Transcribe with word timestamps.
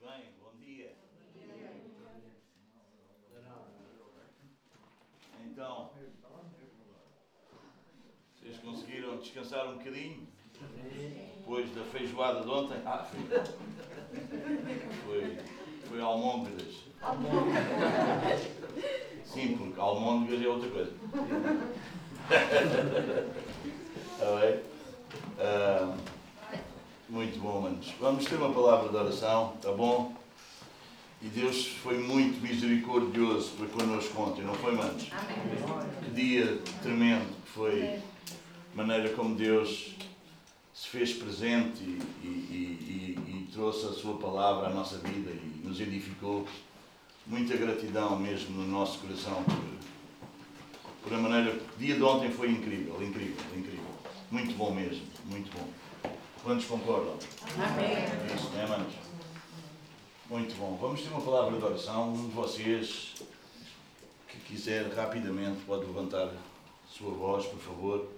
Muito 0.00 0.12
bem, 0.12 0.30
bom 0.40 0.52
dia. 0.60 0.92
Então, 5.44 5.90
vocês 8.36 8.58
conseguiram 8.58 9.18
descansar 9.18 9.66
um 9.68 9.78
bocadinho? 9.78 10.28
Depois 11.38 11.74
da 11.74 11.82
feijoada 11.84 12.42
de 12.42 12.48
ontem? 12.48 12.80
Ah, 12.84 13.04
foi. 13.04 13.20
Foi, 15.04 15.36
foi 15.88 16.00
almôndegas. 16.00 16.84
Sim, 19.24 19.56
porque 19.56 19.80
almôndegas 19.80 20.42
é 20.42 20.48
outra 20.48 20.70
coisa. 20.70 20.92
Está 24.12 24.36
bem? 24.40 24.62
Ah, 25.38 25.96
muito 27.08 27.38
bom, 27.40 27.60
manos. 27.62 27.86
Vamos 28.00 28.24
ter 28.24 28.36
uma 28.36 28.52
palavra 28.52 28.88
de 28.90 28.96
oração, 28.96 29.54
tá 29.62 29.72
bom? 29.72 30.14
E 31.22 31.26
Deus 31.28 31.66
foi 31.82 31.98
muito 31.98 32.40
misericordioso 32.40 33.50
para 33.58 33.66
connosco 33.66 34.20
ontem, 34.22 34.42
não 34.44 34.54
foi, 34.54 34.72
manos? 34.74 35.04
Que 36.04 36.10
dia 36.10 36.60
tremendo 36.82 37.26
que 37.44 37.50
foi. 37.50 37.98
A 38.72 38.76
maneira 38.76 39.08
como 39.14 39.34
Deus 39.34 39.94
se 40.72 40.88
fez 40.88 41.12
presente 41.14 41.82
e, 41.82 41.98
e- 42.22 42.28
e- 42.28 43.18
e- 43.26 43.30
e 43.48 43.48
trouxe 43.52 43.86
a 43.86 43.92
sua 43.92 44.16
palavra 44.18 44.68
à 44.68 44.70
nossa 44.70 44.98
vida 44.98 45.30
e 45.32 45.66
nos 45.66 45.80
edificou. 45.80 46.46
Muita 47.26 47.56
gratidão 47.56 48.16
mesmo 48.18 48.56
no 48.62 48.66
nosso 48.68 49.00
coração 49.00 49.42
por, 49.42 49.58
por 51.02 51.12
a 51.14 51.18
maneira. 51.18 51.58
O 51.58 51.78
dia 51.78 51.96
de 51.96 52.02
ontem 52.02 52.30
foi 52.30 52.50
incrível, 52.50 52.94
incrível, 53.02 53.44
incrível. 53.56 53.84
Muito 54.30 54.54
bom 54.54 54.72
mesmo, 54.72 55.02
muito 55.26 55.50
bom. 55.52 55.66
Quantos 56.42 56.66
concordam? 56.66 57.16
É 57.16 58.34
Isso, 58.34 58.50
não 58.50 58.60
é, 58.60 58.66
manos? 58.66 58.94
Muito 60.30 60.54
bom. 60.56 60.76
Vamos 60.80 61.02
ter 61.02 61.08
uma 61.08 61.20
palavra 61.20 61.58
de 61.58 61.64
oração. 61.64 62.12
Um 62.12 62.28
de 62.28 62.34
vocês 62.34 63.14
que 64.28 64.38
quiser 64.40 64.92
rapidamente 64.94 65.64
pode 65.64 65.86
levantar 65.86 66.32
sua 66.88 67.12
voz, 67.12 67.46
por 67.46 67.58
favor, 67.58 68.08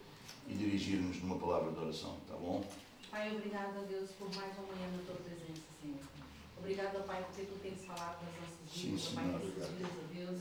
e 0.48 0.54
dirigir-nos 0.54 1.20
numa 1.22 1.38
palavra 1.38 1.72
de 1.72 1.78
oração, 1.78 2.16
tá 2.28 2.34
bom? 2.34 2.64
Pai, 3.10 3.34
obrigado 3.34 3.78
a 3.78 3.82
Deus 3.82 4.10
por 4.12 4.28
mais 4.34 4.52
uma 4.58 4.66
manhã 4.68 4.88
na 4.96 5.02
tua 5.04 5.16
presença, 5.16 5.62
Senhor. 5.80 5.98
Obrigado, 6.58 7.04
Pai, 7.06 7.24
porque 7.26 7.42
tu 7.42 7.58
tens 7.60 7.84
falado 7.84 8.18
nas 8.24 8.34
nossas 8.40 8.72
Sim, 8.72 8.90
vidas, 8.96 9.08
ó 9.10 9.14
Pai, 9.14 9.34
obrigado. 9.34 9.76
dias, 9.76 9.90
ó 9.90 10.14
Deus. 10.14 10.40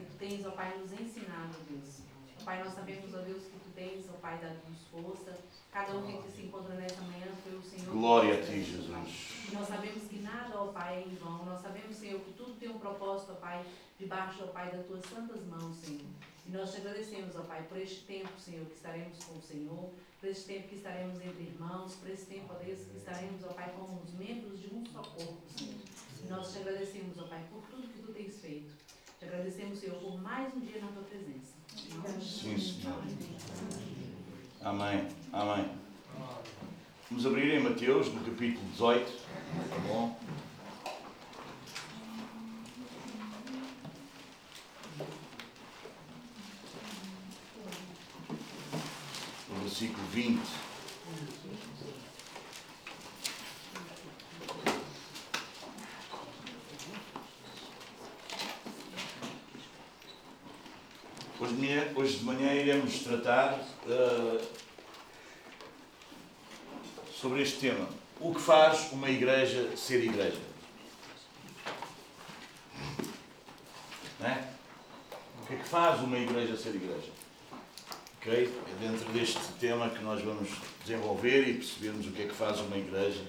E 0.00 0.04
tu 0.04 0.18
tens, 0.18 0.46
ó 0.46 0.50
Pai, 0.52 0.78
nos 0.78 0.92
ensinado, 0.92 1.50
ó 1.54 1.62
Deus. 1.70 1.94
Ó 2.40 2.44
Pai, 2.44 2.64
nós 2.64 2.74
sabemos, 2.74 3.14
ó 3.14 3.18
Deus, 3.18 3.42
que 3.44 3.58
tens, 3.82 4.08
ó 4.08 4.12
Pai, 4.18 4.38
dado-nos 4.38 4.82
força. 4.90 5.36
Cada 5.72 5.96
um 5.96 6.22
que 6.22 6.30
se 6.30 6.42
encontra 6.42 6.74
nessa 6.74 7.00
manhã 7.02 7.26
foi 7.42 7.56
o 7.56 7.62
Senhor. 7.62 7.92
Glória 7.92 8.34
a 8.34 8.42
ti. 8.42 8.62
Jesus. 8.62 8.88
Nós 9.52 9.66
sabemos 9.66 10.04
que 10.04 10.18
nada, 10.20 10.56
ó 10.56 10.66
Pai, 10.68 11.02
é 11.02 11.08
em 11.08 11.14
vão. 11.16 11.44
Nós 11.44 11.60
sabemos, 11.60 11.96
Senhor, 11.96 12.20
que 12.20 12.32
tudo 12.32 12.54
tem 12.60 12.68
um 12.68 12.78
propósito, 12.78 13.32
ó 13.32 13.34
Pai, 13.36 13.64
debaixo, 13.98 14.44
ó 14.44 14.46
Pai, 14.48 14.70
das 14.70 14.86
tuas 14.86 15.04
santas 15.06 15.44
mãos, 15.46 15.76
Senhor. 15.76 16.06
E 16.46 16.50
nós 16.50 16.70
te 16.72 16.78
agradecemos, 16.78 17.34
ó 17.36 17.40
Pai, 17.42 17.62
por 17.68 17.78
este 17.78 18.04
tempo, 18.04 18.30
Senhor, 18.38 18.64
que 18.66 18.74
estaremos 18.74 19.24
com 19.24 19.38
o 19.38 19.42
Senhor, 19.42 19.90
por 20.20 20.28
este 20.28 20.44
tempo 20.44 20.68
que 20.68 20.76
estaremos 20.76 21.20
entre 21.20 21.42
irmãos, 21.42 21.96
por 21.96 22.10
este 22.10 22.26
tempo, 22.26 22.52
ó 22.52 22.58
Deus, 22.62 22.80
que 22.80 22.96
estaremos, 22.96 23.42
ó 23.44 23.48
Pai, 23.48 23.72
como 23.76 24.00
os 24.00 24.12
membros 24.14 24.60
de 24.60 24.68
um 24.74 24.84
só 24.86 25.02
corpo, 25.02 25.42
Senhor. 25.56 25.74
E 26.24 26.28
nós 26.28 26.52
te 26.52 26.58
agradecemos, 26.58 27.18
ó 27.18 27.24
Pai, 27.24 27.44
por 27.50 27.62
tudo 27.62 27.88
que 27.88 27.98
tu 28.00 28.12
tens 28.12 28.40
feito. 28.40 28.72
Te 29.22 29.28
agradecemos, 29.28 29.78
Senhor, 29.78 29.98
por 29.98 30.20
mais 30.20 30.52
um 30.52 30.58
dia 30.58 30.80
na 30.80 30.88
tua 30.88 31.04
presença. 31.04 31.54
Sim. 32.20 32.58
Senhor. 32.58 32.98
Amém. 34.60 35.08
Amém. 35.32 35.70
Vamos 37.08 37.24
abrir 37.24 37.54
em 37.54 37.62
Mateus, 37.62 38.12
no 38.12 38.20
capítulo 38.24 38.66
18. 38.70 39.06
Tá 39.70 39.78
bom? 39.86 40.18
No 49.48 49.60
versículo 49.60 50.04
20. 50.08 50.61
Hoje 62.02 62.16
de 62.16 62.24
manhã, 62.24 62.52
iremos 62.52 62.98
tratar 62.98 63.60
eh, 63.88 64.44
sobre 67.14 67.42
este 67.42 67.60
tema. 67.60 67.88
O 68.18 68.34
que 68.34 68.40
faz 68.40 68.90
uma 68.90 69.08
igreja 69.08 69.76
ser 69.76 70.02
igreja? 70.02 70.40
É? 74.20 74.48
O 75.40 75.46
que 75.46 75.54
é 75.54 75.56
que 75.58 75.68
faz 75.68 76.00
uma 76.00 76.18
igreja 76.18 76.56
ser 76.56 76.74
igreja? 76.74 77.12
Ok? 78.16 78.52
É 78.52 78.84
dentro 78.84 79.08
deste 79.12 79.38
tema 79.60 79.88
que 79.88 80.02
nós 80.02 80.20
vamos 80.22 80.48
desenvolver 80.84 81.46
e 81.46 81.54
percebermos 81.54 82.08
o 82.08 82.10
que 82.10 82.22
é 82.22 82.26
que 82.26 82.34
faz 82.34 82.58
uma 82.58 82.78
igreja 82.78 83.24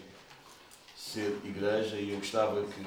ser 0.98 1.40
igreja. 1.46 1.98
E 1.98 2.10
eu 2.10 2.18
gostava 2.18 2.64
que 2.64 2.82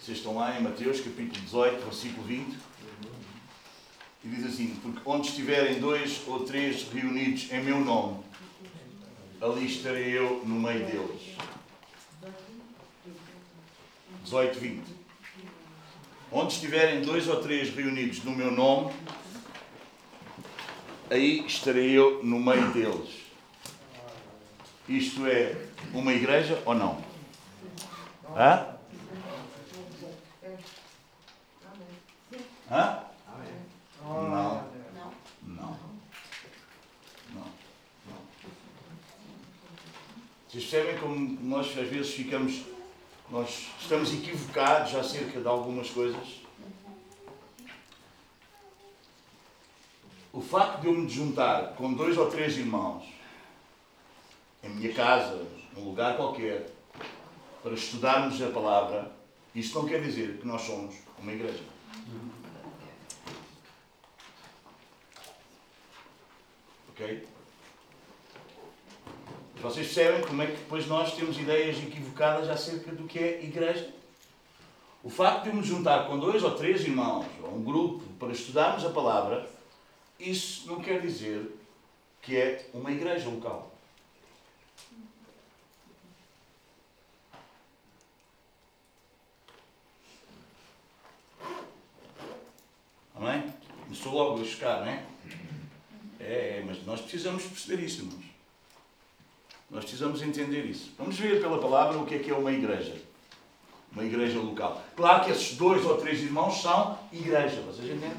vocês 0.00 0.18
estão 0.18 0.34
lá 0.34 0.58
em 0.58 0.62
Mateus 0.64 0.98
capítulo 0.98 1.40
18, 1.44 1.84
versículo 1.84 2.26
20. 2.26 2.71
E 4.24 4.28
diz 4.28 4.46
assim: 4.46 4.76
Porque 4.82 5.00
onde 5.04 5.28
estiverem 5.28 5.80
dois 5.80 6.22
ou 6.26 6.44
três 6.44 6.88
reunidos 6.88 7.50
em 7.50 7.62
meu 7.62 7.80
nome, 7.80 8.22
ali 9.40 9.66
estarei 9.66 10.16
eu 10.16 10.42
no 10.44 10.60
meio 10.60 10.86
deles. 10.86 11.36
18, 14.24 14.58
20. 14.58 14.82
Onde 16.30 16.54
estiverem 16.54 17.02
dois 17.02 17.28
ou 17.28 17.42
três 17.42 17.74
reunidos 17.74 18.22
no 18.22 18.30
meu 18.30 18.50
nome, 18.50 18.94
aí 21.10 21.44
estarei 21.44 21.90
eu 21.90 22.22
no 22.22 22.38
meio 22.38 22.72
deles. 22.72 23.22
Isto 24.88 25.26
é 25.26 25.56
uma 25.92 26.12
igreja 26.12 26.62
ou 26.64 26.74
não? 26.74 27.02
Hã? 28.36 28.66
Hã? 32.70 33.11
Não. 34.02 34.22
Não. 34.30 34.68
Não. 35.42 35.76
Não. 37.34 37.46
Não. 38.06 38.22
Vocês 40.48 40.64
percebem 40.64 40.98
como 40.98 41.38
nós 41.42 41.66
às 41.78 41.88
vezes 41.88 42.12
ficamos. 42.12 42.62
Nós 43.30 43.70
estamos 43.80 44.12
equivocados 44.12 44.94
acerca 44.94 45.40
de 45.40 45.48
algumas 45.48 45.88
coisas. 45.88 46.42
O 50.32 50.40
facto 50.40 50.80
de 50.80 50.86
eu 50.86 50.94
me 50.94 51.08
juntar 51.08 51.74
com 51.74 51.92
dois 51.92 52.16
ou 52.16 52.30
três 52.30 52.56
irmãos 52.56 53.04
em 54.62 54.70
minha 54.70 54.92
casa, 54.92 55.46
num 55.74 55.84
lugar 55.84 56.16
qualquer, 56.16 56.70
para 57.62 57.74
estudarmos 57.74 58.40
a 58.40 58.48
palavra, 58.48 59.12
isso 59.54 59.74
não 59.78 59.86
quer 59.86 60.00
dizer 60.02 60.38
que 60.38 60.46
nós 60.46 60.62
somos 60.62 60.94
uma 61.18 61.32
igreja. 61.32 61.62
Vocês 69.62 69.86
percebem 69.86 70.22
como 70.22 70.42
é 70.42 70.46
que 70.46 70.56
depois 70.56 70.86
nós 70.86 71.14
temos 71.14 71.38
ideias 71.38 71.78
equivocadas 71.78 72.48
acerca 72.48 72.92
do 72.92 73.04
que 73.04 73.18
é 73.18 73.44
igreja? 73.44 73.92
O 75.04 75.10
facto 75.10 75.44
de 75.44 75.56
me 75.56 75.62
juntar 75.62 76.06
com 76.06 76.18
dois 76.18 76.42
ou 76.42 76.52
três 76.52 76.82
irmãos, 76.82 77.26
ou 77.42 77.54
um 77.54 77.62
grupo, 77.62 78.04
para 78.18 78.32
estudarmos 78.32 78.84
a 78.84 78.90
palavra, 78.90 79.48
isso 80.18 80.68
não 80.68 80.80
quer 80.80 81.00
dizer 81.00 81.56
que 82.20 82.36
é 82.36 82.68
uma 82.72 82.90
igreja 82.92 83.28
local. 83.28 83.72
Amém? 93.14 93.52
Começou 93.84 94.12
logo 94.12 94.40
a 94.40 94.44
chocar, 94.44 94.80
não 94.80 94.88
é? 94.88 95.11
É, 96.32 96.62
mas 96.66 96.82
nós 96.86 96.98
precisamos 97.02 97.42
perceber 97.42 97.84
isso, 97.84 98.00
irmãos. 98.00 98.24
Nós 99.70 99.84
precisamos 99.84 100.22
entender 100.22 100.64
isso. 100.64 100.90
Vamos 100.96 101.18
ver 101.18 101.42
pela 101.42 101.58
palavra 101.58 101.98
o 101.98 102.06
que 102.06 102.14
é 102.14 102.18
que 102.20 102.30
é 102.30 102.34
uma 102.34 102.50
igreja. 102.50 102.96
Uma 103.92 104.02
igreja 104.02 104.38
local. 104.38 104.82
Claro 104.96 105.26
que 105.26 105.30
esses 105.30 105.58
dois 105.58 105.84
ou 105.84 105.98
três 105.98 106.22
irmãos 106.22 106.62
são 106.62 106.98
igreja, 107.12 107.60
vocês 107.66 107.86
entendem? 107.86 108.16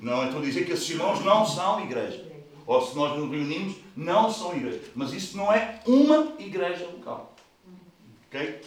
Não 0.00 0.22
é 0.22 0.28
a 0.28 0.40
dizer 0.40 0.64
que 0.64 0.70
esses 0.70 0.88
irmãos 0.90 1.24
não 1.24 1.44
são 1.44 1.80
igreja. 1.80 2.24
Ou 2.64 2.86
se 2.86 2.94
nós 2.94 3.18
nos 3.18 3.28
reunimos, 3.28 3.74
não 3.96 4.30
são 4.30 4.56
igreja. 4.56 4.80
Mas 4.94 5.12
isso 5.12 5.36
não 5.36 5.52
é 5.52 5.80
uma 5.84 6.34
igreja 6.38 6.86
local. 6.86 7.34
Ok? 8.28 8.60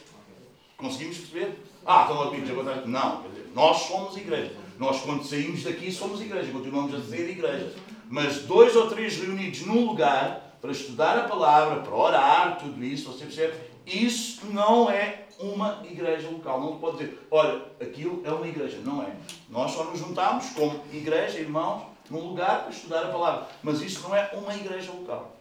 Conseguimos 0.76 1.20
perceber? 1.20 1.58
Ah, 1.86 2.02
estão 2.02 2.22
a 2.22 2.30
pedir 2.30 2.52
agora. 2.52 2.86
Não, 2.86 3.24
nós 3.54 3.78
somos 3.84 4.18
igreja. 4.18 4.54
Nós, 4.78 5.00
quando 5.00 5.24
saímos 5.24 5.64
daqui, 5.64 5.90
somos 5.90 6.20
igreja. 6.20 6.52
Continuamos 6.52 6.94
a 6.94 7.02
ser 7.02 7.30
igreja. 7.30 7.74
Mas 8.10 8.44
dois 8.44 8.76
ou 8.76 8.90
três 8.90 9.18
reunidos 9.18 9.62
num 9.62 9.86
lugar 9.86 10.58
para 10.62 10.72
estudar 10.72 11.18
a 11.18 11.28
palavra, 11.28 11.82
para 11.82 11.96
orar, 11.96 12.58
tudo 12.58 12.84
isso, 12.84 13.12
você 13.12 13.26
percebe? 13.26 13.58
Isso 13.86 14.48
não 14.48 14.90
é 14.90 15.26
uma 15.40 15.82
igreja 15.84 16.30
local. 16.30 16.60
Não 16.60 16.78
pode 16.80 16.98
dizer, 16.98 17.28
olha, 17.30 17.62
aquilo 17.80 18.22
é 18.26 18.32
uma 18.32 18.48
igreja. 18.48 18.80
Não 18.84 19.04
é. 19.04 19.12
Nós 19.50 19.72
só 19.72 19.84
nos 19.84 20.00
juntamos 20.00 20.50
como 20.52 20.84
igreja, 20.92 21.40
irmãos, 21.40 21.86
num 22.10 22.30
lugar 22.30 22.62
para 22.64 22.72
estudar 22.72 23.04
a 23.04 23.10
palavra. 23.10 23.48
Mas 23.62 23.82
isso 23.82 24.02
não 24.02 24.16
é 24.16 24.30
uma 24.34 24.56
igreja 24.56 24.92
local. 24.92 25.36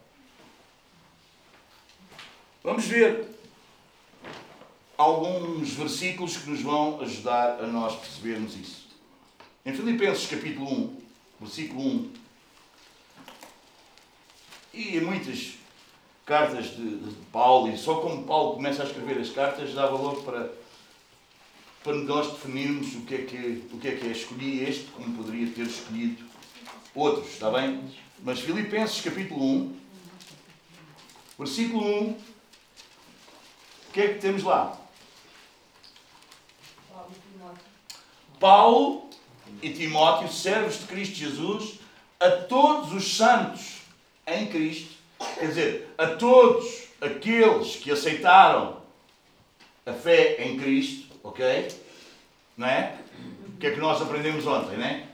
Vamos 2.63 2.85
ver 2.85 3.29
alguns 4.97 5.71
versículos 5.73 6.37
que 6.37 6.49
nos 6.49 6.61
vão 6.61 6.99
ajudar 7.01 7.59
a 7.59 7.67
nós 7.67 7.95
percebermos 7.95 8.55
isso. 8.55 8.87
Em 9.65 9.73
Filipenses 9.73 10.27
capítulo 10.27 10.71
1, 10.71 11.01
versículo 11.41 11.81
1, 11.81 12.13
e 14.75 14.99
muitas 14.99 15.53
cartas 16.25 16.75
de, 16.75 16.97
de, 16.97 17.15
Paulo, 17.31 17.71
e 17.71 17.77
só 17.77 17.95
como 17.95 18.23
Paulo 18.23 18.55
começa 18.55 18.83
a 18.83 18.85
escrever 18.85 19.19
as 19.19 19.29
cartas, 19.29 19.73
dá 19.73 19.85
valor 19.85 20.21
para, 20.23 20.51
para 21.83 21.95
nós 21.95 22.31
definirmos 22.33 22.93
o 22.95 23.01
que, 23.01 23.15
é 23.15 23.17
que, 23.19 23.63
o 23.71 23.77
que 23.77 23.87
é 23.87 23.95
que 23.95 24.07
é. 24.07 24.11
Escolhi 24.11 24.63
este 24.63 24.85
como 24.91 25.15
poderia 25.15 25.47
ter 25.51 25.65
escolhido 25.65 26.25
outros, 26.93 27.33
está 27.33 27.49
bem? 27.51 27.89
Mas 28.19 28.39
Filipenses 28.39 29.01
capítulo 29.01 29.43
1, 29.43 29.79
versículo 31.39 31.85
1, 31.85 32.09
o 32.09 32.17
que 33.93 34.01
é 34.01 34.13
que 34.13 34.19
temos 34.19 34.43
lá? 34.43 34.77
Paulo 38.39 39.09
e 39.61 39.69
Timóteo, 39.71 40.31
servos 40.31 40.79
de 40.79 40.85
Cristo 40.87 41.15
Jesus, 41.15 41.79
a 42.19 42.29
todos 42.29 42.91
os 42.91 43.15
santos 43.15 43.74
em 44.27 44.47
Cristo, 44.47 44.95
quer 45.39 45.47
dizer, 45.47 45.93
a 45.97 46.07
todos 46.07 46.87
aqueles 46.99 47.75
que 47.75 47.91
aceitaram 47.91 48.81
a 49.85 49.93
fé 49.93 50.43
em 50.43 50.57
Cristo, 50.57 51.13
ok? 51.23 51.67
Não 52.57 52.67
é? 52.67 52.97
O 53.47 53.57
que 53.57 53.67
é 53.67 53.71
que 53.71 53.79
nós 53.79 54.01
aprendemos 54.01 54.45
ontem, 54.47 54.77
não 54.77 54.85
é? 54.85 55.07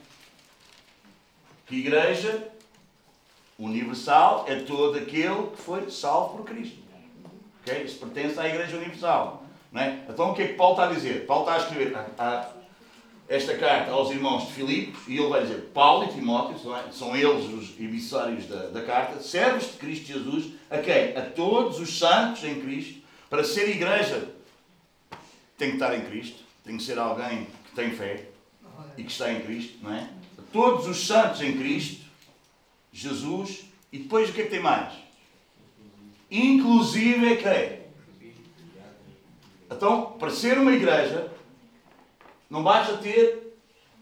Que 1.68 1.78
igreja 1.78 2.50
universal 3.60 4.46
é 4.48 4.56
todo 4.62 4.98
aquele 4.98 5.48
que 5.56 5.62
foi 5.62 5.90
salvo 5.92 6.38
por 6.38 6.46
Cristo. 6.46 6.80
Ok? 7.62 7.84
Isso 7.84 8.00
pertence 8.00 8.40
à 8.40 8.48
igreja 8.48 8.78
universal. 8.78 9.46
Não 9.72 9.82
é? 9.82 10.00
Então 10.10 10.32
o 10.32 10.34
que 10.34 10.42
é 10.42 10.48
que 10.48 10.54
Paulo 10.56 10.74
está 10.74 10.90
a 10.90 10.94
dizer? 10.94 11.26
Paulo 11.26 11.44
está 11.44 11.56
a 11.56 11.58
escrever 11.60 11.96
a, 12.18 12.52
esta 13.32 13.58
carta 13.58 13.92
aos 13.92 14.12
irmãos 14.12 14.48
de 14.48 14.52
Filipos 14.52 15.08
e 15.08 15.18
ele 15.18 15.30
vai 15.30 15.44
dizer: 15.44 15.72
Paulo 15.74 16.04
e 16.04 16.10
Timóteo, 16.10 16.60
são, 16.60 16.78
é? 16.78 16.92
são 16.92 17.16
eles 17.16 17.46
os 17.46 17.80
emissários 17.80 18.46
da, 18.46 18.68
da 18.68 18.82
carta, 18.82 19.22
servos 19.22 19.72
de 19.72 19.78
Cristo 19.78 20.08
Jesus, 20.08 20.52
a 20.70 20.78
quem? 20.80 21.16
A 21.16 21.22
todos 21.22 21.80
os 21.80 21.98
santos 21.98 22.44
em 22.44 22.60
Cristo. 22.60 23.00
Para 23.30 23.46
ser 23.46 23.70
igreja, 23.70 24.28
tem 25.58 25.70
que 25.70 25.76
estar 25.76 25.98
em 25.98 26.02
Cristo, 26.02 26.40
tem 26.66 26.76
que 26.76 26.84
ser 26.84 27.00
alguém 27.00 27.48
que 27.70 27.74
tem 27.74 27.92
fé 27.92 28.26
e 28.98 29.04
que 29.06 29.12
está 29.12 29.32
em 29.32 29.40
Cristo, 29.40 29.78
não 29.82 29.94
é? 29.94 30.10
A 30.38 30.42
todos 30.52 30.86
os 30.86 31.08
santos 31.08 31.42
em 31.42 31.58
Cristo, 31.58 32.06
Jesus, 32.92 33.64
e 33.94 34.00
depois 34.00 34.30
o 34.30 34.34
que 34.34 34.42
é 34.42 34.44
que 34.44 34.50
tem 34.50 34.60
mais? 34.60 34.92
Inclusive 36.30 37.32
é 37.32 37.36
quem? 37.38 37.82
Então, 39.72 40.18
para 40.20 40.30
ser 40.32 40.58
uma 40.58 40.74
igreja, 40.74 41.32
não 42.52 42.62
basta 42.62 42.98
ter 42.98 43.56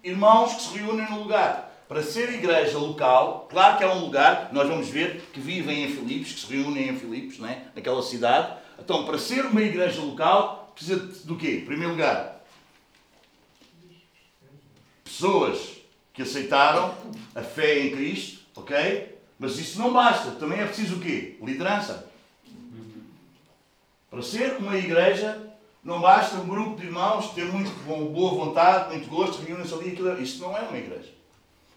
irmãos 0.04 0.56
que 0.56 0.62
se 0.63 0.78
reúnem 0.80 1.07
no 1.07 1.19
lugar. 1.19 1.69
Para 1.88 2.01
ser 2.01 2.34
igreja 2.34 2.80
local, 2.80 3.48
claro 3.50 3.78
que 3.78 3.84
é 3.84 3.88
um 3.88 4.00
lugar, 4.00 4.50
nós 4.51 4.68
vamos 4.68 4.90
ver 4.90 5.22
que 5.31 5.40
vivem 5.40 5.84
em 5.84 5.92
Filipos, 5.92 6.34
que 6.34 6.40
se 6.40 6.54
reúnem 6.54 6.90
em 6.90 6.98
Filipos, 6.98 7.38
não 7.38 7.48
é? 7.48 7.66
naquela 7.75 8.01
cidade. 8.01 8.57
Então, 8.80 9.06
para 9.06 9.19
ser 9.19 9.46
uma 9.46 9.62
igreja 9.62 10.01
local, 10.01 10.72
precisa 10.74 10.98
do 11.25 11.36
quê? 11.36 11.60
Em 11.62 11.66
primeiro 11.66 11.92
lugar, 11.92 12.44
pessoas 15.04 15.78
que 16.12 16.24
aceitaram 16.24 16.95
a 17.36 17.42
fé 17.44 17.80
em 17.80 17.92
Cristo, 17.92 18.40
ok? 18.56 19.16
Mas 19.38 19.60
isso 19.60 19.78
não 19.78 19.94
basta, 19.94 20.31
também 20.31 20.60
é 20.60 20.66
preciso 20.66 20.95
o 20.95 21.00
quê? 21.00 21.38
Liderança. 21.42 22.10
Para 24.10 24.24
ser 24.24 24.57
uma 24.57 24.75
igreja, 24.75 25.49
não 25.84 26.02
basta 26.02 26.36
um 26.38 26.48
grupo 26.48 26.76
de 26.76 26.88
irmãos 26.88 27.34
ter 27.34 27.46
muito 27.46 27.72
bom, 27.86 28.06
boa 28.08 28.46
vontade, 28.46 28.94
muito 28.94 29.10
gosto, 29.10 29.42
reúnem-se 29.42 29.74
ali. 29.74 29.92
Aquilo, 29.92 30.22
isso 30.22 30.42
não 30.42 30.56
é 30.56 30.62
uma 30.62 30.78
igreja. 30.78 31.10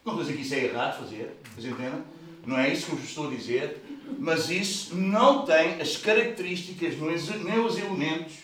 Não 0.04 0.12
estou 0.12 0.14
a 0.14 0.20
dizer 0.20 0.36
que 0.36 0.42
isso 0.42 0.54
é 0.54 0.64
errado 0.64 0.98
fazer, 0.98 1.36
vocês 1.54 1.72
entendem? 1.72 2.02
Não 2.44 2.58
é 2.58 2.72
isso 2.72 2.86
que 2.86 2.92
eu 2.92 2.96
vos 2.96 3.08
estou 3.08 3.28
a 3.28 3.30
dizer. 3.30 3.82
Mas 4.18 4.50
isso 4.50 4.96
não 4.96 5.44
tem 5.44 5.80
as 5.80 5.96
características 5.96 6.96
nem 6.98 7.60
os 7.60 7.78
elementos 7.78 8.34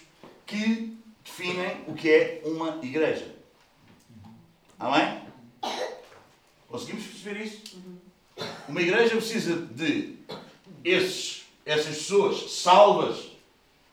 que 0.47 0.97
definem 1.25 1.77
o 1.87 1.95
que 1.95 2.09
é 2.09 2.43
uma 2.45 2.79
igreja. 2.83 3.35
Amém? 4.79 5.21
Conseguimos 6.69 7.05
perceber 7.05 7.45
isso? 7.45 7.83
Uma 8.69 8.81
igreja 8.81 9.17
precisa 9.17 9.57
de 9.57 10.15
esses, 10.85 11.43
essas 11.67 11.97
pessoas 11.97 12.53
salvas 12.53 13.28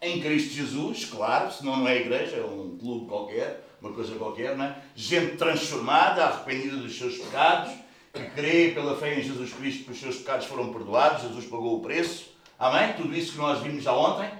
em 0.05 0.21
Cristo 0.21 0.53
Jesus, 0.53 1.05
claro, 1.05 1.51
senão 1.51 1.77
não 1.77 1.87
é 1.87 1.97
igreja, 1.97 2.37
é 2.37 2.43
um 2.43 2.77
clube 2.77 3.07
qualquer, 3.07 3.67
uma 3.81 3.91
coisa 3.91 4.15
qualquer, 4.15 4.55
não 4.55 4.65
é? 4.65 4.77
Gente 4.95 5.37
transformada, 5.37 6.23
arrependida 6.23 6.77
dos 6.77 6.97
seus 6.97 7.17
pecados, 7.17 7.73
que 8.13 8.23
crê 8.29 8.71
pela 8.71 8.95
fé 8.95 9.19
em 9.19 9.23
Jesus 9.23 9.53
Cristo 9.53 9.85
que 9.85 9.91
os 9.91 9.99
seus 9.99 10.17
pecados 10.17 10.45
foram 10.45 10.71
perdoados, 10.71 11.23
Jesus 11.23 11.45
pagou 11.45 11.77
o 11.77 11.81
preço. 11.81 12.29
Amém? 12.57 12.93
Tudo 12.93 13.15
isso 13.15 13.33
que 13.33 13.37
nós 13.37 13.59
vimos 13.61 13.83
já 13.83 13.93
ontem, 13.93 14.31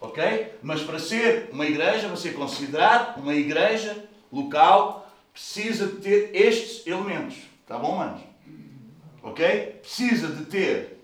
ok? 0.00 0.52
Mas 0.62 0.82
para 0.82 0.98
ser 0.98 1.48
uma 1.52 1.66
igreja, 1.66 2.06
para 2.06 2.16
ser 2.16 2.34
considerado 2.34 3.20
uma 3.20 3.34
igreja 3.34 4.04
local, 4.30 5.10
precisa 5.32 5.86
de 5.86 5.96
ter 5.96 6.30
estes 6.32 6.86
elementos. 6.86 7.36
Tá 7.66 7.78
bom, 7.78 7.96
manos? 7.96 8.20
Ok? 9.22 9.80
Precisa 9.80 10.28
de 10.28 10.44
ter 10.44 11.00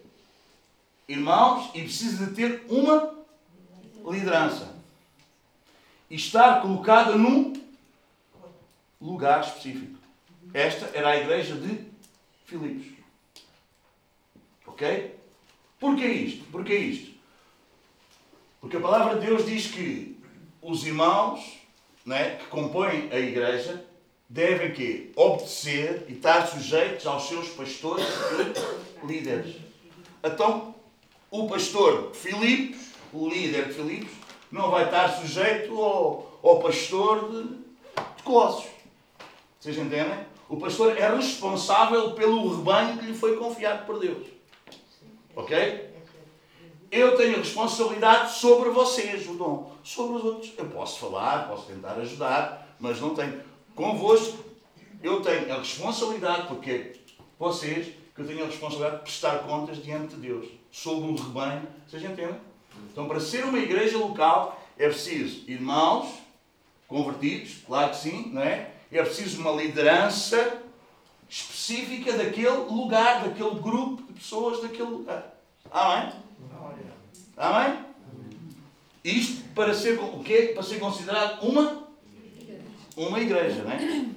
irmãos 1.08 1.70
e 1.74 1.82
precisa 1.82 2.26
de 2.26 2.34
ter 2.34 2.64
uma 2.68 3.19
liderança. 4.06 4.74
E 6.08 6.16
estar 6.16 6.60
colocada 6.60 7.16
num 7.16 7.52
lugar 9.00 9.40
específico. 9.40 9.98
Esta 10.52 10.90
era 10.96 11.10
a 11.10 11.16
igreja 11.16 11.54
de 11.54 11.86
Filipos. 12.44 12.86
Ok? 14.66 15.14
Porquê 15.78 16.06
isto? 16.06 16.44
Porquê 16.50 16.76
isto? 16.76 17.10
Porque 18.60 18.76
a 18.76 18.80
palavra 18.80 19.18
de 19.18 19.26
Deus 19.26 19.46
diz 19.46 19.68
que 19.68 20.18
os 20.60 20.84
irmãos 20.84 21.60
né, 22.04 22.36
que 22.36 22.46
compõem 22.46 23.08
a 23.10 23.18
igreja 23.18 23.84
devem 24.28 24.72
que 24.72 25.12
obedecer 25.16 26.06
e 26.08 26.12
estar 26.12 26.46
sujeitos 26.46 27.06
aos 27.06 27.28
seus 27.28 27.48
pastores 27.48 28.06
e 29.02 29.06
líderes. 29.06 29.56
Então, 30.22 30.74
o 31.30 31.48
pastor 31.48 32.14
Filipos 32.14 32.89
o 33.12 33.28
líder 33.28 33.68
de 33.68 33.74
Filipos, 33.74 34.12
não 34.50 34.70
vai 34.70 34.84
estar 34.84 35.08
sujeito 35.08 35.80
ao, 35.80 36.38
ao 36.42 36.60
pastor 36.60 37.30
de, 37.30 37.42
de 37.44 38.22
Colossos. 38.22 38.70
Vocês 39.58 39.76
entendem? 39.76 40.18
O 40.48 40.56
pastor 40.56 40.96
é 40.96 41.14
responsável 41.14 42.12
pelo 42.12 42.56
rebanho 42.56 42.98
que 42.98 43.06
lhe 43.06 43.14
foi 43.14 43.36
confiado 43.36 43.86
por 43.86 44.00
Deus. 44.00 44.26
Ok? 45.36 45.90
Eu 46.90 47.16
tenho 47.16 47.38
responsabilidade 47.38 48.32
sobre 48.32 48.70
vocês, 48.70 49.28
o 49.28 49.34
dom. 49.34 49.72
Sobre 49.84 50.16
os 50.16 50.24
outros. 50.24 50.52
Eu 50.58 50.66
posso 50.66 50.98
falar, 50.98 51.46
posso 51.48 51.66
tentar 51.66 51.92
ajudar, 51.92 52.76
mas 52.80 53.00
não 53.00 53.14
tenho. 53.14 53.40
Convosco, 53.76 54.38
eu 55.00 55.22
tenho 55.22 55.52
a 55.52 55.58
responsabilidade, 55.58 56.48
porque 56.48 56.94
vocês, 57.38 57.94
que 58.14 58.20
eu 58.20 58.26
tenho 58.26 58.42
a 58.42 58.46
responsabilidade 58.46 58.96
de 58.96 59.02
prestar 59.02 59.38
contas 59.40 59.80
diante 59.80 60.16
de 60.16 60.22
Deus. 60.22 60.48
Sobre 60.72 61.12
o 61.12 61.14
rebanho. 61.14 61.68
Vocês 61.86 62.02
entendem? 62.02 62.40
Então, 62.92 63.06
para 63.06 63.20
ser 63.20 63.44
uma 63.44 63.58
igreja 63.58 63.98
local, 63.98 64.60
é 64.78 64.88
preciso 64.88 65.42
irmãos 65.48 66.08
convertidos, 66.88 67.58
claro 67.66 67.90
que 67.90 67.96
sim, 67.96 68.30
não 68.32 68.42
é? 68.42 68.70
É 68.90 69.02
preciso 69.02 69.40
uma 69.40 69.52
liderança 69.52 70.62
específica 71.28 72.12
daquele 72.12 72.48
lugar, 72.48 73.22
daquele 73.22 73.60
grupo 73.60 74.02
de 74.02 74.14
pessoas 74.14 74.60
daquele 74.60 74.90
lugar. 74.90 75.34
Amém? 75.70 76.12
Amém? 77.36 77.78
Isto 79.04 79.44
para 79.54 79.72
ser 79.72 79.98
o 79.98 80.22
quê? 80.24 80.50
Para 80.54 80.62
ser 80.62 80.78
considerado 80.80 81.42
uma 81.42 81.88
uma 82.96 83.20
igreja, 83.20 83.62
não 83.62 83.72
é? 83.72 84.10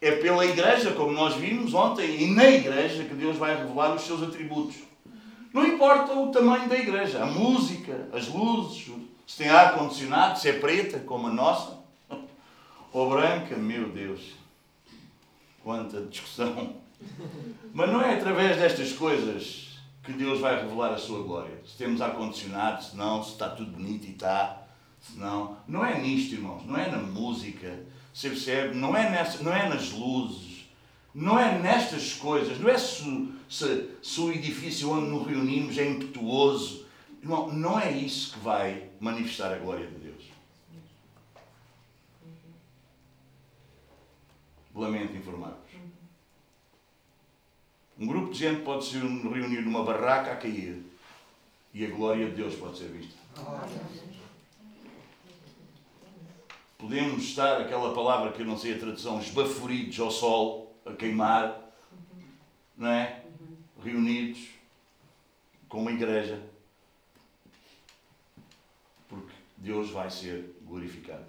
É 0.00 0.12
pela 0.12 0.46
igreja, 0.46 0.92
como 0.92 1.12
nós 1.12 1.34
vimos 1.34 1.74
ontem, 1.74 2.22
e 2.22 2.30
na 2.30 2.48
igreja 2.48 3.04
que 3.04 3.14
Deus 3.14 3.36
vai 3.36 3.56
revelar 3.56 3.94
os 3.94 4.02
seus 4.02 4.22
atributos. 4.22 4.76
Não 5.58 5.66
importa 5.66 6.12
o 6.12 6.30
tamanho 6.30 6.68
da 6.68 6.78
igreja, 6.78 7.20
a 7.20 7.26
música, 7.26 8.08
as 8.12 8.28
luzes, 8.28 8.94
se 9.26 9.38
tem 9.38 9.48
ar-condicionado, 9.48 10.38
se 10.38 10.48
é 10.48 10.52
preta 10.52 11.00
como 11.00 11.26
a 11.26 11.32
nossa, 11.32 11.76
ou 12.92 13.10
branca, 13.10 13.56
meu 13.56 13.88
Deus, 13.88 14.20
quanta 15.64 16.00
discussão. 16.02 16.76
Mas 17.74 17.90
não 17.90 18.00
é 18.00 18.14
através 18.14 18.56
destas 18.56 18.92
coisas 18.92 19.80
que 20.04 20.12
Deus 20.12 20.38
vai 20.38 20.62
revelar 20.62 20.92
a 20.92 20.96
sua 20.96 21.24
glória. 21.24 21.60
Se 21.66 21.76
temos 21.76 22.00
ar-condicionado, 22.00 22.84
se 22.84 22.96
não, 22.96 23.20
se 23.20 23.32
está 23.32 23.48
tudo 23.48 23.72
bonito 23.72 24.06
e 24.06 24.12
está, 24.12 24.62
Não, 25.16 25.56
não 25.66 25.84
é 25.84 25.98
nisto, 25.98 26.34
irmãos, 26.34 26.64
não 26.64 26.78
é 26.78 26.88
na 26.88 26.98
música, 26.98 27.80
você 28.14 28.28
percebe? 28.28 28.76
Não 28.76 28.96
é, 28.96 29.10
nessa, 29.10 29.42
não 29.42 29.52
é 29.52 29.68
nas 29.68 29.90
luzes, 29.90 30.47
não 31.18 31.36
é 31.36 31.58
nestas 31.58 32.14
coisas, 32.14 32.60
não 32.60 32.70
é 32.70 32.78
se, 32.78 33.34
se, 33.50 33.90
se 34.00 34.20
o 34.20 34.32
edifício 34.32 34.88
onde 34.88 35.10
nos 35.10 35.26
reunimos 35.26 35.76
é 35.76 35.84
impetuoso. 35.84 36.86
Não 37.20 37.80
é 37.80 37.90
isso 37.90 38.34
que 38.34 38.38
vai 38.38 38.88
manifestar 39.00 39.52
a 39.52 39.58
glória 39.58 39.84
de 39.84 39.96
Deus. 39.96 40.24
Lamento 44.72 45.16
informar-vos. 45.16 45.58
Um 47.98 48.06
grupo 48.06 48.32
de 48.32 48.38
gente 48.38 48.62
pode 48.62 48.84
se 48.84 48.96
reunir 48.96 49.62
numa 49.62 49.82
barraca 49.82 50.30
a 50.30 50.36
cair 50.36 50.84
e 51.74 51.84
a 51.84 51.90
glória 51.90 52.30
de 52.30 52.36
Deus 52.36 52.54
pode 52.54 52.78
ser 52.78 52.90
vista. 52.90 53.18
Podemos 56.78 57.24
estar, 57.24 57.60
aquela 57.60 57.92
palavra 57.92 58.30
que 58.30 58.40
eu 58.40 58.46
não 58.46 58.56
sei 58.56 58.76
a 58.76 58.78
tradução, 58.78 59.18
esbaforidos 59.18 59.98
ao 59.98 60.12
sol, 60.12 60.67
a 60.90 60.96
queimar, 60.96 61.72
não 62.76 62.88
é? 62.88 63.24
Reunidos 63.82 64.48
com 65.68 65.82
uma 65.82 65.92
igreja, 65.92 66.42
porque 69.08 69.34
Deus 69.56 69.90
vai 69.90 70.10
ser 70.10 70.56
glorificado. 70.62 71.26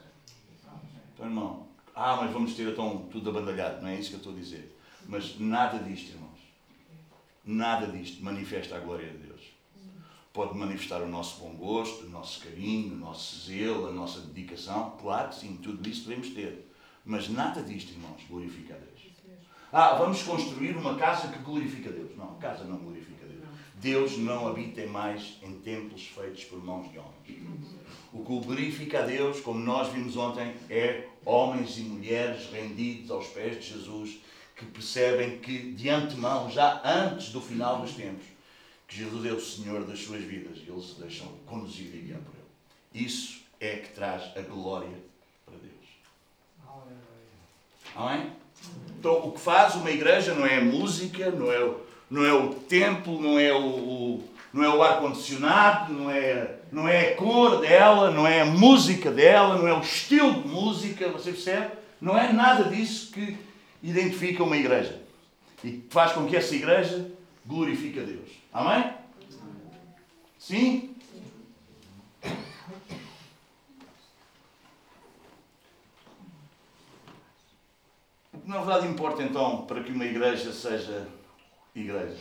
Então, 1.14 1.26
irmão, 1.26 1.68
ah, 1.94 2.18
mas 2.18 2.32
vamos 2.32 2.56
ter 2.56 2.72
então 2.72 3.08
tudo 3.12 3.30
abandalhado, 3.30 3.82
não 3.82 3.90
é 3.90 3.96
isso 3.96 4.10
que 4.10 4.16
eu 4.16 4.20
estou 4.20 4.34
a 4.34 4.36
dizer. 4.36 4.76
Mas 5.06 5.40
nada 5.40 5.80
disto, 5.80 6.12
irmãos, 6.12 6.40
nada 7.44 7.88
disto 7.88 8.24
manifesta 8.24 8.78
a 8.78 8.80
glória 8.80 9.10
de 9.10 9.18
Deus 9.18 9.60
pode 10.34 10.58
manifestar 10.58 11.02
o 11.02 11.08
nosso 11.08 11.42
bom 11.42 11.54
gosto, 11.56 12.06
o 12.06 12.10
nosso 12.10 12.42
carinho, 12.42 12.94
o 12.94 12.98
nosso 12.98 13.46
zelo, 13.46 13.88
a 13.88 13.92
nossa 13.92 14.22
dedicação. 14.22 14.96
Claro 15.02 15.30
que 15.30 15.36
sim, 15.36 15.58
tudo 15.58 15.88
isso 15.90 16.08
devemos 16.08 16.30
ter. 16.30 16.72
Mas 17.04 17.30
nada 17.30 17.62
disto, 17.62 17.92
irmãos, 17.92 18.22
glorifica 18.30 18.76
a 18.76 18.78
Deus. 18.78 18.99
Ah, 19.72 19.96
vamos 19.96 20.24
construir 20.24 20.76
uma 20.76 20.96
casa 20.96 21.28
que 21.28 21.40
glorifica 21.40 21.92
Deus. 21.92 22.16
Não, 22.18 22.32
a 22.32 22.42
casa 22.42 22.64
não 22.64 22.78
glorifica 22.78 23.26
Deus. 23.26 23.44
Deus 23.76 24.18
não 24.18 24.48
habita 24.48 24.86
mais 24.88 25.38
em 25.44 25.54
templos 25.60 26.08
feitos 26.08 26.44
por 26.46 26.64
mãos 26.64 26.92
de 26.92 26.98
homens. 26.98 27.14
O 28.12 28.26
que 28.26 28.46
glorifica 28.46 29.00
a 29.00 29.06
Deus, 29.06 29.40
como 29.42 29.60
nós 29.60 29.94
vimos 29.94 30.18
ontem, 30.18 30.54
é 30.70 31.08
homens 31.24 31.78
e 31.78 31.82
mulheres 31.82 32.50
rendidos 32.52 33.12
aos 33.12 33.28
pés 33.28 33.64
de 33.64 33.74
Jesus, 33.74 34.18
que 34.56 34.66
percebem 34.66 35.40
que 35.40 35.72
de 35.74 35.90
antemão, 35.90 36.50
já 36.50 36.82
antes 36.84 37.30
do 37.30 37.40
final 37.40 37.82
dos 37.82 37.94
tempos, 37.94 38.26
que 38.88 38.98
Jesus 38.98 39.26
é 39.26 39.32
o 39.32 39.40
Senhor 39.40 39.86
das 39.86 40.00
suas 40.00 40.24
vidas 40.24 40.58
e 40.58 40.70
eles 40.70 40.86
se 40.86 41.00
deixam 41.00 41.28
conduzir 41.46 41.94
e 41.94 42.00
guiar 42.00 42.20
por 42.20 42.34
Ele. 42.34 43.06
Isso 43.06 43.42
é 43.60 43.78
que 43.78 43.94
traz 43.94 44.36
a 44.36 44.42
glória 44.42 44.98
para 45.46 45.56
Deus. 45.58 45.86
Amém? 47.96 48.32
Então, 49.00 49.28
o 49.28 49.32
que 49.32 49.40
faz 49.40 49.76
uma 49.76 49.92
igreja 49.92 50.34
não 50.34 50.46
é 50.46 50.58
a 50.58 50.64
música, 50.64 51.32
não 51.32 51.52
é 51.52 51.72
não 52.10 52.26
é 52.26 52.34
o 52.34 52.54
templo, 52.54 53.22
não 53.22 53.40
é 53.40 53.54
o, 53.54 53.60
o 53.60 54.30
não 54.52 54.64
é 54.64 54.70
o 54.70 54.82
ar-condicionado, 54.82 55.94
não 55.94 56.10
é, 56.10 56.56
não 56.72 56.88
é 56.88 57.12
a 57.12 57.16
cor 57.16 57.62
dela, 57.62 58.10
não 58.10 58.26
é 58.26 58.42
a 58.42 58.46
música 58.46 59.12
dela, 59.12 59.58
não 59.58 59.68
é 59.68 59.74
o 59.74 59.82
estilo 59.82 60.42
de 60.42 60.48
música, 60.48 61.08
você 61.10 61.32
percebe? 61.32 61.74
Não 62.02 62.18
é 62.18 62.34
nada 62.34 62.64
disso 62.64 63.12
que 63.12 63.38
identifica 63.84 64.44
uma 64.44 64.58
igreja 64.58 65.00
e 65.64 65.84
faz 65.90 66.14
com 66.14 66.26
que 66.26 66.36
essa 66.36 66.56
igreja 66.56 67.12
glorifique 67.46 68.00
a 68.00 68.04
Deus. 68.04 68.30
Amém? 68.52 68.92
Sim? 70.38 70.96
O 78.34 78.38
que 78.50 78.56
na 78.56 78.62
verdade 78.62 78.88
importa 78.88 79.22
então 79.22 79.68
para 79.68 79.84
que 79.84 79.92
uma 79.92 80.06
igreja 80.06 80.52
seja 80.52 81.08
igreja? 81.76 82.18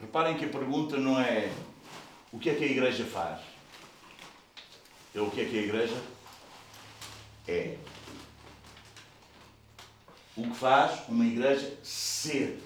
Reparem 0.00 0.36
que 0.36 0.44
a 0.44 0.48
pergunta 0.48 0.96
não 0.96 1.20
é 1.20 1.52
o 2.32 2.38
que 2.38 2.50
é 2.50 2.54
que 2.54 2.62
a 2.62 2.68
igreja 2.68 3.04
faz 3.04 3.40
é 5.14 5.20
o 5.20 5.28
que 5.30 5.40
é 5.40 5.44
que 5.44 5.58
a 5.58 5.62
igreja 5.62 6.02
é. 7.48 7.76
O 10.36 10.42
que 10.42 10.56
faz 10.56 11.08
uma 11.08 11.26
igreja 11.26 11.76
ser 11.82 12.62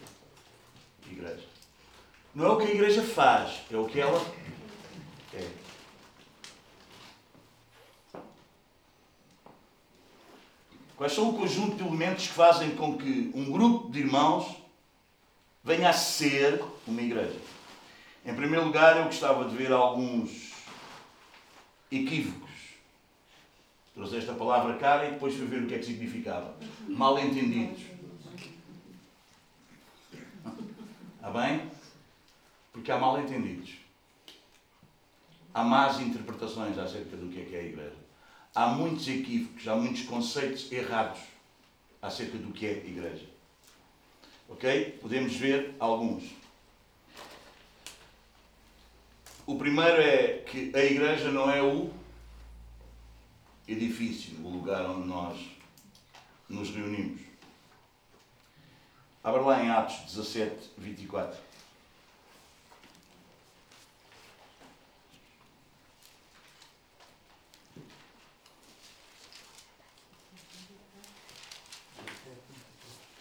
igreja. 1.11 1.56
Não 2.37 2.45
é 2.45 2.49
o 2.51 2.59
que 2.59 2.67
a 2.67 2.75
igreja 2.75 3.03
faz, 3.03 3.63
é 3.71 3.77
o 3.79 3.87
que 3.87 3.99
ela 3.99 4.21
é. 5.33 5.49
Quais 10.99 11.15
são 11.15 11.31
o 11.31 11.39
conjunto 11.39 11.77
de 11.77 11.83
elementos 11.83 12.27
que 12.27 12.35
fazem 12.35 12.77
com 12.77 12.99
que 12.99 13.33
um 13.35 13.51
grupo 13.51 13.91
de 13.91 14.01
irmãos 14.01 14.55
venha 15.65 15.89
a 15.89 15.95
ser 15.95 16.63
uma 16.87 17.01
igreja? 17.01 17.41
Em 18.23 18.35
primeiro 18.35 18.67
lugar, 18.67 18.99
eu 18.99 19.05
gostava 19.05 19.49
de 19.49 19.57
ver 19.57 19.73
alguns 19.73 20.53
equívocos. 21.91 22.51
Trouxe 23.95 24.19
esta 24.19 24.35
palavra 24.35 24.77
cara 24.77 25.09
e 25.09 25.13
depois 25.13 25.35
fui 25.35 25.47
ver 25.47 25.63
o 25.63 25.67
que 25.67 25.75
é 25.75 25.79
que 25.79 25.87
significava. 25.87 26.55
Mal 26.87 27.19
entendidos. 27.19 27.81
Está 31.17 31.31
bem? 31.31 31.76
Porque 32.87 32.93
há 32.93 33.01
mal 33.01 33.21
entendidos. 33.21 33.75
Há 35.53 35.65
más 35.65 35.99
interpretações 35.99 36.79
acerca 36.79 37.17
do 37.17 37.29
que 37.33 37.41
é 37.41 37.45
que 37.45 37.57
é 37.57 37.59
a 37.59 37.65
igreja. 37.65 37.97
Há 38.55 38.69
muitos 38.69 39.09
equívocos, 39.09 39.67
há 39.67 39.75
muitos 39.75 40.03
conceitos 40.03 40.71
errados 40.71 41.19
acerca 42.01 42.39
do 42.39 42.53
que 42.53 42.65
é 42.65 42.71
a 42.71 42.77
igreja. 42.77 43.27
Ok? 44.49 44.99
Podemos 45.03 45.35
ver 45.35 45.75
alguns. 45.81 46.31
O 49.45 49.59
primeiro 49.59 50.01
é 50.01 50.45
que 50.47 50.71
a 50.73 50.85
igreja 50.85 51.33
não 51.33 51.51
é 51.51 51.61
o 51.61 51.91
edifício, 53.67 54.39
o 54.45 54.49
lugar 54.49 54.89
onde 54.89 55.09
nós 55.09 55.45
nos 56.49 56.71
reunimos. 56.71 57.21
Abra 59.25 59.41
lá 59.41 59.61
em 59.61 59.71
Atos 59.71 60.15
17, 60.15 60.71
24. 60.79 61.47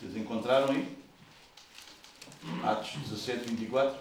Vocês 0.06 0.18
encontraram 0.46 0.70
aí? 0.70 0.98
Atos 2.64 2.92
17, 2.92 3.50
24. 3.50 3.98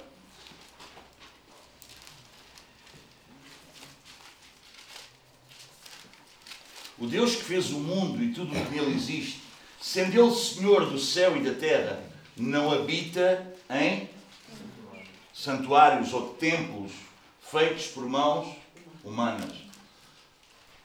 O 6.99 7.07
Deus 7.07 7.35
que 7.35 7.43
fez 7.43 7.71
o 7.71 7.81
mundo 7.81 8.23
e 8.23 8.33
tudo 8.33 8.53
o 8.53 8.55
que 8.55 8.71
nele 8.71 8.95
existe, 8.95 9.43
sendo 9.81 10.19
Ele 10.19 10.31
Senhor 10.31 10.91
do 10.91 10.99
céu 10.99 11.37
e 11.37 11.43
da 11.43 11.59
terra, 11.59 12.03
não 12.37 12.71
habita 12.71 13.55
em 13.71 14.09
santuários 15.33 16.13
ou 16.13 16.35
templos 16.35 16.93
feitos 17.41 17.87
por 17.87 18.07
mãos 18.07 18.55
humanas. 19.03 19.57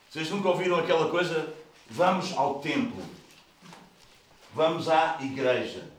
Vocês 0.10 0.30
nunca 0.32 0.50
ouviram 0.50 0.80
aquela 0.80 1.10
coisa? 1.10 1.54
Vamos 1.90 2.32
ao 2.34 2.60
templo. 2.60 3.19
Vamos 4.54 4.90
à 4.90 5.18
igreja. 5.22 5.90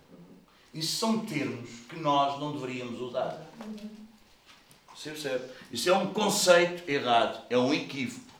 Isso 0.72 0.96
são 0.98 1.24
termos 1.24 1.68
que 1.88 1.98
nós 1.98 2.38
não 2.38 2.52
deveríamos 2.52 3.00
usar. 3.00 3.46
Você 4.94 5.10
percebe? 5.10 5.44
Isso 5.72 5.88
é 5.88 5.96
um 5.96 6.12
conceito 6.12 6.88
errado, 6.88 7.44
é 7.48 7.56
um 7.56 7.72
equívoco 7.72 8.30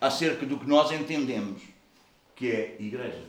acerca 0.00 0.44
do 0.44 0.58
que 0.58 0.66
nós 0.66 0.90
entendemos 0.90 1.62
que 2.34 2.50
é 2.50 2.76
igreja. 2.80 3.24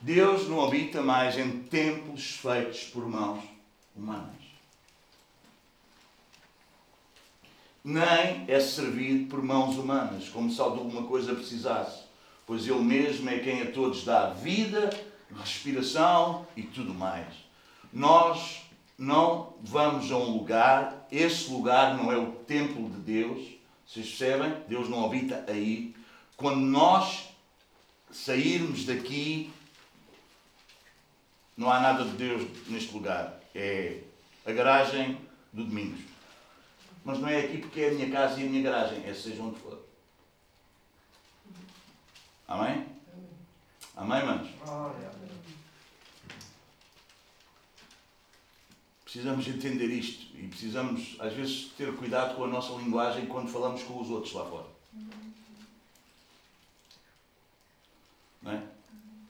Deus 0.00 0.48
não 0.48 0.64
habita 0.64 1.02
mais 1.02 1.36
em 1.36 1.62
templos 1.64 2.36
feitos 2.36 2.84
por 2.84 3.06
mãos 3.08 3.44
humanas. 3.94 4.36
Nem 7.82 8.44
é 8.46 8.60
servido 8.60 9.28
por 9.28 9.42
mãos 9.42 9.76
humanas, 9.76 10.28
como 10.28 10.50
se 10.50 10.60
alguma 10.60 11.04
coisa 11.04 11.34
precisasse, 11.34 12.05
pois 12.46 12.66
Ele 12.66 12.80
mesmo 12.80 13.28
é 13.28 13.40
quem 13.40 13.62
a 13.62 13.70
todos 13.72 14.04
dá 14.04 14.30
vida, 14.30 14.88
respiração 15.36 16.46
e 16.56 16.62
tudo 16.62 16.94
mais. 16.94 17.34
Nós 17.92 18.62
não 18.96 19.54
vamos 19.60 20.10
a 20.10 20.16
um 20.16 20.30
lugar, 20.30 21.06
esse 21.10 21.50
lugar 21.50 21.96
não 21.96 22.10
é 22.10 22.16
o 22.16 22.32
templo 22.32 22.88
de 22.88 23.00
Deus, 23.00 23.56
vocês 23.86 24.08
percebem? 24.08 24.54
Deus 24.68 24.88
não 24.88 25.04
habita 25.04 25.44
aí. 25.48 25.94
Quando 26.36 26.60
nós 26.60 27.28
sairmos 28.10 28.84
daqui, 28.84 29.50
não 31.56 31.70
há 31.70 31.80
nada 31.80 32.04
de 32.04 32.10
Deus 32.12 32.48
neste 32.68 32.92
lugar. 32.92 33.40
É 33.54 34.00
a 34.44 34.52
garagem 34.52 35.18
do 35.52 35.64
Domingos. 35.64 36.00
Mas 37.04 37.20
não 37.20 37.28
é 37.28 37.38
aqui 37.38 37.58
porque 37.58 37.80
é 37.80 37.88
a 37.90 37.92
minha 37.92 38.10
casa 38.10 38.40
e 38.40 38.46
a 38.46 38.50
minha 38.50 38.62
garagem, 38.62 39.04
é 39.06 39.14
seja 39.14 39.42
onde 39.42 39.58
for. 39.60 39.85
Amém? 42.48 42.86
Amém, 43.96 44.24
manos? 44.24 44.48
Precisamos 49.02 49.48
entender 49.48 49.86
isto 49.86 50.36
e 50.36 50.46
precisamos, 50.46 51.16
às 51.18 51.32
vezes, 51.32 51.72
ter 51.76 51.94
cuidado 51.96 52.36
com 52.36 52.44
a 52.44 52.48
nossa 52.48 52.72
linguagem 52.74 53.26
quando 53.26 53.48
falamos 53.48 53.82
com 53.82 54.00
os 54.00 54.10
outros 54.10 54.32
lá 54.34 54.44
fora. 54.44 54.66
Não 58.42 58.52
é? 58.52 58.62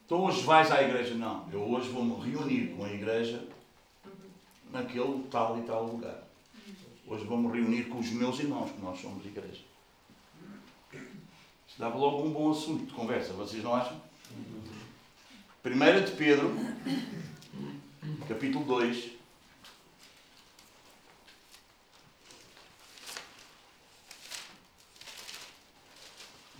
Então 0.04 0.24
hoje 0.24 0.42
vais 0.42 0.70
à 0.70 0.82
igreja? 0.82 1.14
Não, 1.14 1.48
eu 1.52 1.62
hoje 1.62 1.88
vou-me 1.88 2.14
reunir 2.30 2.74
com 2.76 2.84
a 2.84 2.92
igreja 2.92 3.46
naquele 4.70 5.22
tal 5.30 5.58
e 5.58 5.62
tal 5.62 5.84
lugar. 5.86 6.22
Hoje 7.06 7.24
vou-me 7.24 7.48
reunir 7.48 7.84
com 7.84 7.98
os 7.98 8.10
meus 8.10 8.38
irmãos, 8.40 8.70
que 8.72 8.80
nós 8.80 9.00
somos 9.00 9.24
igreja. 9.24 9.62
Dava 11.78 11.98
logo 11.98 12.22
um 12.22 12.30
bom 12.30 12.50
assunto 12.50 12.86
de 12.86 12.92
conversa, 12.94 13.34
vocês 13.34 13.62
não 13.62 13.74
acham? 13.74 14.00
1 15.62 16.04
de 16.04 16.12
Pedro, 16.12 16.56
capítulo 18.26 18.64
2. 18.64 19.10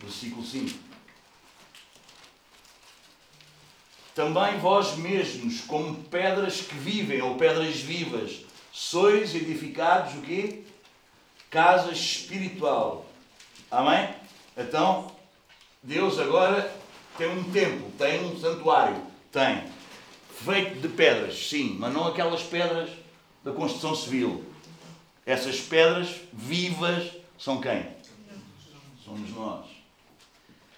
Versículo 0.01 0.45
5. 0.45 0.79
Também 4.15 4.59
vós 4.59 4.97
mesmos, 4.97 5.63
como 5.63 6.03
pedras 6.05 6.61
que 6.61 6.75
vivem, 6.75 7.23
ou 7.23 7.37
pedras 7.37 7.77
vivas, 7.77 8.45
sois 8.71 9.35
edificados 9.35 10.15
o 10.15 10.21
quê? 10.21 10.65
Casa 11.49 11.93
espiritual. 11.93 13.07
Amém? 13.71 14.16
Então, 14.57 15.13
Deus 15.83 16.19
agora 16.19 16.75
tem 17.19 17.29
um 17.29 17.45
templo, 17.53 17.91
tem 17.99 18.25
um 18.25 18.39
santuário, 18.39 19.01
tem. 19.31 19.65
Feito 20.45 20.81
de 20.81 20.89
pedras, 20.89 21.49
sim, 21.49 21.77
mas 21.79 21.93
não 21.93 22.07
aquelas 22.07 22.43
pedras 22.43 22.91
da 23.45 23.53
construção 23.53 23.95
civil. 23.95 24.45
Essas 25.25 25.61
pedras 25.61 26.09
vivas 26.33 27.11
são 27.39 27.61
quem? 27.61 27.87
Somos 29.05 29.31
nós. 29.31 29.67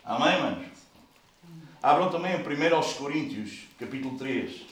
Amém, 0.04 0.40
manos? 0.40 0.66
Abram 1.82 2.10
também 2.10 2.34
1 2.34 2.74
aos 2.74 2.94
Coríntios, 2.94 3.60
capítulo 3.78 4.18
3. 4.18 4.62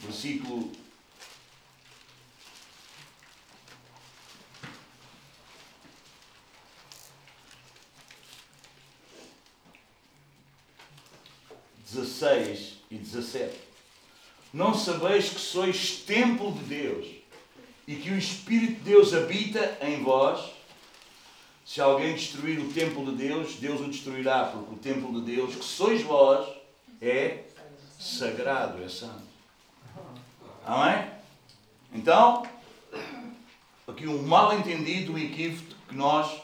Versículo 0.00 0.72
dezesseis 11.90 12.74
e 12.90 12.96
dezessete. 12.96 13.58
Não 14.52 14.74
sabeis 14.74 15.30
que 15.30 15.40
sois 15.40 15.98
templo 15.98 16.52
de 16.52 16.64
Deus 16.64 17.06
e 17.86 17.94
que 17.96 18.10
o 18.10 18.18
Espírito 18.18 18.74
de 18.74 18.90
Deus 18.90 19.14
habita 19.14 19.78
em 19.82 20.02
vós? 20.02 20.52
Se 21.64 21.80
alguém 21.80 22.14
destruir 22.14 22.58
o 22.58 22.72
templo 22.72 23.04
de 23.12 23.28
Deus, 23.28 23.54
Deus 23.54 23.80
o 23.80 23.88
destruirá, 23.88 24.46
porque 24.46 24.74
o 24.74 24.78
templo 24.78 25.20
de 25.20 25.36
Deus, 25.36 25.54
que 25.54 25.64
sois 25.64 26.02
vós, 26.02 26.48
é 27.00 27.44
sagrado, 27.98 28.82
é 28.82 28.88
santo. 28.88 29.29
Amém? 30.70 31.04
Então, 31.92 32.46
aqui 33.88 34.06
um 34.06 34.22
mal 34.22 34.56
entendido, 34.56 35.14
um 35.14 35.18
equívoco 35.18 35.74
que 35.88 35.96
nós 35.96 36.42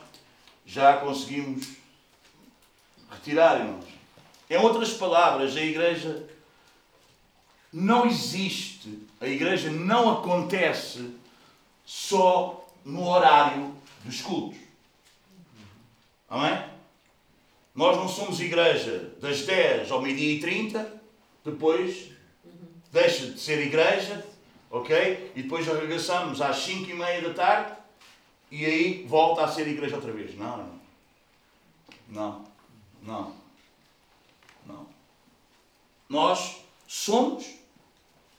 já 0.67 0.97
conseguimos 0.97 1.77
retirar, 3.09 3.61
irmãos. 3.61 3.85
Em 4.51 4.57
outras 4.57 4.95
palavras, 4.95 5.57
a 5.57 5.61
igreja 5.61 6.29
não 7.73 8.05
existe, 8.05 9.07
a 9.21 9.29
igreja 9.29 9.71
não 9.71 10.15
acontece 10.15 11.15
só 11.85 12.67
no 12.85 13.09
horário 13.09 13.77
dos 14.05 14.23
cultos. 14.23 14.59
Amém? 16.29 16.65
Nós 17.73 17.97
não 17.97 18.09
somos 18.09 18.41
igreja 18.41 19.15
das 19.21 19.43
10 19.43 19.89
ao 19.93 20.03
meio-dia 20.03 20.35
e 20.35 20.41
30, 20.41 21.01
depois 21.45 22.16
deixa 22.97 23.27
de 23.27 23.39
ser 23.39 23.61
igreja, 23.67 24.27
ok? 24.71 25.33
E 25.37 25.43
depois 25.43 25.67
regressamos 25.67 26.41
às 26.41 26.57
5 26.61 26.91
e 26.91 26.95
meia 26.95 27.21
da 27.21 27.35
tarde 27.35 27.75
e 28.51 28.65
aí 28.65 29.05
volta 29.07 29.45
a 29.45 29.49
ser 29.49 29.69
igreja 29.69 29.97
outra 29.97 30.13
vez. 30.13 30.35
Não, 30.35 30.81
não, 32.09 32.45
não, 33.03 33.35
não. 34.67 34.87
Nós 36.09 36.63
somos 36.89 37.45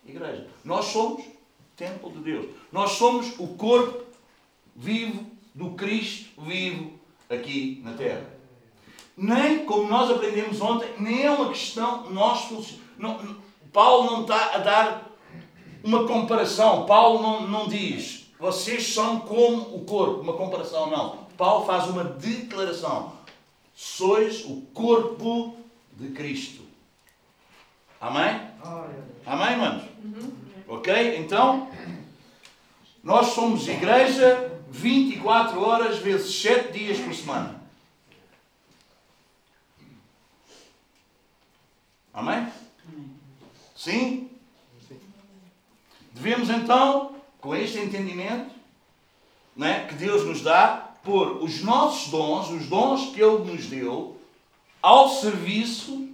igreja. 0.05 0.47
Nós 0.63 0.85
somos 0.85 1.23
templo 1.75 2.11
de 2.11 2.19
Deus. 2.19 2.55
Nós 2.71 2.91
somos 2.91 3.39
o 3.39 3.49
corpo 3.49 4.05
vivo 4.75 5.29
do 5.53 5.71
Cristo 5.71 6.41
vivo 6.41 6.99
aqui 7.29 7.79
na 7.83 7.93
terra. 7.93 8.37
Nem, 9.15 9.65
como 9.65 9.87
nós 9.87 10.09
aprendemos 10.09 10.61
ontem, 10.61 10.89
nem 10.99 11.23
é 11.23 11.31
uma 11.31 11.49
questão, 11.49 12.09
nós 12.11 12.47
não, 12.97 13.37
Paulo 13.77 14.09
não 14.09 14.21
está 14.21 14.55
a 14.55 14.57
dar 14.57 15.11
uma 15.83 16.07
comparação. 16.07 16.87
Paulo 16.87 17.21
não, 17.21 17.47
não 17.47 17.67
diz, 17.67 18.25
vocês 18.39 18.91
são 18.91 19.19
como 19.19 19.75
o 19.75 19.85
corpo, 19.85 20.21
uma 20.21 20.33
comparação, 20.33 20.89
não. 20.89 21.27
Paulo 21.37 21.63
faz 21.63 21.87
uma 21.87 22.03
declaração. 22.03 23.13
Sois 23.75 24.43
o 24.45 24.61
corpo 24.73 25.55
de 25.91 26.07
Cristo. 26.09 26.63
Amém? 28.01 28.49
Amém, 29.23 29.57
manos? 29.57 29.83
Ok? 30.67 31.19
Então, 31.19 31.69
nós 33.03 33.27
somos 33.27 33.67
igreja 33.67 34.59
24 34.71 35.61
horas 35.61 35.99
vezes 35.99 36.33
7 36.41 36.71
dias 36.71 36.97
por 36.97 37.13
semana. 37.13 37.61
Amém? 42.11 42.56
Sim? 43.87 44.29
Devemos 46.11 46.49
então, 46.49 47.15
com 47.39 47.55
este 47.55 47.79
entendimento 47.79 48.53
né, 49.55 49.87
que 49.87 49.95
Deus 49.95 50.25
nos 50.25 50.41
dá, 50.41 50.91
pôr 51.05 51.41
os 51.41 51.61
nossos 51.61 52.11
dons, 52.11 52.49
os 52.49 52.65
dons 52.65 53.13
que 53.15 53.21
Ele 53.21 53.49
nos 53.49 53.67
deu, 53.67 54.19
ao 54.81 55.07
serviço 55.07 56.05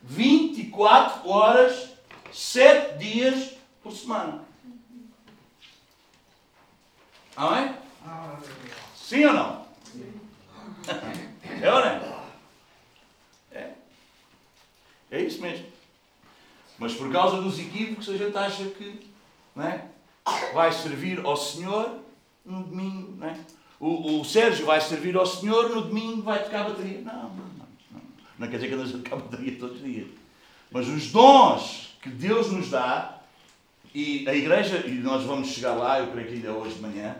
24 0.00 1.28
horas, 1.28 1.88
7 2.32 2.98
dias 2.98 3.54
por 3.82 3.90
semana. 3.90 4.44
Amém? 7.34 7.74
Sim 8.94 9.24
ou 9.24 9.32
não? 9.32 9.66
É 11.60 11.74
ou 11.74 11.80
não 11.80 11.88
é? 11.88 12.26
É. 13.50 13.74
É 15.10 15.20
isso 15.22 15.42
mesmo. 15.42 15.79
Mas 16.80 16.94
por 16.94 17.12
causa 17.12 17.42
dos 17.42 17.58
equívocos 17.58 18.08
a 18.08 18.16
gente 18.16 18.36
acha 18.36 18.64
que 18.64 19.00
não 19.54 19.64
é? 19.64 19.84
vai 20.54 20.72
servir 20.72 21.20
ao 21.24 21.36
Senhor 21.36 21.98
no 22.44 22.64
domingo. 22.64 23.14
Não, 23.18 23.28
é? 23.28 23.36
o, 23.78 24.20
o 24.20 24.24
Sérgio 24.24 24.64
vai 24.64 24.80
servir 24.80 25.14
ao 25.14 25.26
Senhor 25.26 25.68
no 25.68 25.82
domingo 25.82 26.22
vai 26.22 26.42
tocar 26.42 26.64
bateria. 26.64 27.02
Não, 27.02 27.12
não, 27.12 27.30
não. 27.92 28.00
Não, 28.38 28.48
quer 28.48 28.56
dizer 28.56 28.68
que 28.68 28.74
andas 28.74 28.94
a 28.94 28.98
tocar 28.98 29.16
bateria 29.16 29.58
todos 29.58 29.76
os 29.76 29.84
dias. 29.84 30.08
Mas 30.70 30.88
os 30.88 31.12
dons 31.12 31.98
que 32.00 32.08
Deus 32.08 32.50
nos 32.50 32.70
dá, 32.70 33.18
e 33.94 34.26
a 34.26 34.34
igreja, 34.34 34.86
e 34.86 34.92
nós 34.92 35.24
vamos 35.24 35.48
chegar 35.48 35.74
lá, 35.74 35.98
eu 36.00 36.06
creio 36.12 36.28
que 36.28 36.34
ainda 36.34 36.52
hoje 36.52 36.76
de 36.76 36.80
manhã, 36.80 37.16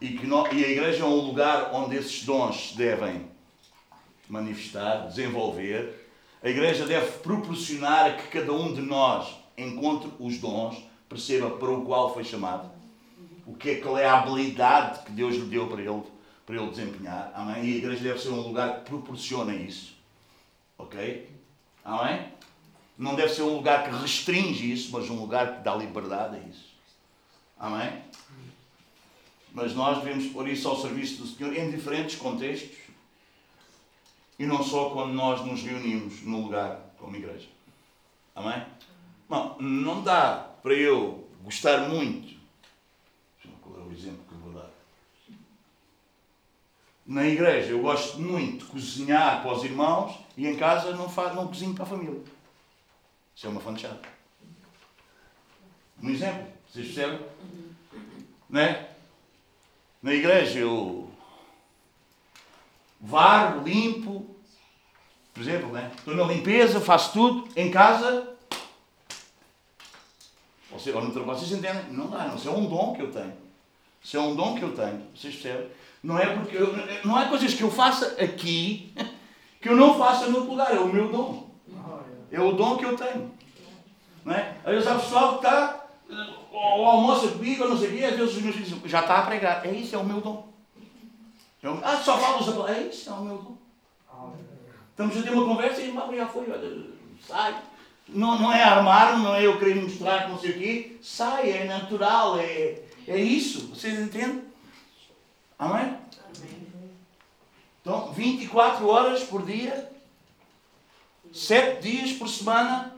e, 0.00 0.16
que 0.16 0.26
e 0.26 0.64
a 0.64 0.68
igreja 0.68 1.02
é 1.02 1.06
um 1.06 1.14
lugar 1.14 1.70
onde 1.72 1.96
esses 1.96 2.24
dons 2.24 2.74
devem 2.76 3.26
manifestar, 4.28 5.08
desenvolver. 5.08 6.01
A 6.42 6.48
igreja 6.48 6.84
deve 6.84 7.18
proporcionar 7.18 8.16
que 8.16 8.26
cada 8.28 8.52
um 8.52 8.74
de 8.74 8.80
nós 8.80 9.36
encontre 9.56 10.10
os 10.18 10.38
dons, 10.38 10.76
perceba 11.08 11.50
para 11.50 11.70
o 11.70 11.84
qual 11.84 12.12
foi 12.12 12.24
chamado, 12.24 12.68
o 13.46 13.54
que 13.54 13.70
é 13.70 13.74
que 13.76 13.88
é 13.88 14.06
a 14.06 14.18
habilidade 14.18 15.04
que 15.04 15.12
Deus 15.12 15.36
lhe 15.36 15.44
deu 15.44 15.68
para 15.68 15.80
ele, 15.80 16.02
para 16.44 16.56
ele 16.56 16.70
desempenhar. 16.70 17.30
Amém? 17.34 17.64
E 17.64 17.74
a 17.74 17.76
igreja 17.76 18.02
deve 18.02 18.18
ser 18.18 18.30
um 18.30 18.40
lugar 18.40 18.80
que 18.80 18.90
proporciona 18.90 19.54
isso. 19.54 19.94
Ok? 20.76 21.30
Amém? 21.84 22.26
Não 22.98 23.14
deve 23.14 23.32
ser 23.32 23.42
um 23.42 23.54
lugar 23.54 23.84
que 23.84 23.96
restringe 23.96 24.72
isso, 24.72 24.90
mas 24.92 25.08
um 25.08 25.20
lugar 25.20 25.56
que 25.56 25.62
dá 25.62 25.76
liberdade 25.76 26.36
a 26.36 26.38
isso. 26.40 26.72
Amém? 27.56 28.02
Mas 29.52 29.74
nós 29.74 30.02
devemos 30.02 30.26
pôr 30.32 30.48
isso 30.48 30.68
ao 30.68 30.80
serviço 30.80 31.22
do 31.22 31.28
Senhor 31.28 31.56
em 31.56 31.70
diferentes 31.70 32.16
contextos 32.16 32.81
e 34.42 34.46
não 34.46 34.60
só 34.60 34.90
quando 34.90 35.12
nós 35.12 35.40
nos 35.46 35.62
reunimos 35.62 36.22
no 36.22 36.42
lugar 36.42 36.80
como 36.98 37.14
igreja. 37.14 37.46
Amém? 38.34 38.60
Bom, 39.28 39.56
não 39.60 40.02
dá 40.02 40.50
para 40.60 40.74
eu 40.74 41.28
gostar 41.44 41.88
muito. 41.88 42.36
Qual 43.62 43.78
é 43.78 43.84
o 43.84 43.92
exemplo 43.92 44.18
que 44.28 44.34
eu 44.34 44.38
vou 44.40 44.52
dar? 44.52 44.68
Na 47.06 47.24
igreja 47.24 47.70
eu 47.70 47.82
gosto 47.82 48.18
muito 48.18 48.64
de 48.64 48.72
cozinhar 48.72 49.42
para 49.42 49.52
os 49.52 49.62
irmãos 49.62 50.18
e 50.36 50.48
em 50.48 50.56
casa 50.56 50.90
não, 50.96 51.08
faço, 51.08 51.36
não 51.36 51.46
cozinho 51.46 51.74
para 51.74 51.84
a 51.84 51.86
família. 51.86 52.20
Isso 53.36 53.46
é 53.46 53.48
uma 53.50 53.60
fanchada. 53.60 54.02
Um 56.02 56.10
exemplo, 56.10 56.48
vocês 56.68 56.86
percebem? 56.86 57.24
Não 58.50 58.60
é? 58.60 58.90
Na 60.02 60.12
igreja 60.12 60.58
eu 60.58 61.08
varro, 63.00 63.62
limpo, 63.62 64.31
por 65.32 65.42
exemplo, 65.42 65.72
né? 65.72 65.90
estou 65.96 66.14
na 66.14 66.24
limpeza, 66.24 66.80
faço 66.80 67.12
tudo, 67.12 67.48
em 67.56 67.70
casa. 67.70 68.28
Vocês, 70.70 70.94
vocês 70.94 71.52
entendem? 71.52 71.84
Não 71.90 72.08
dá, 72.08 72.26
não. 72.26 72.36
Isso 72.36 72.48
é 72.48 72.52
um 72.52 72.66
dom 72.66 72.94
que 72.94 73.02
eu 73.02 73.10
tenho. 73.10 73.32
Isso 74.02 74.16
é 74.16 74.20
um 74.20 74.34
dom 74.34 74.54
que 74.54 74.62
eu 74.62 74.74
tenho. 74.74 75.02
Vocês 75.14 75.34
percebem? 75.34 75.68
Não 76.02 76.18
é 76.18 76.26
porque 76.34 76.56
eu, 76.56 76.74
não 77.04 77.20
é 77.20 77.28
coisas 77.28 77.54
que 77.54 77.62
eu 77.62 77.70
faça 77.70 78.16
aqui 78.22 78.92
que 79.60 79.68
eu 79.68 79.76
não 79.76 79.96
faça 79.96 80.26
no 80.26 80.38
outro 80.38 80.50
lugar. 80.50 80.74
É 80.74 80.80
o 80.80 80.92
meu 80.92 81.10
dom. 81.10 81.50
É 82.30 82.40
o 82.40 82.52
dom 82.52 82.76
que 82.76 82.84
eu 82.84 82.96
tenho. 82.96 83.30
Não 84.24 84.34
é? 84.34 84.56
Às 84.64 84.72
vezes 84.72 84.86
há 84.88 84.94
pessoal 84.94 85.38
que 85.38 85.46
está 85.46 85.82
ou 86.52 86.84
almoça 86.86 87.28
comigo, 87.28 87.64
ou 87.64 87.70
não 87.70 87.78
sei 87.78 87.88
o 87.88 87.96
quê, 87.96 88.04
às 88.04 88.16
vezes 88.16 88.36
os 88.36 88.42
meus 88.42 88.54
filhos 88.54 88.70
dizem, 88.70 88.88
já 88.88 89.00
está 89.00 89.18
a 89.18 89.22
pregar. 89.22 89.66
É 89.66 89.70
isso, 89.70 89.94
é 89.94 89.98
o 89.98 90.04
meu 90.04 90.20
dom. 90.20 90.48
É 91.62 91.68
ah, 91.82 91.96
só 91.96 92.18
falas 92.18 92.48
a 92.48 92.52
palavra. 92.52 92.76
É 92.76 92.82
isso, 92.88 93.08
é 93.08 93.12
o 93.12 93.22
meu 93.22 93.38
dom. 93.38 93.51
Estamos 94.92 95.16
a 95.16 95.22
ter 95.22 95.32
uma 95.32 95.46
conversa 95.46 95.80
e 95.80 95.88
irmão, 95.88 96.14
já 96.14 96.28
foi, 96.28 96.50
olha, 96.50 96.86
sai. 97.26 97.60
Não, 98.08 98.38
não 98.38 98.52
é 98.52 98.62
armar, 98.62 99.18
não 99.18 99.34
é 99.34 99.46
eu 99.46 99.58
querer 99.58 99.76
mostrar 99.76 100.28
não 100.28 100.38
sei 100.38 100.50
o 100.50 100.58
quê. 100.58 100.96
Sai, 101.00 101.50
é 101.50 101.64
natural, 101.64 102.38
é, 102.38 102.82
é 103.08 103.16
isso. 103.16 103.68
Vocês 103.68 103.98
entendem? 103.98 104.44
Amém? 105.58 105.96
Então, 107.80 108.12
24 108.12 108.86
horas 108.86 109.24
por 109.24 109.44
dia, 109.46 109.90
7 111.32 111.80
dias 111.80 112.12
por 112.12 112.28
semana, 112.28 112.94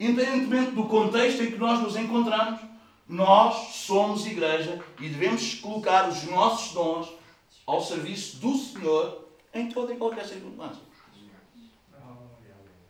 independentemente 0.00 0.72
do 0.72 0.84
contexto 0.84 1.42
em 1.42 1.52
que 1.52 1.58
nós 1.58 1.80
nos 1.80 1.96
encontramos, 1.96 2.60
nós 3.08 3.76
somos 3.76 4.26
igreja 4.26 4.82
e 5.00 5.08
devemos 5.08 5.54
colocar 5.54 6.08
os 6.08 6.24
nossos 6.24 6.74
dons 6.74 7.08
ao 7.64 7.80
serviço 7.80 8.36
do 8.38 8.54
Senhor 8.56 9.28
em 9.54 9.70
toda 9.70 9.94
e 9.94 9.96
qualquer 9.96 10.26
circunstância. 10.26 10.87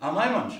Amém, 0.00 0.26
irmãos? 0.26 0.54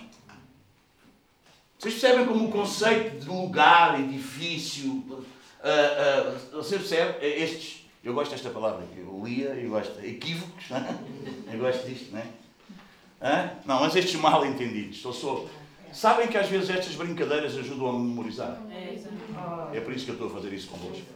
Vocês 1.78 1.94
percebem 1.94 2.26
como 2.26 2.48
o 2.48 2.50
conceito 2.50 3.20
de 3.20 3.28
lugar, 3.28 4.00
edifício, 4.00 4.90
uh, 4.90 5.22
uh, 5.22 6.56
você 6.56 6.76
percebe? 6.76 7.24
Estes, 7.24 7.86
eu 8.02 8.14
gosto 8.14 8.32
desta 8.32 8.50
palavra 8.50 8.84
eu 8.96 9.22
lia, 9.24 9.50
eu 9.50 9.70
gosto 9.70 10.04
equívocos, 10.04 10.64
eu 11.52 11.58
gosto 11.60 11.86
disto, 11.86 12.12
não 12.12 12.20
é? 12.20 13.56
Não, 13.64 13.80
mas 13.80 13.94
estes 13.94 14.16
mal 14.16 14.44
entendidos. 14.44 15.04
Eu 15.04 15.12
sou, 15.12 15.48
sabem 15.92 16.26
que 16.26 16.36
às 16.36 16.48
vezes 16.48 16.68
estas 16.70 16.96
brincadeiras 16.96 17.56
ajudam 17.56 17.90
a 17.90 17.92
memorizar? 17.92 18.60
É 19.72 19.80
por 19.80 19.92
isso 19.92 20.04
que 20.04 20.10
eu 20.10 20.14
estou 20.14 20.28
a 20.28 20.32
fazer 20.32 20.52
isso 20.52 20.66
convosco. 20.66 21.06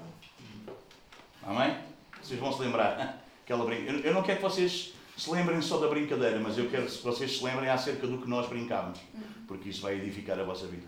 Amém? 1.42 1.76
Vocês 2.22 2.38
vão 2.38 2.52
se 2.52 2.60
lembrar. 2.60 3.20
Aquela 3.44 3.64
brinca... 3.64 3.90
Eu 3.90 4.14
não 4.14 4.22
quero 4.22 4.38
que 4.38 4.44
vocês 4.44 4.94
se 5.16 5.30
lembrem 5.30 5.60
só 5.60 5.78
da 5.78 5.88
brincadeira, 5.88 6.40
mas 6.40 6.56
eu 6.58 6.70
quero 6.70 6.86
que 6.86 7.02
vocês 7.02 7.36
se 7.38 7.44
lembrem 7.44 7.68
acerca 7.68 8.06
do 8.06 8.18
que 8.18 8.28
nós 8.28 8.48
brincámos, 8.48 8.98
porque 9.46 9.68
isso 9.68 9.82
vai 9.82 9.94
edificar 9.94 10.38
a 10.38 10.44
vossa 10.44 10.66
vida. 10.66 10.86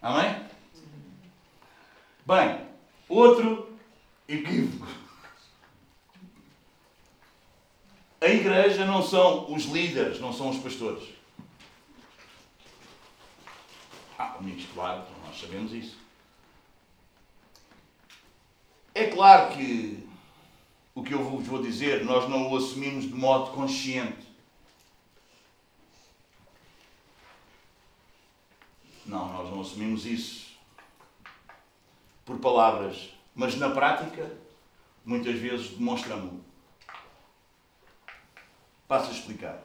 Amém? 0.00 0.46
Bem, 2.26 2.66
outro 3.08 3.76
equívoco. 4.28 4.86
A 8.20 8.28
igreja 8.28 8.84
não 8.84 9.02
são 9.02 9.52
os 9.52 9.64
líderes, 9.66 10.20
não 10.20 10.32
são 10.32 10.50
os 10.50 10.58
pastores. 10.58 11.08
Ah, 14.18 14.36
amigos, 14.38 14.66
claro, 14.74 15.04
nós 15.24 15.40
sabemos 15.40 15.72
isso. 15.72 15.96
É 18.94 19.08
claro 19.08 19.54
que 19.54 20.05
o 20.96 21.02
que 21.02 21.12
eu 21.12 21.22
vos 21.22 21.46
vou 21.46 21.62
dizer, 21.62 22.06
nós 22.06 22.26
não 22.26 22.50
o 22.50 22.56
assumimos 22.56 23.04
de 23.04 23.12
modo 23.12 23.52
consciente. 23.52 24.26
Não, 29.04 29.30
nós 29.34 29.50
não 29.50 29.60
assumimos 29.60 30.06
isso 30.06 30.56
por 32.24 32.38
palavras, 32.38 33.10
mas 33.34 33.56
na 33.56 33.68
prática, 33.70 34.32
muitas 35.04 35.38
vezes 35.38 35.68
demonstramos. 35.68 36.40
Passo 38.88 39.10
a 39.10 39.12
explicar. 39.12 39.62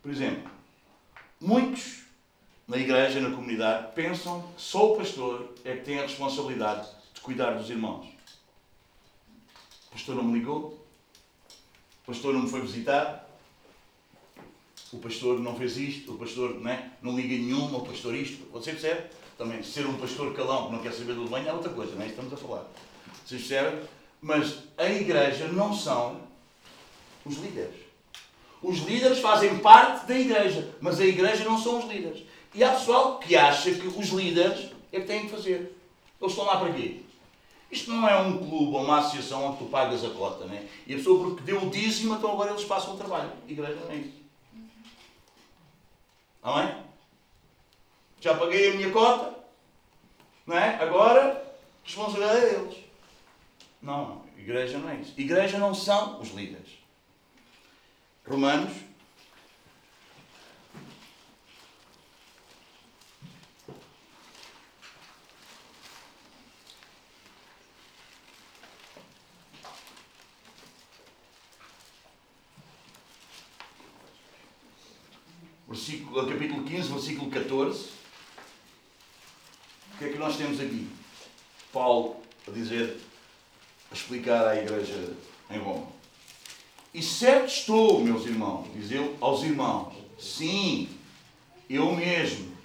Por 0.00 0.12
exemplo, 0.12 0.48
muitos 1.40 2.04
na 2.68 2.76
igreja, 2.76 3.20
na 3.20 3.34
comunidade, 3.34 3.94
pensam 3.94 4.42
que 4.54 4.62
só 4.62 4.92
o 4.92 4.96
pastor 4.96 5.54
é 5.64 5.74
que 5.76 5.84
tem 5.84 5.98
a 5.98 6.02
responsabilidade 6.02 6.88
de 7.12 7.20
cuidar 7.20 7.54
dos 7.54 7.68
irmãos. 7.68 8.17
Pastor 9.98 10.14
não 10.14 10.22
me 10.22 10.38
ligou, 10.38 10.78
o 12.04 12.06
pastor 12.06 12.32
não 12.32 12.42
me 12.42 12.48
foi 12.48 12.60
visitar, 12.60 13.28
o 14.92 14.98
pastor 14.98 15.40
não 15.40 15.56
fez 15.56 15.76
isto, 15.76 16.14
o 16.14 16.16
pastor 16.16 16.54
não, 16.60 16.70
é? 16.70 16.92
não 17.02 17.16
liga 17.16 17.34
nenhuma, 17.34 17.78
o 17.78 17.84
pastor 17.84 18.14
isto. 18.14 18.48
Você 18.52 18.70
percebe? 18.70 19.08
Também 19.36 19.60
ser 19.60 19.84
um 19.88 19.98
pastor 19.98 20.32
calão 20.34 20.66
que 20.66 20.72
não 20.72 20.82
quer 20.82 20.92
saber 20.92 21.14
do 21.14 21.28
banho 21.28 21.48
é 21.48 21.52
outra 21.52 21.72
coisa, 21.72 21.96
não 21.96 22.02
é? 22.02 22.06
Estamos 22.06 22.32
a 22.32 22.36
falar. 22.36 22.64
Vocês 23.26 23.44
percebem? 23.44 23.80
Mas 24.22 24.58
a 24.76 24.88
igreja 24.88 25.48
não 25.48 25.74
são 25.74 26.20
os 27.26 27.36
líderes. 27.36 27.74
Os 28.62 28.78
líderes 28.78 29.18
fazem 29.18 29.58
parte 29.58 30.06
da 30.06 30.16
igreja, 30.16 30.76
mas 30.80 31.00
a 31.00 31.04
igreja 31.04 31.42
não 31.42 31.60
são 31.60 31.80
os 31.80 31.92
líderes. 31.92 32.22
E 32.54 32.62
há 32.62 32.70
pessoal 32.70 33.18
que 33.18 33.34
acha 33.34 33.72
que 33.72 33.88
os 33.88 34.08
líderes 34.10 34.70
é 34.92 35.00
que 35.00 35.06
têm 35.08 35.22
que 35.22 35.30
fazer. 35.30 35.76
Eles 36.20 36.32
estão 36.32 36.44
lá 36.44 36.60
para 36.60 36.72
quê? 36.72 37.00
Isto 37.70 37.90
não 37.90 38.08
é 38.08 38.16
um 38.18 38.38
clube 38.38 38.76
ou 38.76 38.82
uma 38.82 38.98
associação 38.98 39.44
onde 39.44 39.58
tu 39.58 39.64
pagas 39.66 40.04
a 40.04 40.10
cota, 40.10 40.46
né? 40.46 40.66
E 40.86 40.94
a 40.94 40.96
pessoa 40.96 41.22
porque 41.22 41.42
deu 41.42 41.62
o 41.62 41.70
dízimo, 41.70 42.14
então 42.14 42.32
agora 42.32 42.52
eles 42.52 42.64
passam 42.64 42.94
o 42.94 42.96
trabalho. 42.96 43.30
Igreja 43.46 43.74
não 43.74 43.90
é 43.90 43.96
isso. 43.96 44.18
Amém? 46.42 46.82
Já 48.20 48.36
paguei 48.36 48.72
a 48.72 48.74
minha 48.74 48.90
cota, 48.90 49.38
não 50.46 50.56
é? 50.56 50.76
Agora, 50.82 51.44
responsabilidade 51.84 52.38
é 52.38 52.50
deles. 52.50 52.78
Não. 53.82 54.22
Igreja 54.36 54.78
não 54.78 54.88
é 54.88 54.96
isso. 54.96 55.12
Igreja 55.16 55.58
não 55.58 55.74
são 55.74 56.20
os 56.20 56.30
líderes. 56.30 56.78
Romanos 58.26 58.72
versículo, 75.68 76.26
capítulo 76.26 76.64
15, 76.64 76.88
versículo 76.88 77.30
14. 77.30 77.88
O 79.94 79.98
que 79.98 80.04
é 80.06 80.08
que 80.08 80.18
nós 80.18 80.36
temos 80.36 80.58
aqui? 80.60 80.88
Paulo 81.72 82.16
a 82.46 82.50
dizer, 82.50 82.98
a 83.90 83.94
explicar 83.94 84.48
à 84.48 84.56
igreja 84.56 85.14
em 85.50 85.58
Roma. 85.58 85.86
E 86.94 87.02
certo 87.02 87.48
estou, 87.48 88.00
meus 88.00 88.24
irmãos, 88.24 88.66
diz 88.74 88.90
eu 88.90 89.14
aos 89.20 89.42
irmãos, 89.42 89.94
sim, 90.18 90.88
eu 91.68 91.94
mesmo, 91.94 92.56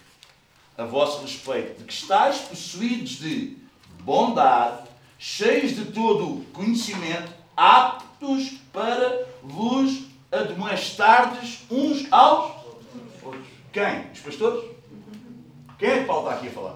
a 0.78 0.86
vosso 0.86 1.22
respeito, 1.22 1.80
de 1.80 1.84
que 1.84 1.94
estáis 1.94 2.38
possuídos 2.40 3.18
de 3.18 3.58
bondade, 4.00 4.88
cheios 5.20 5.76
de 5.76 5.86
todo 5.86 6.46
conhecimento, 6.54 7.32
aptos 7.56 8.54
para 8.72 9.28
vos 9.44 10.04
admoestardes 10.32 11.60
uns 11.70 12.12
aos 12.12 12.53
quem? 13.74 14.12
Os 14.14 14.20
pastores? 14.20 14.64
Quem 15.80 15.90
é 15.90 16.00
que 16.00 16.06
Paulo 16.06 16.30
está 16.30 16.40
aqui 16.40 16.48
a 16.48 16.52
falar? 16.52 16.76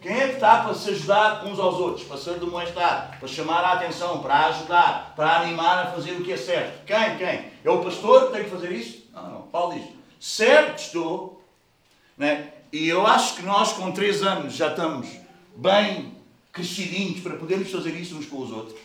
Quem 0.00 0.12
é 0.12 0.28
que 0.28 0.34
está 0.34 0.62
para 0.62 0.74
se 0.74 0.90
ajudar 0.90 1.44
uns 1.44 1.58
aos 1.58 1.76
outros, 1.76 2.06
para 2.06 2.16
se 2.16 2.30
demonstrar, 2.30 3.16
para 3.18 3.28
chamar 3.28 3.64
a 3.64 3.72
atenção, 3.72 4.22
para 4.22 4.46
ajudar, 4.46 5.12
para 5.14 5.40
animar 5.40 5.86
a 5.86 5.90
fazer 5.90 6.12
o 6.12 6.24
que 6.24 6.32
é 6.32 6.36
certo? 6.36 6.86
Quem? 6.86 7.18
Quem? 7.18 7.50
É 7.64 7.70
o 7.70 7.82
pastor 7.82 8.26
que 8.26 8.32
tem 8.32 8.44
que 8.44 8.50
fazer 8.50 8.72
isso? 8.72 9.06
Não, 9.12 9.28
não. 9.28 9.42
Paulo 9.42 9.74
diz: 9.74 9.84
certo 10.18 10.78
estou 10.78 11.44
Né? 12.18 12.52
E 12.72 12.88
eu 12.88 13.06
acho 13.06 13.36
que 13.36 13.42
nós, 13.42 13.72
com 13.72 13.92
3 13.92 14.22
anos, 14.24 14.54
já 14.54 14.68
estamos 14.68 15.08
bem 15.56 16.12
crescidinhos 16.52 17.20
para 17.20 17.36
podermos 17.36 17.70
fazer 17.70 17.90
isso 17.90 18.16
uns 18.16 18.26
com 18.26 18.38
os 18.38 18.50
outros. 18.50 18.78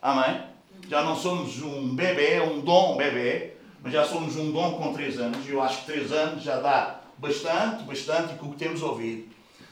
Amém? 0.00 0.42
Já 0.88 1.02
não 1.02 1.14
somos 1.14 1.62
um 1.62 1.94
bebê, 1.94 2.40
um 2.40 2.60
dom 2.60 2.96
bebê, 2.96 3.51
mas 3.82 3.92
já 3.92 4.04
somos 4.04 4.36
um 4.36 4.52
dom 4.52 4.72
com 4.72 4.92
3 4.92 5.18
anos. 5.18 5.46
E 5.46 5.50
eu 5.50 5.60
acho 5.60 5.80
que 5.80 5.86
3 5.86 6.12
anos 6.12 6.42
já 6.42 6.60
dá 6.60 7.00
bastante, 7.18 7.82
bastante, 7.84 8.34
e 8.34 8.38
com 8.38 8.46
o 8.46 8.50
que 8.52 8.58
temos 8.58 8.82
ouvido. 8.82 9.30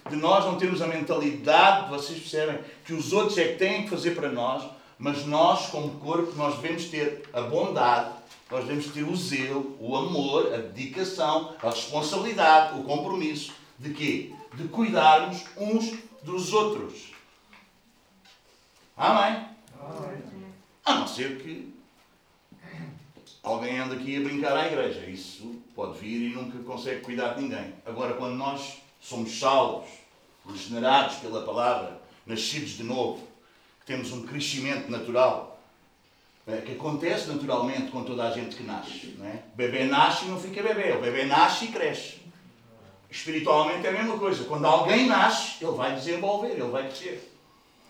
De 0.09 0.17
nós 0.17 0.45
não 0.45 0.57
termos 0.57 0.83
a 0.83 0.87
mentalidade, 0.87 1.89
vocês 1.91 2.19
percebem, 2.19 2.59
que 2.85 2.93
os 2.93 3.13
outros 3.13 3.39
é 3.39 3.53
que 3.53 3.59
têm 3.59 3.85
que 3.85 3.91
fazer 3.91 4.13
para 4.15 4.31
nós, 4.31 4.65
mas 4.99 5.25
nós, 5.27 5.67
como 5.67 5.99
corpo, 6.01 6.33
nós 6.37 6.57
devemos 6.57 6.87
ter 6.87 7.29
a 7.33 7.43
bondade, 7.43 8.11
nós 8.51 8.65
devemos 8.65 8.87
ter 8.87 9.03
o 9.05 9.15
zelo, 9.15 9.77
o 9.79 9.97
amor, 9.97 10.53
a 10.53 10.57
dedicação, 10.59 11.55
a 11.63 11.71
responsabilidade, 11.71 12.79
o 12.79 12.83
compromisso 12.83 13.53
de 13.79 13.95
quê? 13.95 14.33
De 14.55 14.67
cuidarmos 14.69 15.45
uns 15.57 15.95
dos 16.23 16.53
outros. 16.53 17.13
Amém? 18.97 19.47
Amém. 19.81 20.23
A 20.85 20.95
não 20.95 21.07
ser 21.07 21.39
que 21.39 21.73
alguém 23.43 23.79
anda 23.79 23.95
aqui 23.95 24.17
a 24.17 24.21
brincar 24.21 24.57
à 24.57 24.67
igreja. 24.67 25.01
Isso 25.07 25.63
pode 25.75 25.99
vir 25.99 26.31
e 26.31 26.35
nunca 26.35 26.59
consegue 26.59 27.01
cuidar 27.01 27.35
de 27.35 27.43
ninguém. 27.43 27.75
Agora, 27.87 28.15
quando 28.15 28.35
nós 28.35 28.79
somos 29.01 29.39
salvos, 29.39 29.89
regenerados 30.47 31.17
pela 31.17 31.43
palavra, 31.43 32.01
nascidos 32.27 32.71
de 32.71 32.83
novo, 32.83 33.27
temos 33.87 34.13
um 34.13 34.27
crescimento 34.27 34.91
natural, 34.91 35.61
é, 36.47 36.59
que 36.59 36.73
acontece 36.73 37.29
naturalmente 37.29 37.91
com 37.91 38.03
toda 38.03 38.29
a 38.29 38.31
gente 38.31 38.57
que 38.57 38.63
nasce. 38.63 39.15
Não 39.19 39.27
é? 39.27 39.43
O 39.53 39.57
bebê 39.57 39.85
nasce 39.85 40.25
e 40.25 40.29
não 40.29 40.41
fica 40.41 40.63
bebê, 40.63 40.93
o 40.93 41.01
bebê 41.01 41.25
nasce 41.25 41.67
e 41.67 41.69
cresce. 41.69 42.21
Espiritualmente 43.11 43.87
é 43.87 43.91
a 43.91 43.93
mesma 43.93 44.17
coisa. 44.19 44.45
Quando 44.45 44.65
alguém 44.67 45.07
nasce, 45.07 45.65
ele 45.65 45.73
vai 45.73 45.95
desenvolver, 45.95 46.53
ele 46.53 46.63
vai 46.63 46.85
crescer. 46.85 47.33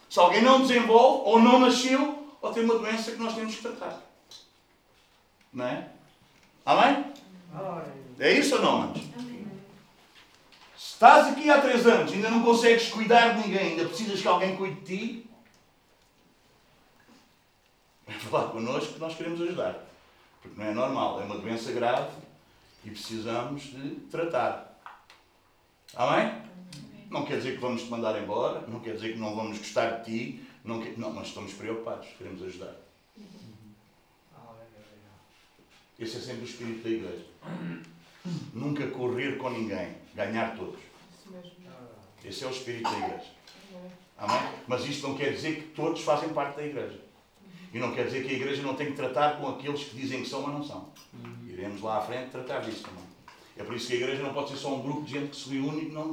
Se 0.09 0.19
alguém 0.19 0.43
não 0.43 0.63
desenvolve, 0.63 1.23
ou 1.29 1.39
não 1.39 1.61
nasceu, 1.61 2.27
ou 2.41 2.53
tem 2.53 2.65
uma 2.65 2.79
doença 2.79 3.13
que 3.13 3.19
nós 3.19 3.35
temos 3.35 3.55
que 3.55 3.63
tratar. 3.63 4.10
Não 5.53 5.67
é? 5.67 5.89
Amém? 6.65 7.13
É 8.19 8.33
isso 8.33 8.57
ou 8.57 8.63
não? 8.63 8.95
Se 8.95 9.03
estás 10.77 11.29
aqui 11.29 11.51
há 11.51 11.61
três 11.61 11.87
anos 11.87 12.13
e 12.13 12.17
ainda 12.17 12.31
não 12.31 12.43
consegues 12.43 12.89
cuidar 12.89 13.35
de 13.35 13.49
ninguém, 13.49 13.71
ainda 13.71 13.87
precisas 13.87 14.21
que 14.21 14.29
alguém 14.29 14.57
cuide 14.57 14.81
de 14.81 14.97
ti, 14.97 15.31
vem 18.07 18.19
falar 18.19 18.51
connosco 18.51 18.95
que 18.95 19.01
nós 19.01 19.15
queremos 19.15 19.41
ajudar. 19.41 19.79
Porque 20.43 20.61
não 20.61 20.67
é 20.67 20.75
normal, 20.75 21.21
é 21.21 21.25
uma 21.25 21.39
doença 21.39 21.73
grave 21.73 22.11
e 22.85 22.91
precisamos 22.91 23.63
de 23.63 23.97
tratar. 24.11 24.79
Amém? 25.95 26.43
Não 27.11 27.25
quer 27.25 27.39
dizer 27.39 27.55
que 27.55 27.61
vamos 27.61 27.83
te 27.83 27.89
mandar 27.89 28.21
embora, 28.23 28.65
não 28.69 28.81
quer 28.81 28.95
dizer 28.95 29.15
que 29.15 29.19
não 29.19 29.35
vamos 29.35 29.59
gostar 29.59 29.99
de 29.99 30.05
ti, 30.05 30.47
não, 30.65 30.81
quer, 30.81 30.97
não 30.97 31.13
mas 31.13 31.29
estamos 31.29 31.53
preocupados, 31.53 32.09
queremos 32.17 32.43
ajudar. 32.43 32.75
Esse 36.01 36.17
é 36.17 36.21
sempre 36.21 36.43
o 36.43 36.45
espírito 36.45 36.83
da 36.83 36.89
igreja. 36.89 37.27
Nunca 38.55 38.87
correr 38.89 39.37
com 39.37 39.51
ninguém, 39.51 39.95
ganhar 40.15 40.57
todos. 40.57 40.81
Esse 42.25 42.45
é 42.45 42.47
o 42.47 42.51
espírito 42.51 42.91
da 42.91 42.99
igreja. 42.99 43.31
Amém? 44.17 44.53
Mas 44.67 44.85
isto 44.87 45.07
não 45.07 45.17
quer 45.17 45.33
dizer 45.33 45.57
que 45.57 45.69
todos 45.69 46.01
fazem 46.01 46.31
parte 46.31 46.57
da 46.57 46.67
igreja. 46.67 47.01
E 47.73 47.79
não 47.79 47.95
quer 47.95 48.07
dizer 48.07 48.25
que 48.25 48.31
a 48.31 48.37
igreja 48.37 48.63
não 48.63 48.75
tem 48.75 48.89
que 48.89 48.97
tratar 48.97 49.39
com 49.39 49.49
aqueles 49.49 49.85
que 49.85 49.97
dizem 49.97 50.23
que 50.23 50.29
são, 50.29 50.43
mas 50.43 50.55
não 50.55 50.65
são. 50.65 50.89
Iremos 51.47 51.83
lá 51.83 51.99
à 51.99 52.01
frente 52.01 52.31
tratar 52.31 52.61
disso 52.61 52.83
também. 52.83 53.05
É 53.57 53.63
por 53.63 53.77
isso 53.77 53.87
que 53.89 53.93
a 53.93 53.97
igreja 53.97 54.23
não 54.23 54.33
pode 54.33 54.51
ser 54.51 54.57
só 54.57 54.75
um 54.75 54.83
grupo 54.83 55.03
de 55.03 55.13
gente 55.13 55.31
que 55.31 55.37
se 55.37 55.51
reúne 55.51 55.83
e 55.85 55.93
não, 55.93 56.11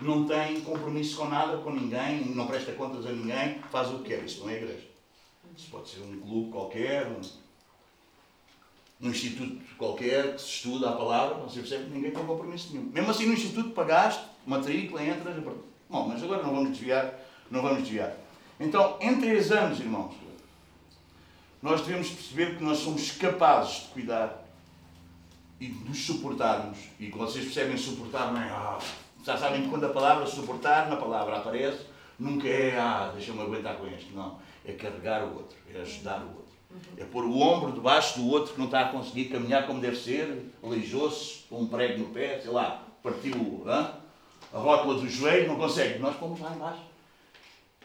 não 0.00 0.26
tem 0.26 0.60
compromisso 0.62 1.16
com 1.16 1.26
nada, 1.26 1.58
com 1.58 1.70
ninguém, 1.70 2.24
não 2.26 2.46
presta 2.46 2.72
contas 2.72 3.06
a 3.06 3.12
ninguém, 3.12 3.60
faz 3.70 3.88
o 3.90 3.98
que 4.00 4.08
quer. 4.08 4.24
Isso 4.24 4.40
não 4.40 4.50
é 4.50 4.56
igreja. 4.56 4.86
Isso 5.56 5.70
pode 5.70 5.88
ser 5.88 6.00
um 6.00 6.20
clube 6.20 6.50
qualquer, 6.50 7.06
um, 7.06 7.20
num 9.00 9.10
instituto 9.10 9.60
qualquer 9.76 10.34
que 10.34 10.42
se 10.42 10.48
estuda 10.48 10.90
a 10.90 10.92
palavra, 10.92 11.36
você 11.36 11.60
percebe 11.60 11.84
que 11.84 11.90
ninguém 11.90 12.10
tem 12.10 12.24
compromisso 12.24 12.72
nenhum. 12.72 12.90
Mesmo 12.92 13.10
assim, 13.10 13.26
no 13.26 13.32
instituto 13.32 13.70
pagaste, 13.70 14.24
matrícula, 14.44 15.04
entras. 15.04 15.36
Bom, 15.88 16.08
mas 16.08 16.22
agora 16.22 16.42
não 16.42 16.54
vamos 16.54 16.72
desviar, 16.72 17.14
não 17.50 17.62
vamos 17.62 17.82
desviar. 17.82 18.14
Então, 18.58 18.98
em 19.00 19.20
três 19.20 19.52
anos, 19.52 19.78
irmãos, 19.78 20.14
nós 21.62 21.80
devemos 21.80 22.10
perceber 22.10 22.56
que 22.56 22.64
nós 22.64 22.78
somos 22.78 23.12
capazes 23.12 23.82
de 23.82 23.88
cuidar 23.88 24.44
e 25.60 25.66
de 25.66 25.88
nos 25.88 26.04
suportarmos. 26.04 26.78
E 26.98 27.08
quando 27.08 27.30
vocês 27.30 27.44
percebem 27.44 27.76
suportar, 27.76 28.32
não 28.32 28.40
é. 28.40 28.48
Ah, 28.48 28.78
já 29.24 29.36
sabem 29.36 29.62
que 29.62 29.68
quando 29.68 29.84
a 29.84 29.90
palavra 29.90 30.26
suportar 30.26 30.88
na 30.88 30.96
palavra 30.96 31.38
aparece, 31.38 31.86
nunca 32.18 32.48
é 32.48 32.78
ah, 32.78 33.12
deixa-me 33.14 33.40
aguentar 33.40 33.76
com 33.76 33.86
este. 33.86 34.12
Não. 34.12 34.38
É 34.64 34.72
carregar 34.72 35.24
o 35.24 35.36
outro, 35.36 35.56
é 35.72 35.80
ajudar 35.80 36.20
o 36.20 36.28
outro. 36.28 36.47
É 36.96 37.04
pôr 37.04 37.24
o 37.24 37.38
ombro 37.38 37.72
debaixo 37.72 38.18
do 38.18 38.28
outro 38.28 38.52
que 38.52 38.58
não 38.58 38.66
está 38.66 38.82
a 38.82 38.88
conseguir 38.88 39.26
caminhar 39.26 39.66
como 39.66 39.80
deve 39.80 39.96
ser, 39.96 40.52
aleijou-se, 40.62 41.44
com 41.48 41.62
um 41.62 41.66
prego 41.66 42.00
no 42.00 42.06
pé, 42.06 42.40
sei 42.40 42.50
lá, 42.50 42.84
partiu 43.02 43.64
a 43.66 44.58
rótula 44.58 45.00
do 45.00 45.08
joelho, 45.08 45.48
não 45.48 45.56
consegue. 45.56 45.98
Nós 45.98 46.16
pomos 46.16 46.40
lá 46.40 46.54
embaixo 46.54 46.82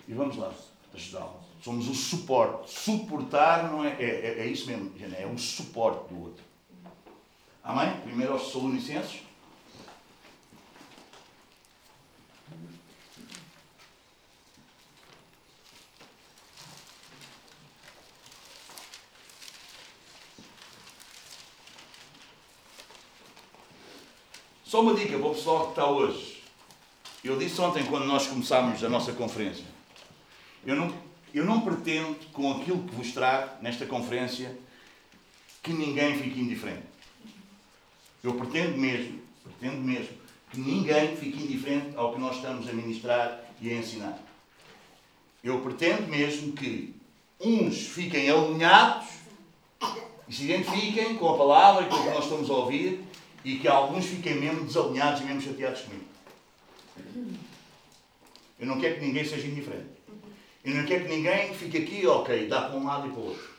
e 0.08 0.14
vamos 0.14 0.36
lá 0.38 0.52
ajudá-lo. 0.94 1.40
Somos 1.62 1.88
o 1.88 1.94
suporte. 1.94 2.72
Suportar 2.72 3.72
não 3.72 3.86
é, 3.86 3.96
é, 4.00 4.04
é, 4.04 4.40
é 4.40 4.48
isso 4.48 4.68
mesmo, 4.68 4.92
é 5.18 5.26
um 5.26 5.38
suporte 5.38 6.14
do 6.14 6.22
outro. 6.22 6.44
Amém? 7.64 8.02
Primeiro 8.02 8.34
aos 8.34 8.44
Solonicenses. 8.44 9.22
Só 24.74 24.82
uma 24.82 24.96
dica 24.96 25.20
para 25.20 25.28
o 25.28 25.36
pessoal 25.36 25.66
que 25.66 25.70
está 25.70 25.86
hoje. 25.86 26.42
Eu 27.24 27.38
disse 27.38 27.62
ontem, 27.62 27.86
quando 27.86 28.06
nós 28.06 28.26
começámos 28.26 28.84
a 28.84 28.90
nossa 28.90 29.14
conferência, 29.14 29.64
eu 30.66 30.76
não, 30.76 30.92
eu 31.32 31.46
não 31.46 31.62
pretendo, 31.62 32.16
com 32.32 32.54
aquilo 32.54 32.82
que 32.82 32.96
vos 32.96 33.12
trago 33.12 33.52
nesta 33.62 33.86
conferência, 33.86 34.58
que 35.62 35.72
ninguém 35.72 36.18
fique 36.18 36.40
indiferente. 36.42 36.88
Eu 38.24 38.34
pretendo 38.34 38.76
mesmo, 38.76 39.22
pretendo 39.44 39.80
mesmo, 39.80 40.18
que 40.50 40.60
ninguém 40.60 41.16
fique 41.18 41.44
indiferente 41.44 41.96
ao 41.96 42.12
que 42.12 42.20
nós 42.20 42.38
estamos 42.38 42.68
a 42.68 42.74
ministrar 42.74 43.42
e 43.62 43.70
a 43.70 43.76
ensinar. 43.76 44.18
Eu 45.44 45.62
pretendo 45.62 46.08
mesmo 46.08 46.52
que 46.54 46.96
uns 47.40 47.78
fiquem 47.90 48.28
alinhados 48.28 49.06
e 50.28 50.34
se 50.34 50.46
identifiquem 50.46 51.16
com 51.16 51.30
a 51.30 51.38
palavra 51.38 51.86
e 51.86 51.90
com 51.90 51.96
o 51.96 52.04
que 52.06 52.10
nós 52.10 52.24
estamos 52.24 52.50
a 52.50 52.54
ouvir 52.54 53.13
e 53.44 53.58
que 53.58 53.68
alguns 53.68 54.06
fiquem 54.06 54.36
mesmo 54.36 54.66
desalinhados 54.66 55.22
e 55.22 55.26
mesmo 55.26 55.42
chateados 55.42 55.82
comigo. 55.82 56.06
Eu 58.60 58.68
não 58.68 58.80
quero 58.80 58.96
que 58.96 59.06
ninguém 59.06 59.26
seja 59.26 59.48
indiferente. 59.48 59.90
Eu 60.64 60.76
não 60.76 60.86
quero 60.86 61.06
que 61.06 61.16
ninguém 61.16 61.54
fique 61.54 61.78
aqui, 61.78 62.08
ok, 62.08 62.48
dá 62.48 62.62
para 62.62 62.78
um 62.78 62.86
lado 62.86 63.08
e 63.08 63.12
para 63.12 63.20
o 63.20 63.26
outro. 63.26 63.54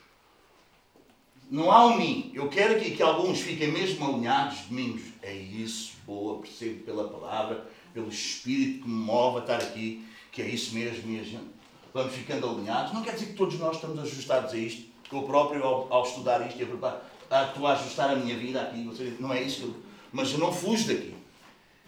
Não 1.51 1.71
há 1.71 1.87
um 1.87 1.99
mim. 1.99 2.33
Eu 2.35 2.49
quero 2.49 2.77
aqui 2.77 2.93
que 2.93 3.03
alguns 3.03 3.41
fiquem 3.41 3.71
mesmo 3.71 4.07
alinhados, 4.07 4.61
domingos. 4.63 5.03
É 5.23 5.35
isso, 5.35 5.93
boa, 6.07 6.41
percebo 6.41 6.83
pela 6.85 7.09
palavra, 7.09 7.67
pelo 7.93 8.09
Espírito 8.09 8.83
que 8.83 8.89
me 8.89 8.95
move 8.95 9.39
a 9.39 9.41
estar 9.41 9.59
aqui, 9.59 10.07
que 10.33 10.41
é 10.41 10.49
isso 10.49 10.75
mesmo, 10.75 11.07
minha 11.07 11.23
gente. 11.23 11.53
Vamos 11.93 12.15
ficando 12.15 12.49
alinhados. 12.49 12.95
Não 12.95 13.03
quer 13.03 13.13
dizer 13.13 13.27
que 13.27 13.35
todos 13.35 13.59
nós 13.59 13.77
estamos 13.77 13.99
ajustados 13.99 14.53
a 14.53 14.57
isto. 14.57 14.95
Eu 15.13 15.23
próprio, 15.23 15.63
ao, 15.63 15.93
ao 15.93 16.03
estudar 16.05 16.45
isto 16.49 16.59
e 16.59 16.65
a 16.65 16.67
preparar, 16.67 17.14
ah, 17.35 17.47
estou 17.49 17.67
a 17.67 17.73
ajustar 17.73 18.11
a 18.11 18.17
minha 18.17 18.37
vida 18.37 18.63
aqui. 18.63 18.89
Não 19.19 19.33
é 19.33 19.43
isso 19.43 19.63
eu, 19.63 19.77
Mas 20.13 20.33
eu 20.33 20.39
não 20.39 20.53
fujo 20.53 20.87
daqui. 20.87 21.15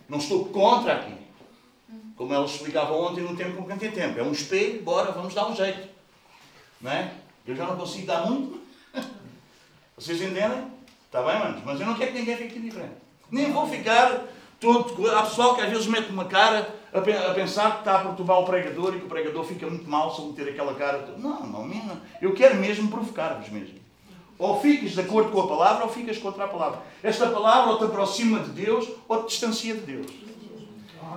Não 0.09 0.19
estou 0.19 0.47
contra 0.47 0.95
aqui. 0.95 1.15
Como 2.17 2.35
ela 2.35 2.45
explicava 2.45 2.93
ontem 2.95 3.23
no 3.23 3.37
tempo 3.37 3.57
com 3.57 3.65
quem 3.65 3.79
tem 3.79 3.93
tempo. 3.93 4.19
É 4.19 4.23
um 4.25 4.33
espelho, 4.33 4.83
bora, 4.83 5.13
vamos 5.13 5.35
dar 5.35 5.49
um 5.49 5.55
jeito. 5.55 5.89
Não 6.81 6.91
é? 6.91 7.13
Eu 7.47 7.55
já 7.55 7.65
não 7.65 7.77
consigo 7.77 8.07
dar 8.07 8.27
muito. 8.27 8.61
Vocês 9.97 10.21
entendem? 10.21 10.65
Está 11.05 11.23
bem, 11.23 11.39
manos? 11.39 11.63
Mas 11.65 11.81
eu 11.81 11.87
não 11.87 11.95
quero 11.95 12.13
que 12.13 12.19
ninguém 12.19 12.37
fique 12.37 12.59
diferente. 12.59 12.95
Nem 13.31 13.53
vou 13.53 13.69
ficar 13.69 14.25
todo. 14.59 15.09
Há 15.11 15.23
pessoal 15.23 15.55
que 15.55 15.61
às 15.61 15.71
vezes 15.71 15.87
mete 15.87 16.11
uma 16.11 16.25
cara 16.25 16.75
a 16.93 17.01
pensar 17.35 17.73
que 17.75 17.79
está 17.81 18.01
a 18.01 18.05
perturbar 18.05 18.41
o 18.41 18.45
pregador 18.45 18.97
e 18.97 18.99
que 18.99 19.07
o 19.07 19.09
pregador 19.09 19.45
fica 19.45 19.67
muito 19.69 19.89
mal 19.89 20.13
se 20.13 20.23
meter 20.23 20.49
aquela 20.49 20.75
cara. 20.75 21.15
Não, 21.19 21.47
não, 21.47 21.69
não. 21.69 22.01
Eu 22.21 22.35
quero 22.35 22.57
mesmo 22.57 22.91
provocar-vos 22.91 23.49
mesmo. 23.49 23.86
Ou 24.39 24.61
ficas 24.61 24.93
de 24.93 25.01
acordo 25.01 25.31
com 25.31 25.41
a 25.41 25.49
palavra 25.49 25.85
ou 25.85 25.91
ficas 25.91 26.19
contra 26.19 26.45
a 26.45 26.49
palavra. 26.49 26.83
Esta 27.03 27.29
palavra 27.31 27.73
ou 27.73 27.79
te 27.79 27.85
aproxima 27.85 28.41
de 28.41 28.51
Deus 28.51 28.89
ou 29.09 29.23
te 29.23 29.29
distancia 29.29 29.75
de 29.75 29.81
Deus. 29.81 30.07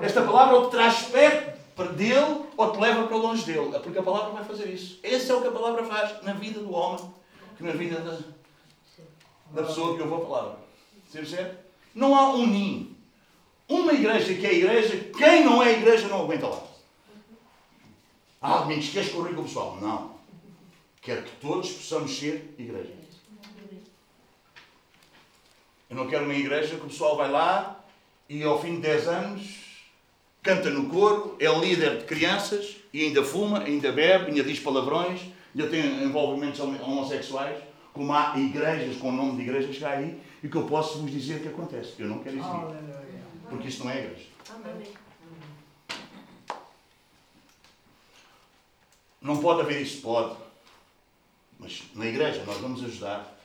Esta 0.01 0.21
palavra 0.21 0.55
ou 0.55 0.65
te 0.65 0.71
traz 0.71 1.03
perto 1.03 1.93
dele 1.93 2.45
ou 2.55 2.71
te 2.71 2.79
leva 2.79 3.07
para 3.07 3.17
longe 3.17 3.43
dele. 3.43 3.75
É 3.75 3.79
porque 3.79 3.99
a 3.99 4.03
palavra 4.03 4.31
vai 4.31 4.43
fazer 4.43 4.67
isso. 4.69 4.99
Esse 5.03 5.31
é 5.31 5.35
o 5.35 5.41
que 5.41 5.47
a 5.47 5.51
palavra 5.51 5.83
faz 5.83 6.23
na 6.23 6.33
vida 6.33 6.59
do 6.59 6.73
homem, 6.73 7.03
que 7.57 7.63
na 7.63 7.71
vida 7.71 7.99
da, 7.99 8.17
da 9.51 9.67
pessoa 9.67 9.95
que 9.95 10.03
ouve 10.03 10.23
a 10.23 10.25
palavra. 10.25 10.57
Não 11.93 12.15
há 12.15 12.33
um 12.33 12.45
ninho. 12.45 12.95
Uma 13.67 13.93
igreja 13.93 14.33
que 14.33 14.45
é 14.45 14.53
igreja, 14.53 15.11
quem 15.15 15.45
não 15.45 15.61
é 15.61 15.73
igreja 15.73 16.07
não 16.07 16.21
aguenta 16.21 16.47
lá. 16.47 16.63
Ah, 18.41 18.57
Domingos, 18.59 18.89
queres 18.89 19.11
correr 19.11 19.33
com 19.33 19.41
o 19.41 19.43
pessoal? 19.43 19.77
Não. 19.81 20.11
Quero 21.01 21.23
que 21.23 21.31
todos 21.37 21.71
possamos 21.71 22.17
ser 22.17 22.55
igreja. 22.57 22.98
Eu 25.89 25.95
não 25.95 26.07
quero 26.07 26.25
uma 26.25 26.35
igreja 26.35 26.75
que 26.75 26.85
o 26.85 26.89
pessoal 26.89 27.17
vai 27.17 27.31
lá 27.31 27.83
e 28.29 28.43
ao 28.43 28.61
fim 28.61 28.75
de 28.75 28.81
10 28.81 29.07
anos 29.07 29.69
canta 30.41 30.69
no 30.69 30.87
coro, 30.89 31.35
é 31.39 31.47
líder 31.47 31.97
de 31.97 32.05
crianças 32.05 32.77
e 32.93 33.05
ainda 33.05 33.23
fuma, 33.23 33.63
ainda 33.63 33.91
bebe, 33.91 34.27
ainda 34.27 34.43
diz 34.43 34.59
palavrões, 34.59 35.21
ainda 35.53 35.67
tem 35.67 36.03
envolvimentos 36.03 36.59
homossexuais, 36.59 37.57
como 37.91 38.13
há 38.13 38.37
igrejas 38.37 38.97
com 38.97 39.09
o 39.09 39.11
nome 39.11 39.37
de 39.37 39.41
igrejas 39.49 39.75
que 39.75 39.83
há 39.83 39.91
aí 39.91 40.21
e 40.43 40.47
que 40.47 40.55
eu 40.55 40.65
posso 40.65 40.99
vos 40.99 41.11
dizer 41.11 41.41
que 41.41 41.47
acontece. 41.47 41.93
Eu 41.99 42.07
não 42.07 42.19
quero 42.19 42.37
isso. 42.37 42.49
Porque 43.49 43.67
isso 43.67 43.83
não 43.83 43.91
é 43.91 43.99
igreja. 43.99 44.27
Não 49.21 49.37
pode 49.37 49.61
haver 49.61 49.81
isso? 49.81 50.01
Pode. 50.01 50.35
Mas 51.59 51.83
na 51.95 52.05
igreja 52.05 52.43
nós 52.45 52.57
vamos 52.57 52.83
ajudar. 52.83 53.37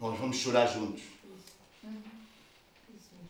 Nós 0.00 0.18
vamos 0.18 0.36
chorar 0.36 0.66
juntos. 0.66 1.02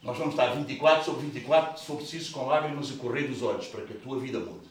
Nós 0.08 0.16
vamos 0.16 0.32
estar 0.32 0.54
24 0.54 1.04
sobre 1.04 1.26
24, 1.26 1.78
se 1.78 1.84
for 1.84 1.98
preciso, 1.98 2.32
com 2.32 2.46
lágrimas 2.46 2.90
a 2.90 2.96
correr 2.96 3.24
dos 3.24 3.42
olhos, 3.42 3.66
para 3.66 3.84
que 3.84 3.92
a 3.92 3.96
tua 4.00 4.18
vida 4.18 4.40
mude. 4.40 4.66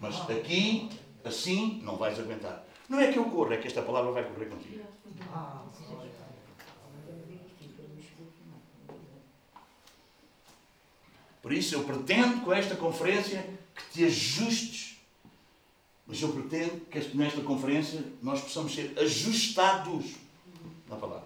Mas 0.00 0.20
aqui, 0.30 0.88
assim, 1.24 1.80
não 1.82 1.96
vais 1.96 2.16
aguentar. 2.16 2.64
Não 2.88 3.00
é 3.00 3.12
que 3.12 3.18
eu 3.18 3.24
corro, 3.24 3.52
é 3.52 3.56
que 3.56 3.66
esta 3.66 3.82
palavra 3.82 4.12
vai 4.12 4.22
correr 4.22 4.46
contigo. 4.46 4.84
Por 11.42 11.52
isso 11.52 11.74
eu 11.74 11.82
pretendo 11.82 12.42
com 12.42 12.52
esta 12.52 12.76
conferência 12.76 13.44
que 13.74 13.94
te 13.94 14.04
ajustes. 14.04 14.96
Mas 16.06 16.22
eu 16.22 16.28
pretendo 16.28 16.86
que 16.86 17.16
nesta 17.16 17.40
conferência 17.40 18.00
nós 18.22 18.40
possamos 18.42 18.72
ser 18.72 18.96
ajustados 18.96 20.14
na 20.88 20.94
palavra. 20.94 21.25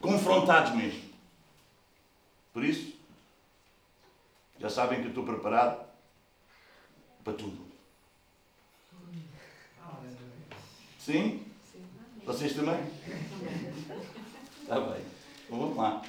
Confrontados 0.00 0.74
mesmo. 0.74 1.02
Por 2.52 2.64
isso, 2.64 2.94
já 4.58 4.70
sabem 4.70 5.00
que 5.00 5.06
eu 5.06 5.08
estou 5.10 5.24
preparado 5.24 5.84
para 7.22 7.32
tudo. 7.34 7.66
Sim? 10.98 11.44
Vocês 12.24 12.54
também? 12.54 12.80
Está 14.62 14.80
bem. 14.80 15.04
Então 15.44 15.58
vamos 15.58 15.76
lá. 15.76 16.02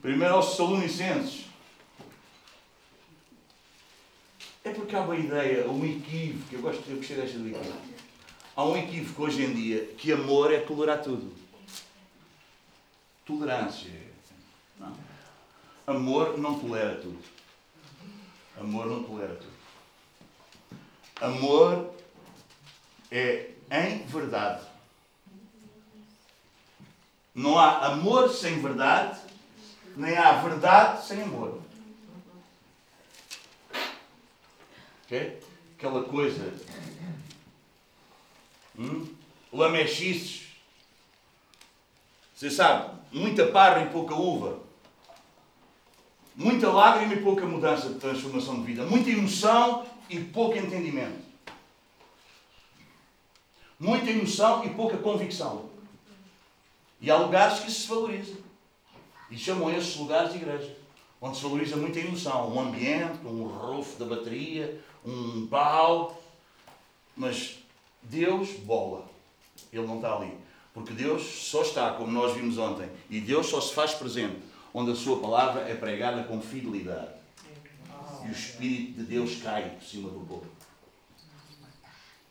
Primeiro 0.00 0.34
aos 0.34 0.56
Salonicenses. 0.56 1.46
É 4.62 4.70
porque 4.72 4.94
há 4.94 5.00
uma 5.00 5.16
ideia, 5.16 5.68
um 5.68 5.84
equívoco, 5.84 6.54
eu 6.54 6.60
gosto 6.60 6.82
de 6.82 6.94
gostei 6.94 7.16
desta 7.16 7.38
equívoco. 7.38 7.76
Há 8.54 8.64
um 8.64 8.76
equívoco 8.76 9.22
hoje 9.24 9.42
em 9.42 9.54
dia 9.54 9.86
que 9.96 10.12
amor 10.12 10.52
é 10.52 10.60
tolerar 10.60 11.02
tudo. 11.02 11.39
Tolerância. 13.30 13.92
Não. 14.78 14.92
Amor 15.86 16.36
não 16.36 16.58
tolera 16.58 16.96
tudo. 16.96 17.22
Amor 18.58 18.86
não 18.86 19.04
tolera 19.04 19.36
tudo. 19.36 19.52
Amor 21.20 21.94
é 23.10 23.52
em 23.70 24.04
verdade. 24.06 24.66
Não 27.32 27.56
há 27.56 27.86
amor 27.86 28.28
sem 28.30 28.60
verdade, 28.60 29.20
nem 29.96 30.16
há 30.16 30.32
verdade 30.42 31.06
sem 31.06 31.22
amor. 31.22 31.60
Ok? 35.04 35.40
Aquela 35.76 36.02
coisa. 36.02 36.52
Hum? 38.76 39.14
Lamechices. 39.52 40.49
Você 42.40 42.50
sabe, 42.50 42.98
muita 43.12 43.48
parra 43.48 43.82
e 43.82 43.90
pouca 43.90 44.14
uva. 44.14 44.60
Muita 46.34 46.72
lágrima 46.72 47.12
e 47.12 47.22
pouca 47.22 47.44
mudança 47.44 47.90
de 47.90 47.96
transformação 47.96 48.60
de 48.60 48.62
vida. 48.62 48.86
Muita 48.86 49.10
emoção 49.10 49.84
e 50.08 50.18
pouco 50.18 50.56
entendimento. 50.56 51.20
Muita 53.78 54.10
emoção 54.10 54.64
e 54.64 54.70
pouca 54.70 54.96
convicção. 54.96 55.68
E 56.98 57.10
há 57.10 57.16
lugares 57.18 57.60
que 57.60 57.70
se 57.70 57.86
valoriza. 57.86 58.38
E 59.30 59.36
chamam 59.36 59.70
esses 59.70 59.94
lugares 59.96 60.32
de 60.32 60.38
igreja. 60.38 60.74
Onde 61.20 61.36
se 61.36 61.42
valoriza 61.42 61.76
muita 61.76 62.00
emoção. 62.00 62.54
Um 62.54 62.58
ambiente, 62.58 63.18
um 63.22 63.48
rufo 63.48 63.98
da 63.98 64.06
bateria, 64.06 64.82
um 65.04 65.46
pau. 65.46 66.18
Mas 67.14 67.58
Deus 68.00 68.48
bola. 68.52 69.04
Ele 69.70 69.86
não 69.86 69.96
está 69.96 70.16
ali. 70.16 70.49
Porque 70.72 70.92
Deus 70.92 71.22
só 71.22 71.62
está, 71.62 71.92
como 71.92 72.12
nós 72.12 72.34
vimos 72.34 72.58
ontem, 72.58 72.88
e 73.08 73.20
Deus 73.20 73.46
só 73.46 73.60
se 73.60 73.74
faz 73.74 73.94
presente 73.94 74.38
onde 74.72 74.92
a 74.92 74.94
sua 74.94 75.18
palavra 75.18 75.62
é 75.68 75.74
pregada 75.74 76.22
com 76.24 76.40
fidelidade. 76.40 77.08
E 78.24 78.28
o 78.28 78.32
Espírito 78.32 78.98
de 78.98 79.02
Deus 79.04 79.42
cai 79.42 79.70
por 79.70 79.82
cima 79.82 80.08
do 80.10 80.20
povo. 80.20 80.46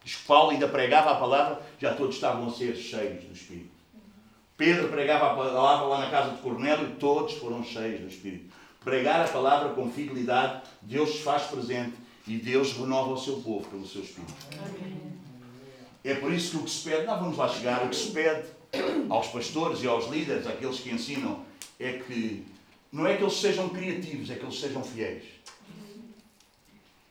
Diz 0.03 0.15
que 0.15 0.25
Paulo 0.25 0.51
ainda 0.51 0.67
pregava 0.67 1.11
a 1.11 1.15
palavra, 1.15 1.61
já 1.79 1.93
todos 1.93 2.15
estavam 2.15 2.47
a 2.47 2.51
ser 2.51 2.75
cheios 2.75 3.25
do 3.25 3.33
Espírito. 3.33 3.71
Pedro 4.55 4.89
pregava 4.89 5.31
a 5.31 5.35
palavra 5.35 5.87
lá 5.87 5.99
na 5.99 6.09
casa 6.09 6.31
de 6.31 6.41
Cornélio 6.41 6.89
e 6.89 6.95
todos 6.95 7.33
foram 7.33 7.63
cheios 7.63 8.01
do 8.01 8.07
Espírito. 8.07 8.53
Pregar 8.83 9.25
a 9.25 9.27
palavra 9.27 9.73
com 9.73 9.91
fidelidade, 9.91 10.63
Deus 10.81 11.11
se 11.11 11.19
faz 11.19 11.43
presente 11.43 11.95
e 12.27 12.37
Deus 12.37 12.73
renova 12.73 13.11
o 13.11 13.17
seu 13.17 13.37
povo 13.41 13.67
pelo 13.69 13.87
seu 13.87 14.01
Espírito. 14.01 14.33
É 16.03 16.15
por 16.15 16.31
isso 16.31 16.51
que 16.51 16.57
o 16.57 16.63
que 16.63 16.69
se 16.69 16.89
pede, 16.89 17.05
não 17.05 17.19
vamos 17.19 17.37
lá 17.37 17.47
chegar, 17.49 17.83
o 17.83 17.89
que 17.89 17.95
se 17.95 18.11
pede 18.11 18.47
aos 19.09 19.27
pastores 19.27 19.83
e 19.83 19.87
aos 19.87 20.07
líderes, 20.09 20.47
àqueles 20.47 20.79
que 20.79 20.91
ensinam, 20.91 21.43
é 21.79 21.93
que 21.93 22.45
não 22.91 23.05
é 23.05 23.15
que 23.15 23.23
eles 23.23 23.35
sejam 23.35 23.69
criativos, 23.69 24.29
é 24.29 24.35
que 24.35 24.43
eles 24.43 24.59
sejam 24.59 24.83
fiéis. 24.83 25.23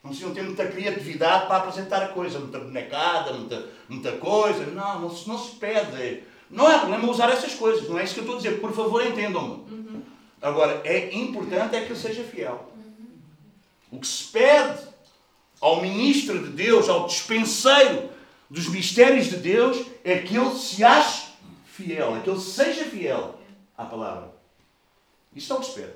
Não 0.02 0.10
precisam 0.10 0.32
ter 0.32 0.42
muita 0.42 0.66
criatividade 0.66 1.46
para 1.46 1.56
apresentar 1.56 2.02
a 2.02 2.08
coisa, 2.08 2.38
muita 2.38 2.58
bonecada, 2.60 3.32
muita, 3.32 3.66
muita 3.88 4.12
coisa. 4.12 4.64
Não, 4.66 5.00
não 5.00 5.14
se, 5.14 5.28
não 5.28 5.38
se 5.38 5.56
pede. 5.56 6.22
Não 6.50 6.70
é 6.70 6.78
problema 6.78 7.10
usar 7.10 7.30
essas 7.30 7.54
coisas, 7.54 7.88
não 7.88 7.98
é 7.98 8.04
isso 8.04 8.14
que 8.14 8.20
eu 8.20 8.24
estou 8.24 8.36
a 8.36 8.40
dizer. 8.40 8.60
Por 8.60 8.72
favor, 8.72 9.04
entendam-me. 9.04 10.04
Agora, 10.40 10.80
é 10.84 11.14
importante 11.14 11.76
é 11.76 11.80
que 11.82 11.92
ele 11.92 11.98
seja 11.98 12.22
fiel. 12.22 12.72
O 13.90 13.98
que 13.98 14.06
se 14.06 14.24
pede 14.24 14.78
ao 15.60 15.82
ministro 15.82 16.38
de 16.38 16.50
Deus, 16.50 16.88
ao 16.88 17.06
dispenseiro 17.06 18.08
dos 18.50 18.68
mistérios 18.68 19.26
de 19.26 19.36
Deus, 19.36 19.86
é 20.04 20.18
que 20.18 20.36
ele 20.36 20.54
se 20.54 20.82
ache 20.82 21.28
fiel, 21.66 22.16
é 22.16 22.20
que 22.20 22.30
ele 22.30 22.40
seja 22.40 22.84
fiel 22.84 23.38
à 23.76 23.84
palavra. 23.84 24.30
Isso 25.34 25.52
é 25.52 25.56
o 25.56 25.60
que 25.60 25.72
pede. 25.72 25.92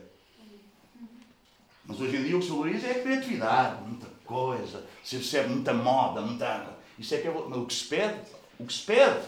Mas 1.84 2.00
hoje 2.00 2.16
em 2.16 2.22
dia 2.22 2.36
o 2.36 2.40
que 2.40 2.44
se 2.44 2.50
valoriza 2.50 2.86
é 2.86 2.90
a 2.92 3.02
criatividade, 3.02 3.82
muita 3.82 4.06
coisa, 4.24 4.86
se 5.02 5.16
percebe 5.16 5.48
muita 5.48 5.74
moda, 5.74 6.20
muita. 6.20 6.76
Isso 6.98 7.14
é 7.14 7.18
que 7.18 7.26
é 7.26 7.30
o 7.30 7.66
que 7.66 7.74
se 7.74 7.84
pede. 7.84 8.20
O 8.58 8.66
que 8.66 8.72
se 8.72 8.82
pede. 8.82 9.20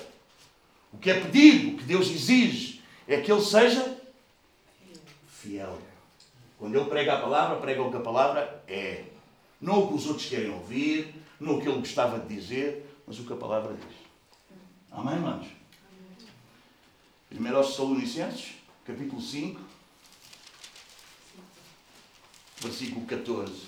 O 0.92 0.98
que 0.98 1.10
é 1.10 1.20
pedido, 1.20 1.74
o 1.74 1.78
que 1.78 1.84
Deus 1.84 2.08
exige, 2.08 2.80
é 3.08 3.20
que 3.20 3.32
ele 3.32 3.42
seja 3.42 3.98
fiel. 5.28 5.78
Quando 6.58 6.76
ele 6.76 6.88
prega 6.88 7.14
a 7.14 7.20
palavra, 7.20 7.56
prega 7.56 7.82
o 7.82 7.90
que 7.90 7.96
a 7.96 8.00
palavra 8.00 8.62
é. 8.68 9.04
Não 9.60 9.82
o 9.82 9.88
que 9.88 9.94
os 9.94 10.06
outros 10.06 10.26
querem 10.28 10.50
ouvir, 10.50 11.14
não 11.40 11.56
o 11.56 11.60
que 11.60 11.68
ele 11.68 11.78
gostava 11.78 12.18
de 12.18 12.32
dizer, 12.32 12.83
mas 13.06 13.18
o 13.18 13.24
que 13.24 13.32
a 13.32 13.36
palavra 13.36 13.74
diz. 13.74 13.96
Amém, 14.90 15.14
irmãos? 15.14 15.46
Primeiro 17.28 17.58
aos 17.58 17.68
Tessalonicenses, 17.68 18.54
capítulo 18.84 19.20
5, 19.20 19.60
versículo 22.60 23.06
14. 23.06 23.66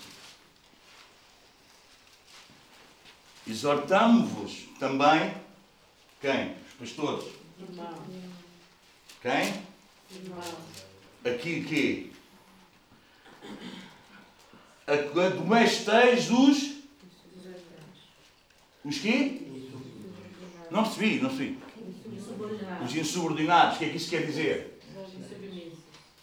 Exortamo-vos 3.46 4.66
também, 4.78 5.34
quem? 6.20 6.56
Os 6.80 6.90
pastores. 6.90 7.32
Irmão. 7.58 7.94
Quem? 9.22 9.62
Irmão. 10.10 10.42
Aqui 11.24 11.64
que 11.64 12.16
a 14.86 14.96
que 14.96 15.20
admoesteis 15.20 16.30
os. 16.30 16.75
Os 18.86 18.98
quê? 18.98 19.42
Não 20.70 20.84
percebi, 20.84 21.20
não 21.20 21.28
percebi. 21.28 21.58
Os 22.84 22.94
insubordinados, 22.94 23.76
o 23.76 23.78
que 23.78 23.84
é 23.84 23.88
que 23.88 23.96
isso 23.96 24.10
quer 24.10 24.24
dizer? 24.24 24.80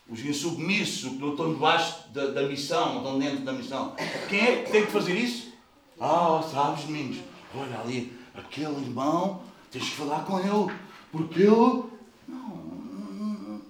Os 0.10 0.24
insubmissos, 0.24 1.12
que 1.12 1.18
não 1.18 1.32
estão 1.32 1.54
debaixo 1.54 2.10
da, 2.10 2.28
da 2.28 2.44
missão, 2.44 2.94
não 2.94 2.98
estão 2.98 3.20
dentro 3.20 3.44
da 3.44 3.54
missão. 3.54 3.96
Quem 4.30 4.40
é 4.40 4.64
que 4.64 4.72
tem 4.72 4.86
que 4.86 4.92
fazer 4.92 5.16
isso? 5.16 5.54
Ah, 6.00 6.42
sabes, 6.52 6.86
meninos, 6.86 7.20
olha 7.56 7.80
ali, 7.80 8.18
aquele 8.34 8.82
irmão, 8.82 9.44
tens 9.72 9.90
que 9.90 9.96
falar 9.96 10.26
com 10.26 10.40
ele, 10.40 10.78
porque 11.12 11.42
ele. 11.42 11.84
Não, 12.28 12.58
não. 12.58 13.62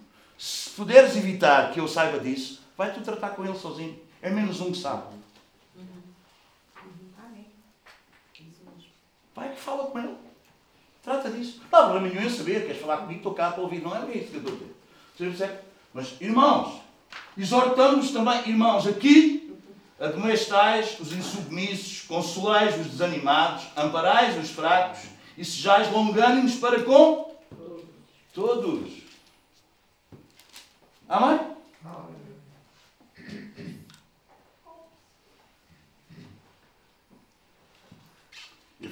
puderes 0.76 1.16
evitar 1.16 1.72
que 1.72 1.80
eu 1.80 1.88
saiba 1.88 2.20
disso, 2.20 2.62
vai 2.78 2.94
tu 2.94 3.02
tratar 3.02 3.32
com 3.32 3.46
ele 3.46 3.58
sozinho. 3.58 4.00
É 4.22 4.30
menos 4.30 4.62
um 4.62 4.72
que 4.72 4.78
sabe. 4.78 5.04
Amém. 7.18 7.46
Isso 8.34 8.62
mesmo. 8.64 8.90
Vai 9.36 9.50
que 9.50 9.60
fala 9.60 9.88
com 9.88 10.00
ele. 10.00 10.16
Trata 11.04 11.30
disso. 11.30 11.62
Não 11.72 11.80
há 11.80 11.84
problema 11.84 12.08
nenhum 12.08 12.26
em 12.26 12.30
saber. 12.30 12.66
Queres 12.66 12.82
falar 12.82 12.98
comigo? 12.98 13.20
Estou 13.20 13.34
cá 13.34 13.52
para 13.52 13.62
ouvir. 13.62 13.82
Não 13.82 13.96
é 13.96 14.00
isso 14.12 14.32
que 14.32 14.36
eu 14.36 14.40
estou 14.40 15.28
a 15.28 15.30
dizer. 15.30 15.60
Mas, 15.94 16.16
irmãos, 16.22 16.82
exortamos 17.38 18.12
também, 18.12 18.50
irmãos, 18.50 18.88
aqui, 18.88 19.56
admoestais 20.00 21.00
os 21.00 21.12
insubmissos, 21.14 22.02
consolais 22.08 22.80
os 22.80 22.88
desanimados, 22.88 23.66
amparais 23.78 24.38
os 24.38 24.50
fracos 24.50 25.02
e 25.38 25.44
sejais 25.44 25.92
longânimos 25.92 26.56
para 26.56 26.82
com 26.84 27.36
todos. 28.34 29.04
Amém? 31.08 31.53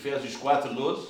Efésios 0.04 0.36
4, 0.38 0.74
12. 0.74 1.10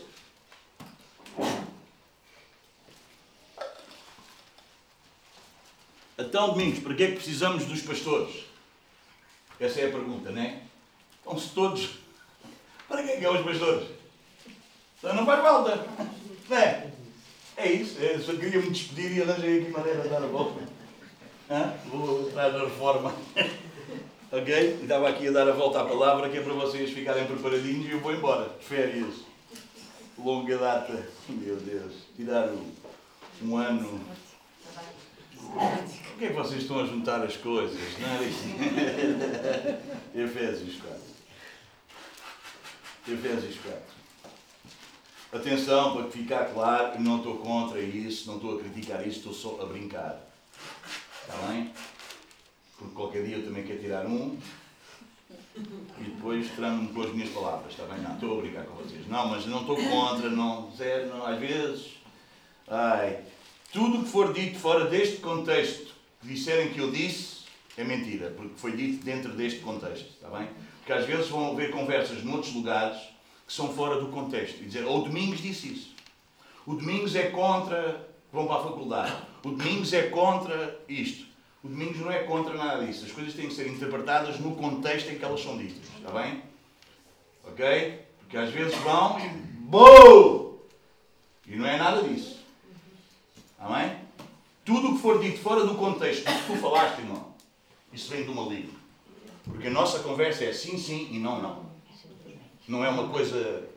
Então, 6.19 6.49
Domingos, 6.49 6.79
para 6.79 6.93
que 6.93 7.03
é 7.03 7.07
que 7.07 7.15
precisamos 7.15 7.63
dos 7.65 7.81
pastores? 7.83 8.43
Essa 9.57 9.79
é 9.79 9.87
a 9.87 9.91
pergunta, 9.91 10.29
não 10.31 10.41
é? 10.41 10.63
Então, 11.21 11.39
se 11.39 11.49
todos. 11.49 11.99
Para 12.89 13.01
que 13.03 13.11
é 13.11 13.17
que 13.17 13.25
é 13.25 13.31
os 13.31 13.45
pastores? 13.45 13.87
Então 14.99 15.15
não 15.15 15.25
faz 15.25 15.41
falta. 15.41 15.87
Não 16.49 16.57
é? 16.57 16.91
É 17.55 17.71
isso. 17.71 17.97
Eu 17.97 18.21
só 18.21 18.33
queria 18.33 18.59
me 18.59 18.71
despedir 18.71 19.17
e 19.17 19.21
arranjei 19.21 19.61
aqui 19.61 19.71
maneira 19.71 20.01
de 20.01 20.09
dar 20.09 20.21
a 20.21 20.27
volta. 20.27 20.61
Hã? 21.49 21.73
Vou 21.85 22.27
atrás 22.27 22.53
da 22.53 22.59
reforma. 22.65 23.15
Ok? 24.31 24.77
E 24.79 24.83
estava 24.83 25.09
aqui 25.09 25.27
a 25.27 25.31
dar 25.31 25.49
a 25.49 25.51
volta 25.51 25.81
à 25.81 25.85
palavra 25.85 26.29
que 26.29 26.37
é 26.37 26.41
para 26.41 26.53
vocês 26.53 26.91
ficarem 26.91 27.25
preparadinhos 27.25 27.87
e 27.87 27.91
eu 27.91 27.99
vou 27.99 28.13
embora. 28.13 28.49
Férias. 28.61 29.15
Longa 30.17 30.57
data. 30.57 31.05
Meu 31.27 31.57
Deus. 31.57 31.93
Tirar 32.15 32.49
um, 33.41 33.57
ano. 33.57 33.99
Por 35.35 36.17
que 36.17 36.25
é 36.25 36.29
que 36.29 36.33
vocês 36.33 36.61
estão 36.61 36.79
a 36.79 36.85
juntar 36.85 37.21
as 37.23 37.35
coisas? 37.35 37.77
Não 37.99 38.09
é? 38.09 38.21
Efésios 40.23 40.81
4. 40.81 41.01
Efésios 43.07 43.57
4. 43.63 43.81
Atenção, 45.33 45.95
para 45.95 46.05
que 46.05 46.19
ficar 46.19 46.45
claro, 46.53 47.01
não 47.01 47.17
estou 47.17 47.37
contra 47.37 47.79
isso, 47.79 48.27
não 48.27 48.35
estou 48.35 48.57
a 48.57 48.59
criticar 48.59 49.07
isso, 49.07 49.19
estou 49.19 49.33
só 49.33 49.61
a 49.61 49.65
brincar. 49.65 50.21
Está 51.21 51.35
bem? 51.47 51.71
Porque 52.81 52.95
qualquer 52.95 53.23
dia 53.23 53.37
eu 53.37 53.45
também 53.45 53.63
quero 53.63 53.79
tirar 53.79 54.07
um 54.07 54.35
e 55.55 56.03
depois 56.03 56.49
tramo-me 56.51 56.87
com 56.89 57.01
as 57.03 57.13
minhas 57.13 57.29
palavras, 57.29 57.71
está 57.71 57.83
bem? 57.85 58.01
Não, 58.01 58.15
estou 58.15 58.39
a 58.39 58.41
brincar 58.41 58.65
com 58.65 58.75
vocês. 58.75 59.07
Não, 59.07 59.27
mas 59.29 59.45
não 59.45 59.61
estou 59.61 59.75
contra, 59.75 60.29
não, 60.29 60.71
zero, 60.75 61.09
não, 61.09 61.25
às 61.25 61.39
vezes. 61.39 61.99
Ai, 62.67 63.19
tudo 63.71 63.99
o 63.99 64.03
que 64.03 64.09
for 64.09 64.33
dito 64.33 64.57
fora 64.57 64.85
deste 64.85 65.17
contexto 65.17 65.93
que 66.21 66.27
disserem 66.27 66.73
que 66.73 66.79
eu 66.79 66.89
disse 66.89 67.41
é 67.77 67.83
mentira, 67.83 68.31
porque 68.31 68.55
foi 68.55 68.75
dito 68.75 69.03
dentro 69.03 69.33
deste 69.33 69.59
contexto, 69.59 70.07
está 70.09 70.29
bem? 70.29 70.47
Porque 70.79 70.93
às 70.93 71.05
vezes 71.05 71.27
vão 71.27 71.51
haver 71.51 71.69
conversas 71.69 72.23
noutros 72.23 72.53
lugares 72.53 72.97
que 73.45 73.53
são 73.53 73.71
fora 73.73 73.99
do 73.99 74.07
contexto 74.07 74.61
e 74.61 74.65
dizer, 74.65 74.85
oh, 74.85 74.99
o 74.99 75.03
Domingos 75.03 75.39
disse 75.41 75.71
isso. 75.71 75.91
O 76.65 76.73
Domingos 76.73 77.15
é 77.15 77.29
contra, 77.29 78.09
vão 78.31 78.47
para 78.47 78.55
a 78.55 78.63
faculdade. 78.63 79.13
O 79.43 79.51
Domingos 79.51 79.93
é 79.93 80.03
contra 80.03 80.79
isto. 80.87 81.30
O 81.63 81.67
Domingos 81.67 81.99
não 81.99 82.11
é 82.11 82.23
contra 82.23 82.55
nada 82.55 82.85
disso. 82.85 83.05
As 83.05 83.11
coisas 83.11 83.33
têm 83.33 83.47
que 83.47 83.53
ser 83.53 83.67
interpretadas 83.67 84.39
no 84.39 84.55
contexto 84.55 85.09
em 85.09 85.17
que 85.17 85.23
elas 85.23 85.41
são 85.41 85.57
ditas, 85.57 85.83
está 85.95 86.11
bem? 86.11 86.41
Ok? 87.43 88.05
Porque 88.19 88.37
às 88.37 88.49
vezes 88.49 88.75
vão 88.79 89.19
e. 89.19 89.29
BOU! 89.29 90.65
E 91.47 91.55
não 91.55 91.67
é 91.67 91.77
nada 91.77 92.01
disso. 92.01 92.39
Amém? 93.59 93.95
Tudo 94.65 94.89
o 94.89 94.95
que 94.95 95.01
for 95.01 95.21
dito 95.21 95.39
fora 95.39 95.65
do 95.65 95.75
contexto 95.75 96.25
do 96.25 96.31
que 96.31 96.45
tu 96.47 96.57
falaste, 96.57 96.99
irmão, 96.99 97.33
isso 97.93 98.09
vem 98.09 98.23
do 98.23 98.33
maligno. 98.33 98.73
Porque 99.43 99.67
a 99.67 99.71
nossa 99.71 99.99
conversa 99.99 100.45
é 100.45 100.53
sim, 100.53 100.77
sim 100.77 101.09
e 101.11 101.19
não, 101.19 101.41
não. 101.41 101.71
Não 102.67 102.85
é 102.85 102.89
uma 102.89 103.09
coisa. 103.09 103.69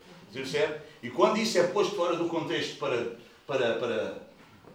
Certo? 0.46 0.82
E 1.02 1.10
quando 1.10 1.38
isso 1.38 1.58
é 1.58 1.66
posto 1.68 1.96
fora 1.96 2.16
do 2.16 2.28
contexto 2.28 2.78
para, 2.78 3.16
para, 3.46 3.74
para, 3.74 4.23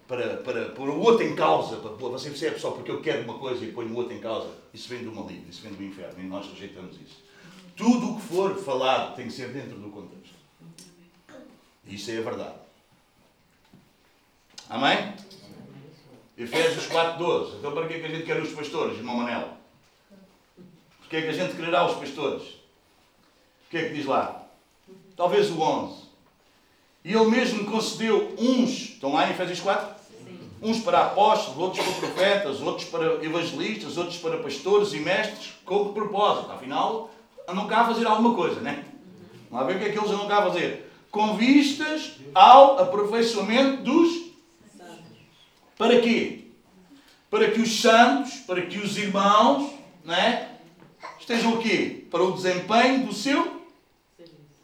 para, 0.10 0.38
para 0.38 0.70
pôr 0.70 0.89
o 0.89 0.99
outro 0.99 1.24
em 1.24 1.36
causa, 1.36 1.78
para, 1.78 1.91
você 1.91 2.32
percebe 2.32 2.60
só 2.60 2.72
porque 2.72 2.89
eu 2.89 2.99
quero 2.99 3.26
uma 3.26 3.38
coisa 3.38 3.64
e 3.64 3.72
ponho 3.72 3.93
o 3.93 3.95
outro 3.95 4.12
em 4.12 4.20
causa, 4.20 4.49
isso 4.74 4.89
vem 4.89 5.03
do 5.03 5.12
maligno, 5.12 5.45
isso 5.47 5.62
vem 5.62 5.72
do 5.72 5.84
inferno 5.84 6.20
e 6.20 6.26
nós 6.26 6.47
rejeitamos 6.47 6.95
isso. 6.99 7.24
Tudo 7.78 8.14
o 8.14 8.16
que 8.16 8.24
for 8.24 8.57
falado 8.57 9.16
tem 9.16 9.28
que 9.28 9.32
ser 9.32 9.53
dentro 9.53 9.78
do 9.78 9.91
contexto. 9.91 10.34
Isso 11.86 12.10
é 12.10 12.18
a 12.18 12.22
verdade. 12.22 12.55
Amém? 14.68 15.14
Efésios 16.36 16.88
4.12. 16.88 17.60
Então 17.60 17.72
para 17.72 17.88
que 17.88 17.93
é 17.93 17.99
que 17.99 18.05
a 18.05 18.10
gente 18.10 18.26
quer 18.26 18.41
os 18.41 18.51
pastores, 18.51 18.97
irmão 18.97 19.18
Manel? 19.18 19.57
Porquê 21.01 21.18
é 21.18 21.22
que 21.22 21.28
a 21.28 21.34
gente 21.34 21.55
quererá 21.55 21.86
os 21.86 21.97
pastores? 21.99 22.47
O 22.47 23.70
que 23.70 23.78
é 23.78 23.88
que 23.88 23.93
diz 23.93 24.07
lá? 24.07 24.47
Talvez 25.16 25.51
o 25.51 25.62
11. 25.62 26.01
E 27.05 27.14
ele 27.14 27.26
mesmo 27.26 27.70
concedeu 27.70 28.36
uns, 28.39 28.70
estão 28.70 29.14
lá 29.14 29.28
em 29.28 29.32
Efésios 29.32 29.60
4? 29.60 29.99
Uns 30.62 30.80
para 30.80 31.05
apóstolos, 31.05 31.57
outros 31.57 31.86
para 31.86 31.95
profetas, 31.95 32.62
outros 32.62 32.89
para 32.89 33.24
evangelistas, 33.24 33.97
outros 33.97 34.18
para 34.18 34.38
pastores 34.38 34.93
e 34.93 34.99
mestres, 34.99 35.53
com 35.66 35.88
que 35.88 35.93
propósito? 35.93 36.51
Afinal, 36.51 37.12
andam 37.47 37.68
cá 37.68 37.82
a 37.82 37.88
fazer 37.88 38.05
alguma 38.05 38.36
coisa, 38.36 38.60
né? 38.60 38.84
Vamos 39.49 39.68
ver 39.68 39.76
o 39.76 39.80
que 39.80 39.86
é 39.86 39.91
que 39.91 39.97
eles 39.97 40.12
andam 40.12 40.28
cá 40.28 40.39
a 40.39 40.43
fazer. 40.43 40.91
Com 41.10 41.36
vistas 41.38 42.12
ao 42.36 42.80
aperfeiçoamento 42.80 43.84
dos 43.84 44.30
para 45.80 46.01
quê? 46.01 46.41
Para 47.30 47.51
que 47.51 47.62
os 47.62 47.80
santos, 47.80 48.34
para 48.45 48.62
que 48.64 48.78
os 48.80 48.97
irmãos, 48.97 49.72
né, 50.03 50.57
estejam 51.18 51.53
o 51.53 51.57
quê? 51.60 52.05
Para 52.12 52.22
o 52.22 52.34
desempenho 52.34 53.05
do 53.05 53.14
seu 53.14 53.62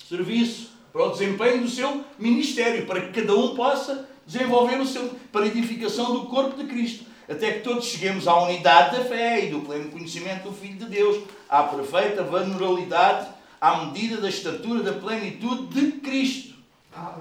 serviço, 0.10 0.72
para 0.91 1.06
o 1.06 1.12
desempenho 1.12 1.62
do 1.62 1.70
seu 1.70 2.04
ministério, 2.20 2.86
para 2.86 3.00
que 3.00 3.22
cada 3.22 3.34
um 3.34 3.56
possa 3.56 4.10
desenvolver 4.26 4.80
o 4.80 4.86
seu, 4.86 5.09
para 5.32 5.47
edificação 5.47 6.13
do 6.13 6.26
corpo 6.26 6.57
de 6.57 6.67
Cristo, 6.69 7.05
até 7.30 7.53
que 7.53 7.59
todos 7.61 7.86
cheguemos 7.86 8.28
à 8.28 8.41
unidade 8.43 8.97
da 8.97 9.03
fé 9.03 9.45
e 9.45 9.49
do 9.49 9.61
pleno 9.61 9.89
conhecimento 9.91 10.43
do 10.43 10.53
Filho 10.53 10.78
de 10.78 10.86
Deus, 10.86 11.23
à 11.49 11.63
perfeita 11.63 12.23
vulnerabilidade, 12.23 13.30
à 13.59 13.86
medida 13.86 14.17
da 14.17 14.30
estatura 14.30 14.84
da 14.84 14.93
plenitude 14.93 15.67
de 15.67 15.91
Cristo. 15.99 16.55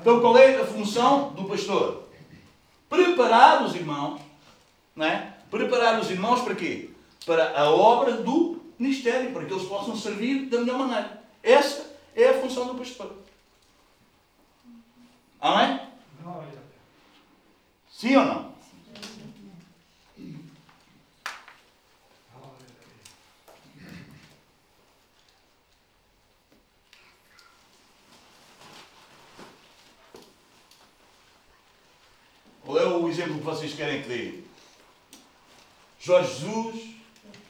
Então, 0.01 0.21
qual 0.21 0.37
é 0.39 0.61
a 0.61 0.67
função 0.67 1.33
do 1.33 1.45
pastor? 1.45 2.05
preparar 2.95 3.65
os 3.65 3.75
irmãos, 3.75 4.21
não 4.95 5.07
é? 5.07 5.35
Preparar 5.51 6.01
os 6.01 6.11
irmãos 6.11 6.43
para 6.43 6.55
quê? 6.55 6.91
Para 7.27 7.59
a 7.59 7.71
obra 7.71 8.13
do 8.13 8.61
ministério, 8.79 9.33
para 9.33 9.45
que 9.45 9.53
eles 9.53 9.67
possam 9.67 9.97
servir 9.97 10.47
da 10.47 10.61
melhor 10.61 10.79
maneira. 10.79 11.23
Essa 11.43 11.95
é 12.15 12.29
a 12.29 12.41
função 12.41 12.67
do 12.69 12.75
pastor. 12.75 13.13
Amém? 15.41 15.81
Sim 18.05 18.17
ou 18.17 18.25
não? 18.27 18.55
Qual 32.61 32.79
é 32.79 32.87
o 32.87 33.09
exemplo 33.09 33.39
que 33.39 33.41
vocês 33.41 33.73
querem 33.73 34.03
que 34.03 34.09
dê? 34.09 34.43
Jorge 35.99 36.41
Jesus, 36.41 36.97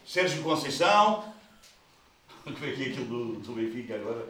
Sérgio 0.07 0.41
Conceição, 0.41 1.33
que 2.45 2.65
é 2.65 2.69
aqui 2.69 2.91
aquilo 2.91 3.05
do, 3.07 3.39
do 3.41 3.51
Benfica 3.51 3.95
agora. 3.95 4.25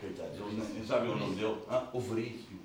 Coitados, 0.00 0.38
eles 0.38 0.74
nem 0.74 0.86
sabem 0.86 1.10
o 1.10 1.16
nome 1.16 1.34
dele. 1.34 1.56
Ah, 1.68 1.88
o 1.92 1.98
Veríssimo. 1.98 2.60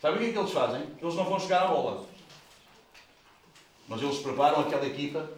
Sabe 0.00 0.16
o 0.16 0.20
que 0.20 0.26
é 0.26 0.32
que 0.32 0.38
eles 0.38 0.52
fazem? 0.52 0.82
Eles 1.02 1.14
não 1.14 1.24
vão 1.24 1.40
chegar 1.40 1.64
à 1.64 1.68
bola. 1.68 2.06
Mas 3.88 4.00
eles 4.00 4.18
preparam 4.18 4.60
aquela 4.60 4.86
equipa 4.86 5.28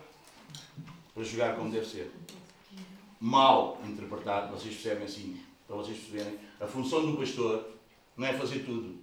para 1.14 1.24
jogar 1.24 1.56
como 1.56 1.70
deve 1.70 1.86
ser. 1.86 2.10
Mal 3.18 3.78
interpretado, 3.86 4.52
vocês 4.52 4.74
percebem 4.74 5.04
assim, 5.04 5.40
para 5.66 5.76
vocês 5.76 5.98
perceberem. 5.98 6.38
A 6.60 6.66
função 6.66 7.06
do 7.06 7.16
pastor 7.16 7.70
não 8.16 8.26
é 8.26 8.32
fazer 8.34 8.60
tudo. 8.60 8.98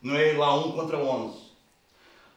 Não 0.00 0.14
é 0.14 0.32
ir 0.32 0.36
lá 0.36 0.54
um 0.54 0.72
contra 0.72 0.98
onze. 0.98 1.44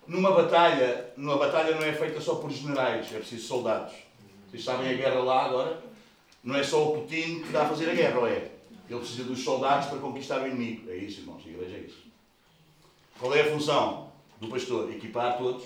Numa 0.08 0.32
batalha, 0.32 1.14
numa 1.18 1.38
batalha 1.38 1.76
não 1.76 1.84
é 1.84 1.92
feita 1.92 2.22
só 2.22 2.36
por 2.36 2.50
generais, 2.50 3.14
é 3.14 3.18
preciso 3.18 3.46
soldados. 3.46 3.94
Vocês 4.50 4.64
sabem 4.64 4.90
a 4.90 4.94
guerra 4.94 5.20
lá 5.20 5.46
agora? 5.46 5.84
Não 6.44 6.56
é 6.56 6.64
só 6.64 6.88
o 6.88 7.02
Putin 7.02 7.42
que 7.42 7.50
dá 7.50 7.64
a 7.64 7.70
fazer 7.70 7.90
a 7.90 7.94
guerra, 7.94 8.20
ou 8.20 8.28
é? 8.28 8.52
Ele 8.90 9.00
precisa 9.00 9.26
dos 9.26 9.44
soldados 9.44 9.90
para 9.90 10.00
conquistar 10.00 10.42
o 10.42 10.48
inimigo. 10.48 10.90
É 10.90 10.96
isso, 10.96 11.20
irmãos, 11.20 11.44
a 11.46 11.50
igreja 11.50 11.76
é 11.76 11.80
isso. 11.82 12.07
Qual 13.20 13.34
é 13.36 13.42
a 13.42 13.52
função? 13.52 14.08
do 14.40 14.48
pastor 14.48 14.92
equipar 14.92 15.38
todos 15.38 15.64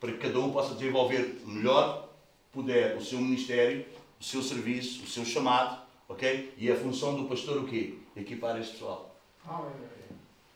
para 0.00 0.12
que 0.12 0.18
cada 0.18 0.38
um 0.38 0.52
possa 0.52 0.74
desenvolver 0.74 1.40
melhor 1.44 2.08
puder 2.52 2.96
o 2.96 3.04
seu 3.04 3.18
ministério, 3.18 3.84
o 4.20 4.24
seu 4.24 4.42
serviço, 4.42 5.04
o 5.04 5.06
seu 5.06 5.24
chamado, 5.24 5.80
ok? 6.08 6.54
E 6.56 6.70
a 6.70 6.76
função 6.76 7.14
do 7.14 7.28
pastor 7.28 7.58
o 7.58 7.66
quê? 7.66 7.94
Equipar 8.16 8.58
este 8.58 8.72
pessoal. 8.72 9.14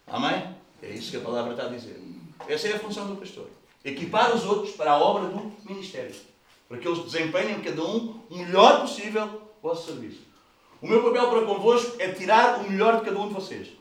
Amém? 0.07 0.55
É 0.83 0.91
isso 0.91 1.11
que 1.11 1.19
a 1.19 1.21
palavra 1.21 1.53
está 1.53 1.67
a 1.67 1.69
dizer. 1.69 2.01
Essa 2.49 2.69
é 2.69 2.73
a 2.75 2.79
função 2.79 3.07
do 3.07 3.17
pastor. 3.17 3.49
Equipar 3.85 4.35
os 4.35 4.45
outros 4.45 4.75
para 4.75 4.93
a 4.93 4.99
obra 4.99 5.29
do 5.29 5.53
ministério. 5.65 6.15
Para 6.69 6.79
que 6.79 6.89
eles 6.89 7.05
desempenhem 7.05 7.61
cada 7.61 7.83
um 7.83 8.21
o 8.31 8.39
melhor 8.39 8.81
possível 8.81 9.25
o 9.63 9.69
vosso 9.69 9.87
serviço. 9.87 10.23
O 10.81 10.87
meu 10.87 11.03
papel 11.03 11.31
para 11.31 11.47
convosco 11.47 12.01
é 12.01 12.13
tirar 12.13 12.61
o 12.61 12.71
melhor 12.71 13.01
de 13.01 13.05
cada 13.05 13.19
um 13.19 13.29
de 13.29 13.35
vocês. 13.35 13.80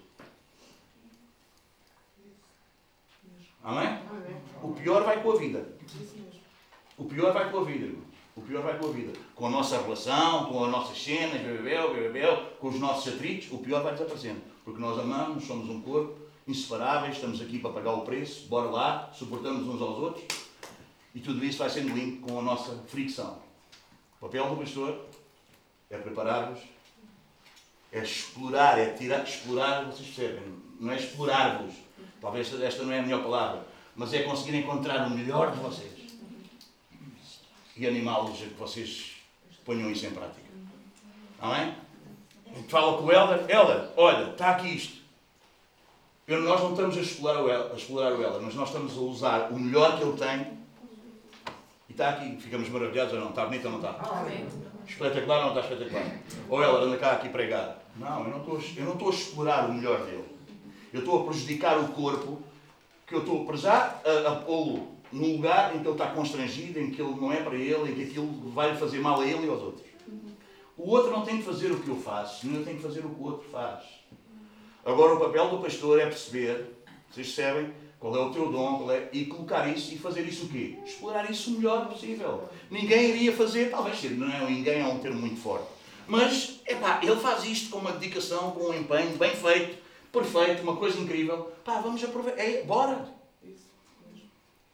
Amém? 3.63 3.99
O 4.61 4.73
pior 4.73 5.03
vai 5.03 5.21
com 5.21 5.31
a 5.31 5.35
vida. 5.35 5.65
O 6.97 7.05
pior 7.05 7.33
vai 7.33 7.51
com 7.51 7.59
a 7.59 7.63
vida, 7.63 7.85
irmão. 7.85 8.03
O 8.35 8.41
pior 8.41 8.63
vai 8.63 8.77
com 8.77 8.87
a 8.87 8.91
vida. 8.91 9.13
Com 9.35 9.47
a 9.47 9.49
nossa 9.49 9.81
relação, 9.81 10.45
com 10.45 10.63
as 10.63 10.71
nossas 10.71 11.01
cenas, 11.01 11.41
bebel, 11.41 11.93
bebel, 11.93 12.53
com 12.59 12.69
os 12.69 12.79
nossos 12.79 13.13
atritos, 13.13 13.51
o 13.51 13.57
pior 13.57 13.83
vai 13.83 13.93
desaparecendo. 13.93 14.41
Porque 14.63 14.79
nós 14.79 14.97
amamos, 14.97 15.45
somos 15.45 15.69
um 15.69 15.81
corpo, 15.81 16.17
inseparáveis, 16.47 17.15
estamos 17.15 17.41
aqui 17.41 17.59
para 17.59 17.71
pagar 17.71 17.93
o 17.93 18.01
preço, 18.01 18.47
bora 18.47 18.69
lá, 18.69 19.11
suportamos 19.13 19.67
uns 19.67 19.81
aos 19.81 19.97
outros. 19.97 20.25
E 21.13 21.19
tudo 21.19 21.43
isso 21.43 21.57
vai 21.57 21.69
sendo 21.69 21.93
limpo 21.93 22.27
com 22.27 22.39
a 22.39 22.41
nossa 22.41 22.75
fricção. 22.87 23.39
O 24.17 24.25
papel 24.25 24.49
do 24.49 24.57
pastor 24.57 25.05
é 25.89 25.97
preparar-vos, 25.97 26.59
é 27.91 28.03
explorar, 28.03 28.77
é 28.77 28.93
tirar, 28.93 29.23
explorar, 29.23 29.85
vocês 29.85 30.07
percebem, 30.09 30.43
não 30.79 30.91
é 30.91 30.97
explorar-vos. 30.97 31.73
Talvez 32.21 32.61
esta 32.61 32.83
não 32.83 32.91
é 32.91 32.99
a 32.99 33.01
melhor 33.01 33.23
palavra, 33.23 33.65
mas 33.95 34.13
é 34.13 34.23
conseguir 34.23 34.57
encontrar 34.57 35.07
o 35.07 35.09
melhor 35.09 35.51
de 35.51 35.59
vocês 35.59 35.99
e 37.79 37.87
animá-los 37.87 38.41
a 38.41 38.45
que 38.45 38.55
vocês 38.55 39.15
ponham 39.63 39.89
isso 39.89 40.05
em 40.05 40.11
prática. 40.11 40.49
Amém? 41.39 41.73
Fala 42.67 42.97
com 42.97 43.05
o 43.05 43.11
Helder, 43.11 43.45
Helder, 43.49 43.89
olha, 43.95 44.31
está 44.31 44.51
aqui 44.51 44.75
isto. 44.75 44.99
Eu, 46.27 46.41
nós 46.41 46.61
não 46.61 46.71
estamos 46.71 46.97
a 46.97 47.01
explorar, 47.01 47.41
o 47.41 47.49
Helder, 47.49 47.71
a 47.71 47.75
explorar 47.75 48.11
o 48.11 48.21
Helder, 48.21 48.41
mas 48.41 48.55
nós 48.55 48.67
estamos 48.67 48.97
a 48.97 48.99
usar 48.99 49.51
o 49.51 49.57
melhor 49.57 49.97
que 49.97 50.03
ele 50.03 50.17
tem 50.17 50.59
e 51.87 51.91
está 51.91 52.09
aqui. 52.09 52.37
Ficamos 52.37 52.67
maravilhados 52.69 53.13
ou 53.13 53.19
não? 53.19 53.29
Está 53.29 53.45
bonito 53.45 53.65
ou 53.65 53.71
não 53.71 53.79
está? 53.79 54.09
Amém. 54.19 54.45
Espetacular 54.87 55.37
ou 55.37 55.53
não 55.53 55.59
está 55.59 55.61
espetacular? 55.61 56.19
Ou 56.49 56.63
ela 56.63 56.81
anda 56.81 56.97
cá 56.97 57.13
aqui 57.13 57.29
pregar. 57.29 57.79
Não, 57.95 58.25
eu 58.25 58.29
não, 58.29 58.39
estou, 58.39 58.61
eu 58.77 58.85
não 58.85 58.93
estou 58.93 59.09
a 59.09 59.13
explorar 59.13 59.69
o 59.69 59.73
melhor 59.73 60.05
dele. 60.05 60.38
Eu 60.93 60.99
estou 60.99 61.21
a 61.21 61.23
prejudicar 61.25 61.79
o 61.79 61.89
corpo, 61.89 62.41
que 63.05 63.15
eu 63.15 63.19
estou, 63.19 63.45
para 63.45 63.57
já, 63.57 64.01
a, 64.05 64.31
a 64.31 64.35
pô-lo 64.37 64.99
num 65.11 65.37
lugar 65.37 65.75
em 65.75 65.79
que 65.79 65.87
ele 65.87 65.93
está 65.93 66.07
constrangido, 66.07 66.79
em 66.79 66.91
que 66.91 67.01
ele 67.01 67.15
não 67.15 67.31
é 67.31 67.37
para 67.37 67.55
ele, 67.55 67.91
em 67.91 67.95
que 67.95 68.03
aquilo 68.03 68.51
vai 68.51 68.75
fazer 68.75 68.99
mal 68.99 69.19
a 69.19 69.25
ele 69.25 69.47
e 69.47 69.49
aos 69.49 69.61
outros. 69.61 69.87
O 70.77 70.89
outro 70.89 71.11
não 71.11 71.25
tem 71.25 71.37
que 71.37 71.43
fazer 71.43 71.71
o 71.71 71.79
que 71.79 71.89
eu 71.89 71.97
faço, 71.97 72.41
senão 72.41 72.59
eu 72.59 72.65
tenho 72.65 72.77
que 72.77 72.83
fazer 72.83 72.99
o 73.05 73.09
que 73.09 73.21
o 73.21 73.25
outro 73.25 73.49
faz. 73.49 73.83
Agora, 74.85 75.15
o 75.15 75.19
papel 75.19 75.49
do 75.49 75.57
pastor 75.59 75.99
é 75.99 76.05
perceber, 76.05 76.85
vocês 77.11 77.27
percebem, 77.27 77.73
qual 77.99 78.15
é 78.15 78.19
o 78.19 78.31
teu 78.31 78.49
dom, 78.49 78.89
é, 78.89 79.09
e 79.11 79.25
colocar 79.25 79.67
isso 79.67 79.93
e 79.93 79.97
fazer 79.97 80.21
isso 80.21 80.45
o 80.45 80.49
quê? 80.49 80.77
Explorar 80.85 81.29
isso 81.29 81.49
o 81.49 81.53
melhor 81.55 81.89
possível. 81.89 82.47
Ninguém 82.71 83.09
iria 83.09 83.35
fazer, 83.35 83.69
talvez 83.69 84.01
não 84.17 84.31
é 84.31 84.49
ninguém 84.49 84.79
é 84.79 84.85
um 84.85 84.99
termo 84.99 85.19
muito 85.19 85.41
forte, 85.41 85.67
mas, 86.07 86.61
epá, 86.65 87.01
ele 87.03 87.17
faz 87.17 87.43
isto 87.43 87.69
com 87.69 87.79
uma 87.79 87.91
dedicação, 87.91 88.51
com 88.51 88.69
um 88.69 88.73
empenho 88.73 89.17
bem 89.17 89.35
feito, 89.35 89.77
perfeito, 90.11 90.63
uma 90.63 90.75
coisa 90.75 90.99
incrível. 90.99 91.51
Pá, 91.63 91.81
vamos 91.81 92.03
aproveitar. 92.03 92.41
É, 92.41 92.63
bora! 92.63 93.07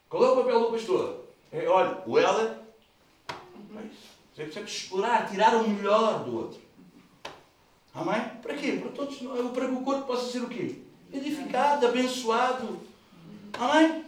Qual 0.10 0.24
é 0.24 0.32
o 0.32 0.36
papel 0.36 0.60
do 0.62 0.72
pastor? 0.72 1.26
É, 1.52 1.68
olha, 1.68 1.98
o 2.06 2.18
Heller 2.18 2.66
você 4.36 4.44
precisa 4.44 4.66
explorar, 4.66 5.30
tirar 5.30 5.56
o 5.56 5.70
melhor 5.70 6.26
do 6.26 6.38
outro. 6.38 6.60
Amém? 7.94 8.22
Para 8.42 8.54
quê? 8.54 8.74
Para, 8.74 8.92
todos, 8.92 9.18
para 9.18 9.68
que 9.68 9.74
o 9.74 9.82
corpo 9.82 10.06
possa 10.06 10.30
ser 10.30 10.40
o 10.40 10.50
quê? 10.50 10.80
Edificado, 11.14 11.88
abençoado. 11.88 12.82
Amém? 13.54 14.04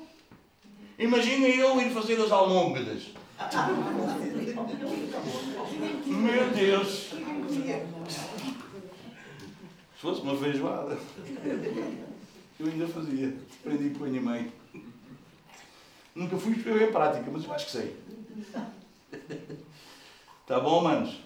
Imagina 1.00 1.48
eu 1.48 1.80
ir 1.80 1.92
fazer 1.92 2.20
as 2.20 2.32
almôndegas. 2.32 3.04
Meu 6.06 6.50
Deus! 6.52 7.12
Se 9.98 10.02
fosse 10.02 10.22
uma 10.22 10.38
feijoada, 10.38 10.96
eu 12.60 12.68
ainda 12.68 12.88
fazia. 12.88 13.36
Aprendi 13.60 13.98
com 13.98 14.06
a 14.06 14.08
minha 14.08 14.22
mãe. 14.22 14.54
Nunca 16.14 16.38
fui 16.38 16.54
escrever 16.54 16.90
em 16.90 16.92
prática, 16.92 17.32
mas 17.32 17.44
eu 17.44 17.52
acho 17.52 17.66
que 17.66 17.72
sei. 17.72 17.98
Tá 20.46 20.60
bom, 20.60 20.84
manos? 20.84 21.20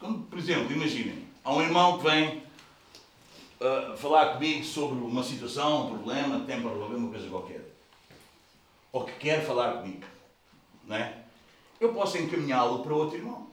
Quando, 0.00 0.24
por 0.24 0.36
exemplo, 0.36 0.72
imaginem, 0.72 1.24
há 1.44 1.54
um 1.54 1.62
irmão 1.62 1.98
que 1.98 2.04
vem 2.04 2.42
uh, 3.60 3.96
falar 3.96 4.34
comigo 4.34 4.64
sobre 4.64 4.98
uma 4.98 5.22
situação, 5.22 5.86
um 5.86 5.90
problema, 5.98 6.44
tem 6.44 6.60
para 6.60 6.72
resolver 6.72 6.96
uma 6.96 7.10
coisa 7.10 7.28
qualquer. 7.28 7.64
Ou 8.90 9.04
que 9.04 9.12
quer 9.12 9.46
falar 9.46 9.74
comigo. 9.74 10.04
Não 10.84 10.96
é? 10.96 11.23
Eu 11.84 11.92
posso 11.92 12.16
encaminhá-lo 12.16 12.82
para 12.82 12.94
outro 12.94 13.18
irmão. 13.18 13.46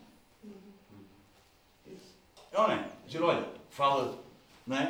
Não 2.54 2.72
é? 2.72 2.90
Dizer, 3.06 3.22
olha, 3.22 3.46
fala, 3.70 4.18
não 4.66 4.78
é? 4.78 4.90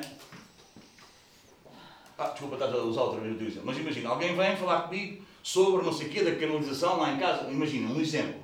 Ah, 2.20 2.28
desculpa, 2.28 2.54
estás 2.54 2.72
a 2.72 2.78
usar 2.78 3.02
outra 3.02 3.20
vez 3.20 3.42
o 3.42 3.44
exemplo. 3.44 3.66
Mas 3.66 3.80
imagina, 3.80 4.10
alguém 4.10 4.36
vem 4.36 4.56
falar 4.56 4.84
comigo 4.84 5.26
sobre 5.42 5.84
não 5.84 5.92
sei 5.92 6.08
o 6.08 6.10
quê 6.12 6.24
da 6.24 6.36
canalização 6.36 6.98
lá 6.98 7.14
em 7.14 7.20
casa. 7.20 7.50
Imagina, 7.50 7.92
um 7.92 8.00
exemplo. 8.00 8.40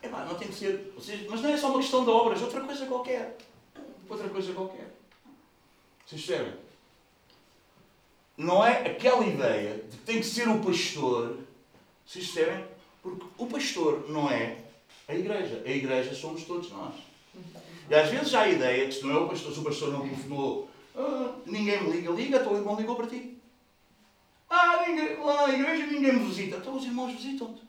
É 0.00 0.06
pá, 0.06 0.24
não 0.24 0.36
tem 0.36 0.46
que 0.46 0.54
ser. 0.54 0.94
Mas 1.28 1.42
não 1.42 1.50
é 1.50 1.56
só 1.56 1.70
uma 1.70 1.80
questão 1.80 2.04
de 2.04 2.10
obras, 2.10 2.40
outra 2.42 2.60
coisa 2.60 2.86
qualquer. 2.86 3.36
Outra 4.08 4.28
coisa 4.28 4.52
qualquer. 4.52 4.94
Vocês 6.06 6.24
percebem? 6.24 6.54
Não 8.36 8.64
é 8.64 8.86
aquela 8.86 9.26
ideia 9.26 9.82
de 9.90 9.96
que 9.96 10.04
tem 10.04 10.20
que 10.20 10.26
ser 10.26 10.48
o 10.48 10.60
pastor. 10.60 11.38
Vocês 12.06 12.30
percebem? 12.30 12.71
Porque 13.02 13.26
o 13.36 13.46
pastor 13.46 14.08
não 14.08 14.30
é 14.30 14.58
a 15.08 15.14
igreja. 15.14 15.62
A 15.66 15.70
igreja 15.70 16.14
somos 16.14 16.44
todos 16.44 16.70
nós. 16.70 16.94
E 17.90 17.94
às 17.94 18.08
vezes 18.08 18.34
há 18.34 18.42
a 18.42 18.48
ideia 18.48 18.86
que 18.86 18.92
se 18.92 19.04
não 19.04 19.16
é 19.16 19.18
o 19.18 19.28
pastor, 19.28 19.52
se 19.52 19.58
o 19.58 19.64
pastor 19.64 19.92
não 19.92 20.02
telefonou 20.02 20.68
ah, 20.94 21.32
ninguém 21.46 21.82
me 21.82 21.90
liga, 21.90 22.10
liga, 22.10 22.38
então 22.38 22.52
o 22.52 22.56
irmão 22.56 22.76
ligou 22.76 22.96
para 22.96 23.06
ti. 23.06 23.38
Ah, 24.48 24.84
ninguém, 24.86 25.16
lá 25.18 25.46
na 25.46 25.54
igreja 25.54 25.86
ninguém 25.86 26.12
me 26.12 26.24
visita. 26.26 26.56
Então 26.56 26.76
os 26.76 26.84
irmãos 26.84 27.12
visitam-te. 27.12 27.62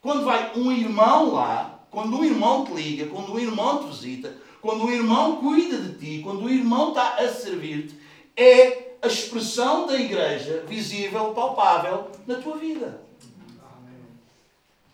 Quando 0.00 0.24
vai 0.24 0.52
um 0.56 0.70
irmão 0.70 1.32
lá, 1.32 1.80
quando 1.90 2.16
um 2.16 2.24
irmão 2.24 2.64
te 2.64 2.72
liga, 2.72 3.06
quando 3.06 3.32
um 3.32 3.38
irmão 3.38 3.78
te 3.82 3.86
visita, 3.86 4.36
quando 4.60 4.84
um 4.84 4.90
irmão 4.90 5.36
cuida 5.36 5.78
de 5.78 5.98
ti, 5.98 6.22
quando 6.22 6.40
o 6.40 6.44
um 6.44 6.48
irmão 6.48 6.90
está 6.90 7.16
a 7.16 7.28
servir-te, 7.28 7.98
é 8.36 8.96
a 9.00 9.06
expressão 9.06 9.86
da 9.86 9.98
igreja 9.98 10.64
visível, 10.68 11.32
palpável 11.32 12.10
na 12.26 12.36
tua 12.36 12.56
vida. 12.56 13.01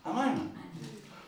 Amém? 0.03 0.23
Amém? 0.23 0.59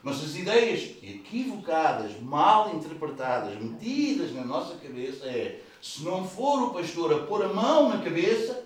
Mas 0.03 0.23
as 0.23 0.35
ideias 0.35 0.95
equivocadas, 1.03 2.19
mal 2.19 2.75
interpretadas, 2.75 3.61
metidas 3.61 4.33
na 4.33 4.43
nossa 4.43 4.75
cabeça 4.77 5.25
é 5.27 5.61
se 5.81 6.03
não 6.03 6.27
for 6.27 6.63
o 6.63 6.73
pastor 6.73 7.13
a 7.13 7.25
pôr 7.25 7.43
a 7.43 7.47
mão 7.49 7.89
na 7.89 8.03
cabeça, 8.03 8.65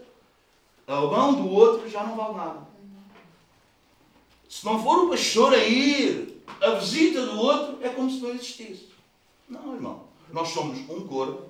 a 0.87 1.01
mão 1.01 1.33
do 1.33 1.49
outro 1.49 1.89
já 1.89 2.03
não 2.03 2.15
vale 2.15 2.35
nada. 2.35 2.67
Se 4.47 4.65
não 4.65 4.81
for 4.81 5.05
o 5.05 5.09
pastor 5.09 5.53
a 5.53 5.57
ir 5.57 6.41
à 6.61 6.71
visita 6.71 7.25
do 7.25 7.37
outro, 7.37 7.85
é 7.85 7.89
como 7.89 8.09
se 8.09 8.21
não 8.21 8.29
existisse. 8.29 8.89
Não, 9.49 9.73
irmão. 9.73 10.03
Nós 10.31 10.49
somos 10.49 10.77
um 10.89 11.07
corpo. 11.07 11.49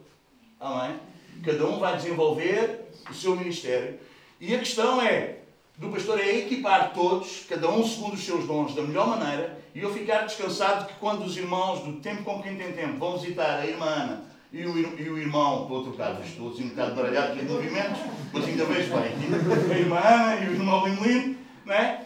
Amém? 0.59 0.99
Cada 1.43 1.65
um 1.67 1.79
vai 1.79 1.95
desenvolver 1.95 2.91
o 3.09 3.13
seu 3.13 3.35
ministério. 3.35 3.99
E 4.39 4.53
a 4.55 4.59
questão 4.59 5.01
é, 5.01 5.39
do 5.77 5.89
pastor 5.89 6.19
é 6.19 6.37
equipar 6.37 6.93
todos, 6.93 7.45
cada 7.49 7.69
um 7.69 7.85
segundo 7.85 8.13
os 8.13 8.23
seus 8.23 8.45
dons, 8.45 8.73
da 8.73 8.81
melhor 8.81 9.07
maneira, 9.07 9.59
e 9.73 9.81
eu 9.81 9.93
ficar 9.93 10.21
descansado 10.21 10.87
que 10.87 10.93
quando 10.95 11.25
os 11.25 11.35
irmãos, 11.35 11.81
do 11.81 11.93
tempo 11.99 12.23
com 12.23 12.41
quem 12.41 12.55
tem 12.55 12.71
tempo, 12.71 12.97
vão 12.97 13.17
visitar 13.17 13.59
a 13.59 13.67
irmã 13.67 13.85
Ana, 13.85 14.23
e 14.53 14.65
o, 14.65 14.77
e 14.77 15.09
o 15.09 15.17
irmão, 15.17 15.63
estou 15.63 15.93
estou 16.23 16.49
assim 16.49 16.63
um 16.63 16.69
bocado 16.69 16.95
baralhado 16.95 17.35
de 17.35 17.43
movimentos, 17.43 17.99
mas 18.31 18.45
ainda 18.45 18.63
vejo 18.65 18.93
bem. 18.93 19.73
A 19.75 19.77
irmã 19.77 19.99
Ana 19.99 20.35
e 20.37 20.49
o 20.49 20.53
irmão 20.53 20.87
Lino, 20.87 21.37
não 21.65 21.73
é? 21.73 22.05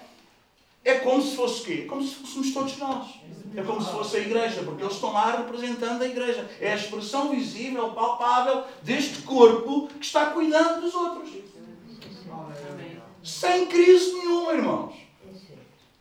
É 0.84 0.96
como 0.96 1.22
se 1.22 1.36
fosse 1.36 1.62
o 1.62 1.66
quê? 1.66 1.78
Como 1.88 2.02
se 2.02 2.16
fôssemos 2.16 2.54
todos 2.54 2.78
nós. 2.78 3.08
É 3.56 3.62
como 3.62 3.82
se 3.82 3.92
fosse 3.92 4.18
a 4.18 4.20
igreja, 4.20 4.64
porque 4.64 4.82
eles 4.82 4.96
estão 4.96 5.12
lá 5.12 5.38
representando 5.38 6.02
a 6.02 6.08
igreja. 6.08 6.50
É 6.60 6.72
a 6.72 6.76
expressão 6.76 7.30
visível, 7.30 7.90
palpável 7.92 8.64
deste 8.82 9.22
corpo 9.24 9.88
que 9.88 10.06
está 10.06 10.28
cuidando 10.28 10.82
dos 10.82 10.96
outros. 10.96 11.30
Sem 13.24 13.66
crise 13.68 14.14
nenhuma, 14.14 14.54
irmãos. 14.54 14.96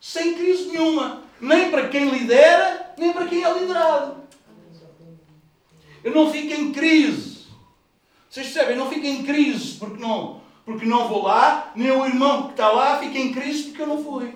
Sem 0.00 0.34
crise 0.34 0.68
nenhuma. 0.68 1.22
Nem 1.40 1.70
para 1.70 1.88
quem 1.88 2.08
lidera, 2.08 2.94
nem 2.98 3.12
para 3.12 3.26
quem 3.26 3.44
é 3.44 3.58
liderado. 3.58 4.16
Eu 6.02 6.14
não 6.14 6.30
fico 6.30 6.52
em 6.52 6.72
crise. 6.72 7.46
Vocês 8.30 8.46
percebem? 8.46 8.76
Eu 8.76 8.84
não 8.84 8.90
fico 8.90 9.06
em 9.06 9.24
crise 9.24 9.76
porque 9.78 10.00
não, 10.00 10.40
porque 10.64 10.86
não 10.86 11.08
vou 11.08 11.22
lá, 11.22 11.72
nem 11.74 11.90
o 11.90 12.06
irmão 12.06 12.44
que 12.44 12.50
está 12.52 12.70
lá 12.70 12.98
fica 12.98 13.18
em 13.18 13.32
crise 13.32 13.64
porque 13.64 13.82
eu 13.82 13.86
não 13.86 14.02
fui. 14.02 14.34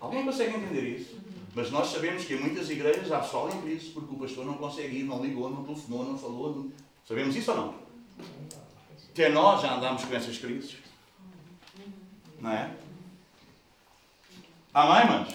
Alguém 0.00 0.24
consegue 0.24 0.56
entender 0.56 0.98
isso? 0.98 1.16
Mas 1.54 1.70
nós 1.70 1.88
sabemos 1.88 2.24
que 2.24 2.34
em 2.34 2.40
muitas 2.40 2.68
igrejas 2.70 3.10
há 3.10 3.20
pessoal 3.20 3.48
em 3.48 3.60
crise 3.62 3.90
porque 3.90 4.14
o 4.14 4.18
pastor 4.18 4.44
não 4.44 4.54
consegue 4.54 4.98
ir, 4.98 5.04
não 5.04 5.22
ligou, 5.22 5.48
não 5.48 5.64
telefonou, 5.64 6.04
não 6.04 6.18
falou. 6.18 6.70
Sabemos 7.06 7.34
isso 7.34 7.50
ou 7.50 7.56
não? 7.56 7.74
Até 9.16 9.30
nós 9.30 9.62
já 9.62 9.74
andamos 9.74 10.04
com 10.04 10.14
essas 10.14 10.36
crises. 10.36 10.76
Não 12.38 12.50
é? 12.50 12.70
Amém, 14.74 15.10
manos? 15.10 15.34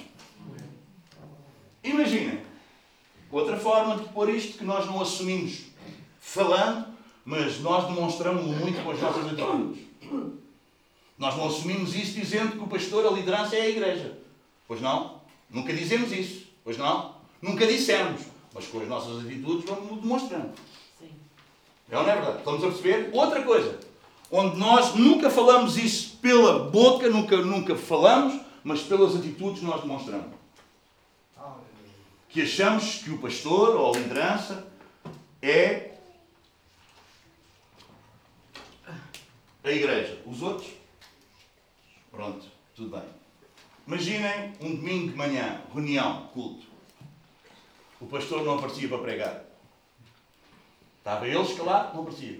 Imaginem. 1.84 2.43
Outra 3.32 3.57
forma 3.57 3.97
de 3.97 4.07
pôr 4.09 4.29
isto 4.29 4.59
que 4.59 4.63
nós 4.63 4.86
não 4.86 5.01
assumimos 5.01 5.63
falando, 6.19 6.95
mas 7.25 7.59
nós 7.61 7.88
demonstramos 7.88 8.45
muito 8.45 8.84
com 8.84 8.91
as 8.91 9.01
nossas 9.01 9.25
atitudes. 9.25 9.84
Nós 11.17 11.36
não 11.36 11.47
assumimos 11.47 11.95
isso 11.95 12.13
dizendo 12.13 12.51
que 12.51 12.63
o 12.63 12.67
pastor, 12.67 13.07
a 13.07 13.09
liderança 13.09 13.55
é 13.55 13.61
a 13.61 13.69
igreja. 13.69 14.15
Pois 14.67 14.79
não? 14.79 15.21
Nunca 15.49 15.73
dizemos 15.73 16.11
isso. 16.11 16.45
Pois 16.63 16.77
não? 16.77 17.15
Nunca 17.41 17.65
dissemos. 17.65 18.21
Mas 18.53 18.67
com 18.67 18.79
as 18.79 18.88
nossas 18.88 19.25
atitudes 19.25 19.65
vamos 19.65 19.99
demonstrando. 19.99 20.53
É 21.91 21.97
ou 21.97 22.03
não 22.03 22.09
é 22.09 22.15
verdade? 22.15 22.37
Estamos 22.37 22.63
a 22.63 22.67
perceber? 22.67 23.09
Outra 23.13 23.43
coisa. 23.43 23.77
Onde 24.31 24.57
nós 24.57 24.95
nunca 24.95 25.29
falamos 25.29 25.77
isso 25.77 26.17
pela 26.21 26.69
boca, 26.69 27.09
nunca, 27.09 27.35
nunca 27.35 27.75
falamos, 27.75 28.41
mas 28.63 28.81
pelas 28.81 29.13
atitudes 29.13 29.61
nós 29.61 29.81
demonstramos. 29.81 30.31
Que 32.29 32.43
achamos 32.43 32.99
que 32.99 33.11
o 33.11 33.17
pastor 33.17 33.75
ou 33.75 33.93
a 33.93 33.97
liderança 33.97 34.65
é 35.41 35.91
a 39.61 39.69
igreja. 39.69 40.17
Os 40.25 40.41
outros? 40.41 40.69
Pronto, 42.09 42.45
tudo 42.73 42.89
bem. 42.89 43.03
Imaginem 43.85 44.53
um 44.61 44.75
domingo 44.75 45.11
de 45.11 45.17
manhã, 45.17 45.61
reunião, 45.73 46.27
culto. 46.33 46.65
O 47.99 48.05
pastor 48.05 48.45
não 48.45 48.57
aparecia 48.57 48.87
para 48.87 48.97
pregar. 48.99 49.50
Estava 51.01 51.27
ele 51.27 51.41
escalado, 51.41 51.95
não 51.95 52.03
aparecia. 52.03 52.39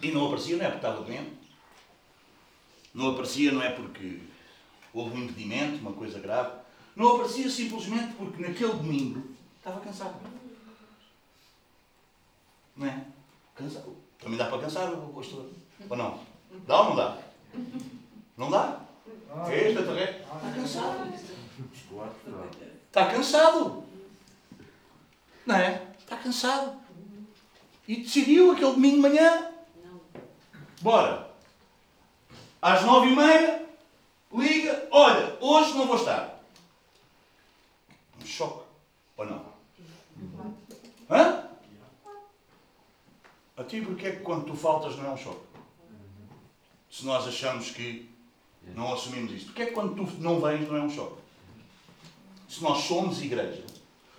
E 0.00 0.12
não 0.12 0.26
aparecia 0.26 0.56
não 0.56 0.64
é 0.64 0.70
porque 0.70 0.86
estava 0.86 1.02
doente. 1.02 1.36
Não 2.94 3.10
aparecia 3.10 3.50
não 3.50 3.60
é 3.60 3.70
porque 3.70 4.20
houve 4.94 5.16
um 5.16 5.24
impedimento, 5.24 5.80
uma 5.80 5.94
coisa 5.94 6.20
grave. 6.20 6.60
Não 6.94 7.16
aparecia 7.16 7.50
simplesmente 7.50 8.14
porque 8.14 8.40
naquele 8.40 8.74
domingo 8.74 9.34
estava 9.58 9.80
cansado. 9.80 10.14
Não 12.76 12.86
é? 12.86 13.04
Cansado. 13.56 13.96
Também 14.20 14.38
dá 14.38 14.46
para 14.46 14.60
cansar 14.60 14.92
o 14.92 15.12
pastor. 15.12 15.50
Ou 15.90 15.96
não? 15.96 16.20
Dá 16.68 16.82
ou 16.82 16.90
não 16.90 16.96
dá? 16.96 17.18
Não 18.36 18.50
dá? 18.50 18.80
Esta 19.50 19.82
também. 19.82 20.04
Está 20.04 20.52
cansado. 20.54 21.14
Está 22.86 23.06
cansado. 23.10 23.85
Não 25.46 25.54
é? 25.54 25.86
Está 25.98 26.16
cansado. 26.16 26.76
E 27.86 27.96
decidiu 27.96 28.50
aquele 28.50 28.72
domingo 28.72 28.96
de 28.96 29.02
manhã. 29.02 29.52
Bora. 30.82 31.30
Às 32.60 32.82
nove 32.82 33.08
e 33.08 33.16
meia, 33.16 33.64
liga. 34.32 34.88
Olha, 34.90 35.36
hoje 35.40 35.74
não 35.74 35.86
vou 35.86 35.96
estar. 35.96 36.40
Um 38.20 38.26
choque. 38.26 38.66
Ou 39.16 39.24
não? 39.24 39.46
Hã? 41.08 41.48
A 43.56 43.64
ti, 43.64 43.80
porque 43.80 44.08
é 44.08 44.16
que 44.16 44.22
quando 44.22 44.46
tu 44.46 44.56
faltas 44.56 44.96
não 44.96 45.06
é 45.06 45.10
um 45.10 45.16
choque? 45.16 45.46
Se 46.90 47.06
nós 47.06 47.26
achamos 47.26 47.70
que 47.70 48.10
não 48.74 48.92
assumimos 48.92 49.32
isto. 49.32 49.46
Porque 49.46 49.62
é 49.62 49.66
que 49.66 49.72
quando 49.72 49.94
tu 49.94 50.20
não 50.20 50.40
vens 50.40 50.68
não 50.68 50.76
é 50.76 50.82
um 50.82 50.90
choque? 50.90 51.22
Se 52.48 52.62
nós 52.62 52.78
somos 52.84 53.22
igreja, 53.22 53.64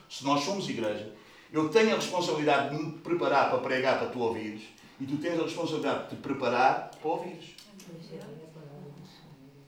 se 0.10 0.24
nós 0.24 0.44
somos 0.44 0.70
igreja, 0.70 1.17
eu 1.52 1.70
tenho 1.70 1.94
a 1.94 1.96
responsabilidade 1.96 2.76
de 2.76 2.84
me 2.84 2.92
preparar 3.00 3.50
para 3.50 3.60
pregar 3.60 4.00
para 4.00 4.10
tu 4.10 4.20
ouvires 4.20 4.62
e 5.00 5.06
tu 5.06 5.18
tens 5.18 5.40
a 5.40 5.44
responsabilidade 5.44 6.04
de 6.04 6.10
te 6.10 6.22
preparar 6.22 6.92
para 7.02 7.10
ouvires. 7.10 7.56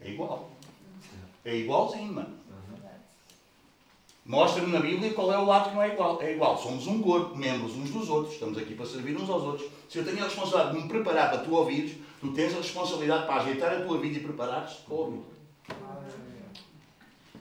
É 0.01 0.09
igual. 0.09 0.51
É 1.45 1.55
igualzinho, 1.55 2.13
mano. 2.13 2.39
Mostra-me 4.25 4.71
na 4.71 4.79
Bíblia 4.79 5.13
qual 5.13 5.33
é 5.33 5.39
o 5.39 5.45
lado 5.45 5.69
que 5.69 5.75
não 5.75 5.81
é 5.81 5.93
igual. 5.93 6.21
É 6.21 6.33
igual. 6.33 6.57
Somos 6.57 6.85
um 6.85 7.01
corpo, 7.01 7.35
membros 7.35 7.75
uns 7.75 7.89
dos 7.89 8.09
outros. 8.09 8.33
Estamos 8.33 8.57
aqui 8.57 8.75
para 8.75 8.85
servir 8.85 9.15
uns 9.15 9.29
aos 9.29 9.43
outros. 9.43 9.69
Se 9.89 9.97
eu 9.97 10.05
tenho 10.05 10.19
a 10.19 10.25
responsabilidade 10.25 10.77
de 10.77 10.83
me 10.83 10.89
preparar 10.89 11.31
para 11.31 11.39
tu 11.39 11.55
ouvires, 11.55 11.97
Tu 12.19 12.33
tens 12.33 12.53
a 12.53 12.57
responsabilidade 12.57 13.25
para 13.25 13.41
ajeitar 13.41 13.73
a 13.73 13.81
tua 13.81 13.97
vida 13.97 14.17
e 14.17 14.23
preparar-te 14.23 14.81
para 14.81 14.93
ouvir. 14.93 15.21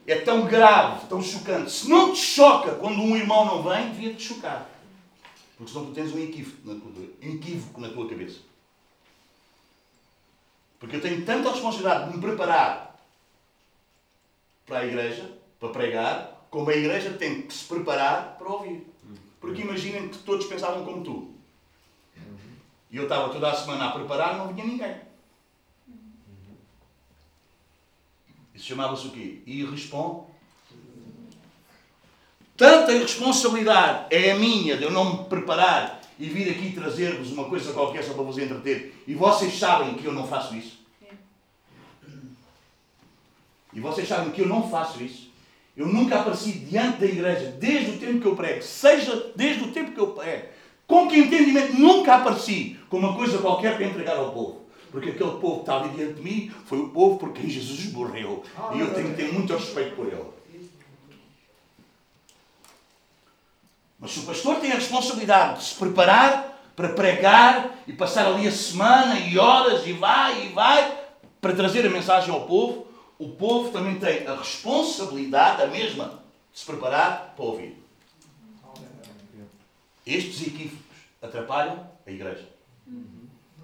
É 0.09 0.21
tão 0.21 0.47
grave, 0.47 1.05
tão 1.05 1.21
chocante. 1.21 1.69
Se 1.69 1.87
não 1.87 2.13
te 2.13 2.19
choca 2.19 2.73
quando 2.75 2.99
um 2.99 3.15
irmão 3.15 3.45
não 3.45 3.61
vem, 3.61 3.91
devia 3.91 4.13
te 4.15 4.23
chocar. 4.23 4.67
Porque 5.55 5.71
senão 5.71 5.85
tu 5.85 5.91
tens 5.91 6.11
um 6.11 6.17
equívoco 6.17 6.67
na 6.67 6.79
tua, 6.79 6.91
equívoco 7.21 7.79
na 7.79 7.89
tua 7.89 8.09
cabeça. 8.09 8.39
Porque 10.79 10.95
eu 10.95 11.01
tenho 11.01 11.23
tanta 11.23 11.51
responsabilidade 11.51 12.09
de 12.09 12.15
me 12.15 12.21
preparar 12.21 12.99
para 14.65 14.79
a 14.79 14.85
igreja, 14.85 15.29
para 15.59 15.69
pregar, 15.69 16.47
como 16.49 16.71
a 16.71 16.75
igreja 16.75 17.13
tem 17.13 17.43
que 17.43 17.53
se 17.53 17.65
preparar 17.65 18.35
para 18.39 18.47
ouvir. 18.47 18.87
Porque 19.39 19.61
imaginem 19.61 20.09
que 20.09 20.17
todos 20.19 20.47
pensavam 20.47 20.85
como 20.85 21.03
tu. 21.03 21.35
E 22.89 22.97
eu 22.97 23.03
estava 23.03 23.31
toda 23.31 23.51
a 23.51 23.55
semana 23.55 23.89
a 23.89 23.91
preparar 23.91 24.33
e 24.33 24.37
não 24.39 24.47
vinha 24.47 24.65
ninguém. 24.65 25.08
Isso 28.59 28.67
chamava-se 28.67 29.07
o 29.07 29.11
quê? 29.11 29.37
Irrespon. 29.47 30.29
Tanta 32.57 32.91
irresponsabilidade 32.91 34.13
é 34.13 34.31
a 34.31 34.35
minha 34.35 34.75
de 34.75 34.83
eu 34.83 34.91
não 34.91 35.13
me 35.13 35.29
preparar 35.29 36.01
e 36.19 36.25
vir 36.25 36.51
aqui 36.51 36.73
trazer-vos 36.73 37.31
uma 37.31 37.45
coisa 37.45 37.71
qualquer 37.71 38.03
só 38.03 38.13
para 38.13 38.23
vos 38.23 38.37
entreter. 38.37 39.01
E 39.07 39.15
vocês 39.15 39.57
sabem 39.57 39.93
que 39.93 40.03
eu 40.03 40.11
não 40.11 40.27
faço 40.27 40.53
isso. 40.57 40.77
E 43.71 43.79
vocês 43.79 44.05
sabem 44.05 44.31
que 44.31 44.41
eu 44.41 44.47
não 44.47 44.69
faço 44.69 45.01
isso. 45.01 45.29
Eu 45.77 45.87
nunca 45.87 46.19
apareci 46.19 46.51
diante 46.51 46.99
da 46.99 47.05
igreja 47.05 47.55
desde 47.57 47.91
o 47.91 47.97
tempo 47.97 48.19
que 48.19 48.27
eu 48.27 48.35
prego, 48.35 48.61
seja 48.61 49.31
desde 49.37 49.63
o 49.63 49.71
tempo 49.71 49.93
que 49.93 49.99
eu 50.01 50.07
prego, 50.07 50.49
com 50.85 51.07
que 51.07 51.17
entendimento 51.17 51.79
nunca 51.79 52.15
apareci 52.15 52.77
com 52.89 52.97
uma 52.97 53.15
coisa 53.15 53.37
qualquer 53.37 53.77
para 53.77 53.85
entregar 53.85 54.17
ao 54.17 54.33
povo. 54.33 54.58
Porque 54.91 55.11
aquele 55.11 55.31
povo 55.31 55.55
que 55.55 55.59
está 55.61 55.77
ali 55.77 55.89
diante 55.89 56.13
de 56.15 56.21
mim 56.21 56.51
foi 56.65 56.79
o 56.79 56.89
povo 56.89 57.19
por 57.19 57.31
quem 57.31 57.49
Jesus 57.49 57.91
morreu. 57.91 58.43
E 58.73 58.79
eu 58.79 58.93
tenho 58.93 59.09
que 59.09 59.15
ter 59.15 59.31
muito 59.31 59.53
respeito 59.53 59.95
por 59.95 60.07
ele. 60.07 60.25
Mas 63.99 64.11
se 64.11 64.19
o 64.19 64.23
pastor 64.23 64.55
tem 64.57 64.71
a 64.71 64.75
responsabilidade 64.75 65.59
de 65.59 65.65
se 65.65 65.75
preparar 65.75 66.71
para 66.75 66.89
pregar 66.89 67.77
e 67.85 67.93
passar 67.93 68.25
ali 68.25 68.47
a 68.47 68.51
semana 68.51 69.19
e 69.19 69.37
horas 69.37 69.85
e 69.85 69.93
vai 69.93 70.45
e 70.45 70.49
vai 70.49 70.97
para 71.41 71.53
trazer 71.53 71.85
a 71.85 71.89
mensagem 71.89 72.33
ao 72.33 72.47
povo, 72.47 72.87
o 73.17 73.29
povo 73.29 73.71
também 73.71 73.99
tem 73.99 74.25
a 74.25 74.35
responsabilidade, 74.35 75.61
a 75.61 75.67
mesma, 75.67 76.23
de 76.53 76.59
se 76.59 76.65
preparar 76.65 77.33
para 77.35 77.45
ouvir. 77.45 77.77
Estes 80.07 80.47
equívocos 80.47 80.79
atrapalham 81.21 81.85
a 82.07 82.09
igreja. 82.09 82.58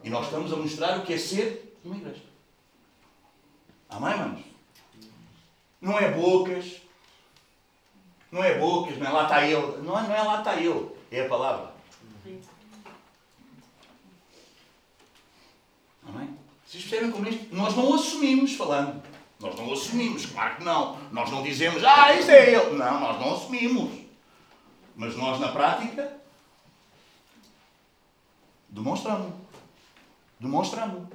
E 0.06 0.10
nós 0.12 0.26
estamos 0.26 0.54
a 0.54 0.56
mostrar 0.56 1.00
o 1.00 1.04
que 1.04 1.14
é 1.14 1.18
ser 1.18 1.76
uma 1.84 1.96
igreja. 1.96 2.22
Amém, 3.90 4.16
manos? 4.16 4.42
Não 5.82 5.98
é 5.98 6.12
bocas. 6.12 6.82
Não 8.32 8.44
é 8.44 8.60
bocas, 8.60 9.00
não 9.00 9.08
é 9.08 9.10
lá 9.10 9.24
está 9.24 9.44
ele. 9.44 9.78
Não 9.82 9.98
é, 9.98 10.04
não 10.04 10.16
é 10.16 10.22
lá 10.22 10.40
está 10.40 10.56
ele. 10.58 10.92
É 11.10 11.26
a 11.26 11.28
palavra. 11.30 11.74
Amém? 16.08 16.38
Vocês 16.68 16.84
percebem 16.84 17.12
como 17.12 17.28
isto? 17.28 17.56
Nós 17.56 17.76
não 17.76 17.96
assumimos 17.96 18.54
falando. 18.54 19.02
Nós 19.40 19.56
não 19.56 19.74
assumimos, 19.74 20.28
claro 20.28 20.58
que 20.58 20.64
não. 20.64 21.00
Nós 21.12 21.32
não 21.32 21.42
dizemos, 21.42 21.84
ah, 21.84 22.14
isso 22.14 22.30
é 22.30 22.54
ele. 22.54 22.78
Não, 22.78 23.00
nós 23.00 23.20
não 23.20 23.34
assumimos. 23.34 23.92
Mas 24.96 25.18
nós, 25.18 25.40
na 25.40 25.48
prática, 25.48 26.16
demonstramos. 28.70 29.45
Demonstrando. 30.40 31.08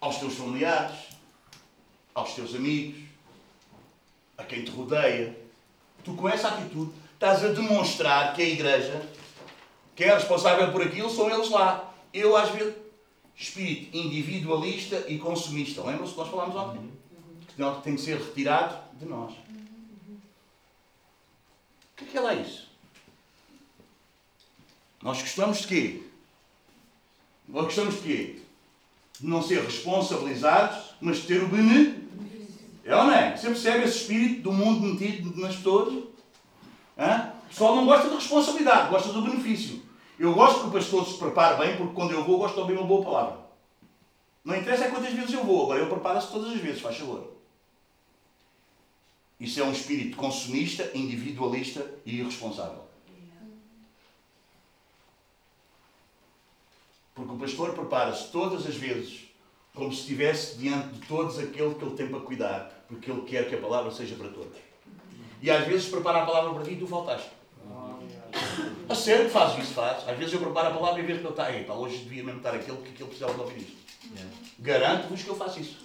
Aos 0.00 0.18
teus 0.18 0.34
familiares, 0.34 0.96
aos 2.14 2.34
teus 2.34 2.54
amigos, 2.54 3.02
a 4.36 4.44
quem 4.44 4.64
te 4.64 4.70
rodeia. 4.70 5.36
Tu, 6.04 6.14
com 6.14 6.28
essa 6.28 6.48
atitude, 6.48 6.92
estás 7.14 7.44
a 7.44 7.52
demonstrar 7.52 8.34
que 8.34 8.42
a 8.42 8.48
igreja, 8.48 9.08
quem 9.94 10.08
é 10.08 10.14
responsável 10.14 10.72
por 10.72 10.82
aquilo, 10.82 11.08
são 11.08 11.30
eles 11.30 11.48
lá. 11.50 11.94
Eu, 12.12 12.36
às 12.36 12.50
vezes, 12.50 12.74
espírito 13.36 13.96
individualista 13.96 15.04
e 15.08 15.18
consumista. 15.18 15.82
Lembram-se 15.82 16.12
que 16.12 16.18
nós 16.18 16.28
falámos 16.28 16.56
ontem? 16.56 17.02
que 17.56 17.82
tem 17.82 17.94
que 17.96 18.00
ser 18.00 18.18
retirado 18.18 18.76
de 18.98 19.04
nós. 19.04 19.32
O 19.32 19.36
que 21.96 22.04
é 22.04 22.06
que 22.08 22.18
é 22.18 22.20
lá 22.20 22.34
isso? 22.34 22.71
Nós 25.02 25.20
gostamos 25.20 25.62
de 25.62 25.66
quê? 25.66 26.02
Nós 27.48 27.64
gostamos 27.64 27.96
de 27.96 28.00
quê? 28.02 28.38
De 29.20 29.26
não 29.26 29.42
ser 29.42 29.62
responsabilizados, 29.62 30.94
mas 31.00 31.18
de 31.18 31.26
ter 31.26 31.42
o 31.42 31.48
benefício. 31.48 32.02
É 32.84 32.96
ou 32.96 33.04
não 33.04 33.14
é? 33.14 33.36
Você 33.36 33.48
percebe 33.48 33.84
esse 33.84 33.98
espírito 33.98 34.42
do 34.42 34.52
mundo 34.52 34.80
metido 34.80 35.38
nas 35.40 35.56
pessoas? 35.56 36.04
Hã? 36.98 37.32
O 37.44 37.48
pessoal 37.48 37.76
não 37.76 37.86
gosta 37.86 38.08
de 38.08 38.14
responsabilidade, 38.14 38.90
gosta 38.90 39.12
do 39.12 39.22
benefício. 39.22 39.82
Eu 40.18 40.34
gosto 40.34 40.60
que 40.60 40.66
o 40.68 40.70
pastor 40.70 41.06
se 41.06 41.18
prepare 41.18 41.58
bem, 41.58 41.76
porque 41.76 41.94
quando 41.94 42.12
eu 42.12 42.24
vou, 42.24 42.38
gosto 42.38 42.54
de 42.54 42.60
ouvir 42.60 42.74
uma 42.74 42.86
boa 42.86 43.04
palavra. 43.04 43.38
Não 44.44 44.56
interessa 44.56 44.88
quantas 44.88 45.12
vezes 45.12 45.32
eu 45.32 45.44
vou, 45.44 45.64
agora 45.64 45.80
eu 45.80 45.88
preparo-se 45.88 46.30
todas 46.30 46.52
as 46.52 46.60
vezes, 46.60 46.80
faz 46.80 46.96
favor. 46.96 47.32
Isso 49.38 49.60
é 49.60 49.64
um 49.64 49.72
espírito 49.72 50.16
consumista, 50.16 50.90
individualista 50.94 51.84
e 52.06 52.20
irresponsável. 52.20 52.81
Porque 57.14 57.32
o 57.32 57.36
pastor 57.36 57.74
prepara-se 57.74 58.30
todas 58.30 58.66
as 58.66 58.74
vezes 58.74 59.28
como 59.74 59.92
se 59.92 60.00
estivesse 60.00 60.56
diante 60.58 60.88
de 60.88 61.06
todos 61.06 61.38
aquele 61.38 61.74
que 61.74 61.84
ele 61.84 61.94
tem 61.96 62.08
para 62.08 62.20
cuidar, 62.20 62.84
porque 62.88 63.10
ele 63.10 63.22
quer 63.22 63.48
que 63.48 63.54
a 63.54 63.58
palavra 63.58 63.90
seja 63.90 64.14
para 64.14 64.28
todos. 64.28 64.56
E 65.40 65.50
às 65.50 65.66
vezes 65.66 65.88
prepara 65.88 66.22
a 66.22 66.26
palavra 66.26 66.52
para 66.52 66.64
ti 66.64 66.72
e 66.72 66.76
tu 66.76 66.86
faltaste. 66.86 67.30
A 68.88 68.94
sério 68.94 69.26
que 69.26 69.30
faz 69.30 69.58
isso, 69.58 69.72
faz. 69.72 70.08
Às 70.08 70.18
vezes 70.18 70.32
eu 70.34 70.40
preparo 70.40 70.68
a 70.68 70.78
palavra 70.78 71.00
e 71.00 71.04
vejo 71.04 71.20
que 71.20 71.26
ele 71.26 71.32
está 71.32 71.46
aí. 71.46 71.66
hoje 71.68 71.98
devia 71.98 72.22
mesmo 72.22 72.38
estar 72.38 72.54
aquele, 72.54 72.76
porque 72.76 72.90
aquele 72.90 73.08
precisava 73.08 73.34
de 73.34 73.40
ouvir 73.40 73.60
isto. 73.60 73.76
Garanto-vos 74.58 75.22
que 75.22 75.28
eu 75.28 75.36
faço 75.36 75.60
isso. 75.60 75.78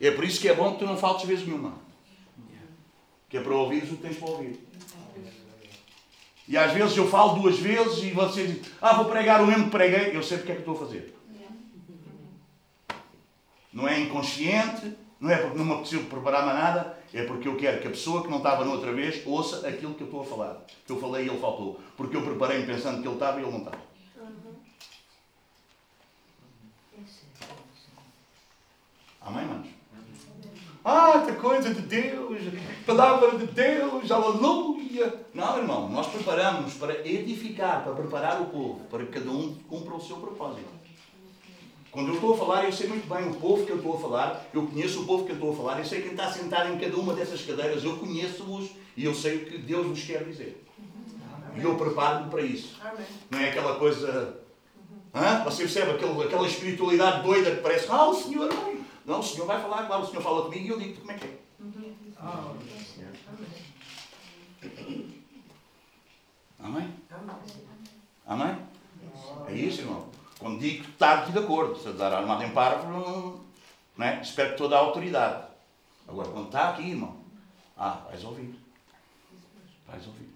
É 0.00 0.10
por 0.10 0.24
isso 0.24 0.40
que 0.40 0.48
é 0.48 0.54
bom 0.54 0.72
que 0.72 0.78
tu 0.78 0.86
não 0.86 0.96
faltes 0.96 1.26
vezes 1.26 1.46
nenhuma. 1.46 1.74
Que 3.28 3.36
é 3.36 3.40
para 3.40 3.54
ouvires 3.54 3.90
o 3.90 3.96
que 3.96 4.02
tens 4.02 4.16
para 4.16 4.30
ouvir. 4.30 4.67
E 6.48 6.56
às 6.56 6.72
vezes 6.72 6.96
eu 6.96 7.06
falo 7.06 7.40
duas 7.40 7.58
vezes 7.58 8.02
e 8.04 8.10
vocês 8.10 8.48
dizem, 8.48 8.72
ah, 8.80 8.94
vou 8.94 9.04
pregar 9.04 9.42
o 9.42 9.46
mesmo 9.46 9.64
que 9.64 9.70
preguei. 9.70 10.16
Eu 10.16 10.22
sei 10.22 10.38
porque 10.38 10.52
é 10.52 10.54
que 10.54 10.62
estou 10.62 10.74
a 10.74 10.78
fazer. 10.78 11.14
Não 13.70 13.86
é 13.86 14.00
inconsciente, 14.00 14.96
não 15.20 15.30
é 15.30 15.36
porque 15.36 15.58
não 15.58 15.66
me 15.66 15.72
apeteceu 15.74 16.04
preparar 16.04 16.46
mais 16.46 16.58
nada, 16.58 16.98
é 17.12 17.22
porque 17.24 17.46
eu 17.46 17.56
quero 17.56 17.82
que 17.82 17.86
a 17.86 17.90
pessoa 17.90 18.22
que 18.22 18.30
não 18.30 18.38
estava 18.38 18.64
noutra 18.64 18.92
vez 18.92 19.24
ouça 19.26 19.68
aquilo 19.68 19.92
que 19.94 20.00
eu 20.00 20.06
estou 20.06 20.22
a 20.22 20.24
falar. 20.24 20.66
Que 20.86 20.92
eu 20.92 20.98
falei 20.98 21.26
e 21.26 21.28
ele 21.28 21.38
faltou. 21.38 21.78
Porque 21.98 22.16
eu 22.16 22.22
preparei-me 22.22 22.66
pensando 22.66 23.02
que 23.02 23.06
ele 23.06 23.14
estava 23.14 23.38
e 23.38 23.42
ele 23.42 23.52
não 23.52 23.58
estava. 23.58 23.88
Amém, 29.20 29.44
manos? 29.44 29.77
Ah, 30.90 31.22
que 31.22 31.32
coisa 31.32 31.74
de 31.74 31.82
Deus, 31.82 32.40
palavra 32.86 33.36
de 33.36 33.46
Deus, 33.48 34.10
aleluia. 34.10 35.20
Não, 35.34 35.58
irmão, 35.58 35.86
nós 35.90 36.06
preparamos 36.06 36.72
para 36.72 37.06
edificar, 37.06 37.84
para 37.84 37.92
preparar 37.92 38.40
o 38.40 38.46
povo, 38.46 38.80
para 38.90 39.04
que 39.04 39.12
cada 39.12 39.30
um 39.30 39.54
cumpra 39.68 39.94
o 39.94 40.00
seu 40.00 40.16
propósito. 40.16 40.64
Quando 41.90 42.08
eu 42.08 42.14
estou 42.14 42.32
a 42.32 42.38
falar, 42.38 42.64
eu 42.64 42.72
sei 42.72 42.88
muito 42.88 43.06
bem 43.06 43.28
o 43.28 43.34
povo 43.34 43.66
que 43.66 43.72
eu 43.72 43.76
estou 43.76 43.96
a 43.96 44.00
falar, 44.00 44.46
eu 44.54 44.66
conheço 44.66 45.02
o 45.02 45.04
povo 45.04 45.26
que 45.26 45.32
eu 45.32 45.34
estou 45.34 45.52
a 45.52 45.56
falar, 45.56 45.78
eu 45.78 45.84
sei 45.84 46.00
quem 46.00 46.12
está 46.12 46.32
sentado 46.32 46.72
em 46.72 46.78
cada 46.78 46.96
uma 46.96 47.12
dessas 47.12 47.42
cadeiras, 47.42 47.84
eu 47.84 47.98
conheço-vos 47.98 48.70
e 48.96 49.04
eu 49.04 49.14
sei 49.14 49.36
o 49.36 49.44
que 49.44 49.58
Deus 49.58 49.86
vos 49.88 50.02
quer 50.02 50.24
dizer. 50.24 50.64
E 51.54 51.62
eu 51.62 51.74
preparo-me 51.74 52.30
para 52.30 52.40
isso. 52.40 52.80
Não 53.30 53.38
é 53.38 53.50
aquela 53.50 53.74
coisa. 53.74 54.40
Hã? 55.14 55.44
Você 55.44 55.64
percebe 55.64 55.90
aquela, 55.90 56.24
aquela 56.24 56.46
espiritualidade 56.46 57.24
doida 57.24 57.50
que 57.50 57.60
parece, 57.60 57.88
ah, 57.90 58.08
o 58.08 58.14
Senhor, 58.14 58.48
não, 59.08 59.20
o 59.20 59.22
Senhor 59.22 59.46
vai 59.46 59.60
falar, 59.60 59.86
claro, 59.86 60.02
o 60.02 60.06
Senhor 60.06 60.22
fala 60.22 60.42
comigo 60.42 60.66
e 60.66 60.68
eu 60.68 60.78
digo 60.78 61.00
como 61.00 61.12
é 61.12 61.14
que 61.14 61.24
é. 61.24 61.38
Amém? 66.58 66.94
Amém? 68.26 68.58
É 69.46 69.54
isso, 69.54 69.80
irmão. 69.80 70.10
Quando 70.38 70.60
digo 70.60 70.84
está 70.84 71.20
aqui 71.20 71.32
de 71.32 71.38
acordo, 71.38 71.76
se 71.76 71.90
dar 71.94 72.12
armado 72.12 72.44
em 72.44 72.50
párvore, 72.50 72.92
não 73.96 74.04
é? 74.04 74.20
espero 74.20 74.56
toda 74.56 74.76
a 74.76 74.80
autoridade. 74.80 75.48
Agora, 76.06 76.28
quando 76.28 76.46
está 76.46 76.68
aqui, 76.68 76.90
irmão, 76.90 77.16
ah, 77.78 78.02
vais 78.10 78.22
ouvir. 78.24 78.54
Vais 79.86 80.06
ouvir. 80.06 80.28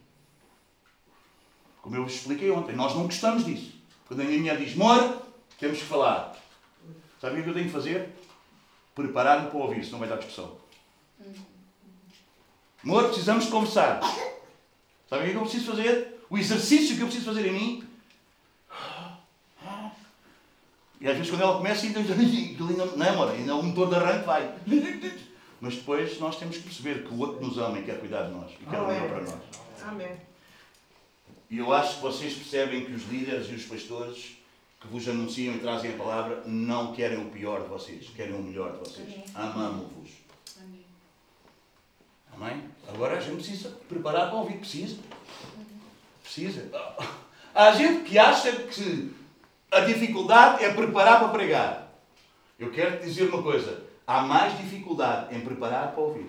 Como 1.82 1.94
eu 1.94 2.04
vos 2.04 2.14
expliquei 2.14 2.50
ontem, 2.50 2.74
nós 2.74 2.94
não 2.94 3.04
gostamos 3.04 3.44
disso. 3.44 3.74
Quando 4.08 4.20
a 4.20 4.24
minha 4.24 4.38
mulher 4.38 4.56
diz, 4.56 4.74
mora, 4.74 5.20
temos 5.58 5.78
que 5.78 5.84
falar. 5.84 6.36
Sabe 7.20 7.40
o 7.40 7.44
que 7.44 7.50
eu 7.50 7.54
tenho 7.54 7.66
que 7.66 7.72
fazer? 7.72 8.10
Preparar-me 8.94 9.50
para 9.50 9.58
ouvir, 9.58 9.84
senão 9.84 9.98
vai 9.98 10.08
dar 10.08 10.16
discussão. 10.16 10.56
Amor, 12.84 13.04
precisamos 13.06 13.46
conversar. 13.46 14.00
Sabe 15.08 15.28
o 15.28 15.30
que 15.30 15.36
eu 15.36 15.42
preciso 15.42 15.70
fazer? 15.70 16.20
O 16.28 16.38
exercício 16.38 16.96
que 16.96 17.02
eu 17.02 17.06
preciso 17.06 17.26
fazer 17.26 17.46
em 17.46 17.52
mim. 17.52 17.88
E 21.00 21.08
às 21.08 21.16
vezes 21.16 21.30
quando 21.30 21.42
ela 21.42 21.56
começa, 21.56 21.84
ainda, 21.84 22.00
não, 22.96 23.08
amor, 23.08 23.30
ainda 23.30 23.56
o 23.56 23.62
motor 23.62 23.88
de 23.88 23.96
arranque 23.96 24.24
vai. 24.24 24.54
Mas 25.60 25.76
depois 25.76 26.18
nós 26.18 26.36
temos 26.38 26.56
que 26.56 26.62
perceber 26.62 27.04
que 27.04 27.14
o 27.14 27.18
outro 27.18 27.44
nos 27.44 27.58
ama 27.58 27.78
e 27.78 27.82
quer 27.82 27.98
cuidar 28.00 28.24
de 28.24 28.32
nós 28.32 28.50
e 28.52 28.64
quer 28.64 28.80
o 28.80 28.86
melhor 28.86 29.08
para 29.08 29.20
nós. 29.20 29.40
Amém. 29.86 30.16
E 31.50 31.58
eu 31.58 31.72
acho 31.72 31.96
que 31.96 32.02
vocês 32.02 32.34
percebem 32.34 32.84
que 32.84 32.92
os 32.92 33.06
líderes 33.08 33.48
e 33.48 33.54
os 33.54 33.64
pastores 33.64 34.41
que 34.82 34.88
vos 34.88 35.08
anunciam 35.08 35.54
e 35.54 35.60
trazem 35.60 35.94
a 35.94 35.96
palavra 35.96 36.42
não 36.44 36.92
querem 36.92 37.18
o 37.18 37.30
pior 37.30 37.62
de 37.62 37.68
vocês, 37.68 38.10
querem 38.16 38.34
o 38.34 38.42
melhor 38.42 38.72
de 38.72 38.78
vocês. 38.78 39.08
Amamos-vos. 39.32 40.10
Amém. 40.60 40.84
Amém? 42.32 42.64
Agora 42.88 43.16
a 43.16 43.20
gente 43.20 43.36
precisa 43.36 43.70
preparar 43.88 44.28
para 44.28 44.38
ouvir. 44.40 44.58
Precisa. 44.58 44.98
Precisa. 46.20 46.68
Há 47.54 47.70
gente 47.72 48.02
que 48.02 48.18
acha 48.18 48.50
que 48.52 49.14
a 49.70 49.80
dificuldade 49.80 50.64
é 50.64 50.74
preparar 50.74 51.20
para 51.20 51.28
pregar. 51.28 51.92
Eu 52.58 52.72
quero 52.72 52.98
te 52.98 53.04
dizer 53.04 53.28
uma 53.28 53.42
coisa. 53.42 53.84
Há 54.04 54.22
mais 54.22 54.58
dificuldade 54.58 55.34
em 55.34 55.40
preparar 55.42 55.92
para 55.92 56.02
ouvir. 56.02 56.28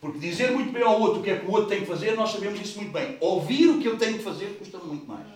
Porque 0.00 0.18
dizer 0.18 0.50
muito 0.50 0.72
bem 0.72 0.82
ao 0.82 1.00
outro 1.00 1.20
o 1.20 1.22
que 1.22 1.30
é 1.30 1.38
que 1.38 1.46
o 1.46 1.52
outro 1.52 1.68
tem 1.68 1.80
que 1.80 1.86
fazer, 1.86 2.16
nós 2.16 2.30
sabemos 2.30 2.60
isso 2.60 2.78
muito 2.78 2.92
bem. 2.92 3.16
Ouvir 3.20 3.68
o 3.68 3.80
que 3.80 3.86
eu 3.86 3.96
tenho 3.96 4.18
que 4.18 4.24
fazer 4.24 4.58
custa 4.58 4.78
muito 4.78 5.06
mais. 5.06 5.35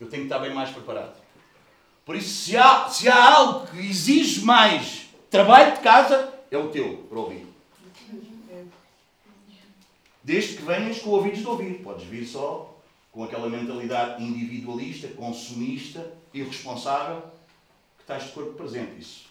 Eu 0.00 0.08
tenho 0.08 0.22
que 0.22 0.28
estar 0.28 0.38
bem 0.38 0.54
mais 0.54 0.70
preparado. 0.70 1.16
Por 2.04 2.16
isso, 2.16 2.44
se 2.44 2.56
há, 2.56 2.88
se 2.88 3.08
há 3.08 3.34
algo 3.34 3.66
que 3.66 3.78
exige 3.78 4.42
mais 4.44 5.08
trabalho 5.30 5.74
de 5.76 5.80
casa, 5.80 6.32
é 6.50 6.56
o 6.56 6.68
teu, 6.68 7.06
para 7.08 7.18
ouvir. 7.18 7.46
Desde 10.22 10.56
que 10.56 10.62
venhas 10.62 11.00
com 11.00 11.10
ouvidos 11.10 11.40
de 11.40 11.46
ouvir. 11.46 11.82
Podes 11.82 12.04
vir 12.04 12.26
só 12.26 12.78
com 13.12 13.24
aquela 13.24 13.48
mentalidade 13.48 14.22
individualista, 14.22 15.08
consumista, 15.08 16.12
irresponsável, 16.32 17.22
que 17.96 18.02
estás 18.02 18.24
de 18.24 18.32
corpo 18.32 18.52
presente. 18.52 19.00
Isso. 19.00 19.26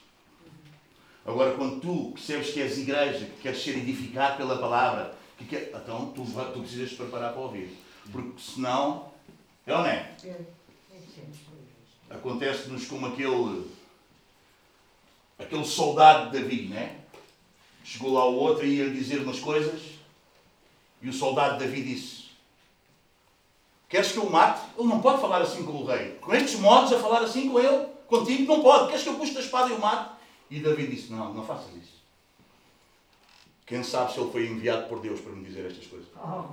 Agora, 1.26 1.56
quando 1.56 1.82
tu 1.82 2.12
percebes 2.14 2.52
que 2.52 2.62
és 2.62 2.78
igreja, 2.78 3.26
que 3.26 3.42
queres 3.42 3.62
ser 3.62 3.78
edificado 3.78 4.38
pela 4.38 4.58
palavra, 4.58 5.14
que 5.38 5.46
quer... 5.46 5.72
então 5.76 6.12
tu, 6.16 6.24
tu 6.26 6.60
precisas 6.60 6.90
te 6.90 6.96
preparar 6.96 7.34
para 7.34 7.42
ouvir. 7.42 7.78
Porque 8.12 8.40
senão, 8.40 9.12
é 9.66 9.74
ou 9.74 9.80
não 9.80 9.88
é? 9.88 10.16
é. 10.24 10.57
Acontece-nos 12.10 12.86
como 12.86 13.08
aquele, 13.08 13.70
aquele 15.38 15.66
soldado 15.66 16.32
de 16.32 16.40
Davi, 16.40 16.68
né? 16.68 17.02
Chegou 17.84 18.14
lá 18.14 18.26
o 18.26 18.36
outro 18.36 18.66
e 18.66 18.78
ia 18.78 18.90
dizer 18.90 19.22
umas 19.22 19.40
coisas 19.40 19.98
e 21.02 21.10
o 21.10 21.14
soldado 21.14 21.60
Davi 21.60 21.84
disse: 21.84 22.26
Queres 23.88 24.12
que 24.12 24.18
eu 24.18 24.24
o 24.24 24.32
mate? 24.32 24.62
Ele 24.78 24.88
não 24.88 25.02
pode 25.02 25.22
falar 25.22 25.42
assim 25.42 25.64
com 25.64 25.74
o 25.74 25.86
rei. 25.86 26.14
Com 26.16 26.34
estes 26.34 26.60
modos, 26.60 26.92
a 26.92 27.00
falar 27.00 27.22
assim 27.22 27.50
com 27.50 27.60
ele, 27.60 27.86
contigo, 28.08 28.44
não 28.46 28.62
pode. 28.62 28.88
Queres 28.88 29.04
que 29.04 29.10
eu 29.10 29.16
puxe 29.16 29.38
a 29.38 29.42
espada 29.42 29.70
e 29.70 29.74
o 29.74 29.80
mate? 29.80 30.12
E 30.50 30.60
Davi 30.60 30.88
disse: 30.88 31.12
Não, 31.12 31.34
não 31.34 31.46
faças 31.46 31.74
isso. 31.76 31.98
Quem 33.66 33.84
sabe 33.84 34.14
se 34.14 34.20
ele 34.20 34.32
foi 34.32 34.48
enviado 34.48 34.88
por 34.88 35.02
Deus 35.02 35.20
para 35.20 35.34
me 35.34 35.44
dizer 35.44 35.66
estas 35.66 35.86
coisas. 35.88 36.08
Oh, 36.16 36.44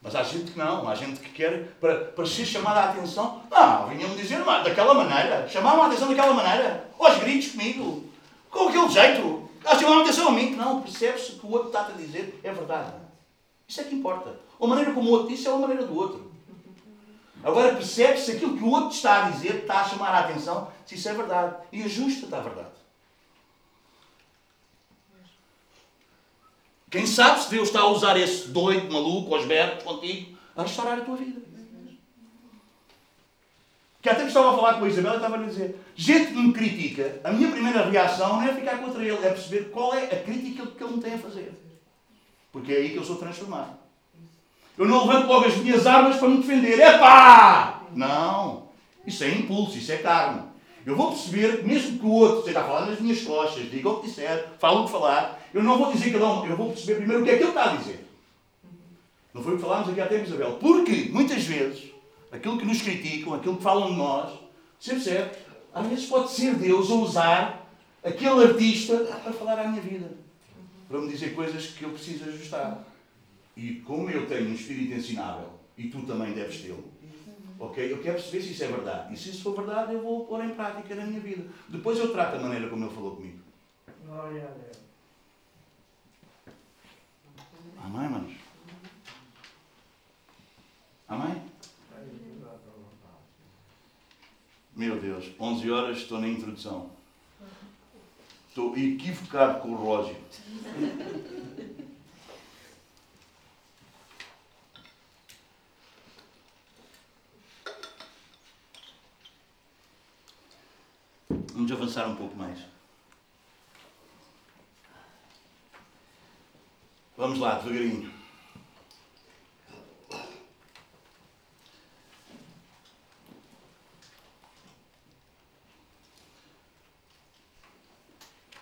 mas 0.00 0.14
há 0.14 0.22
gente 0.22 0.52
que 0.52 0.58
não, 0.58 0.88
há 0.88 0.94
gente 0.94 1.20
que 1.20 1.30
quer, 1.30 1.72
para, 1.80 1.96
para 1.96 2.26
ser 2.26 2.46
chamada 2.46 2.80
a 2.80 2.90
atenção, 2.90 3.42
não, 3.50 3.88
vinham-me 3.88 4.16
dizer 4.16 4.38
mas, 4.44 4.64
daquela 4.64 4.94
maneira, 4.94 5.48
chamavam 5.48 5.82
a 5.82 5.86
atenção 5.86 6.08
daquela 6.08 6.32
maneira, 6.32 6.88
aos 6.98 7.18
gritos 7.18 7.52
comigo, 7.52 8.04
com 8.50 8.68
aquele 8.68 8.88
jeito, 8.88 9.48
chamavam 9.78 9.98
a 9.98 10.02
atenção 10.02 10.28
a 10.28 10.32
mim, 10.32 10.50
não, 10.50 10.82
percebe-se 10.82 11.32
que 11.32 11.46
o 11.46 11.50
outro 11.50 11.68
está 11.68 11.86
a 11.86 11.90
dizer 11.90 12.40
é 12.44 12.52
verdade. 12.52 12.92
Isso 13.66 13.80
é 13.80 13.84
que 13.84 13.94
importa. 13.94 14.34
A 14.60 14.66
maneira 14.66 14.92
como 14.92 15.10
o 15.10 15.12
outro 15.12 15.28
disse 15.28 15.46
é 15.46 15.50
a 15.50 15.56
maneira 15.56 15.84
do 15.84 15.96
outro. 15.96 16.32
Agora 17.42 17.74
percebe-se 17.74 18.32
aquilo 18.32 18.56
que 18.56 18.64
o 18.64 18.70
outro 18.70 18.90
está 18.90 19.26
a 19.26 19.30
dizer, 19.30 19.56
está 19.56 19.80
a 19.80 19.84
chamar 19.84 20.10
a 20.10 20.20
atenção, 20.20 20.68
se 20.86 20.94
isso 20.94 21.08
é 21.08 21.14
verdade. 21.14 21.56
E 21.70 21.82
ajusta-te 21.82 22.34
à 22.34 22.40
verdade. 22.40 22.77
Quem 26.90 27.06
sabe 27.06 27.40
se 27.40 27.50
Deus 27.50 27.68
está 27.68 27.80
a 27.80 27.88
usar 27.88 28.16
esse 28.16 28.48
doido, 28.48 28.92
maluco, 28.92 29.34
aos 29.34 29.44
contigo, 29.84 30.38
a 30.56 30.62
restaurar 30.62 30.98
a 30.98 31.02
tua 31.02 31.16
vida. 31.16 31.40
Que 34.00 34.08
até 34.08 34.26
estava 34.26 34.50
a 34.50 34.56
falar 34.56 34.74
com 34.78 34.84
a 34.84 34.88
Isabel 34.88 35.12
e 35.12 35.16
estava 35.16 35.36
a 35.36 35.42
dizer: 35.42 35.78
gente 35.94 36.32
que 36.32 36.38
me 36.38 36.52
critica, 36.52 37.20
a 37.24 37.32
minha 37.32 37.50
primeira 37.50 37.90
reação 37.90 38.36
não 38.36 38.42
é 38.42 38.54
ficar 38.54 38.78
contra 38.78 39.02
ele, 39.02 39.26
é 39.26 39.30
perceber 39.30 39.70
qual 39.70 39.92
é 39.92 40.04
a 40.04 40.22
crítica 40.22 40.66
que 40.66 40.82
ele 40.82 40.94
me 40.94 41.02
tem 41.02 41.14
a 41.14 41.18
fazer. 41.18 41.52
Porque 42.52 42.72
é 42.72 42.76
aí 42.76 42.90
que 42.90 42.96
eu 42.96 43.04
sou 43.04 43.16
transformado. 43.16 43.76
Eu 44.78 44.86
não 44.86 45.06
levanto 45.06 45.26
logo 45.26 45.46
as 45.46 45.56
minhas 45.56 45.86
armas 45.86 46.16
para 46.16 46.28
me 46.28 46.38
defender. 46.38 46.78
Epá! 46.78 47.82
Não! 47.94 48.68
Isso 49.04 49.24
é 49.24 49.30
impulso, 49.30 49.76
isso 49.76 49.90
é 49.90 49.96
carne. 49.96 50.42
Eu 50.86 50.96
vou 50.96 51.08
perceber, 51.08 51.64
mesmo 51.64 51.98
que 51.98 52.06
o 52.06 52.12
outro 52.12 52.38
esteja 52.38 52.60
a 52.60 52.64
falar 52.64 52.86
nas 52.86 53.00
minhas 53.00 53.20
costas, 53.22 53.70
diga 53.70 53.88
o 53.88 54.00
que 54.00 54.06
disser, 54.06 54.48
fala 54.58 54.80
o 54.80 54.84
que 54.84 54.92
falar, 54.92 55.37
eu 55.54 55.62
não 55.62 55.78
vou 55.78 55.92
dizer 55.92 56.12
cada 56.12 56.26
um, 56.26 56.46
eu 56.46 56.56
vou 56.56 56.68
perceber 56.68 56.96
primeiro 56.96 57.22
o 57.22 57.24
que 57.24 57.30
é 57.30 57.36
que 57.36 57.42
ele 57.42 57.50
está 57.50 57.72
a 57.72 57.76
dizer. 57.76 58.06
Não 59.32 59.42
foi 59.42 59.54
o 59.54 59.56
que 59.56 59.62
falámos 59.62 59.88
aqui 59.88 60.00
há 60.00 60.06
tempo, 60.06 60.24
Isabel. 60.24 60.52
Porque, 60.60 61.08
muitas 61.10 61.44
vezes, 61.44 61.90
aquilo 62.30 62.58
que 62.58 62.64
nos 62.64 62.82
criticam, 62.82 63.34
aquilo 63.34 63.56
que 63.56 63.62
falam 63.62 63.90
de 63.90 63.96
nós, 63.96 64.38
você 64.78 64.92
percebe? 64.92 65.30
Às 65.72 65.86
vezes 65.86 66.06
pode 66.06 66.30
ser 66.30 66.54
Deus 66.54 66.90
a 66.90 66.94
usar 66.94 67.70
aquele 68.02 68.44
artista 68.44 68.96
para 69.22 69.32
falar 69.32 69.58
à 69.58 69.68
minha 69.68 69.82
vida. 69.82 70.10
Para 70.88 71.00
me 71.00 71.08
dizer 71.08 71.34
coisas 71.34 71.66
que 71.66 71.84
eu 71.84 71.90
preciso 71.90 72.24
ajustar. 72.24 72.84
E 73.56 73.74
como 73.86 74.08
eu 74.10 74.26
tenho 74.26 74.48
um 74.48 74.54
espírito 74.54 74.94
ensinável, 74.94 75.50
e 75.76 75.88
tu 75.88 76.02
também 76.02 76.32
deves 76.32 76.62
tê-lo, 76.62 76.84
ok? 77.58 77.92
Eu 77.92 77.98
quero 77.98 78.14
perceber 78.14 78.42
se 78.42 78.52
isso 78.52 78.64
é 78.64 78.68
verdade. 78.68 79.14
E 79.14 79.16
se 79.16 79.30
isso 79.30 79.42
for 79.42 79.54
verdade, 79.54 79.92
eu 79.92 80.02
vou 80.02 80.24
pôr 80.24 80.44
em 80.44 80.50
prática 80.50 80.94
na 80.94 81.04
minha 81.04 81.20
vida. 81.20 81.44
Depois 81.68 81.98
eu 81.98 82.12
trato 82.12 82.36
a 82.36 82.40
maneira 82.40 82.68
como 82.68 82.84
ele 82.84 82.94
falou 82.94 83.16
comigo. 83.16 83.38
Glória 84.06 84.44
a 84.44 84.46
Deus. 84.46 84.77
Amém, 87.82 88.08
manos? 88.08 88.36
Amém? 91.08 91.42
Meu 94.74 95.00
Deus, 95.00 95.24
11 95.40 95.70
horas 95.70 95.98
estou 95.98 96.20
na 96.20 96.28
introdução. 96.28 96.90
Estou 98.48 98.76
equivocado 98.76 99.60
com 99.60 99.72
o 99.72 99.78
relógio. 99.78 100.16
Vamos 111.28 111.72
avançar 111.72 112.08
um 112.08 112.16
pouco 112.16 112.36
mais. 112.36 112.77
Vamos 117.18 117.40
lá, 117.40 117.58
devagarinho. 117.58 118.12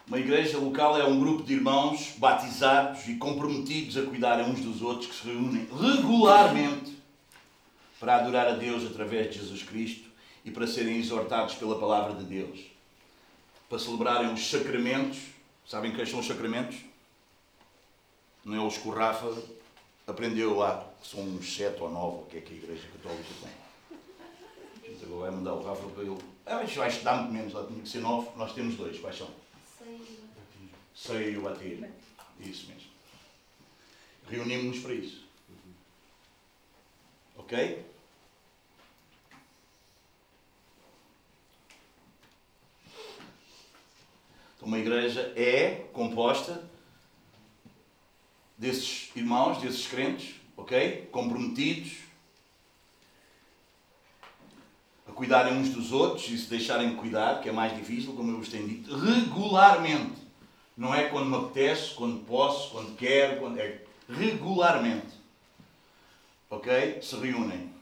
Uma 0.07 0.19
igreja 0.19 0.57
local 0.57 0.99
é 0.99 1.05
um 1.05 1.21
grupo 1.21 1.43
de 1.43 1.53
irmãos 1.53 2.15
batizados 2.17 3.07
e 3.07 3.17
comprometidos 3.17 3.95
a 3.99 4.07
cuidar 4.07 4.41
uns 4.41 4.61
dos 4.61 4.81
outros 4.81 5.11
que 5.11 5.17
se 5.17 5.27
reúnem 5.27 5.69
regularmente 5.79 6.97
para 8.01 8.17
adorar 8.17 8.49
a 8.49 8.53
Deus 8.53 8.87
através 8.87 9.35
de 9.35 9.41
Jesus 9.41 9.63
Cristo 9.65 10.09
e 10.47 10.51
para 10.51 10.67
serem 10.67 10.97
exortados 10.97 11.57
pela 11.57 11.79
palavra 11.79 12.15
de 12.15 12.25
Deus. 12.25 12.61
Para 13.69 13.79
celebrarem 13.79 14.33
os 14.33 14.49
sacramentos. 14.49 15.19
Sabem 15.67 15.93
quais 15.93 16.09
são 16.09 16.21
os 16.21 16.27
sacramentos? 16.27 16.96
Não 18.47 18.55
é 18.55 18.61
o 18.61 18.91
Rafa 18.91 19.43
aprendeu 20.07 20.57
lá, 20.57 20.89
que 21.03 21.09
são 21.09 21.21
uns 21.21 21.57
sete 21.57 21.83
ou 21.83 21.91
nove, 21.91 22.23
o 22.23 22.27
que 22.27 22.37
é 22.37 22.41
que 22.41 22.55
a 22.55 22.57
Igreja 22.57 22.87
Católica 22.93 23.29
tem. 23.43 24.89
Gente 24.89 25.05
agora 25.05 25.23
vai 25.23 25.31
mandar 25.33 25.55
o 25.55 25.65
Rafa 25.65 25.89
para 25.89 26.05
ele. 26.05 26.17
Ah, 26.47 26.61
mas 26.63 26.73
vai 26.73 26.89
estudar 26.89 27.17
muito 27.17 27.33
menos, 27.33 27.53
lá 27.53 27.67
tinha 27.67 27.83
que 27.83 27.89
ser 27.89 27.99
nove, 27.99 28.29
nós 28.37 28.55
temos 28.55 28.77
dois, 28.77 29.01
quais 29.01 29.19
são? 29.19 29.29
Sei 30.95 31.33
e 31.33 31.39
o 31.39 31.43
bater. 31.43 31.93
Isso 32.39 32.69
mesmo. 32.69 32.89
Reunimos-nos 34.29 34.79
para 34.79 34.95
isso. 34.95 35.25
Ok? 37.37 37.85
Então, 44.55 44.69
uma 44.69 44.79
igreja 44.79 45.33
é 45.35 45.89
composta 45.93 46.76
desses 48.57 49.11
irmãos, 49.15 49.61
desses 49.61 49.87
crentes, 49.87 50.37
ok? 50.57 51.09
Comprometidos 51.13 51.93
a 55.07 55.13
cuidarem 55.13 55.55
uns 55.55 55.71
dos 55.71 55.93
outros 55.93 56.29
e 56.29 56.39
se 56.39 56.49
deixarem 56.49 56.91
de 56.91 56.97
cuidar, 56.97 57.41
que 57.41 57.49
é 57.49 57.53
mais 57.53 57.77
difícil, 57.77 58.15
como 58.15 58.31
eu 58.31 58.39
vos 58.39 58.49
tenho 58.49 58.67
dito, 58.67 58.97
regularmente. 58.97 60.27
Não 60.77 60.95
é 60.95 61.09
quando 61.09 61.31
me 61.31 61.37
apetece, 61.37 61.95
quando 61.95 62.25
posso, 62.27 62.71
quando 62.71 62.97
quero, 62.97 63.41
quando 63.41 63.59
é 63.59 63.83
regularmente. 64.09 65.15
Ok? 66.51 67.01
Se 67.03 67.17
reúnem. 67.17 67.75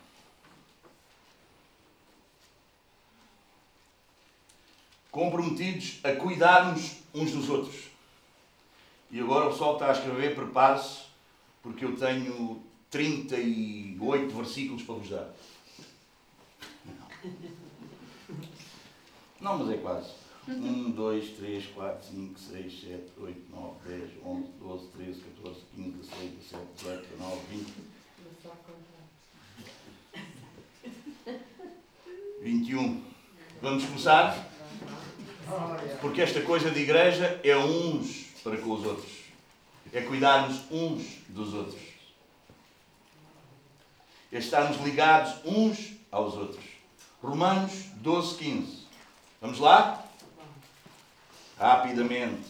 Comprometidos 5.10 6.00
a 6.04 6.12
cuidarmos 6.12 6.96
uns 7.14 7.30
dos 7.32 7.48
outros. 7.48 7.93
E 9.14 9.20
agora 9.20 9.46
o 9.46 9.50
pessoal 9.52 9.74
está 9.74 9.90
a 9.90 9.92
escrever, 9.92 10.34
prepare-se, 10.34 11.02
porque 11.62 11.84
eu 11.84 11.94
tenho 11.96 12.60
38 12.90 14.34
versículos 14.34 14.82
para 14.82 14.94
vos 14.96 15.08
dar. 15.08 15.32
Não, 19.40 19.56
mas 19.58 19.70
é 19.70 19.76
quase. 19.76 20.10
1, 20.48 20.90
2, 20.90 21.28
3, 21.36 21.66
4, 21.66 22.08
5, 22.08 22.40
6, 22.40 22.80
7, 22.80 23.02
8, 23.16 23.40
9, 23.50 23.88
10, 23.88 24.10
11, 24.26 24.48
12, 24.58 24.86
13, 24.88 25.20
14, 25.20 25.60
15, 25.76 25.90
16, 25.90 26.32
17, 26.32 26.64
18, 26.76 27.06
19, 27.16 27.40
20. 27.50 27.72
21. 32.42 33.02
Vamos 33.62 33.84
começar? 33.84 34.50
Porque 36.00 36.20
esta 36.20 36.40
coisa 36.42 36.68
de 36.68 36.80
igreja 36.80 37.40
é 37.44 37.56
uns 37.56 38.23
para 38.44 38.58
com 38.58 38.72
os 38.72 38.84
outros. 38.84 39.12
É 39.92 40.02
cuidarmos 40.02 40.60
uns 40.70 41.02
dos 41.28 41.54
outros. 41.54 41.80
É 44.30 44.38
estarmos 44.38 44.80
ligados 44.82 45.34
uns 45.44 45.94
aos 46.10 46.34
outros. 46.34 46.64
Romanos 47.22 47.72
12, 47.96 48.36
15. 48.36 48.86
Vamos 49.40 49.58
lá? 49.58 50.04
Rapidamente. 51.58 52.44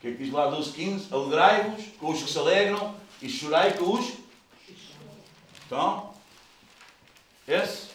Que 0.00 0.08
é 0.08 0.12
que 0.12 0.24
diz 0.24 0.32
lá 0.32 0.46
12, 0.46 0.72
15? 0.72 1.14
Alegrai-vos 1.14 1.84
com 1.98 2.10
os 2.10 2.22
que 2.22 2.30
se 2.30 2.38
alegram 2.38 2.94
e 3.20 3.28
chorai 3.28 3.74
com 3.74 3.92
os. 3.92 4.14
Então, 5.66 6.10
esse 7.46 7.88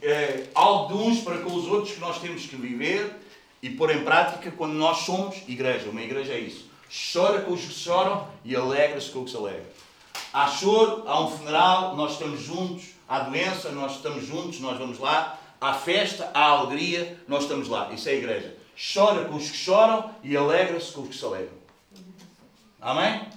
é 0.00 0.46
algo 0.54 0.94
de 0.94 1.02
uns 1.02 1.20
para 1.22 1.38
com 1.38 1.54
os 1.54 1.66
outros 1.66 1.94
que 1.94 2.00
nós 2.00 2.20
temos 2.20 2.46
que 2.46 2.56
viver 2.56 3.16
e 3.60 3.70
pôr 3.70 3.90
em 3.90 4.04
prática 4.04 4.50
quando 4.52 4.74
nós 4.74 4.98
somos 4.98 5.36
igreja. 5.48 5.90
Uma 5.90 6.02
igreja 6.02 6.34
é 6.34 6.38
isso. 6.38 6.70
Chora 7.12 7.40
com 7.42 7.52
os 7.52 7.62
que 7.62 7.72
choram 7.72 8.28
e 8.44 8.54
alegra-se 8.54 9.10
com 9.10 9.20
os 9.20 9.24
que 9.24 9.30
se 9.32 9.36
alegram. 9.36 9.66
Há 10.32 10.48
choro, 10.48 11.02
há 11.06 11.20
um 11.20 11.30
funeral, 11.30 11.96
nós 11.96 12.12
estamos 12.12 12.40
juntos. 12.40 12.94
Há 13.08 13.20
doença, 13.20 13.70
nós 13.70 13.96
estamos 13.96 14.24
juntos, 14.24 14.60
nós 14.60 14.78
vamos 14.78 14.98
lá. 14.98 15.38
Há 15.60 15.74
festa, 15.74 16.30
há 16.32 16.44
alegria, 16.50 17.18
nós 17.26 17.42
estamos 17.42 17.68
lá. 17.68 17.92
Isso 17.92 18.08
é 18.08 18.12
a 18.12 18.16
igreja. 18.16 18.56
Chora 18.76 19.26
com 19.26 19.36
os 19.36 19.50
que 19.50 19.56
choram 19.56 20.14
e 20.22 20.36
alegra-se 20.36 20.92
com 20.92 21.02
os 21.02 21.08
que 21.08 21.16
se 21.16 21.24
alegram. 21.24 21.56
Amém? 22.80 23.28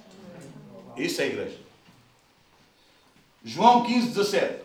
Isso 0.96 1.20
é 1.20 1.24
a 1.24 1.28
igreja. 1.28 1.58
João 3.44 3.84
15, 3.84 4.08
17. 4.08 4.62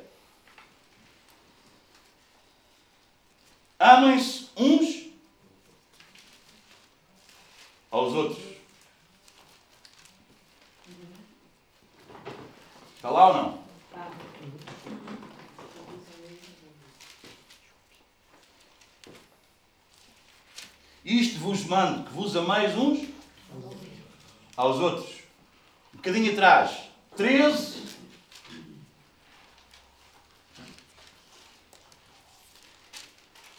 Amem-se 3.80 4.49
uns 4.57 5.03
aos 7.91 8.13
outros. 8.13 8.43
Está 12.95 13.09
lá 13.09 13.28
ou 13.28 13.34
não? 13.34 13.62
Isto 21.04 21.39
vos 21.39 21.66
mando, 21.66 22.04
que 22.04 22.14
vos 22.14 22.36
ameis 22.36 22.78
uns 22.78 23.08
aos 24.56 24.80
outros. 24.80 25.10
Um 25.93 25.97
bocadinho 25.97 26.32
atrás, 26.32 26.72
13. 27.18 27.84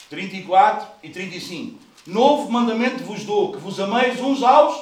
34 0.08 0.88
e 1.02 1.10
35. 1.10 1.78
Novo 2.06 2.50
mandamento 2.50 3.02
vos 3.02 3.24
dou, 3.24 3.52
que 3.52 3.58
vos 3.58 3.80
ameis 3.80 4.20
uns 4.20 4.42
aos, 4.42 4.80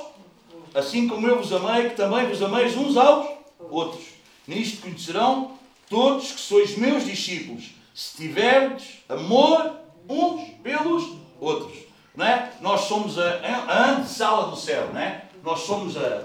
assim 0.74 1.08
como 1.08 1.26
eu 1.26 1.38
vos 1.38 1.52
amei, 1.52 1.90
que 1.90 1.96
também 1.96 2.26
vos 2.26 2.42
ameis 2.42 2.76
uns 2.76 2.96
aos 2.96 3.28
outros. 3.58 4.04
Nisto 4.46 4.82
conhecerão 4.82 5.56
todos 5.88 6.32
que 6.32 6.40
sois 6.40 6.76
meus 6.76 7.04
discípulos, 7.04 7.70
se 7.94 8.16
tiverdes 8.16 8.98
amor 9.08 9.76
uns 10.08 10.50
pelos 10.62 11.16
outros. 11.40 11.91
Não 12.14 12.26
é? 12.26 12.52
Nós 12.60 12.82
somos 12.82 13.18
a, 13.18 13.38
a 13.40 13.90
antessala 13.92 14.50
do 14.50 14.56
céu, 14.56 14.90
não 14.92 15.00
é? 15.00 15.24
Nós 15.42 15.60
somos 15.60 15.96
a, 15.96 16.24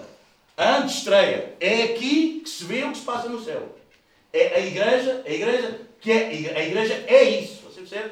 a 0.57 0.77
antestreia. 0.77 1.55
É 1.59 1.83
aqui 1.83 2.41
que 2.43 2.49
se 2.49 2.63
vê 2.65 2.83
o 2.83 2.91
que 2.91 2.97
se 2.97 3.05
passa 3.05 3.29
no 3.29 3.41
céu. 3.41 3.75
É 4.33 4.55
a 4.55 4.59
igreja, 4.59 5.23
a 5.25 5.31
igreja 5.31 5.81
que 6.01 6.11
é, 6.11 6.57
a 6.57 6.65
igreja 6.65 7.05
é 7.07 7.23
isso. 7.23 7.63
Você 7.63 7.81
percebe? 7.81 8.11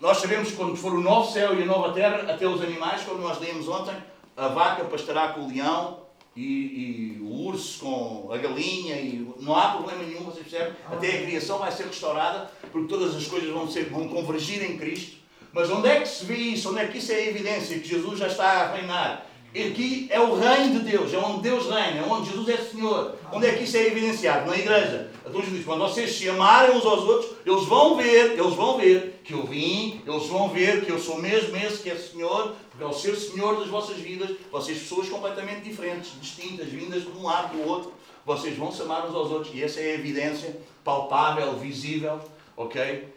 Nós 0.00 0.18
sabemos 0.18 0.50
que 0.50 0.56
quando 0.56 0.76
for 0.76 0.92
o 0.92 1.00
novo 1.00 1.30
céu 1.30 1.58
e 1.58 1.62
a 1.62 1.66
nova 1.66 1.92
terra, 1.92 2.30
até 2.30 2.46
os 2.46 2.60
animais, 2.60 3.02
como 3.02 3.20
nós 3.20 3.38
lemos 3.40 3.68
ontem, 3.68 3.94
a 4.36 4.48
vaca 4.48 4.84
pastará 4.84 5.28
com 5.28 5.42
o 5.42 5.48
leão 5.48 6.00
e, 6.36 6.42
e, 6.42 7.20
o 7.22 7.46
urso 7.46 7.78
com 7.78 8.32
a 8.32 8.36
galinha 8.36 8.96
e 8.96 9.32
não 9.40 9.54
há 9.54 9.70
problema 9.70 10.02
nenhum, 10.02 10.24
você 10.24 10.40
percebe? 10.40 10.76
Até 10.90 11.08
a 11.08 11.22
criação 11.22 11.58
vai 11.58 11.70
ser 11.70 11.86
restaurada 11.86 12.50
porque 12.72 12.88
todas 12.88 13.14
as 13.14 13.26
coisas 13.26 13.48
vão, 13.50 13.70
ser, 13.70 13.88
vão 13.88 14.08
convergir 14.08 14.62
em 14.62 14.76
Cristo. 14.76 15.23
Mas 15.54 15.70
onde 15.70 15.88
é 15.88 16.00
que 16.00 16.08
se 16.08 16.24
vê 16.24 16.34
isso? 16.34 16.70
Onde 16.70 16.80
é 16.80 16.86
que 16.88 16.98
isso 16.98 17.12
é 17.12 17.14
a 17.14 17.26
evidência 17.26 17.78
que 17.78 17.88
Jesus 17.88 18.18
já 18.18 18.26
está 18.26 18.44
a 18.44 18.74
reinar? 18.74 19.26
Aqui 19.54 20.08
é 20.10 20.18
o 20.18 20.34
reino 20.34 20.80
de 20.80 20.90
Deus, 20.90 21.14
é 21.14 21.18
onde 21.18 21.42
Deus 21.42 21.66
reina, 21.66 22.00
é 22.00 22.02
onde 22.02 22.28
Jesus 22.28 22.48
é 22.48 22.56
Senhor. 22.56 23.14
Onde 23.32 23.46
é 23.46 23.52
que 23.52 23.62
isso 23.62 23.76
é 23.76 23.86
evidenciado? 23.86 24.50
Na 24.50 24.58
igreja. 24.58 25.12
Então 25.24 25.40
Jesus 25.40 25.58
diz, 25.58 25.64
quando 25.64 25.78
vocês 25.82 26.12
se 26.12 26.28
amarem 26.28 26.76
uns 26.76 26.84
aos 26.84 27.04
outros, 27.04 27.36
eles 27.46 27.64
vão 27.66 27.96
ver, 27.96 28.32
eles 28.32 28.54
vão 28.54 28.78
ver 28.78 29.20
que 29.22 29.32
eu 29.32 29.46
vim, 29.46 30.02
eles 30.04 30.26
vão 30.26 30.48
ver 30.48 30.84
que 30.84 30.90
eu 30.90 30.98
sou 30.98 31.22
mesmo 31.22 31.56
esse 31.56 31.80
que 31.80 31.88
é 31.88 31.94
Senhor, 31.94 32.56
porque 32.68 32.82
ao 32.82 32.92
ser 32.92 33.14
Senhor 33.14 33.60
das 33.60 33.68
vossas 33.68 33.96
vidas, 33.98 34.36
vocês 34.50 34.76
pessoas 34.80 35.08
completamente 35.08 35.60
diferentes, 35.60 36.20
distintas, 36.20 36.66
vindas 36.66 37.02
de 37.02 37.10
um 37.10 37.22
lado 37.22 37.56
do 37.56 37.68
outro, 37.68 37.92
vocês 38.26 38.58
vão 38.58 38.72
se 38.72 38.82
amar 38.82 39.06
uns 39.06 39.14
aos 39.14 39.30
outros. 39.30 39.54
E 39.54 39.62
essa 39.62 39.78
é 39.78 39.92
a 39.92 39.94
evidência 39.94 40.58
palpável, 40.82 41.52
visível, 41.54 42.18
ok? 42.56 43.13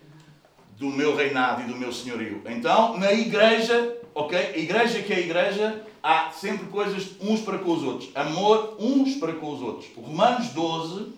Do 0.77 0.87
meu 0.87 1.15
reinado 1.15 1.63
e 1.63 1.65
do 1.65 1.75
meu 1.75 1.91
senhorio. 1.91 2.43
Então, 2.45 2.99
na 2.99 3.11
igreja, 3.11 3.97
ok? 4.13 4.37
A 4.37 4.57
igreja 4.57 5.01
que 5.01 5.11
é 5.11 5.15
a 5.15 5.19
igreja, 5.19 5.87
há 6.03 6.29
sempre 6.31 6.67
coisas 6.67 7.15
uns 7.19 7.41
para 7.41 7.57
com 7.57 7.71
os 7.71 7.81
outros. 7.81 8.15
Amor 8.15 8.77
uns 8.79 9.15
para 9.15 9.33
com 9.33 9.51
os 9.53 9.61
outros. 9.61 9.89
Romanos 9.95 10.49
12. 10.49 11.13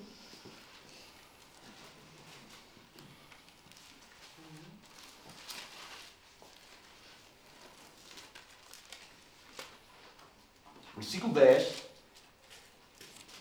Versículo 10.96 11.34
10. 11.34 11.68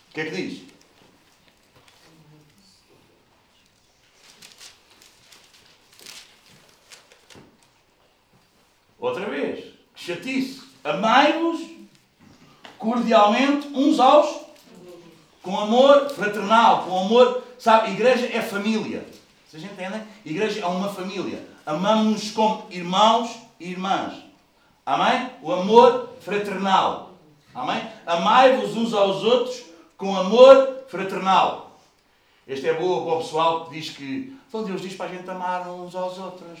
O 0.09 0.13
que 0.13 0.21
é 0.21 0.25
que 0.25 0.31
diz? 0.31 0.68
Outra 8.99 9.25
vez. 9.25 9.65
Que 9.95 10.03
chatice. 10.03 10.61
Amai-vos 10.83 11.61
cordialmente 12.77 13.67
uns 13.67 13.99
aos 13.99 14.49
com 15.41 15.57
amor 15.57 16.09
fraternal, 16.09 16.83
com 16.83 16.99
amor, 16.99 17.43
sabe, 17.57 17.91
igreja 17.91 18.29
é 18.31 18.41
família. 18.41 19.05
Vocês 19.47 19.63
entendem? 19.63 20.01
Igreja 20.25 20.61
é 20.61 20.65
uma 20.65 20.89
família. 20.89 21.43
Amamos-nos 21.65 22.31
como 22.31 22.65
irmãos 22.69 23.35
e 23.59 23.71
irmãs. 23.71 24.13
Amém? 24.85 25.29
O 25.41 25.51
amor 25.51 26.09
fraternal. 26.21 27.13
Amém? 27.53 27.81
Amai-vos 28.05 28.75
uns 28.75 28.93
aos 28.93 29.23
outros 29.23 29.63
com 29.97 30.15
amor 30.15 30.83
fraternal. 30.87 31.79
Este 32.47 32.67
é 32.67 32.73
boa 32.73 33.03
para 33.03 33.13
o 33.13 33.17
pessoal 33.21 33.65
que 33.65 33.79
diz 33.79 33.89
que 33.89 34.39
então 34.47 34.63
Deus 34.63 34.81
diz 34.81 34.95
para 34.95 35.05
a 35.05 35.09
gente 35.09 35.29
amar 35.29 35.67
uns 35.69 35.95
aos 35.95 36.17
outros. 36.17 36.59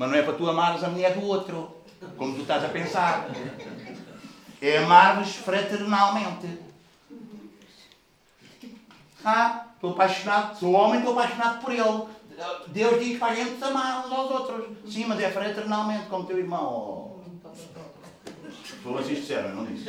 Mas 0.00 0.08
não 0.08 0.16
é 0.16 0.22
para 0.22 0.32
tu 0.32 0.48
amares 0.48 0.82
a 0.82 0.88
mulher 0.88 1.12
do 1.12 1.26
outro, 1.26 1.76
como 2.16 2.32
tu 2.32 2.40
estás 2.40 2.64
a 2.64 2.70
pensar. 2.70 3.28
É 4.58 4.78
amar-vos 4.78 5.34
fraternalmente. 5.34 6.58
Ah, 9.22 9.66
estou 9.74 9.90
apaixonado, 9.90 10.58
sou 10.58 10.72
homem, 10.72 11.00
estou 11.00 11.12
apaixonado 11.12 11.60
por 11.60 11.70
ele. 11.70 12.08
Deus 12.68 12.98
diz 12.98 13.18
para 13.18 13.32
a 13.32 13.34
gente 13.34 13.62
amar 13.62 14.06
uns 14.06 14.12
aos 14.12 14.30
outros. 14.30 14.68
Sim, 14.90 15.04
mas 15.04 15.20
é 15.20 15.30
fraternalmente, 15.30 16.06
como 16.06 16.24
teu 16.24 16.38
irmão. 16.38 17.20
Foi 18.82 18.92
vocês 18.94 19.18
disseram, 19.18 19.54
não 19.54 19.66
disse. 19.66 19.84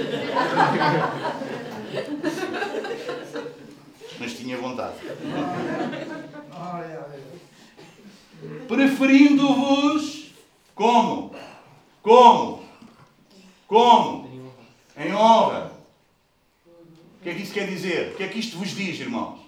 Mas 4.19 4.33
tinha 4.33 4.57
vontade. 4.57 4.95
Preferindo-vos 8.67 10.31
como? 10.73 11.35
Como? 12.01 12.63
Como? 13.67 14.51
Em 14.97 15.13
honra. 15.13 15.71
O 17.19 17.23
que 17.23 17.29
é 17.29 17.35
que 17.35 17.43
isso 17.43 17.53
quer 17.53 17.67
dizer? 17.67 18.13
O 18.13 18.15
que 18.17 18.23
é 18.23 18.27
que 18.27 18.39
isto 18.39 18.57
vos 18.57 18.69
diz, 18.69 18.99
irmãos? 18.99 19.39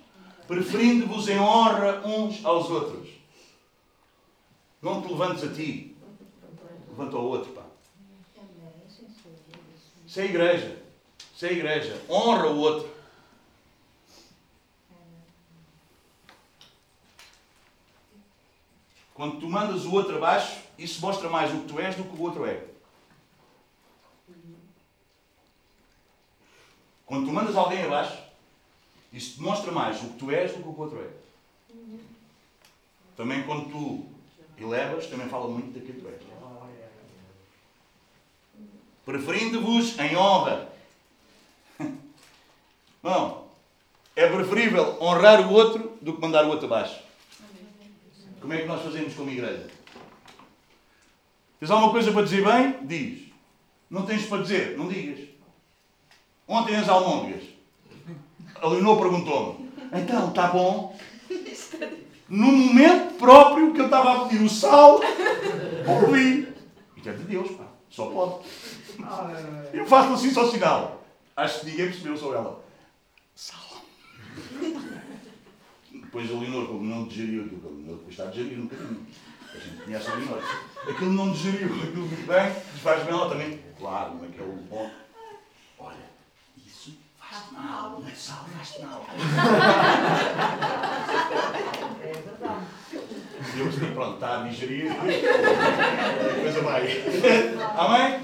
Preferindo-vos 0.48 1.28
em 1.28 1.40
honra 1.40 2.06
uns 2.06 2.46
aos 2.46 2.70
outros. 2.70 3.10
Não 4.82 5.02
te 5.02 5.08
levantes 5.08 5.44
a 5.44 5.52
ti. 5.52 5.96
Levanta 6.90 7.18
ao 7.18 7.24
outro, 7.24 7.52
pá. 7.54 7.64
Isso 10.06 10.20
é 10.20 10.26
igreja. 10.26 10.78
Isso 11.36 11.46
é 11.46 11.54
igreja. 11.54 12.00
Honra 12.08 12.48
o 12.48 12.60
outro. 12.60 12.93
Quando 19.24 19.40
tu 19.40 19.48
mandas 19.48 19.86
o 19.86 19.94
outro 19.94 20.18
abaixo, 20.18 20.58
isso 20.78 21.00
mostra 21.00 21.30
mais 21.30 21.50
o 21.50 21.60
que 21.60 21.68
tu 21.70 21.80
és 21.80 21.96
do 21.96 22.04
que 22.04 22.14
o 22.14 22.22
outro 22.24 22.46
é. 22.46 22.62
Quando 27.06 27.28
tu 27.28 27.32
mandas 27.32 27.56
alguém 27.56 27.84
abaixo, 27.84 28.22
isso 29.14 29.38
demonstra 29.40 29.72
mais 29.72 30.04
o 30.04 30.08
que 30.10 30.18
tu 30.20 30.30
és 30.30 30.52
do 30.52 30.62
que 30.62 30.68
o 30.68 30.78
outro 30.78 31.00
é. 31.00 31.08
Também 33.16 33.44
quando 33.44 33.72
tu 33.72 34.06
elevas, 34.62 35.08
também 35.08 35.30
fala 35.30 35.48
muito 35.48 35.72
daquilo 35.72 35.94
que 35.94 36.02
tu 36.02 36.08
és. 36.10 36.22
Preferindo-vos 39.06 39.98
em 40.00 40.18
honra. 40.18 40.70
Não. 43.02 43.46
É 44.18 44.28
preferível 44.28 45.02
honrar 45.02 45.48
o 45.48 45.54
outro 45.54 45.98
do 46.02 46.12
que 46.12 46.20
mandar 46.20 46.44
o 46.44 46.50
outro 46.50 46.66
abaixo. 46.66 47.13
Como 48.44 48.54
é 48.54 48.58
que 48.58 48.68
nós 48.68 48.82
fazemos 48.82 49.14
como 49.14 49.32
igreja? 49.32 49.68
Tens 51.62 51.72
alguma 51.72 51.94
coisa 51.94 52.12
para 52.12 52.24
dizer 52.24 52.44
bem? 52.44 52.78
Diz. 52.82 53.30
Não 53.90 54.06
tens 54.06 54.26
para 54.26 54.42
dizer? 54.42 54.78
Não 54.78 54.90
digas. 54.90 55.30
Ontem 56.46 56.76
as 56.76 56.90
almôndegas. 56.90 57.42
A 58.62 58.68
Leonor 58.68 59.00
perguntou-me: 59.00 59.72
então, 59.94 60.28
está 60.28 60.48
bom? 60.48 61.00
No 62.28 62.48
momento 62.48 63.14
próprio 63.14 63.74
que 63.74 63.80
eu 63.80 63.86
estava 63.86 64.12
a 64.12 64.28
pedir 64.28 64.44
o 64.44 64.50
sal, 64.50 65.00
ouvi. 65.88 66.54
Isto 66.98 67.10
é 67.10 67.14
de 67.14 67.24
Deus, 67.24 67.50
pá. 67.52 67.64
Só 67.90 68.08
pode. 68.08 68.46
Eu 69.72 69.86
faço 69.86 70.16
assim 70.16 70.32
só 70.34 70.52
sinal. 70.52 71.02
Acho 71.34 71.62
que 71.62 71.68
ninguém 71.68 71.86
percebeu, 71.86 72.18
sou 72.18 72.36
ela. 72.36 72.62
Sal. 73.34 73.82
Depois 76.14 76.30
a 76.30 76.40
Leonor, 76.40 76.68
como 76.68 76.84
não 76.84 77.08
digeriu 77.08 77.46
aquilo, 77.46 77.62
a 77.66 77.72
Leonor 77.72 77.96
depois 77.96 78.12
está 78.12 78.26
a 78.26 78.28
digerir 78.28 78.60
um 78.60 78.68
bocadinho. 78.68 79.08
A 79.52 79.58
gente 79.58 79.84
conhece 79.84 80.12
a 80.12 80.14
Leonor. 80.14 80.44
Aquilo 80.88 81.12
não 81.12 81.32
digeriu 81.32 81.74
aquilo 81.74 82.06
muito 82.06 82.28
bem, 82.28 82.54
desfaz 82.72 83.04
bem 83.04 83.16
ela 83.16 83.30
também. 83.30 83.60
Claro, 83.80 84.14
naquele 84.22 84.44
é 84.44 84.56
bom. 84.70 84.92
Olha, 85.80 85.96
isso 86.56 86.96
faz 87.18 87.52
mal, 87.52 88.00
não 88.00 88.08
é 88.08 88.14
sal, 88.14 88.46
faz 88.56 88.80
mal. 88.80 89.04
É 92.04 92.12
verdade. 92.12 92.66
E 93.56 93.60
eu 93.60 93.94
pronto, 93.94 94.14
está 94.16 94.42
a 94.42 94.44
digerir, 94.44 94.92
a 94.92 94.96
coisa 96.42 96.62
vai. 96.62 96.84
Amém? 97.76 98.22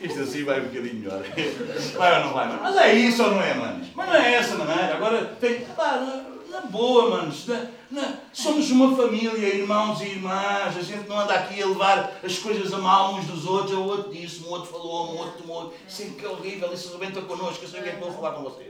Isto 0.00 0.20
assim 0.20 0.44
vai 0.44 0.60
um 0.60 0.64
bocadinho 0.64 0.94
melhor. 0.94 1.22
Vai 1.96 2.18
ou 2.18 2.26
não 2.26 2.32
vai, 2.32 2.58
Mas 2.60 2.76
é 2.76 2.94
isso 2.94 3.22
ou 3.22 3.32
não 3.32 3.42
é, 3.42 3.54
manos? 3.54 3.88
Mas 3.94 4.08
não 4.08 4.14
é 4.14 4.34
essa 4.34 4.56
maneira. 4.56 4.94
Agora 4.94 5.24
tem. 5.38 5.60
Pá, 5.76 6.24
na 6.50 6.62
boa, 6.62 7.10
manos. 7.10 7.46
Na, 7.46 7.66
na, 7.90 8.14
somos 8.32 8.70
uma 8.70 8.96
família, 8.96 9.54
irmãos 9.54 10.00
e 10.00 10.06
irmãs. 10.06 10.76
A 10.76 10.82
gente 10.82 11.08
não 11.08 11.20
anda 11.20 11.34
aqui 11.34 11.62
a 11.62 11.66
levar 11.66 12.18
as 12.22 12.38
coisas 12.38 12.72
a 12.72 12.78
mal 12.78 13.14
uns 13.14 13.26
dos 13.26 13.46
outros. 13.46 13.76
O 13.76 13.84
outro 13.84 14.12
disse, 14.12 14.42
o 14.42 14.50
outro 14.50 14.70
falou, 14.70 15.12
o 15.12 15.18
outro 15.18 15.42
tomou. 15.42 15.74
Sempre 15.88 16.16
que 16.16 16.24
é 16.24 16.28
horrível, 16.28 16.72
isso 16.72 16.92
rebenta 16.92 17.20
connosco. 17.22 17.64
Eu 17.64 17.68
sei 17.68 17.80
o 17.80 17.82
que 17.82 17.88
é 17.90 17.92
que 17.92 18.00
vou 18.00 18.12
falar 18.12 18.32
com 18.32 18.42
vocês. 18.42 18.68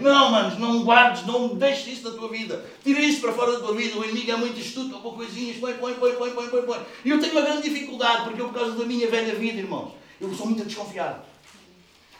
Não, 0.00 0.30
manos, 0.30 0.58
não 0.58 0.84
guardes, 0.84 1.26
não 1.26 1.48
deixes 1.48 1.98
isso 1.98 2.10
da 2.10 2.16
tua 2.16 2.28
vida. 2.28 2.64
Tira 2.84 3.00
isso 3.00 3.20
para 3.20 3.32
fora 3.32 3.52
da 3.52 3.60
tua 3.60 3.74
vida. 3.74 3.98
O 3.98 4.04
inimigo 4.04 4.32
é 4.32 4.36
muito 4.36 4.60
estúpido, 4.60 4.98
com 4.98 5.12
coisinhas, 5.12 5.56
põe, 5.56 5.74
põe, 5.74 5.94
põe, 5.94 6.12
põe, 6.12 6.30
põe, 6.30 6.62
põe. 6.62 6.78
E 7.04 7.10
eu 7.10 7.20
tenho 7.20 7.32
uma 7.32 7.42
grande 7.42 7.68
dificuldade, 7.68 8.24
porque 8.24 8.40
eu, 8.40 8.48
por 8.48 8.54
causa 8.54 8.72
da 8.72 8.84
minha 8.84 9.08
velha 9.08 9.34
vida, 9.34 9.58
irmãos, 9.58 9.92
eu 10.20 10.34
sou 10.34 10.46
muito 10.46 10.64
desconfiado. 10.64 11.22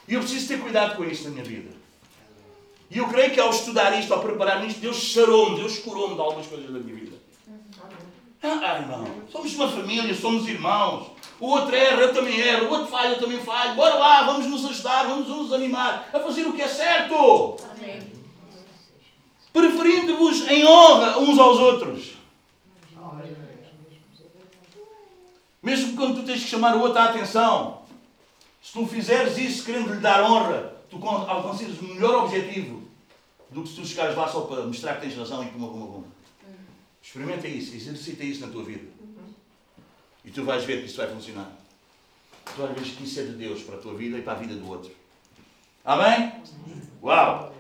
E 0.09 0.15
eu 0.15 0.21
preciso 0.21 0.49
ter 0.49 0.61
cuidado 0.61 0.97
com 0.97 1.05
isso 1.05 1.25
na 1.25 1.31
minha 1.31 1.45
vida. 1.45 1.71
E 2.91 2.99
eu 2.99 3.09
creio 3.09 3.33
que 3.33 3.41
ao 3.41 3.51
estudar 3.51 3.99
isto, 3.99 4.15
ao 4.15 4.21
preparar 4.21 4.65
isto, 4.67 4.81
Deus 4.81 5.13
sarou-me, 5.13 5.57
Deus 5.57 5.79
curou-me 5.79 6.15
de 6.15 6.21
algumas 6.21 6.47
coisas 6.47 6.71
da 6.71 6.79
minha 6.79 6.95
vida. 6.95 7.17
Ah, 8.43 8.79
irmão, 8.79 9.05
somos 9.31 9.53
uma 9.55 9.69
família, 9.69 10.15
somos 10.15 10.47
irmãos. 10.47 11.11
O 11.41 11.49
outro 11.49 11.75
erra, 11.75 12.03
eu 12.03 12.15
também 12.15 12.39
erro. 12.39 12.67
O 12.67 12.71
outro 12.71 12.87
falha, 12.87 13.15
eu 13.15 13.19
também 13.19 13.41
falho. 13.41 13.75
Bora 13.75 13.97
lá, 13.97 14.23
vamos 14.23 14.47
nos 14.47 14.65
ajudar, 14.67 15.05
vamos 15.05 15.29
nos 15.29 15.53
animar 15.53 16.09
a 16.13 16.21
fazer 16.21 16.47
o 16.47 16.53
que 16.53 16.63
é 16.63 16.69
certo. 16.69 17.57
Preferindo-vos 19.53 20.49
em 20.49 20.65
honra 20.65 21.19
uns 21.19 21.39
aos 21.39 21.59
outros. 21.59 22.13
Mesmo 25.63 25.97
quando 25.97 26.21
tu 26.21 26.23
tens 26.23 26.43
que 26.43 26.49
chamar 26.49 26.77
o 26.77 26.81
outro 26.83 27.01
à 27.01 27.07
atenção, 27.07 27.83
se 28.67 28.73
tu 28.73 28.85
fizeres 28.85 29.39
isso 29.39 29.65
querendo 29.65 29.95
lhe 29.95 30.01
dar 30.01 30.29
honra, 30.29 30.75
tu 30.91 30.97
alcanças 31.07 31.79
o 31.79 31.85
melhor 31.85 32.25
objetivo 32.25 32.83
do 33.49 33.63
que 33.63 33.69
se 33.69 33.77
tu 33.77 33.87
chegares 33.87 34.17
lá 34.17 34.27
só 34.27 34.41
para 34.41 34.67
mostrar 34.67 34.97
que 34.97 35.03
tens 35.03 35.17
razão 35.17 35.45
e 35.45 35.47
que 35.47 35.57
uma 35.57 35.69
uma 35.69 35.87
uma. 35.87 36.05
Experimenta 37.01 37.47
isso, 37.47 37.77
exercita 37.77 38.25
isso 38.25 38.45
na 38.45 38.53
tua 38.53 38.65
vida. 38.65 38.89
E 40.25 40.33
tu 40.33 40.43
vais 40.43 40.65
ver 40.65 40.81
que 40.81 40.87
isso 40.87 40.97
vai 40.97 41.07
funcionar. 41.07 41.49
Tu 42.45 42.61
vais 42.61 42.75
ver 42.75 42.83
que 42.83 43.05
isso 43.05 43.21
é 43.21 43.23
de 43.23 43.33
Deus 43.35 43.63
para 43.63 43.77
a 43.77 43.79
tua 43.79 43.95
vida 43.95 44.19
e 44.19 44.23
para 44.23 44.33
a 44.33 44.37
vida 44.37 44.55
do 44.57 44.69
outro. 44.69 44.91
Amém? 45.85 46.33
Uau! 47.01 47.55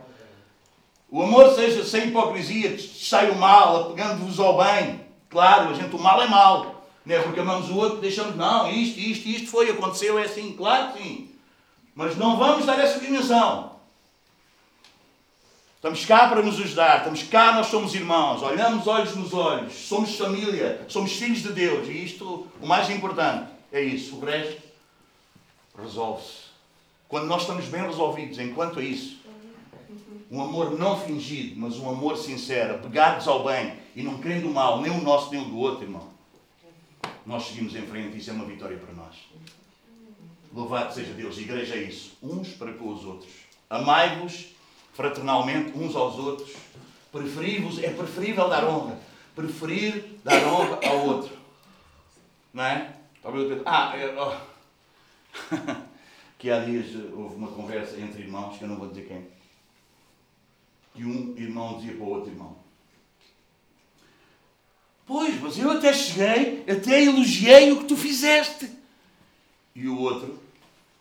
O 1.09 1.23
amor 1.23 1.55
seja 1.55 1.85
sem 1.85 2.09
hipocrisia, 2.09 2.77
sai 2.81 3.31
o 3.31 3.37
mal, 3.37 3.93
apegando-vos 3.93 4.41
ao 4.41 4.57
bem. 4.57 5.07
Claro, 5.31 5.71
a 5.71 5.75
gente, 5.75 5.95
o 5.95 6.01
mal 6.01 6.21
é 6.21 6.29
mal. 6.29 6.76
Não 7.07 7.15
é 7.15 7.21
porque 7.21 7.39
amamos 7.39 7.71
o 7.71 7.77
outro, 7.77 8.01
deixamos, 8.01 8.35
não, 8.35 8.69
isto, 8.69 8.99
isto, 8.99 9.29
isto 9.29 9.49
foi, 9.49 9.71
aconteceu, 9.71 10.19
é 10.19 10.25
assim. 10.25 10.55
Claro 10.55 10.93
que 10.93 11.03
sim. 11.03 11.31
Mas 11.95 12.17
não 12.17 12.37
vamos 12.37 12.67
dar 12.67 12.81
essa 12.81 12.99
dimensão. 12.99 13.77
Estamos 15.77 16.05
cá 16.05 16.27
para 16.27 16.43
nos 16.43 16.59
ajudar, 16.59 16.99
estamos 16.99 17.23
cá, 17.23 17.55
nós 17.55 17.69
somos 17.69 17.95
irmãos, 17.95 18.43
olhamos 18.43 18.89
olhos 18.89 19.15
nos 19.15 19.33
olhos, 19.33 19.73
somos 19.73 20.17
família, 20.17 20.85
somos 20.89 21.13
filhos 21.13 21.45
de 21.45 21.53
Deus. 21.53 21.87
E 21.87 22.05
isto, 22.05 22.49
o 22.61 22.67
mais 22.67 22.91
importante, 22.91 23.51
é 23.73 23.81
isso. 23.81 24.17
O 24.17 24.25
resto 24.25 24.61
resolve-se. 25.81 26.47
Quando 27.09 27.27
nós 27.27 27.43
estamos 27.43 27.67
bem 27.67 27.83
resolvidos, 27.83 28.41
enquanto 28.41 28.81
é 28.81 28.85
isso, 28.85 29.21
um 30.29 30.43
amor 30.43 30.77
não 30.77 30.99
fingido, 30.99 31.55
mas 31.61 31.77
um 31.77 31.89
amor 31.89 32.17
sincero, 32.17 32.75
apegados 32.75 33.29
ao 33.29 33.45
bem 33.45 33.75
e 33.95 34.03
não 34.03 34.19
querendo 34.19 34.49
o 34.49 34.53
mal, 34.53 34.81
nem 34.81 34.91
o 34.91 35.01
nosso 35.03 35.31
nem 35.31 35.41
o 35.41 35.45
do 35.45 35.57
outro, 35.57 35.85
irmão, 35.85 36.16
nós 37.25 37.47
seguimos 37.47 37.75
em 37.75 37.83
frente 37.87 38.17
e 38.17 38.19
isso 38.19 38.31
é 38.31 38.33
uma 38.33 38.45
vitória 38.45 38.77
para 38.77 38.93
nós. 38.95 39.17
Louvado 40.53 40.95
seja 40.95 41.13
Deus. 41.13 41.39
Igreja 41.39 41.75
é 41.75 41.83
isso. 41.83 42.17
Uns 42.23 42.49
para 42.51 42.73
com 42.73 42.93
os 42.93 43.05
outros. 43.05 43.33
Amai-vos 43.69 44.55
fraternalmente 44.95 45.77
uns 45.77 45.95
aos 45.95 46.19
outros. 46.19 46.55
Preferi-vos. 47.13 47.83
É 47.83 47.91
preferível 47.91 48.49
dar 48.49 48.65
honra. 48.65 48.99
Preferir 49.35 50.19
dar 50.25 50.43
honra 50.47 50.81
ao 50.87 51.07
outro. 51.07 51.37
Não 52.55 52.65
é? 52.65 52.95
Ah, 53.65 53.93
é, 53.97 54.15
oh. 54.19 54.37
que 56.39 56.51
há 56.51 56.61
dias 56.61 56.87
houve 57.13 57.35
uma 57.35 57.49
conversa 57.49 57.99
entre 57.99 58.23
irmãos, 58.23 58.57
que 58.57 58.65
eu 58.65 58.69
não 58.69 58.77
vou 58.77 58.89
dizer 58.89 59.07
quem. 59.07 59.27
E 60.95 61.05
um 61.05 61.37
irmão 61.37 61.77
dizia 61.77 61.95
para 61.95 62.05
o 62.05 62.09
outro 62.09 62.31
irmão: 62.31 62.57
Pois, 65.07 65.41
mas 65.41 65.57
eu 65.57 65.71
até 65.71 65.93
cheguei, 65.93 66.65
até 66.69 67.05
elogiei 67.05 67.71
o 67.71 67.79
que 67.79 67.85
tu 67.85 67.97
fizeste. 67.97 68.69
E 69.75 69.87
o 69.87 70.01
outro, 70.01 70.41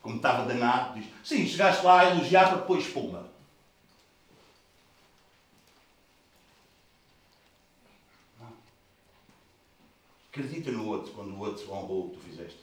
como 0.02 0.18
estava 0.18 0.46
danado, 0.46 1.00
diz: 1.00 1.08
Sim, 1.24 1.48
chegaste 1.48 1.84
lá 1.84 2.02
a 2.02 2.12
elogiar 2.12 2.50
para 2.50 2.58
depois 2.58 2.86
pumba. 2.88 3.34
Acredita 10.30 10.70
no 10.70 10.88
outro 10.88 11.14
quando 11.14 11.34
o 11.34 11.40
outro 11.40 11.72
honrou 11.72 12.08
o 12.08 12.10
que 12.10 12.18
tu 12.18 12.24
fizeste. 12.24 12.60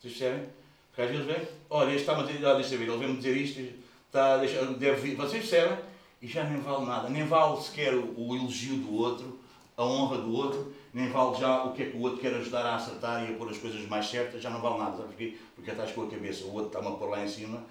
Vocês 0.00 0.16
percebem? 0.16 0.48
Porque 0.88 1.02
às 1.02 1.10
vezes 1.10 1.26
vem, 1.26 1.48
olha, 1.70 1.90
este 1.90 2.00
está-me 2.00 2.22
a 2.22 2.26
dizer, 2.26 2.54
deixa 2.56 2.76
ver, 2.76 2.88
ele 2.88 2.98
vem-me 2.98 3.16
dizer 3.16 3.36
isto, 3.36 3.60
está, 4.06 4.38
deixa, 4.38 4.64
deve 4.74 5.00
vir. 5.00 5.16
Vocês 5.16 5.48
percebem? 5.48 5.78
E 6.20 6.26
já 6.26 6.44
nem 6.44 6.60
vale 6.60 6.84
nada, 6.84 7.08
nem 7.08 7.24
vale 7.24 7.60
sequer 7.60 7.94
o, 7.94 8.34
elogio 8.34 8.76
do 8.78 8.94
outro, 8.94 9.38
a 9.76 9.84
honra 9.84 10.18
do 10.18 10.32
outro, 10.32 10.74
nem 10.92 11.08
vale 11.08 11.38
já 11.38 11.62
o 11.64 11.72
que 11.72 11.82
é 11.82 11.90
que 11.90 11.96
o 11.96 12.00
outro 12.00 12.18
quer 12.20 12.34
ajudar 12.34 12.66
a 12.66 12.76
acertar 12.76 13.28
e 13.28 13.32
a 13.32 13.36
pôr 13.36 13.48
as 13.48 13.58
coisas 13.58 13.86
mais 13.86 14.06
certas, 14.06 14.42
já 14.42 14.50
não 14.50 14.60
vale 14.60 14.78
nada. 14.78 14.96
Sabe 14.96 15.08
porquê? 15.08 15.36
Porque 15.54 15.70
estás 15.70 15.92
com 15.92 16.02
a 16.02 16.10
cabeça, 16.10 16.44
o 16.44 16.52
outro 16.54 16.66
está-me 16.68 16.88
a 16.88 16.98
pôr 16.98 17.08
lá 17.08 17.24
em 17.24 17.28
cima, 17.28 17.62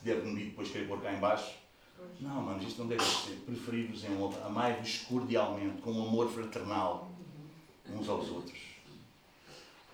deve-me 0.00 0.44
depois 0.44 0.68
querer 0.70 0.88
pôr 0.88 1.00
cá 1.00 1.12
em 1.12 1.20
baixo. 1.20 1.52
Não, 2.20 2.42
mano, 2.42 2.62
isto 2.62 2.80
não 2.80 2.88
deve 2.88 3.04
ser. 3.04 3.36
Preferir-vos 3.46 4.04
em 4.04 4.16
honra, 4.16 4.46
amai-vos 4.46 4.98
cordialmente, 5.08 5.80
com 5.82 5.92
um 5.92 6.08
amor 6.08 6.28
fraternal, 6.28 7.10
uns 7.88 8.08
aos 8.08 8.28
outros. 8.28 8.58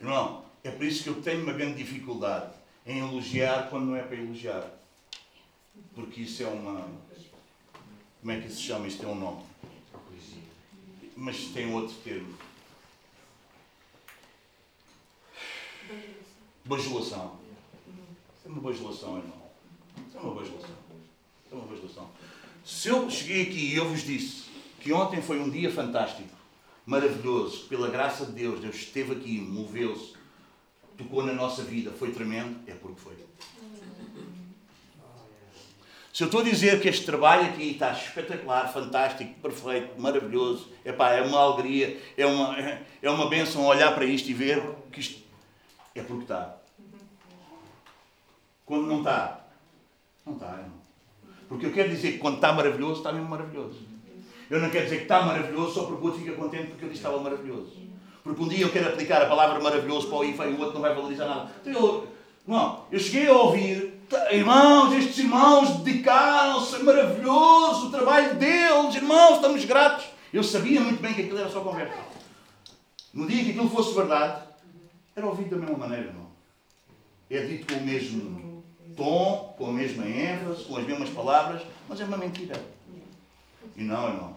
Irmão, 0.00 0.44
é 0.64 0.70
por 0.70 0.84
isso 0.84 1.02
que 1.02 1.10
eu 1.10 1.20
tenho 1.20 1.42
uma 1.42 1.52
grande 1.52 1.76
dificuldade 1.76 2.52
em 2.86 3.00
elogiar 3.00 3.68
quando 3.68 3.86
não 3.86 3.96
é 3.96 4.02
para 4.02 4.16
elogiar. 4.16 4.64
Porque 5.94 6.22
isso 6.22 6.42
é 6.42 6.46
uma. 6.46 6.86
Como 8.20 8.32
é 8.32 8.40
que 8.40 8.48
isso 8.48 8.56
se 8.56 8.62
chama? 8.62 8.86
Isto 8.86 9.00
tem 9.00 9.08
um 9.08 9.14
nome. 9.14 9.42
Mas 11.16 11.36
tem 11.46 11.72
outro 11.72 11.94
termo. 12.04 12.34
Bajulação. 16.64 17.38
Isso 18.36 18.46
é 18.46 18.48
uma 18.48 18.60
bajulação, 18.60 19.18
irmão. 19.18 19.42
Isso 20.06 20.16
é 20.16 20.20
uma 20.20 20.34
bajulação. 20.34 20.76
É 21.50 21.54
uma 21.54 21.66
bajulação. 21.66 22.10
Se 22.64 22.88
eu 22.88 23.10
cheguei 23.10 23.42
aqui 23.42 23.72
e 23.72 23.74
eu 23.74 23.88
vos 23.88 24.02
disse 24.04 24.44
que 24.80 24.92
ontem 24.92 25.22
foi 25.22 25.40
um 25.40 25.50
dia 25.50 25.72
fantástico, 25.72 26.28
maravilhoso, 26.84 27.66
pela 27.66 27.90
graça 27.90 28.26
de 28.26 28.32
Deus, 28.32 28.60
Deus 28.60 28.76
esteve 28.76 29.12
aqui, 29.12 29.40
moveu-se, 29.40 30.14
tocou 30.96 31.24
na 31.24 31.32
nossa 31.32 31.62
vida, 31.62 31.90
foi 31.90 32.12
tremendo, 32.12 32.60
é 32.66 32.74
porque 32.74 33.00
foi. 33.00 33.14
Se 36.18 36.24
eu 36.24 36.26
estou 36.26 36.40
a 36.40 36.42
dizer 36.42 36.80
que 36.80 36.88
este 36.88 37.06
trabalho 37.06 37.44
aqui 37.44 37.70
está 37.70 37.92
espetacular, 37.92 38.66
fantástico, 38.72 39.32
perfeito, 39.40 40.00
maravilhoso, 40.00 40.68
epá, 40.84 41.12
é 41.12 41.22
uma 41.22 41.38
alegria, 41.38 41.96
é 42.16 42.26
uma, 42.26 42.56
é 43.00 43.08
uma 43.08 43.28
benção 43.28 43.64
olhar 43.64 43.94
para 43.94 44.04
isto 44.04 44.28
e 44.28 44.34
ver 44.34 44.60
que 44.90 44.98
isto 44.98 45.22
é 45.94 46.02
porque 46.02 46.24
está. 46.24 46.56
Quando 48.66 48.88
não 48.88 48.98
está, 48.98 49.46
não 50.26 50.32
está, 50.32 50.46
irmão. 50.54 50.80
Porque 51.48 51.66
eu 51.66 51.72
quero 51.72 51.88
dizer 51.88 52.10
que 52.14 52.18
quando 52.18 52.34
está 52.34 52.52
maravilhoso, 52.52 52.98
está 52.98 53.12
mesmo 53.12 53.28
maravilhoso. 53.28 53.78
Eu 54.50 54.58
não 54.58 54.70
quero 54.70 54.86
dizer 54.86 54.96
que 54.96 55.02
está 55.02 55.22
maravilhoso 55.22 55.72
só 55.72 55.84
porque 55.84 56.02
o 56.02 56.04
outro 56.06 56.20
fica 56.20 56.32
contente 56.32 56.66
porque 56.72 56.86
que 56.86 56.94
estava 56.94 57.20
maravilhoso. 57.20 57.76
Porque 58.24 58.42
um 58.42 58.48
dia 58.48 58.64
eu 58.64 58.72
quero 58.72 58.88
aplicar 58.88 59.22
a 59.22 59.26
palavra 59.26 59.60
maravilhoso 59.60 60.08
para 60.08 60.18
o 60.18 60.24
IFA 60.24 60.46
e 60.48 60.54
o 60.54 60.58
outro 60.58 60.74
não 60.74 60.80
vai 60.80 60.92
valorizar 60.92 61.26
nada. 61.26 61.52
Então 61.60 61.72
eu, 61.72 62.08
não, 62.44 62.86
eu 62.90 62.98
cheguei 62.98 63.28
a 63.28 63.34
ouvir 63.34 63.97
Irmãos, 64.30 64.94
estes 64.94 65.18
irmãos 65.18 65.80
dedicaram-se, 65.80 66.76
é 66.76 66.78
maravilhoso 66.82 67.88
o 67.88 67.90
trabalho 67.90 68.36
deles, 68.36 68.94
irmãos, 68.94 69.36
estamos 69.36 69.64
gratos. 69.66 70.06
Eu 70.32 70.42
sabia 70.42 70.80
muito 70.80 71.02
bem 71.02 71.12
que 71.12 71.22
aquilo 71.22 71.38
era 71.38 71.50
só 71.50 71.60
conversa. 71.60 71.98
No 73.12 73.26
dia 73.26 73.44
que 73.44 73.50
aquilo 73.50 73.68
fosse 73.68 73.94
verdade, 73.94 74.42
era 75.14 75.26
ouvido 75.26 75.50
da 75.50 75.56
mesma 75.56 75.76
maneira, 75.76 76.06
irmão. 76.06 76.26
É 77.30 77.40
dito 77.44 77.72
com 77.72 77.80
o 77.80 77.84
mesmo 77.84 78.64
tom, 78.96 79.54
com 79.58 79.66
a 79.66 79.72
mesma 79.72 80.06
ênfase, 80.06 80.64
com 80.64 80.76
as 80.76 80.86
mesmas 80.86 81.10
palavras, 81.10 81.62
mas 81.86 82.00
é 82.00 82.04
uma 82.04 82.16
mentira. 82.16 82.54
E 83.76 83.82
não, 83.82 84.08
irmão. 84.08 84.36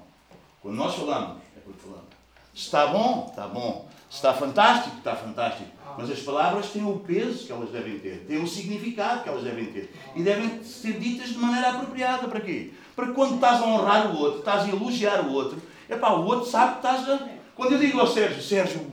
Quando 0.62 0.76
nós 0.76 0.96
falamos, 0.96 1.42
é 1.56 1.60
porque 1.62 1.80
falamos. 1.80 2.10
Se 2.54 2.64
está 2.64 2.88
bom, 2.88 3.28
está 3.30 3.48
bom. 3.48 3.90
Está 4.12 4.34
fantástico, 4.34 4.98
está 4.98 5.16
fantástico. 5.16 5.70
Mas 5.98 6.12
as 6.12 6.20
palavras 6.20 6.70
têm 6.70 6.84
o 6.84 7.00
peso 7.00 7.46
que 7.46 7.52
elas 7.52 7.70
devem 7.70 7.98
ter, 7.98 8.26
têm 8.28 8.44
o 8.44 8.48
significado 8.48 9.24
que 9.24 9.30
elas 9.30 9.44
devem 9.44 9.66
ter. 9.68 9.94
E 10.16 10.22
devem 10.22 10.62
ser 10.64 11.00
ditas 11.00 11.30
de 11.30 11.38
maneira 11.38 11.70
apropriada. 11.70 12.28
Para 12.28 12.42
quê? 12.42 12.72
Para 12.94 13.08
que 13.08 13.14
quando 13.14 13.36
estás 13.36 13.62
a 13.62 13.66
honrar 13.66 14.14
o 14.14 14.20
outro, 14.20 14.40
estás 14.40 14.66
a 14.66 14.70
elogiar 14.70 15.26
o 15.26 15.32
outro, 15.32 15.62
é 15.88 15.96
pá, 15.96 16.12
o 16.12 16.26
outro 16.26 16.46
sabe 16.46 16.74
que 16.74 16.88
estás 16.88 17.10
a. 17.10 17.30
Quando 17.56 17.74
eu 17.74 17.80
digo 17.80 18.00
ao 18.00 18.08
Sérgio, 18.08 18.42
Sérgio, 18.42 18.86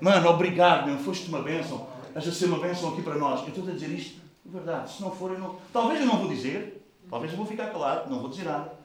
mano, 0.00 0.28
obrigado, 0.28 0.86
meu, 0.86 0.98
foste 0.98 1.28
uma 1.28 1.42
bênção, 1.42 1.86
estás 2.08 2.28
a 2.28 2.32
ser 2.32 2.46
uma 2.46 2.60
bênção 2.60 2.90
aqui 2.90 3.02
para 3.02 3.16
nós. 3.16 3.40
Eu 3.42 3.48
estou 3.48 3.66
a 3.66 3.72
dizer 3.72 3.90
isto 3.90 4.20
de 4.44 4.52
verdade. 4.52 4.92
Se 4.92 5.02
não 5.02 5.10
for, 5.10 5.32
eu 5.32 5.40
não. 5.40 5.56
Talvez 5.72 6.00
eu 6.00 6.06
não 6.06 6.18
vou 6.18 6.28
dizer, 6.28 6.86
talvez 7.10 7.32
eu 7.32 7.36
vou 7.36 7.46
ficar 7.46 7.66
calado, 7.66 8.08
não 8.08 8.20
vou 8.20 8.28
dizer 8.28 8.44
nada. 8.44 8.75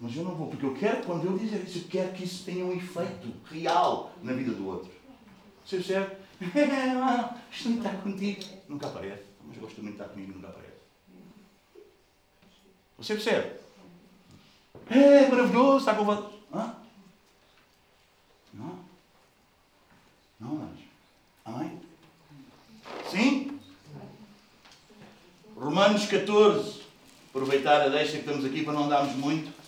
Mas 0.00 0.16
eu 0.16 0.24
não 0.24 0.34
vou, 0.34 0.48
porque 0.48 0.64
eu 0.64 0.74
quero, 0.74 1.04
quando 1.04 1.26
eu 1.26 1.36
dizer 1.36 1.62
isso, 1.62 1.78
eu 1.78 1.84
quero 1.90 2.12
que 2.12 2.24
isso 2.24 2.42
tenha 2.44 2.64
um 2.64 2.72
efeito 2.72 3.30
real 3.44 4.14
na 4.22 4.32
vida 4.32 4.52
do 4.52 4.66
outro. 4.66 4.90
Você 5.62 5.76
percebe? 5.76 6.16
Gosto 6.40 7.68
muito 7.68 7.82
de 7.82 7.86
estar 7.86 8.02
contigo. 8.02 8.44
Nunca 8.66 8.86
aparece. 8.86 9.22
Mas 9.46 9.58
gosto 9.58 9.82
muito 9.82 9.96
de 9.96 10.02
estar 10.02 10.14
comigo 10.14 10.32
nunca 10.32 10.48
aparece. 10.48 10.70
Você 12.96 13.14
percebe? 13.14 13.60
É 14.88 15.28
maravilhoso, 15.28 15.78
está 15.78 15.94
com. 15.94 16.10
Hã? 16.10 16.76
Não. 18.54 18.78
Não, 20.40 20.54
mas. 20.56 20.78
Amém? 21.44 21.78
Sim? 23.10 23.60
Romanos 25.54 26.06
14. 26.06 26.80
Aproveitar 27.28 27.82
a 27.82 27.88
deixa 27.88 28.12
que 28.12 28.18
estamos 28.18 28.46
aqui 28.46 28.64
para 28.64 28.72
não 28.72 28.88
darmos 28.88 29.14
muito. 29.16 29.59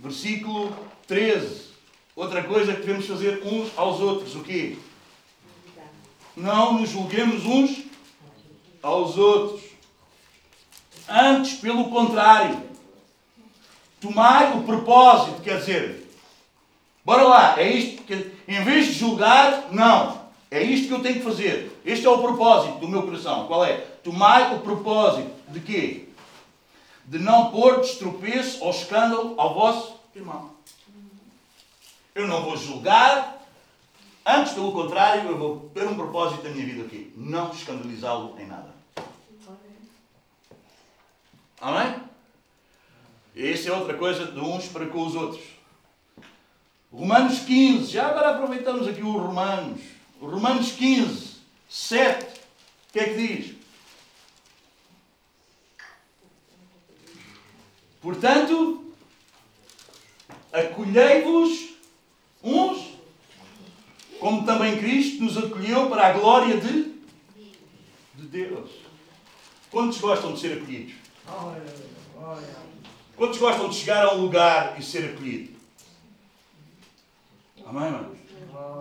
Versículo 0.00 0.74
13. 1.06 1.68
Outra 2.16 2.42
coisa 2.42 2.72
que 2.74 2.80
devemos 2.80 3.06
fazer 3.06 3.42
uns 3.44 3.70
aos 3.76 4.00
outros. 4.00 4.34
O 4.34 4.42
quê? 4.42 4.78
Não 6.34 6.78
nos 6.78 6.90
julguemos 6.90 7.44
uns 7.44 7.84
aos 8.82 9.18
outros. 9.18 9.62
Antes, 11.06 11.54
pelo 11.54 11.90
contrário, 11.90 12.62
tomai 14.00 14.56
o 14.56 14.62
propósito, 14.62 15.42
quer 15.42 15.58
dizer, 15.58 16.08
bora 17.04 17.24
lá, 17.24 17.60
é 17.60 17.70
isto 17.70 18.02
que, 18.04 18.32
em 18.48 18.64
vez 18.64 18.86
de 18.86 18.92
julgar, 18.92 19.68
não, 19.70 20.20
é 20.50 20.62
isto 20.62 20.88
que 20.88 20.94
eu 20.94 21.02
tenho 21.02 21.16
que 21.16 21.24
fazer. 21.24 21.78
Este 21.84 22.06
é 22.06 22.10
o 22.10 22.18
propósito 22.22 22.78
do 22.78 22.88
meu 22.88 23.02
coração. 23.02 23.46
Qual 23.46 23.64
é? 23.64 23.78
Tomai 24.02 24.54
o 24.54 24.60
propósito 24.60 25.30
de 25.48 25.60
quê? 25.60 26.08
De 27.06 27.18
não 27.18 27.50
pôr 27.50 27.80
destropeço 27.80 28.62
ou 28.62 28.70
escândalo 28.70 29.34
ao 29.38 29.54
vosso 29.54 29.94
irmão. 30.14 30.52
Eu 32.14 32.26
não 32.26 32.42
vou 32.42 32.56
julgar, 32.56 33.40
antes, 34.26 34.52
pelo 34.52 34.72
contrário, 34.72 35.28
eu 35.28 35.38
vou 35.38 35.70
ter 35.74 35.86
um 35.86 35.94
propósito 35.94 36.42
da 36.42 36.50
minha 36.50 36.66
vida 36.66 36.84
aqui: 36.84 37.12
não 37.16 37.50
escandalizá-lo 37.50 38.36
em 38.38 38.46
nada. 38.46 38.70
Amém? 41.60 42.02
Essa 43.36 43.68
é 43.68 43.72
outra 43.72 43.94
coisa 43.94 44.26
de 44.26 44.40
uns 44.40 44.66
para 44.66 44.86
com 44.86 45.06
os 45.06 45.14
outros. 45.14 45.44
Romanos 46.92 47.40
15, 47.40 47.92
já 47.92 48.08
agora 48.08 48.30
aproveitamos 48.30 48.88
aqui 48.88 49.02
o 49.02 49.16
Romanos. 49.16 49.80
Romanos 50.20 50.72
15, 50.72 51.36
7, 51.68 52.24
o 52.24 52.92
que 52.92 52.98
é 52.98 53.04
que 53.04 53.14
diz? 53.14 53.59
Portanto, 58.00 58.84
acolhei-vos 60.52 61.74
uns, 62.42 62.94
como 64.18 64.44
também 64.44 64.78
Cristo 64.78 65.22
nos 65.22 65.36
acolheu 65.36 65.88
para 65.88 66.08
a 66.08 66.12
glória 66.12 66.56
de, 66.56 66.94
de 68.14 68.26
Deus. 68.26 68.70
Quantos 69.70 69.98
gostam 69.98 70.32
de 70.32 70.40
ser 70.40 70.54
acolhidos? 70.54 70.94
Quantos 73.16 73.38
gostam 73.38 73.68
de 73.68 73.76
chegar 73.76 74.06
a 74.06 74.14
um 74.14 74.22
lugar 74.22 74.78
e 74.78 74.82
ser 74.82 75.10
acolhido? 75.10 75.54
Amém, 77.66 77.90
mano? 77.90 78.16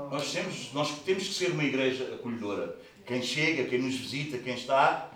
Nós 0.09 0.31
temos, 0.31 0.73
nós 0.73 0.99
temos 1.01 1.27
que 1.27 1.33
ser 1.33 1.51
uma 1.51 1.63
igreja 1.63 2.15
acolhedora. 2.15 2.75
Quem 3.05 3.21
chega, 3.21 3.65
quem 3.65 3.79
nos 3.79 3.95
visita, 3.95 4.37
quem 4.37 4.55
está. 4.55 5.11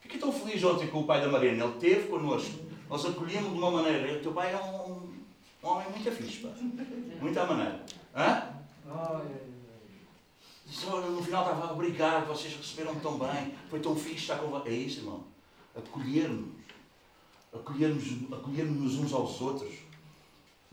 Fiquei 0.00 0.18
tão 0.18 0.32
feliz 0.32 0.62
ontem 0.64 0.88
com 0.88 1.00
o 1.00 1.04
pai 1.04 1.20
da 1.20 1.28
Mariana. 1.28 1.64
Ele 1.64 1.72
esteve 1.74 2.08
connosco. 2.08 2.73
Nós 2.88 3.04
acolhemos 3.06 3.52
de 3.52 3.58
uma 3.58 3.70
maneira. 3.70 4.18
O 4.18 4.22
teu 4.22 4.32
pai 4.32 4.52
é 4.52 4.56
um, 4.56 5.12
um 5.62 5.66
homem 5.68 5.88
muito 5.90 6.12
fixe, 6.12 6.38
pá. 6.38 6.50
Muita 7.20 7.46
maneira. 7.46 7.84
Hã? 8.14 8.54
Disse, 10.66 10.86
olha, 10.86 11.06
no 11.08 11.22
final 11.22 11.42
estava 11.42 11.72
obrigado, 11.72 12.26
vocês 12.26 12.56
receberam 12.56 12.94
tão 12.96 13.18
bem, 13.18 13.54
foi 13.68 13.80
tão 13.80 13.94
fixe 13.94 14.22
estar 14.22 14.38
com. 14.38 14.56
É 14.66 14.72
isso, 14.72 15.00
irmão. 15.00 15.24
Acolher-nos. 15.76 16.54
Acolhermos-nos 17.52 18.32
acolhermos 18.32 18.94
uns 18.96 19.12
aos 19.12 19.40
outros. 19.40 19.74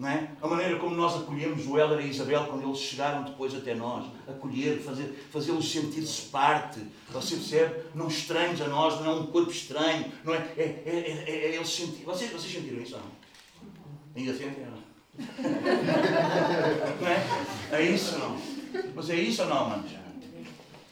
Não 0.02 0.10
é? 0.10 0.32
A 0.42 0.48
maneira 0.48 0.80
como 0.80 0.96
nós 0.96 1.16
acolhemos 1.16 1.68
o 1.68 1.78
Heller 1.78 2.00
e 2.00 2.06
a 2.06 2.08
Isabel 2.08 2.46
quando 2.46 2.64
eles 2.64 2.80
chegaram 2.80 3.22
depois 3.22 3.54
até 3.54 3.76
nós. 3.76 4.08
Acolher, 4.28 4.82
fazer, 4.82 5.14
fazê-los 5.32 5.72
sentir-se 5.72 6.24
parte. 6.24 6.80
Você 7.12 7.36
percebe? 7.36 7.84
Não 7.94 8.08
estranhos 8.08 8.60
a 8.62 8.68
nós, 8.68 9.00
não 9.00 9.12
é 9.12 9.14
um 9.14 9.28
corpo 9.28 9.52
estranho. 9.52 10.12
Não 10.24 10.34
é? 10.34 10.38
É, 10.58 10.64
é, 10.64 11.24
é, 11.28 11.30
é 11.30 11.56
eles 11.56 11.70
sentir. 11.70 12.04
Vocês, 12.04 12.32
vocês 12.32 12.52
sentiram 12.52 12.82
isso 12.82 12.98
não? 12.98 13.04
Ainda 14.16 14.34
sentem 14.34 14.66
não? 14.66 14.82
não 17.00 17.08
é? 17.08 17.80
É 17.80 17.84
isso 17.84 18.18
não? 18.18 18.42
Mas 18.96 19.08
é 19.08 19.16
isso 19.18 19.44
ou 19.44 19.50
não, 19.50 19.70
manos? 19.70 19.92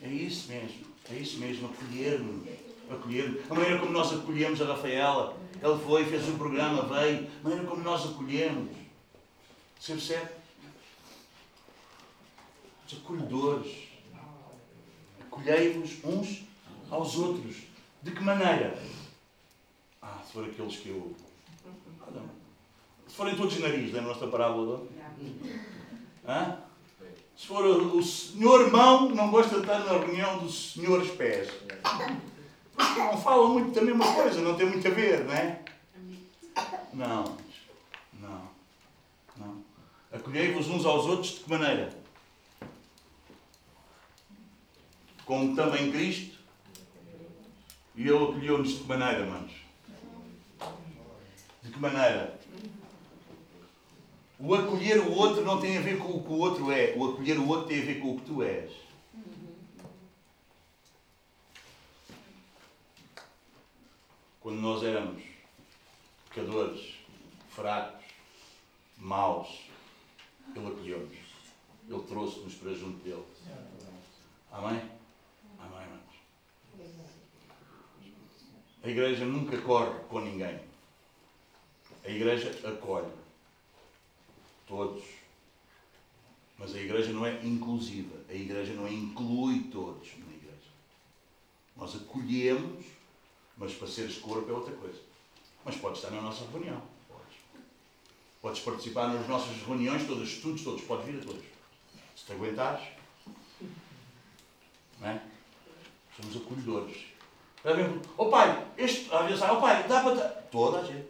É 0.03 0.07
isso 0.07 0.51
mesmo. 0.51 0.85
É 1.11 1.15
isso 1.15 1.39
mesmo. 1.39 1.67
Acolher-nos. 1.67 2.47
Acolher 2.91 3.43
a 3.49 3.53
maneira 3.55 3.79
como 3.79 3.91
nós 3.91 4.13
acolhemos 4.13 4.61
a 4.61 4.65
Rafaela. 4.65 5.35
Ele 5.63 5.79
foi, 5.83 6.05
fez 6.05 6.27
o 6.27 6.33
um 6.33 6.37
programa, 6.37 6.83
veio. 6.83 7.27
A 7.43 7.43
maneira 7.49 7.65
como 7.65 7.81
nós 7.81 8.05
acolhemos. 8.05 8.78
Você 9.79 9.93
percebe? 9.93 10.31
Os 12.85 12.97
acolhedores. 12.97 13.87
Acolhei-vos 15.21 16.03
uns 16.03 16.43
aos 16.91 17.15
outros. 17.15 17.55
De 18.03 18.11
que 18.11 18.21
maneira? 18.21 18.77
Ah, 20.01 20.21
se 20.25 20.33
for 20.33 20.45
aqueles 20.45 20.75
que 20.77 20.89
eu. 20.89 21.15
Se 23.07 23.15
forem 23.15 23.35
todos 23.35 23.59
nariz, 23.59 23.93
lembram-se 23.93 24.19
da 24.19 24.27
parábola? 24.27 24.85
Hã? 26.27 26.57
Se 27.37 27.47
for 27.47 27.65
o 27.65 28.03
senhor 28.03 28.69
mão, 28.71 29.09
não 29.09 29.31
gosta 29.31 29.55
de 29.55 29.61
estar 29.61 29.79
na 29.79 29.97
reunião 29.97 30.39
dos 30.39 30.73
senhores 30.73 31.09
pés. 31.11 31.49
Porque 32.75 32.99
não 32.99 33.17
falam 33.17 33.53
muito 33.53 33.71
da 33.71 33.81
mesma 33.81 34.13
coisa, 34.13 34.41
não 34.41 34.55
tem 34.55 34.67
muito 34.67 34.87
a 34.87 34.91
ver, 34.91 35.23
não 35.23 35.33
é? 35.33 35.63
Não. 36.93 37.37
Acolhei-vos 40.11 40.67
uns 40.67 40.85
aos 40.85 41.05
outros 41.05 41.35
de 41.35 41.39
que 41.41 41.49
maneira? 41.49 41.93
Como 45.23 45.55
também 45.55 45.91
Cristo. 45.91 46.39
E 47.95 48.01
Ele 48.01 48.23
acolheu-nos 48.23 48.69
de 48.69 48.79
que 48.79 48.87
maneira, 48.87 49.25
manos? 49.25 49.51
De 51.61 51.71
que 51.71 51.79
maneira? 51.79 52.39
O 54.39 54.55
acolher 54.55 54.99
o 54.99 55.11
outro 55.11 55.43
não 55.43 55.59
tem 55.59 55.77
a 55.77 55.81
ver 55.81 55.99
com 55.99 56.13
o 56.13 56.23
que 56.23 56.29
o 56.29 56.37
outro 56.37 56.71
é. 56.71 56.93
O 56.95 57.09
acolher 57.09 57.37
o 57.37 57.47
outro 57.47 57.67
tem 57.67 57.81
a 57.81 57.85
ver 57.85 57.99
com 57.99 58.15
o 58.15 58.19
que 58.19 58.25
tu 58.25 58.41
és. 58.41 58.71
Quando 64.39 64.61
nós 64.61 64.81
éramos 64.81 65.21
pecadores, 66.29 66.95
fracos, 67.49 68.05
maus, 68.97 69.68
ele 70.55 70.67
acolheu-nos. 70.67 71.17
Ele 71.87 72.03
trouxe-nos 72.03 72.55
para 72.55 72.73
junto 72.73 73.03
dele. 73.03 73.23
Amém? 74.51 74.81
Amém, 75.59 75.81
irmãos. 75.81 76.09
A 78.83 78.89
igreja 78.89 79.25
nunca 79.25 79.57
corre 79.61 79.99
com 80.07 80.21
ninguém. 80.21 80.59
A 82.05 82.09
igreja 82.09 82.49
acolhe 82.67 83.11
todos. 84.67 85.03
Mas 86.57 86.75
a 86.75 86.79
igreja 86.79 87.11
não 87.11 87.25
é 87.25 87.43
inclusiva. 87.45 88.15
A 88.29 88.33
igreja 88.33 88.73
não 88.73 88.87
inclui 88.87 89.63
todos 89.71 90.09
na 90.17 90.33
igreja. 90.33 90.69
Nós 91.75 91.95
acolhemos, 91.95 92.85
mas 93.57 93.73
para 93.73 93.87
seres 93.87 94.17
corpo 94.17 94.49
é 94.49 94.53
outra 94.53 94.75
coisa. 94.75 94.99
Mas 95.63 95.75
pode 95.77 95.97
estar 95.97 96.11
na 96.11 96.21
nossa 96.21 96.45
reunião. 96.45 96.81
Podes 98.41 98.61
participar 98.61 99.09
nas 99.09 99.27
nossas 99.27 99.55
reuniões, 99.65 100.07
todos 100.07 100.23
os 100.23 100.29
estudos, 100.29 100.63
todos, 100.63 100.81
podes 100.81 101.05
vir 101.05 101.19
a 101.19 101.25
todos. 101.25 101.43
Se 102.15 102.25
te 102.25 102.31
aguentares. 102.31 102.87
Não 104.99 105.09
é? 105.09 105.21
Somos 106.15 106.37
acolhedores. 106.37 106.97
Está 107.57 107.73
vendo? 107.73 108.01
Oh 108.17 108.27
pai, 108.27 108.65
este, 108.77 109.13
às 109.13 109.25
vezes, 109.25 109.41
oh 109.43 109.57
pai, 109.57 109.85
dá 109.87 110.01
para. 110.01 110.39
Toda 110.49 110.79
a 110.79 110.83
gente. 110.83 111.07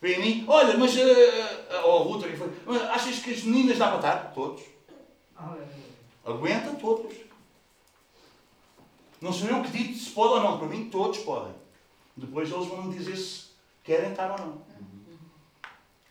Vem 0.00 0.16
a 0.16 0.18
mim, 0.18 0.44
olha, 0.48 0.76
mas. 0.78 0.96
Uh, 0.96 1.86
oh, 1.86 1.98
Ruta, 1.98 2.26
que 2.26 2.36
foi. 2.36 2.50
Mas 2.64 2.82
achas 2.82 3.18
que 3.18 3.32
as 3.32 3.42
meninas 3.42 3.78
dá 3.78 3.88
para 3.88 3.96
estar? 3.96 4.32
Todos. 4.32 4.62
Aguenta 6.24 6.74
todos. 6.76 7.14
Não 9.20 9.32
sou 9.32 9.48
eu 9.48 9.62
que 9.62 9.70
digo 9.70 9.94
se 9.94 10.10
pode 10.10 10.34
ou 10.34 10.40
não. 10.42 10.58
Para 10.58 10.68
mim, 10.68 10.88
todos 10.88 11.18
podem. 11.18 11.54
Depois 12.16 12.50
eles 12.50 12.66
vão 12.66 12.90
dizer 12.90 13.16
se 13.16 13.48
querem 13.84 14.10
estar 14.10 14.30
ou 14.32 14.46
não. 14.46 14.62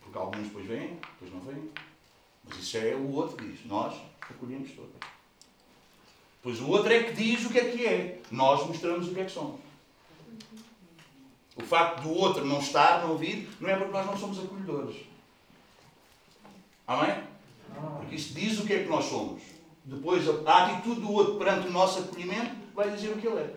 Porque 0.09 0.17
alguns 0.17 0.47
depois 0.47 0.65
vêm, 0.65 0.99
depois 1.19 1.31
não 1.31 1.39
vêm. 1.41 1.69
Mas 2.43 2.57
isso 2.57 2.77
é 2.77 2.95
o 2.95 3.11
outro 3.11 3.37
que 3.37 3.47
diz. 3.47 3.63
Nós 3.65 3.93
acolhemos 4.19 4.71
todos. 4.71 4.91
Pois 6.41 6.59
o 6.59 6.67
outro 6.67 6.91
é 6.91 7.03
que 7.03 7.13
diz 7.13 7.45
o 7.45 7.49
que 7.49 7.59
é 7.59 7.69
que 7.69 7.85
é. 7.85 8.21
Nós 8.31 8.65
mostramos 8.65 9.07
o 9.07 9.13
que 9.13 9.19
é 9.19 9.25
que 9.25 9.31
somos. 9.31 9.59
O 11.55 11.61
facto 11.61 12.01
do 12.01 12.11
outro 12.11 12.43
não 12.43 12.59
estar, 12.59 13.05
não 13.05 13.17
vir, 13.17 13.47
não 13.59 13.69
é 13.69 13.75
porque 13.75 13.91
nós 13.91 14.05
não 14.07 14.17
somos 14.17 14.39
acolhedores. 14.39 14.95
Amém? 16.87 17.23
Porque 17.99 18.15
isso 18.15 18.33
diz 18.33 18.57
o 18.59 18.65
que 18.65 18.73
é 18.73 18.83
que 18.83 18.89
nós 18.89 19.05
somos. 19.05 19.43
Depois, 19.85 20.27
a 20.47 20.65
atitude 20.65 21.01
do 21.01 21.11
outro 21.11 21.35
perante 21.35 21.67
o 21.67 21.71
nosso 21.71 21.99
acolhimento 21.99 22.55
vai 22.73 22.89
dizer 22.89 23.09
o 23.09 23.17
que 23.17 23.27
ele 23.27 23.41
é. 23.41 23.55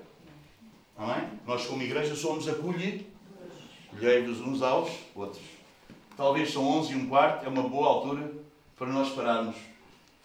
Amém? 0.98 1.30
Nós, 1.46 1.64
como 1.64 1.82
igreja, 1.82 2.14
somos 2.14 2.46
acolhidos, 2.46 3.06
colhei-vos 3.90 4.40
uns 4.40 4.60
aos 4.60 4.90
outros. 5.14 5.61
Talvez 6.16 6.52
são 6.52 6.64
11 6.64 6.92
e 6.92 6.96
um 6.96 7.08
quarto, 7.08 7.44
é 7.46 7.48
uma 7.48 7.68
boa 7.68 7.88
altura 7.88 8.32
para 8.76 8.86
nós 8.88 9.10
pararmos. 9.10 9.56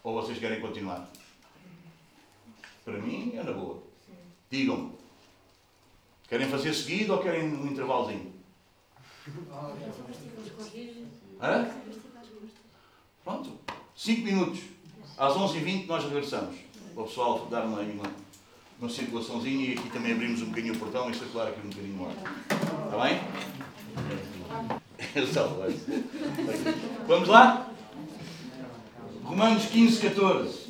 Ou 0.04 0.14
vocês 0.22 0.38
querem 0.38 0.60
continuar? 0.60 1.10
Para 2.84 2.98
mim, 2.98 3.34
é 3.36 3.44
na 3.44 3.52
boa. 3.52 3.82
Digam-me. 4.50 4.94
Querem 6.28 6.48
fazer 6.50 6.74
seguido 6.74 7.14
ou 7.14 7.20
querem 7.20 7.44
um 7.44 7.68
intervalozinho? 7.68 8.34
Hã? 11.42 11.70
Pronto. 13.24 13.52
5 13.96 14.22
minutos. 14.22 14.60
Às 15.18 15.34
11h20 15.34 15.88
nós 15.88 16.04
regressamos. 16.04 16.56
O 16.96 17.04
pessoal 17.04 17.46
dar 17.48 17.66
uma, 17.66 17.82
uma, 17.82 18.12
uma 18.80 18.90
circulaçãozinha 18.90 19.70
e 19.70 19.78
aqui 19.78 19.90
também 19.90 20.14
abrimos 20.14 20.42
um 20.42 20.48
bocadinho 20.48 20.74
o 20.74 20.80
portão 20.80 21.10
e 21.10 21.16
circular 21.16 21.48
aqui 21.48 21.60
um 21.66 21.70
bocadinho 21.70 22.02
o 22.02 22.08
ar. 22.08 22.16
Está 22.86 23.04
bem? 23.04 24.87
Vamos 27.08 27.28
lá? 27.28 27.70
Romanos 29.24 29.66
15, 29.66 30.02
14. 30.02 30.68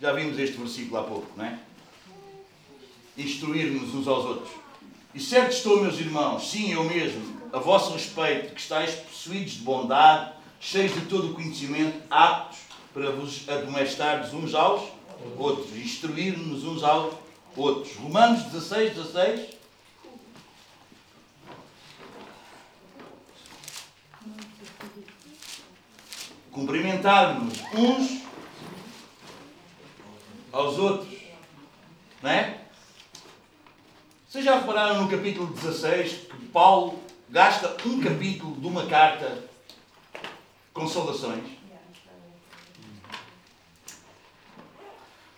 Já 0.00 0.12
vimos 0.14 0.38
este 0.38 0.56
versículo 0.56 0.96
há 0.98 1.02
pouco, 1.04 1.30
não 1.36 1.44
é? 1.44 1.58
Instruir-nos 3.18 3.94
uns 3.94 4.08
aos 4.08 4.24
outros. 4.24 4.50
E 5.14 5.20
certo 5.20 5.52
estou, 5.52 5.82
meus 5.82 5.98
irmãos, 5.98 6.50
sim, 6.50 6.72
eu 6.72 6.84
mesmo, 6.84 7.36
a 7.52 7.58
vosso 7.58 7.92
respeito, 7.92 8.54
que 8.54 8.60
estáis 8.60 8.94
possuídos 8.94 9.54
de 9.54 9.62
bondade, 9.62 10.32
cheios 10.58 10.94
de 10.94 11.02
todo 11.02 11.30
o 11.30 11.34
conhecimento, 11.34 12.00
aptos 12.08 12.60
para 12.94 13.10
vos 13.10 13.46
admoestardes 13.48 14.32
uns 14.32 14.54
aos 14.54 14.88
outros, 15.36 15.76
instruir-nos 15.76 16.64
uns 16.64 16.82
aos 16.82 17.14
outros. 17.56 17.96
Romanos 17.96 18.44
16, 18.44 18.94
16. 18.94 19.60
Cumprimentar-nos 26.50 27.60
uns 27.74 28.22
aos 30.52 30.78
outros. 30.78 31.18
Não 32.22 32.30
é? 32.30 32.60
Vocês 34.28 34.44
já 34.44 34.58
repararam 34.58 35.02
no 35.02 35.10
capítulo 35.10 35.46
16 35.54 36.12
que 36.12 36.46
Paulo 36.46 37.00
gasta 37.28 37.76
um 37.86 38.00
capítulo 38.00 38.60
de 38.60 38.66
uma 38.66 38.86
carta 38.86 39.44
com 40.72 40.86
saudações? 40.86 41.59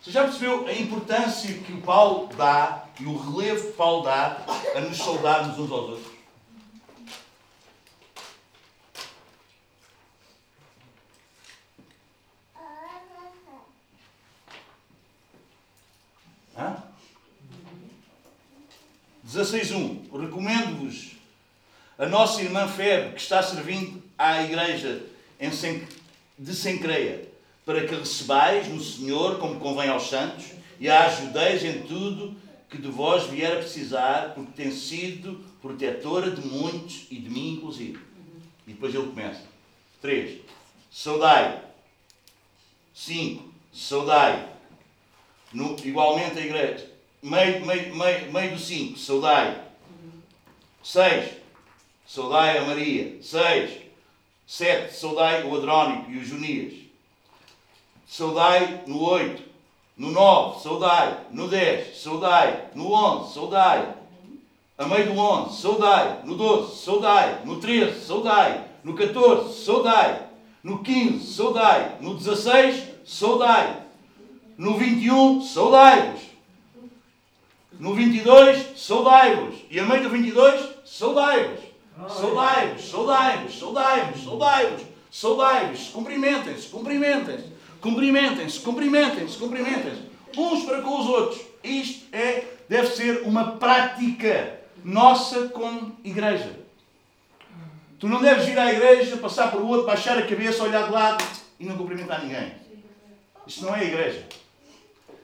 Você 0.03 0.11
já 0.11 0.25
percebeu 0.25 0.67
a 0.67 0.73
importância 0.73 1.55
que 1.59 1.73
o 1.73 1.81
Paulo 1.81 2.27
dá 2.35 2.87
e 2.99 3.07
o 3.07 3.17
relevo 3.17 3.69
que 3.69 3.77
Paulo 3.77 4.03
dá 4.03 4.45
a 4.75 4.81
nos 4.81 4.99
saudarmos 4.99 5.57
uns 5.57 5.71
aos 5.71 5.91
outros? 5.91 6.13
Hã? 16.59 16.83
16.1. 19.25 20.21
Recomendo-vos 20.21 21.13
a 21.97 22.07
nossa 22.07 22.43
irmã 22.43 22.67
Febe, 22.67 23.15
que 23.15 23.21
está 23.21 23.41
servindo 23.41 24.03
à 24.19 24.43
igreja 24.43 25.07
de 26.37 26.55
Sencreia, 26.57 27.32
para 27.65 27.87
que 27.87 27.95
recebais 27.95 28.69
no 28.69 28.81
Senhor 28.81 29.39
como 29.39 29.61
convém 29.61 29.89
aos 29.89 30.09
santos 30.09 30.47
e 30.81 30.89
a 30.89 31.07
ajudeis 31.07 31.65
em 31.65 31.83
tudo 31.83 32.37
que 32.69 32.79
de 32.79 32.89
vós 32.89 33.25
vier 33.25 33.53
a 33.53 33.57
precisar, 33.57 34.33
porque 34.35 34.53
tem 34.53 34.73
sido 34.73 35.45
protetora 35.61 36.31
de 36.31 36.47
muitos 36.47 37.07
e 37.11 37.17
de 37.17 37.31
mim 37.31 37.55
inclusive. 37.55 38.01
E 38.67 38.73
depois 38.73 38.95
ele 38.95 39.09
começa. 39.09 39.43
3. 40.01 40.41
Saudai. 40.91 41.63
5. 42.95 43.53
Saudai 43.73 44.53
no, 45.53 45.77
igualmente 45.85 46.39
a 46.39 46.45
igreja. 46.45 46.91
Meio, 47.23 47.65
meio, 47.65 47.95
meio, 47.95 48.33
meio 48.33 48.53
do 48.53 48.59
5, 48.59 48.99
saudai. 48.99 49.63
6, 50.83 51.35
saudai 52.07 52.59
a 52.59 52.63
Maria. 52.63 53.23
6, 53.23 53.71
7, 54.47 54.93
saudai 54.93 55.45
o 55.45 55.55
Adrónico 55.55 56.11
e 56.11 56.19
o 56.19 56.25
Junias. 56.25 56.75
Saudai 58.13 58.83
no 58.87 58.99
8, 58.99 59.43
no 59.97 60.11
9, 60.11 60.61
saudai. 60.61 61.17
No 61.31 61.49
10, 61.49 61.97
saudai. 61.97 62.69
No 62.75 62.93
11, 62.93 63.33
saudai. 63.33 63.95
A 64.77 64.87
meio 64.87 65.07
do 65.07 65.19
11, 65.19 65.57
saudai. 65.57 66.19
No 66.23 66.35
12, 66.35 66.77
saudai. 66.85 67.39
No 67.47 67.59
13, 67.59 68.05
saudai. 68.05 68.65
No 68.85 68.93
14, 68.93 69.65
saudai. 69.65 70.27
No 70.63 70.83
15, 70.83 71.25
saudai. 71.25 71.97
No 72.03 72.19
16, 72.19 72.87
saudai. 73.07 73.77
No 74.59 74.77
21, 74.77 75.41
saudai-vos. 75.41 76.21
No 77.81 77.95
22, 77.95 78.77
saudai-vos. 78.77 79.55
E 79.71 79.81
a 79.81 79.87
meio 79.87 80.03
do 80.03 80.11
22, 80.11 80.69
saudai-vos. 80.85 81.61
Saudai-vos, 82.11 82.85
saudai-vos, 82.85 83.59
saudai-vos, 83.59 84.23
saudai-vos, 84.23 84.83
saudai-vos. 85.11 85.89
Cumprimentem-se, 85.89 86.69
cumprimentem-se, 86.69 87.52
cumprimentem-se, 87.83 88.61
cumprimentem-se, 88.61 89.37
cumprimentem-se. 89.37 90.11
Uns 90.39 90.65
para 90.65 90.81
com 90.81 91.01
os 91.01 91.07
outros. 91.07 91.43
Isto 91.63 92.07
é, 92.15 92.45
deve 92.69 92.89
ser 92.89 93.23
uma 93.25 93.57
prática 93.57 94.61
nossa 94.83 95.49
como 95.49 95.99
igreja. 96.03 96.59
Tu 97.99 98.09
não 98.09 98.23
deves 98.23 98.49
ir 98.49 98.59
à 98.59 98.73
igreja, 98.73 99.17
passar 99.19 99.51
por 99.51 99.61
outro, 99.61 99.87
baixar 99.87 100.17
a 100.17 100.27
cabeça, 100.27 100.65
olhar 100.65 100.87
de 100.87 100.93
lado 100.93 101.25
e 101.61 101.67
não 101.67 101.77
cumprimentar 101.77 102.23
ninguém. 102.23 102.53
Isto 103.47 103.67
não 103.67 103.77
é 103.77 103.85
igreja. 103.85 104.27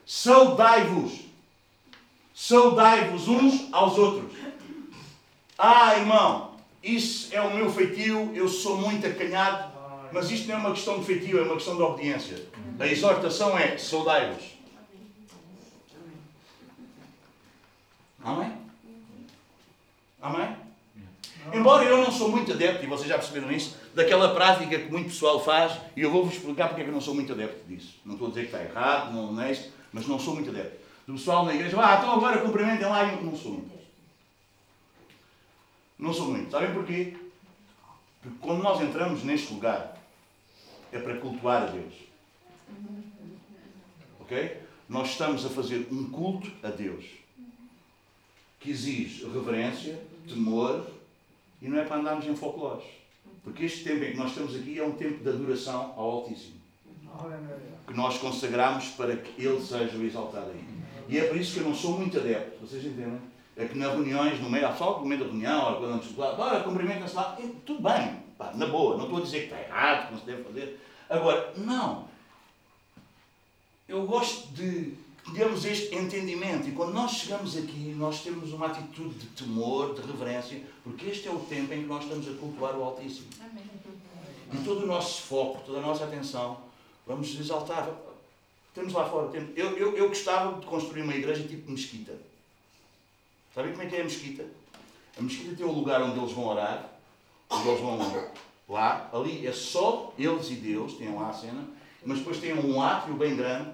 Saudai-vos. 0.07 1.21
Saudai-vos 2.35 3.27
uns 3.27 3.73
aos 3.73 3.99
outros. 3.99 4.33
Ah, 5.57 5.97
irmão, 5.97 6.53
isso 6.83 7.35
é 7.35 7.41
o 7.41 7.55
meu 7.55 7.71
feitio, 7.71 8.31
eu 8.33 8.49
sou 8.49 8.77
muito 8.77 9.07
acanhado, 9.07 9.68
mas 10.13 10.31
isto 10.31 10.49
não 10.49 10.55
é 10.55 10.59
uma 10.59 10.73
questão 10.73 10.99
de 10.99 11.07
feitio, 11.07 11.39
é 11.39 11.43
uma 11.43 11.55
questão 11.55 11.77
de 11.77 11.83
obediência. 11.83 12.47
A 12.79 12.87
exortação 12.87 13.59
é 13.59 13.77
saudai-vos. 13.77 14.59
Amém? 18.23 18.53
Amém? 20.21 20.57
Embora 21.53 21.85
eu 21.85 21.99
não 21.99 22.13
sou 22.13 22.31
muito 22.31 22.53
adepto, 22.53 22.85
e 22.85 22.87
vocês 22.87 23.09
já 23.09 23.17
perceberam 23.17 23.51
isso, 23.51 23.77
daquela 23.95 24.35
prática 24.35 24.79
que 24.79 24.91
muito 24.91 25.09
pessoal 25.09 25.43
faz, 25.43 25.73
e 25.97 26.03
eu 26.03 26.11
vou-vos 26.11 26.35
explicar 26.35 26.69
porque 26.69 26.83
é 26.83 26.85
que 26.85 26.91
eu 26.91 26.95
não 26.95 27.01
sou 27.01 27.15
muito 27.15 27.33
adepto 27.33 27.67
disso. 27.67 27.95
Não 28.05 28.15
estou 28.15 28.29
a 28.29 28.31
dizer 28.31 28.49
que 28.49 28.55
está 28.55 28.63
errado, 28.63 29.13
não 29.13 29.21
é 29.21 29.27
honesto, 29.29 29.73
mas 29.93 30.07
não 30.07 30.19
sou 30.19 30.35
muito 30.35 30.51
adepto. 30.51 30.79
Do 31.07 31.15
pessoal 31.15 31.47
na 31.47 31.55
igreja, 31.55 31.77
ah, 31.81 31.97
então 31.97 32.13
agora 32.13 32.39
cumprimentem 32.39 32.87
lá 32.87 33.05
e 33.05 33.17
eu 33.17 33.23
não 33.23 33.37
sou 33.37 33.53
muito. 33.53 33.79
Não 35.99 36.13
sou 36.13 36.27
muito. 36.27 36.51
Sabem 36.51 36.73
porquê? 36.75 37.17
Porque 38.21 38.39
quando 38.41 38.63
nós 38.63 38.81
entramos 38.81 39.25
neste 39.25 39.53
lugar, 39.53 39.98
é 40.93 40.99
para 40.99 41.19
cultuar 41.19 41.63
a 41.63 41.67
Deus. 41.67 41.95
Ok? 44.21 44.63
Nós 44.89 45.11
estamos 45.11 45.45
a 45.45 45.49
fazer 45.49 45.89
um 45.91 46.09
culto 46.11 46.51
a 46.63 46.69
Deus 46.69 47.05
que 48.61 48.71
exige 48.71 49.25
reverência, 49.27 49.99
temor 50.27 50.87
e 51.61 51.69
não 51.69 51.79
é 51.79 51.85
para 51.85 51.99
andarmos 51.99 52.27
em 52.27 52.35
folclores. 52.35 52.85
Porque 53.45 53.65
este 53.65 53.85
tempo 53.85 54.05
em 54.05 54.13
que 54.13 54.17
nós 54.17 54.31
estamos 54.31 54.55
aqui 54.55 54.79
é 54.79 54.85
um 54.85 54.93
tempo 54.93 55.23
de 55.23 55.29
adoração 55.29 55.95
ao 55.97 56.11
Altíssimo 56.11 56.59
que 57.87 57.95
nós 57.95 58.19
consagramos 58.19 58.89
para 58.91 59.17
que 59.17 59.43
Ele 59.43 59.61
seja 59.61 59.97
o 59.97 60.05
exaltado 60.05 60.51
aí. 60.51 60.65
E 61.09 61.19
é 61.19 61.25
por 61.25 61.37
isso 61.37 61.55
que 61.55 61.61
eu 61.61 61.65
não 61.65 61.75
sou 61.75 61.99
muito 61.99 62.19
adepto, 62.19 62.67
vocês 62.67 62.85
entendem? 62.85 63.19
É 63.57 63.65
que 63.65 63.77
nas 63.77 63.93
reuniões, 63.93 64.41
no 64.41 64.49
meio, 64.49 64.77
só 64.77 65.01
no 65.01 65.07
meio 65.07 65.21
da 65.21 65.27
reunião, 65.27 65.77
quando 65.77 65.91
vamos 65.91 66.17
lá, 66.17 66.35
bora, 66.35 66.61
cumprimentem-se 66.61 67.17
lá, 67.17 67.37
tudo 67.65 67.83
bem, 67.83 68.17
pá, 68.39 68.53
na 68.55 68.67
boa, 68.67 68.97
não 68.97 69.05
estou 69.05 69.19
a 69.19 69.23
dizer 69.23 69.39
que 69.41 69.55
está 69.55 69.61
errado, 69.61 70.07
que 70.07 70.13
não 70.13 70.21
se 70.21 70.27
deve 70.27 70.45
fazer. 70.45 70.81
Agora, 71.11 71.53
não. 71.57 72.09
Eu 73.89 74.07
gosto 74.07 74.49
de 74.53 74.95
termos 75.35 75.65
este 75.65 75.95
entendimento 75.95 76.69
e 76.69 76.73
quando 76.73 76.95
nós 76.95 77.13
chegamos 77.13 77.57
aqui, 77.57 77.95
nós 77.97 78.23
temos 78.23 78.53
uma 78.53 78.67
atitude 78.67 79.15
de 79.19 79.27
temor, 79.27 79.95
de 79.95 80.01
reverência, 80.01 80.63
porque 80.83 81.07
este 81.07 81.29
é 81.29 81.31
o 81.31 81.41
tempo 81.41 81.75
em 81.75 81.83
que 81.83 81.89
nós 81.89 82.05
estamos 82.05 82.27
a 82.29 82.33
cultuar 82.39 82.77
o 82.77 82.85
Altíssimo. 82.85 83.27
Amém. 83.41 83.65
E 84.53 84.65
todo 84.65 84.85
o 84.85 84.87
nosso 84.87 85.23
foco, 85.23 85.63
toda 85.67 85.79
a 85.79 85.83
nossa 85.83 86.05
atenção 86.05 86.69
Vamos 87.09 87.41
exaltar. 87.41 87.91
Temos 88.75 88.93
lá 88.93 89.09
fora. 89.09 89.29
Temos, 89.29 89.57
eu, 89.57 89.79
eu, 89.79 89.97
eu 89.97 90.09
gostava 90.09 90.61
de 90.61 90.67
construir 90.67 91.01
uma 91.01 91.15
igreja 91.15 91.43
tipo 91.49 91.71
mesquita. 91.71 92.13
Sabem 93.55 93.73
como 93.73 93.83
é 93.83 93.87
que 93.87 93.97
é 93.97 94.03
a 94.03 94.05
mesquita? 94.05 94.45
A 95.19 95.23
mesquita 95.23 95.57
tem 95.57 95.65
um 95.65 95.73
lugar 95.73 96.03
onde 96.03 96.19
eles 96.19 96.33
vão 96.33 96.45
orar, 96.45 96.87
onde 97.51 97.69
eles 97.69 97.81
vão 97.81 97.99
lá, 98.69 99.09
ali 99.13 99.47
é 99.47 99.53
só 99.53 100.13
eles 100.19 100.51
e 100.51 100.55
Deus, 100.55 100.95
tem 100.95 101.15
lá 101.15 101.31
a 101.31 101.33
cena, 101.33 101.65
mas 102.05 102.19
depois 102.19 102.39
tem 102.39 102.55
um 102.55 102.81
átrio 102.81 103.15
bem 103.15 103.37
grande 103.37 103.71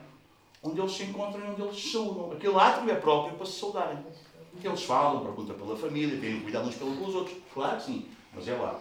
onde 0.62 0.80
eles 0.80 0.92
se 0.92 1.02
encontram 1.05 1.44
e 1.44 1.51
onde 1.51 1.62
eles 1.62 1.76
se 1.76 1.92
saudam. 1.92 2.32
Aquele 2.32 2.56
átrio 2.56 2.90
é 2.90 2.94
próprio 2.94 3.36
para 3.36 3.46
se 3.46 3.52
saudarem. 3.52 3.98
Eles 4.62 4.82
falam, 4.84 5.22
perguntam 5.22 5.56
pela 5.56 5.76
família, 5.76 6.18
têm 6.18 6.40
cuidado 6.40 6.68
uns 6.68 6.76
pelos 6.76 7.14
outros. 7.14 7.36
Claro 7.52 7.76
que 7.76 7.82
sim, 7.84 8.09
mas 8.32 8.48
é 8.48 8.55
lá. 8.55 8.80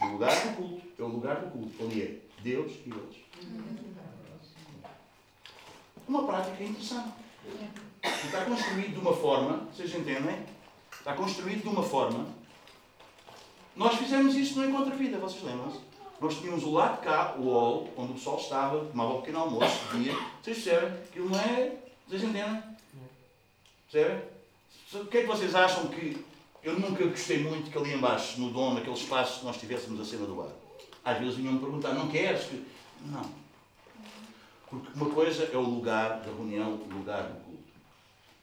O 0.00 0.06
lugar 0.06 0.34
do 0.34 0.56
culto 0.56 0.82
é 0.98 1.02
o 1.02 1.06
lugar 1.06 1.36
do 1.36 1.50
culto. 1.50 1.84
Ali 1.84 2.02
é 2.02 2.16
Deus 2.42 2.72
e 2.84 2.90
eles. 2.90 3.16
Uma 6.08 6.24
prática 6.24 6.64
interessante. 6.64 7.12
E 8.02 8.26
está 8.26 8.44
construído 8.44 8.94
de 8.94 8.98
uma 8.98 9.14
forma, 9.14 9.68
vocês 9.72 9.94
entendem? 9.94 10.44
Está 10.92 11.14
construído 11.14 11.62
de 11.62 11.68
uma 11.68 11.82
forma. 11.82 12.26
Nós 13.74 13.94
fizemos 13.96 14.34
isto 14.34 14.58
no 14.58 14.68
Encontro 14.68 14.94
Vida, 14.96 15.18
vocês 15.18 15.42
lembram-se? 15.42 15.78
Nós 16.20 16.38
tínhamos 16.38 16.62
o 16.62 16.72
lado 16.72 17.00
de 17.00 17.06
cá, 17.06 17.34
o 17.38 17.50
hall, 17.50 17.88
onde 17.96 18.12
o 18.12 18.14
pessoal 18.14 18.38
estava, 18.38 18.84
tomava 18.84 19.14
um 19.14 19.20
pequeno 19.20 19.38
almoço, 19.40 19.78
dia. 19.96 20.12
Vocês 20.42 20.62
percebem? 20.62 20.90
Aquilo 21.02 21.30
não 21.30 21.40
é. 21.40 21.76
Vocês 22.06 22.22
entendem? 22.22 22.62
Percebem? 23.90 24.22
O 24.94 25.06
que 25.06 25.18
é 25.18 25.20
que 25.22 25.26
vocês 25.26 25.54
acham 25.54 25.88
que. 25.88 26.24
Eu 26.62 26.78
nunca 26.78 27.04
gostei 27.04 27.42
muito 27.42 27.70
que 27.70 27.76
ali 27.76 27.94
embaixo, 27.94 28.40
no 28.40 28.50
dom, 28.50 28.74
naquele 28.74 28.94
espaço, 28.94 29.44
nós 29.44 29.56
tivéssemos 29.56 30.00
a 30.00 30.04
cena 30.04 30.26
do 30.26 30.36
bar. 30.36 30.52
Às 31.04 31.18
vezes 31.18 31.34
vinham-me 31.34 31.58
perguntar, 31.58 31.92
não 31.92 32.08
queres? 32.08 32.44
Que... 32.44 32.64
Não. 33.06 33.28
Porque 34.70 34.88
uma 34.94 35.10
coisa 35.10 35.50
é 35.52 35.56
o 35.56 35.62
lugar 35.62 36.20
da 36.20 36.30
reunião, 36.30 36.74
o 36.74 36.94
lugar 36.94 37.24
do. 37.24 37.41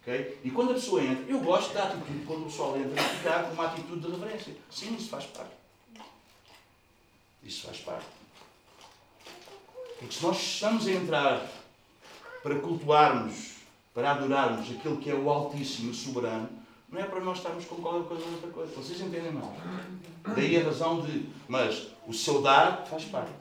Okay? 0.10 0.40
E 0.44 0.50
quando 0.50 0.72
a 0.72 0.74
pessoa 0.74 1.04
entra, 1.04 1.24
eu 1.28 1.40
gosto 1.40 1.72
da 1.72 1.84
atitude, 1.84 2.26
quando 2.26 2.42
o 2.42 2.46
pessoal 2.46 2.76
entra, 2.76 3.04
ficar 3.04 3.44
com 3.44 3.54
uma 3.54 3.66
atitude 3.68 4.02
de 4.02 4.12
reverência. 4.12 4.56
Sim, 4.72 4.96
isso 4.96 5.10
faz 5.10 5.26
parte. 5.26 5.52
Isso 7.44 7.68
faz 7.68 7.78
parte. 7.82 8.08
Porque 10.00 10.16
se 10.16 10.24
nós 10.24 10.42
estamos 10.42 10.88
a 10.88 10.92
entrar 10.92 11.48
para 12.42 12.56
cultuarmos, 12.56 13.58
para 13.94 14.12
adorarmos 14.12 14.72
aquele 14.72 14.98
que 14.98 15.12
é 15.12 15.14
o 15.14 15.30
Altíssimo, 15.30 15.92
o 15.92 15.94
Soberano, 15.94 16.50
não 16.90 17.00
é 17.00 17.04
para 17.04 17.20
nós 17.20 17.38
estarmos 17.38 17.66
com 17.66 17.76
qualquer 17.76 18.08
coisa 18.08 18.26
ou 18.26 18.32
outra 18.32 18.50
coisa. 18.50 18.74
Vocês 18.76 19.00
entendem 19.00 19.32
mais? 19.32 19.46
Daí 20.36 20.58
a 20.58 20.64
razão 20.64 21.02
de. 21.02 21.28
Mas 21.48 21.88
o 22.08 22.14
seu 22.14 22.42
dar 22.42 22.84
faz 22.88 23.06
parte. 23.06 23.32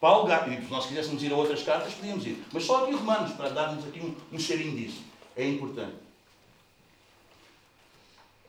Paulo, 0.00 0.28
e 0.28 0.64
se 0.64 0.70
nós 0.70 0.86
quiséssemos 0.86 1.22
ir 1.22 1.32
a 1.32 1.36
outras 1.36 1.62
cartas, 1.62 1.94
podíamos 1.94 2.26
ir. 2.26 2.44
Mas 2.52 2.64
só 2.64 2.82
aqui 2.82 2.92
Romanos, 2.92 3.32
para 3.34 3.50
darmos 3.50 3.86
aqui 3.86 4.00
um, 4.00 4.14
um 4.34 4.38
cheirinho 4.38 4.76
disso. 4.76 5.05
É 5.36 5.46
importante. 5.46 5.96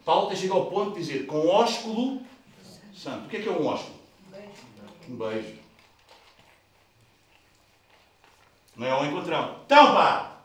Paulo 0.06 0.28
tem 0.28 0.38
chegado 0.38 0.60
ao 0.60 0.72
ponto 0.72 0.94
de 0.94 1.02
dizer 1.02 1.26
com 1.26 1.48
ósculo 1.48 2.22
santo. 2.96 3.26
O 3.26 3.30
que 3.30 3.38
é 3.38 3.42
que 3.42 3.50
é 3.50 3.52
um 3.52 3.68
ósculo? 3.68 3.98
Um 5.10 5.16
beijo. 5.18 5.58
Não 8.78 8.88
é 8.88 8.96
um 8.96 9.06
encontrão. 9.06 9.60
Então 9.66 9.94
pá! 9.94 10.38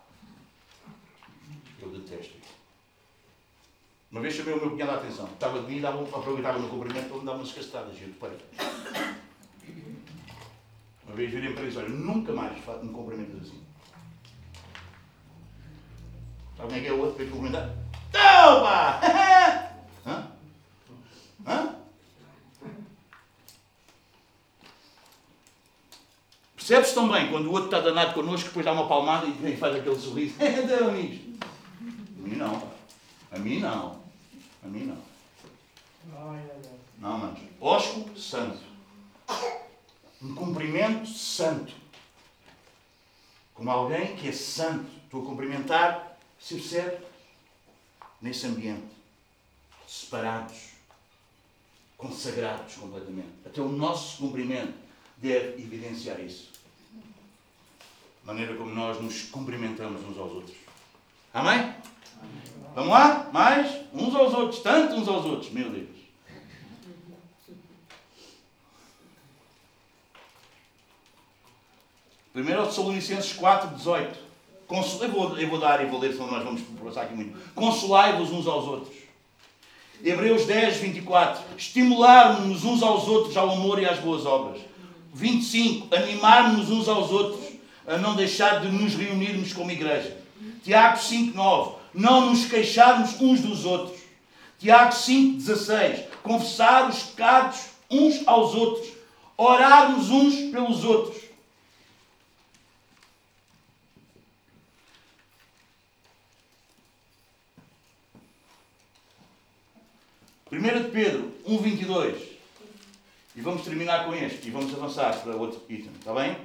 Eu 1.81 1.91
detesto 1.91 2.37
isso. 2.37 2.55
Uma 4.11 4.21
vez 4.21 4.35
chamei 4.35 4.55
o 4.55 4.61
meu 4.61 4.71
cunhado 4.71 4.93
a 4.93 4.97
atenção. 4.97 5.27
Estava 5.27 5.63
de 5.63 5.73
mim 5.73 5.81
e 5.81 5.87
aproveitava 5.87 6.59
no 6.59 6.69
cumprimento 6.69 7.09
para 7.09 7.19
me 7.19 7.25
dar 7.25 7.33
umas 7.33 7.53
castadas. 7.53 7.97
E. 7.99 8.15
Uma 11.07 11.17
vez 11.17 11.31
virei 11.31 11.53
para 11.53 11.63
eles, 11.63 11.77
olha, 11.77 11.89
nunca 11.89 12.33
mais 12.33 12.53
me 12.83 12.93
cumprimentas 12.93 13.43
assim. 13.43 13.72
Quem 16.69 16.79
é 16.79 16.81
que 16.81 16.87
é 16.87 16.93
o 16.93 17.01
outro 17.01 17.17
para 17.17 17.27
cumprimentar? 17.27 17.71
Toma! 18.11 19.01
Hã? 20.07 20.27
Hã? 21.47 21.75
Percebes 26.57 26.93
também 26.93 27.31
quando 27.31 27.47
o 27.47 27.53
outro 27.53 27.67
está 27.67 27.81
danado 27.81 28.15
connosco, 28.15 28.49
depois 28.49 28.65
dá 28.65 28.73
uma 28.73 28.87
palmada 28.87 29.27
e 29.27 29.57
faz 29.57 29.77
aquele 29.77 29.99
sorriso. 29.99 30.35
então, 30.41 30.89
amigos. 30.89 31.19
A 32.19 32.29
mim 32.29 32.37
não. 32.37 32.63
A 33.33 33.39
mim 33.39 33.59
não. 33.59 34.01
A 34.65 34.69
mim 34.69 34.85
não. 34.85 35.13
Não, 36.99 37.19
manos. 37.19 37.41
Ósculo 37.61 38.17
santo 38.17 38.73
um 40.23 40.35
cumprimento 40.35 41.09
santo. 41.09 41.75
Como 43.55 43.71
alguém 43.71 44.15
que 44.17 44.29
é 44.29 44.33
santo. 44.33 44.87
Estou 45.05 45.23
a 45.23 45.27
cumprimentar, 45.27 46.12
se 46.43 46.55
percebe? 46.55 46.99
Nesse 48.21 48.47
ambiente. 48.47 48.93
Separados. 49.87 50.73
Consagrados 51.97 52.75
completamente. 52.75 53.33
Até 53.47 53.61
o 53.61 53.69
nosso 53.69 54.19
cumprimento 54.19 54.75
deve 55.19 55.63
evidenciar 55.63 56.21
isso. 56.21 56.51
Maneira 58.25 58.57
como 58.57 58.75
nós 58.75 59.01
nos 59.01 59.23
cumprimentamos 59.23 60.03
uns 60.03 60.19
aos 60.19 60.33
outros. 60.33 60.57
Amém? 61.33 61.59
Amém. 61.61 61.75
Vamos 62.75 62.91
lá? 62.91 63.31
Mais? 63.33 63.85
Uns 63.93 64.15
aos 64.15 64.35
outros. 64.35 64.63
Tanto 64.63 64.95
uns 64.95 65.09
aos 65.09 65.25
outros. 65.25 65.51
Meu 65.53 65.71
Deus. 65.71 66.03
1 72.35 72.45
Tessalonicenses 72.67 73.33
4, 73.35 73.77
18. 73.77 74.32
Eu 74.73 75.11
vou, 75.11 75.39
eu 75.39 75.49
vou 75.49 75.61
dar 75.61 75.83
e 75.83 75.87
vou 75.87 76.01
ler, 76.01 76.13
senão 76.13 76.31
nós 76.31 76.43
vamos 76.43 76.63
passar 76.83 77.03
aqui 77.03 77.15
muito. 77.15 77.39
Consolai-vos 77.55 78.31
uns 78.31 78.47
aos 78.47 78.65
outros. 78.67 78.97
Hebreus 80.03 80.47
10, 80.47 80.79
24. 80.79 81.43
Estimularmos-nos 81.57 82.65
uns 82.65 82.83
aos 82.83 83.07
outros 83.07 83.37
ao 83.37 83.51
amor 83.51 83.81
e 83.81 83.85
às 83.85 83.99
boas 83.99 84.25
obras. 84.25 84.63
25. 85.13 85.95
Animarmos-nos 85.95 86.71
uns 86.71 86.89
aos 86.89 87.11
outros 87.11 87.53
a 87.87 87.99
não 87.99 88.17
deixar 88.17 88.61
de 88.61 88.69
nos 88.69 88.95
reunirmos 88.95 89.53
como 89.53 89.71
igreja. 89.71 90.17
Tiago 90.65 90.99
5, 90.99 91.37
9. 91.37 91.75
Não 91.95 92.31
nos 92.31 92.47
queixarmos 92.47 93.21
uns 93.21 93.41
dos 93.41 93.67
outros. 93.67 94.01
Tiago 94.59 94.93
5, 94.93 95.37
16. 95.37 96.01
Confessar 96.23 96.89
os 96.89 97.03
pecados 97.03 97.61
uns 97.91 98.27
aos 98.27 98.55
outros. 98.55 98.89
Orarmos 99.37 100.09
uns 100.09 100.51
pelos 100.51 100.83
outros 100.83 101.22
1 110.53 110.83
de 110.83 110.91
Pedro 110.91 111.33
1,22. 111.49 112.15
E 113.35 113.41
vamos 113.41 113.63
terminar 113.63 114.05
com 114.05 114.15
este. 114.15 114.49
E 114.49 114.51
vamos 114.51 114.71
avançar 114.75 115.19
para 115.23 115.35
outro 115.35 115.63
item. 115.67 115.91
Está 115.99 116.13
bem? 116.13 116.37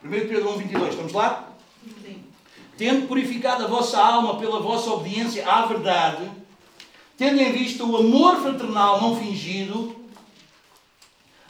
Primeiro 0.00 0.28
Pedro 0.28 0.50
1, 0.50 0.58
22, 0.58 0.90
estamos 0.90 1.12
lá? 1.12 1.48
Sim. 2.04 2.24
Tendo 2.78 3.08
purificado 3.08 3.64
a 3.64 3.66
vossa 3.66 3.98
alma 3.98 4.38
pela 4.38 4.60
vossa 4.60 4.90
obediência 4.90 5.44
à 5.50 5.66
verdade, 5.66 6.35
tendo 7.16 7.40
em 7.40 7.52
vista 7.52 7.84
o 7.84 7.96
amor 7.96 8.36
fraternal 8.36 9.00
não 9.00 9.16
fingido, 9.16 9.96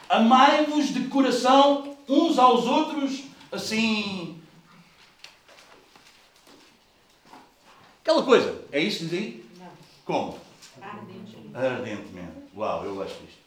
amai-vos 0.09 0.95
de 0.95 1.09
coração 1.09 1.97
uns 2.09 2.39
aos 2.39 2.65
outros, 2.67 3.25
assim. 3.51 4.41
Aquela 8.01 8.23
coisa, 8.23 8.65
é 8.71 8.81
isso 8.81 9.01
que 9.01 9.05
diz 9.07 9.13
aí? 9.19 9.45
Não. 9.59 9.69
Como? 10.05 10.39
Ardentemente. 10.81 11.57
Ardentemente. 11.57 12.37
Uau, 12.57 12.85
eu 12.85 12.95
gosto 12.95 13.21
disto. 13.25 13.39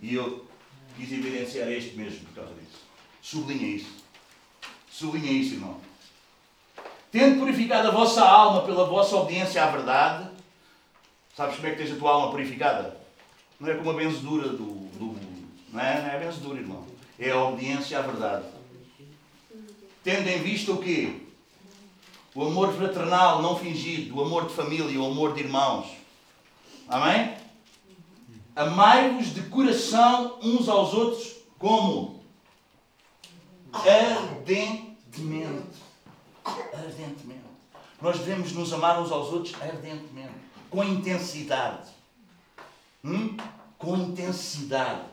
E 0.00 0.14
eu 0.14 0.46
quis 0.96 1.10
evidenciar 1.10 1.70
este 1.70 1.96
mesmo 1.96 2.26
por 2.26 2.34
causa 2.34 2.52
disso. 2.54 2.84
Sublinha 3.22 3.66
isso. 3.66 4.04
Sublinha 4.90 5.32
isso, 5.32 5.54
irmão. 5.54 5.80
Tendo 7.10 7.38
purificado 7.38 7.88
a 7.88 7.90
vossa 7.90 8.22
alma 8.22 8.62
pela 8.62 8.84
vossa 8.84 9.16
obediência 9.16 9.64
à 9.64 9.70
verdade, 9.70 10.25
Sabes 11.36 11.56
como 11.56 11.68
é 11.68 11.70
que 11.72 11.76
tens 11.76 11.92
a 11.92 11.98
tua 11.98 12.12
alma 12.12 12.30
purificada? 12.30 12.98
Não 13.60 13.68
é 13.68 13.74
como 13.74 13.90
a 13.90 13.94
benzedura 13.94 14.48
do. 14.48 14.88
do 14.96 15.16
não, 15.70 15.80
é, 15.80 16.00
não 16.00 16.08
é 16.08 16.16
a 16.16 16.18
benzedura, 16.18 16.58
irmão. 16.58 16.86
É 17.18 17.30
a 17.30 17.44
obediência 17.44 17.98
à 17.98 18.02
verdade. 18.02 18.46
Tendo 20.02 20.28
em 20.28 20.38
vista 20.38 20.72
o 20.72 20.78
quê? 20.78 21.20
O 22.34 22.42
amor 22.44 22.72
fraternal 22.72 23.42
não 23.42 23.58
fingido, 23.58 24.16
o 24.16 24.22
amor 24.22 24.46
de 24.46 24.54
família, 24.54 24.98
o 24.98 25.06
amor 25.06 25.34
de 25.34 25.40
irmãos. 25.40 25.88
Amém? 26.88 27.36
Amai-vos 28.54 29.34
de 29.34 29.42
coração 29.42 30.38
uns 30.42 30.68
aos 30.68 30.94
outros 30.94 31.36
como? 31.58 32.22
Ardentemente. 33.72 34.96
ardentemente. 35.12 35.76
Ardentemente. 36.72 37.40
Nós 38.00 38.18
devemos 38.20 38.52
nos 38.52 38.72
amar 38.72 39.02
uns 39.02 39.10
aos 39.10 39.28
outros 39.32 39.54
ardentemente, 39.60 40.45
com 40.70 40.84
intensidade. 40.84 41.90
Hum? 43.04 43.36
Com 43.78 43.96
intensidade. 43.96 45.04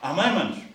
Amém, 0.00 0.32
manos? 0.32 0.66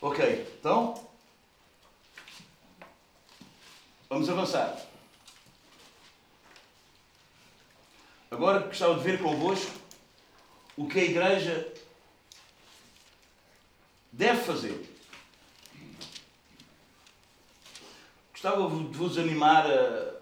Ok, 0.00 0.56
então 0.60 0.94
vamos 4.08 4.28
avançar. 4.28 4.85
Agora 8.30 8.66
gostava 8.66 8.94
de 8.94 9.04
ver 9.04 9.22
convosco 9.22 9.72
o 10.76 10.86
que 10.86 10.98
a 10.98 11.04
igreja 11.04 11.72
deve 14.12 14.42
fazer. 14.42 14.96
Gostava 18.32 18.68
de 18.68 18.96
vos 18.96 19.16
animar 19.16 19.66
a, 19.66 20.14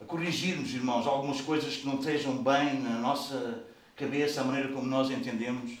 a 0.00 0.04
corrigirmos, 0.06 0.72
irmãos, 0.74 1.06
algumas 1.06 1.40
coisas 1.40 1.76
que 1.76 1.86
não 1.86 1.98
estejam 1.98 2.42
bem 2.42 2.80
na 2.80 2.98
nossa 2.98 3.64
cabeça, 3.96 4.40
a 4.40 4.44
maneira 4.44 4.72
como 4.72 4.86
nós 4.86 5.10
entendemos 5.10 5.78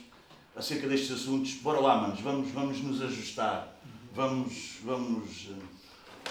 acerca 0.56 0.88
destes 0.88 1.12
assuntos. 1.12 1.54
Bora 1.54 1.80
lá, 1.80 1.96
manos, 2.00 2.20
vamos, 2.20 2.50
vamos 2.50 2.80
nos 2.80 3.02
ajustar. 3.02 3.76
Vamos, 4.12 4.76
vamos, 4.82 5.48
eh, 5.50 6.30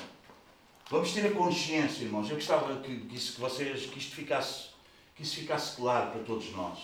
vamos 0.90 1.12
ter 1.12 1.28
a 1.28 1.32
consciência, 1.32 2.04
irmãos. 2.04 2.30
Eu 2.30 2.38
gostava 2.38 2.82
que, 2.82 2.96
que, 3.02 3.16
isso, 3.16 3.34
que 3.36 3.42
vocês, 3.42 3.86
que 3.88 4.00
isto 4.00 4.16
ficasse, 4.16 4.73
que 5.16 5.24
isso 5.24 5.36
ficasse 5.36 5.76
claro 5.76 6.12
para 6.12 6.24
todos 6.24 6.52
nós. 6.52 6.80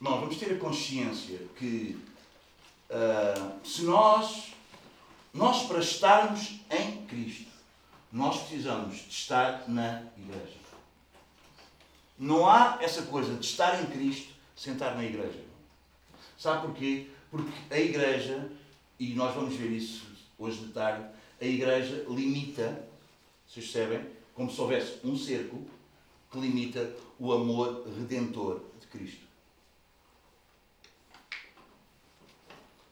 Irmãos, 0.00 0.20
vamos 0.20 0.36
ter 0.36 0.52
a 0.52 0.58
consciência 0.58 1.38
que 1.56 1.98
uh, 2.90 3.66
se 3.66 3.82
nós, 3.82 4.52
nós 5.32 5.66
para 5.66 5.80
estarmos 5.80 6.60
em 6.70 7.06
Cristo, 7.06 7.50
nós 8.12 8.38
precisamos 8.40 8.96
de 8.96 9.10
estar 9.10 9.68
na 9.68 10.02
igreja. 10.16 10.58
Não 12.18 12.48
há 12.48 12.78
essa 12.80 13.02
coisa 13.02 13.34
de 13.34 13.44
estar 13.44 13.82
em 13.82 13.86
Cristo 13.86 14.32
sem 14.56 14.74
estar 14.74 14.94
na 14.94 15.04
igreja. 15.04 15.42
Sabe 16.38 16.66
porquê? 16.66 17.08
Porque 17.30 17.52
a 17.70 17.78
igreja, 17.78 18.48
e 19.00 19.14
nós 19.14 19.34
vamos 19.34 19.56
ver 19.56 19.70
isso 19.70 20.06
hoje 20.38 20.58
de 20.58 20.72
tarde, 20.72 21.04
a 21.40 21.44
igreja 21.44 22.04
limita, 22.08 22.86
vocês 23.48 23.66
percebem, 23.70 24.06
como 24.34 24.50
se 24.50 24.60
houvesse 24.60 25.00
um 25.04 25.16
cerco 25.16 25.66
que 26.34 26.40
limita 26.40 26.92
o 27.18 27.32
amor 27.32 27.86
redentor 27.86 28.60
de 28.80 28.88
Cristo. 28.88 29.24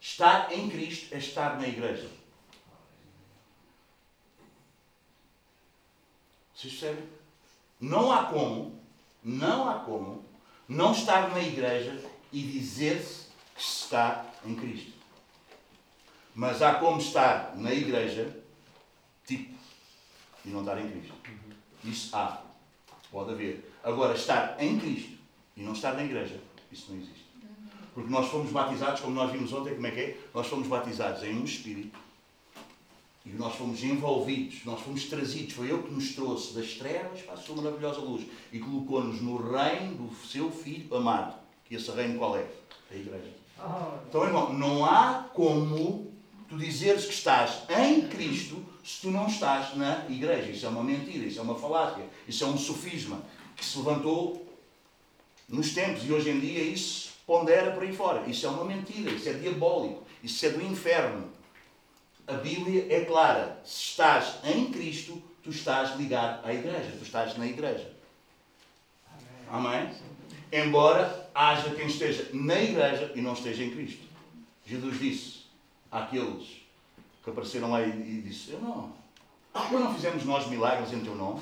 Estar 0.00 0.52
em 0.52 0.70
Cristo 0.70 1.12
é 1.12 1.18
estar 1.18 1.58
na 1.58 1.66
igreja. 1.66 2.08
Vocês 6.54 6.72
percebem? 6.74 7.04
Não 7.80 8.12
há 8.12 8.26
como, 8.26 8.80
não 9.24 9.68
há 9.68 9.80
como 9.80 10.24
não 10.68 10.92
estar 10.92 11.30
na 11.30 11.40
igreja 11.40 12.00
e 12.30 12.42
dizer-se 12.42 13.26
que 13.56 13.60
está 13.60 14.24
em 14.44 14.54
Cristo. 14.54 14.92
Mas 16.32 16.62
há 16.62 16.76
como 16.76 17.00
estar 17.00 17.56
na 17.56 17.74
igreja, 17.74 18.40
tipo, 19.26 19.58
e 20.44 20.48
não 20.48 20.60
estar 20.60 20.80
em 20.80 20.88
Cristo. 20.88 21.14
Isso 21.84 22.16
há. 22.16 22.51
Pode 23.12 23.30
haver. 23.30 23.70
Agora, 23.84 24.14
estar 24.14 24.56
em 24.58 24.78
Cristo 24.78 25.18
e 25.56 25.62
não 25.62 25.74
estar 25.74 25.92
na 25.92 26.02
igreja, 26.02 26.40
isso 26.72 26.90
não 26.90 26.96
existe. 26.96 27.22
Porque 27.94 28.10
nós 28.10 28.28
fomos 28.28 28.50
batizados, 28.50 29.02
como 29.02 29.14
nós 29.14 29.30
vimos 29.30 29.52
ontem, 29.52 29.74
como 29.74 29.86
é 29.86 29.90
que 29.90 30.00
é? 30.00 30.18
Nós 30.34 30.46
fomos 30.46 30.66
batizados 30.66 31.22
em 31.22 31.36
um 31.36 31.44
Espírito 31.44 31.98
e 33.26 33.28
nós 33.30 33.54
fomos 33.54 33.84
envolvidos, 33.84 34.64
nós 34.64 34.80
fomos 34.80 35.04
trazidos. 35.04 35.52
Foi 35.52 35.68
Ele 35.68 35.82
que 35.82 35.92
nos 35.92 36.14
trouxe 36.14 36.54
das 36.54 36.72
trevas 36.72 37.20
para 37.20 37.34
a 37.34 37.36
sua 37.36 37.56
maravilhosa 37.56 38.00
luz 38.00 38.24
e 38.50 38.58
colocou-nos 38.58 39.20
no 39.20 39.36
reino 39.36 39.94
do 39.94 40.26
seu 40.26 40.50
Filho 40.50 40.94
amado. 40.96 41.36
Que 41.66 41.74
esse 41.74 41.90
reino 41.90 42.18
qual 42.18 42.36
é? 42.36 42.46
A 42.90 42.94
Igreja. 42.94 43.30
Então, 44.08 44.24
irmão, 44.24 44.52
não 44.54 44.84
há 44.84 45.28
como 45.34 46.10
tu 46.48 46.56
dizeres 46.56 47.04
que 47.04 47.12
estás 47.12 47.62
em 47.68 48.08
Cristo 48.08 48.71
se 48.82 49.00
tu 49.00 49.10
não 49.10 49.26
estás 49.26 49.76
na 49.76 50.06
igreja. 50.08 50.50
Isso 50.50 50.66
é 50.66 50.68
uma 50.68 50.82
mentira, 50.82 51.26
isso 51.26 51.38
é 51.38 51.42
uma 51.42 51.58
falácia, 51.58 52.04
isso 52.26 52.44
é 52.44 52.46
um 52.46 52.58
sofisma 52.58 53.22
que 53.56 53.64
se 53.64 53.78
levantou 53.78 54.46
nos 55.48 55.74
tempos 55.74 56.04
e 56.04 56.12
hoje 56.12 56.30
em 56.30 56.40
dia 56.40 56.62
isso 56.62 57.12
pondera 57.26 57.72
por 57.72 57.82
aí 57.82 57.94
fora. 57.94 58.28
Isso 58.28 58.46
é 58.46 58.48
uma 58.48 58.64
mentira, 58.64 59.10
isso 59.10 59.28
é 59.28 59.34
diabólico, 59.34 60.02
isso 60.22 60.44
é 60.46 60.50
do 60.50 60.62
inferno. 60.62 61.30
A 62.26 62.34
Bíblia 62.34 62.86
é 62.88 63.04
clara. 63.04 63.60
Se 63.64 63.90
estás 63.90 64.36
em 64.44 64.70
Cristo, 64.70 65.22
tu 65.42 65.50
estás 65.50 65.96
ligado 65.96 66.46
à 66.46 66.52
igreja, 66.52 66.92
tu 66.98 67.04
estás 67.04 67.36
na 67.36 67.46
igreja. 67.46 67.92
Amém? 69.48 69.80
Amém? 69.80 70.12
embora 70.52 71.30
haja 71.34 71.70
quem 71.70 71.86
esteja 71.86 72.28
na 72.34 72.60
igreja 72.60 73.10
e 73.14 73.22
não 73.22 73.32
esteja 73.32 73.64
em 73.64 73.70
Cristo. 73.70 74.04
Jesus 74.66 74.98
disse 75.00 75.42
àqueles 75.90 76.60
que 77.22 77.30
apareceram 77.30 77.70
lá 77.70 77.82
e, 77.82 78.22
disse: 78.22 78.52
Eu 78.52 78.60
não, 78.60 78.92
eu 79.54 79.80
não 79.80 79.94
fizemos 79.94 80.24
nós 80.24 80.46
milagres 80.48 80.92
em 80.92 81.00
teu 81.00 81.14
nome? 81.14 81.40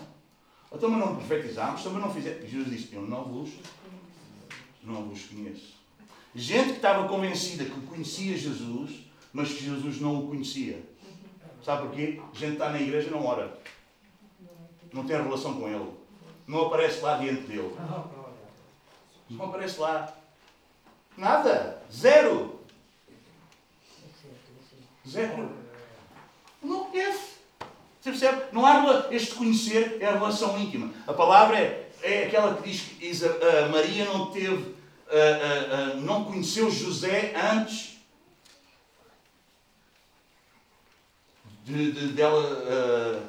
Então, 0.73 0.89
mas 0.89 1.01
não 1.01 1.16
profetizámos, 1.16 1.82
também 1.82 2.01
não 2.01 2.12
fizemos. 2.12 2.48
Jesus 2.48 2.70
disse: 2.70 2.94
Eu 2.94 3.02
não 3.02 3.24
vos, 3.24 3.51
não 4.82 5.05
vos 5.05 5.24
conheço. 5.27 5.74
Gente 6.35 6.70
que 6.70 6.77
estava 6.77 7.09
convencida 7.09 7.65
que 7.65 7.81
conhecia 7.86 8.36
Jesus, 8.36 9.05
mas 9.32 9.52
que 9.52 9.65
Jesus 9.65 10.01
não 10.01 10.20
o 10.20 10.28
conhecia. 10.28 10.85
Sabe 11.65 11.89
porquê? 11.89 12.20
Gente 12.32 12.52
está 12.52 12.70
na 12.70 12.81
igreja 12.81 13.11
não 13.11 13.27
ora. 13.27 13.59
Não 14.93 15.05
tem 15.05 15.20
relação 15.20 15.55
com 15.59 15.69
ele. 15.69 15.93
Não 16.47 16.66
aparece 16.66 17.01
lá 17.01 17.16
diante 17.16 17.43
dele. 17.43 17.74
Não 19.28 19.47
aparece 19.47 19.78
lá. 19.78 20.12
Nada. 21.16 21.82
Zero. 21.93 22.61
Zero. 25.07 25.60
Não 26.62 26.85
conhece. 26.85 27.41
Você 28.01 28.11
percebe? 28.11 28.43
Não 28.53 28.65
há 28.65 29.07
este 29.11 29.35
conhecer, 29.35 29.99
é 30.01 30.07
a 30.07 30.12
relação 30.12 30.59
íntima. 30.59 30.91
A 31.07 31.12
palavra 31.12 31.59
é, 31.59 31.91
é 32.03 32.24
aquela 32.27 32.55
que 32.55 32.69
diz 32.69 32.81
que 32.81 33.12
Maria 33.70 34.07
não 34.07 34.31
teve, 34.31 34.74
não 36.03 36.24
conheceu 36.24 36.70
José 36.70 37.35
antes 37.53 37.99
de, 41.65 41.93
de, 41.93 42.07
dela, 42.09 43.23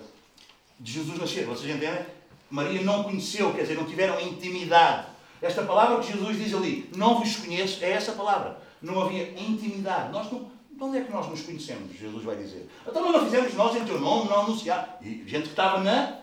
de 0.79 0.91
Jesus 0.91 1.19
nascer. 1.19 1.45
Vocês 1.45 1.75
entendem? 1.75 2.05
Maria 2.49 2.81
não 2.81 3.03
conheceu, 3.03 3.53
quer 3.53 3.63
dizer, 3.63 3.75
não 3.75 3.85
tiveram 3.85 4.19
intimidade. 4.21 5.07
Esta 5.41 5.63
palavra 5.63 5.99
que 5.99 6.11
Jesus 6.11 6.37
diz 6.37 6.53
ali, 6.53 6.89
não 6.95 7.19
vos 7.19 7.35
conheço, 7.37 7.83
é 7.83 7.91
essa 7.91 8.11
palavra. 8.11 8.57
Não 8.81 9.01
havia 9.01 9.31
intimidade. 9.39 10.11
Nós 10.11 10.31
não, 10.31 10.51
de 10.81 10.87
onde 10.87 10.97
é 10.97 11.03
que 11.03 11.11
nós 11.11 11.29
nos 11.29 11.41
conhecemos? 11.43 11.95
Jesus 11.95 12.23
vai 12.23 12.35
dizer. 12.35 12.67
Então 12.87 13.11
não 13.11 13.23
fizemos 13.25 13.53
nós 13.53 13.75
em 13.75 13.85
teu 13.85 13.99
nome, 13.99 14.27
não 14.27 14.41
anunciar. 14.41 14.97
E 14.99 15.23
gente 15.27 15.43
que 15.43 15.49
estava 15.49 15.83
na. 15.83 16.21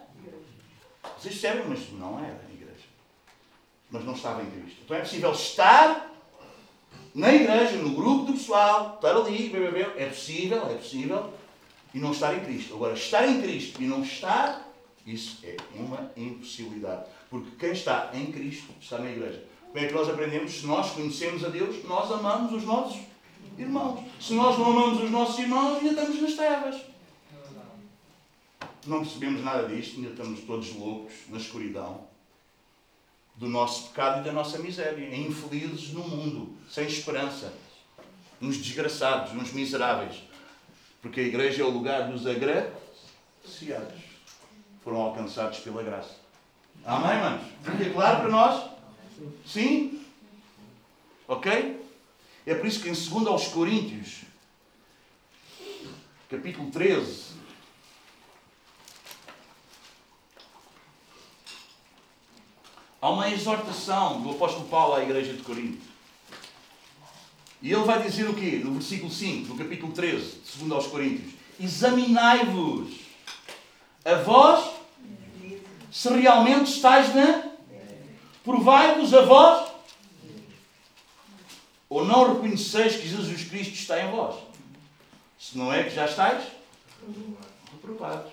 Vocês 1.17 1.39
percebem, 1.39 1.65
mas 1.69 1.93
não 1.93 2.19
era 2.19 2.41
a 2.49 2.53
igreja. 2.53 2.87
Mas 3.89 4.05
não 4.05 4.15
estava 4.15 4.43
em 4.43 4.51
Cristo. 4.51 4.81
Então 4.85 4.97
é 4.97 5.01
possível 5.01 5.31
estar 5.31 6.11
na 7.15 7.33
igreja, 7.33 7.77
no 7.77 7.91
grupo 7.91 8.25
do 8.25 8.33
pessoal, 8.33 8.95
estar 8.97 9.17
ali, 9.17 9.53
é 9.97 10.07
possível, 10.07 10.67
é 10.69 10.75
possível, 10.75 11.33
e 11.95 11.99
não 12.01 12.11
estar 12.11 12.35
em 12.35 12.41
Cristo. 12.41 12.75
Agora, 12.75 12.95
estar 12.95 13.29
em 13.29 13.41
Cristo 13.41 13.81
e 13.81 13.87
não 13.87 14.03
estar, 14.03 14.69
isso 15.07 15.39
é 15.45 15.57
uma 15.75 16.11
impossibilidade. 16.17 17.05
Porque 17.31 17.51
quem 17.59 17.71
está 17.71 18.11
em 18.13 18.33
Cristo 18.33 18.73
está 18.81 18.99
na 18.99 19.11
igreja. 19.11 19.45
Como 19.69 19.79
é 19.79 19.87
que 19.87 19.95
nós 19.95 20.09
aprendemos? 20.09 20.53
Se 20.53 20.67
nós 20.67 20.91
conhecemos 20.91 21.45
a 21.45 21.49
Deus, 21.49 21.85
nós 21.85 22.11
amamos 22.11 22.53
os 22.53 22.65
nossos 22.65 22.99
irmãos. 23.59 24.05
Se 24.21 24.35
nós 24.35 24.59
não 24.59 24.67
amamos 24.67 25.03
os 25.03 25.11
nossos 25.11 25.39
irmãos, 25.39 25.79
ainda 25.79 25.91
estamos 25.91 26.23
nas 26.23 26.35
trevas. 26.35 26.81
Não 28.87 29.01
percebemos 29.01 29.43
nada 29.45 29.69
disto, 29.69 29.97
ainda 29.97 30.11
estamos 30.11 30.41
todos 30.41 30.75
loucos 30.75 31.13
na 31.29 31.37
escuridão 31.37 32.07
do 33.37 33.49
nosso 33.49 33.89
pecado 33.89 34.21
e 34.21 34.25
da 34.25 34.33
nossa 34.33 34.59
miséria. 34.59 35.15
Infelizes 35.15 35.93
no 35.93 36.03
mundo, 36.03 36.57
sem 36.71 36.87
esperança. 36.87 37.53
Uns 38.41 38.57
desgraçados, 38.57 39.33
uns 39.33 39.53
miseráveis. 39.53 40.23
Porque 41.03 41.21
a 41.21 41.25
igreja 41.25 41.63
é 41.63 41.67
o 41.67 41.71
lugar 41.71 42.11
dos 42.11 42.27
agraciados. 42.27 44.03
Foram 44.83 45.01
alcançados 45.03 45.59
pela 45.59 45.83
graça. 45.83 46.17
Amém, 46.85 47.19
manos? 47.19 47.47
Fica 47.63 47.91
claro 47.91 48.21
para 48.21 48.29
nós? 48.31 48.71
Sim? 49.45 50.01
Ok? 51.27 51.88
É 52.49 52.55
por 52.55 52.67
isso 52.67 52.81
que 52.81 52.89
em 52.89 52.95
2 52.95 53.27
aos 53.27 53.49
Coríntios, 53.49 54.23
capítulo 56.31 56.71
13, 56.71 57.25
há 63.03 63.11
uma 63.11 63.29
exortação 63.29 64.23
do 64.23 64.31
apóstolo 64.31 64.67
Paulo 64.67 64.95
à 64.95 65.03
igreja 65.03 65.35
de 65.35 65.43
Corinto. 65.43 65.87
E 67.61 67.71
ele 67.71 67.85
vai 67.85 68.03
dizer 68.03 68.27
o 68.27 68.35
quê? 68.35 68.63
No 68.65 68.73
versículo 68.73 69.13
5, 69.13 69.49
no 69.49 69.59
capítulo 69.59 69.93
13, 69.93 70.41
de 70.41 70.59
2 70.61 70.73
aos 70.73 70.87
Coríntios: 70.87 71.35
Examinai-vos 71.61 72.95
a 74.07 74.15
vós 74.23 74.71
se 75.93 76.09
realmente 76.09 76.73
estáis 76.73 77.15
na. 77.15 77.43
Provai-vos 78.43 79.13
a 79.13 79.21
vós 79.21 79.68
ou 81.89 82.05
não 82.05 82.35
reconheceis 82.35 82.97
que 82.97 83.09
Jesus 83.09 83.45
Cristo 83.49 83.75
está 83.75 84.03
em 84.03 84.11
vós? 84.11 84.37
Se 85.39 85.57
não 85.57 85.73
é 85.73 85.85
que 85.85 85.95
já 85.95 86.05
estáis 86.05 86.43
reprovados. 87.73 88.33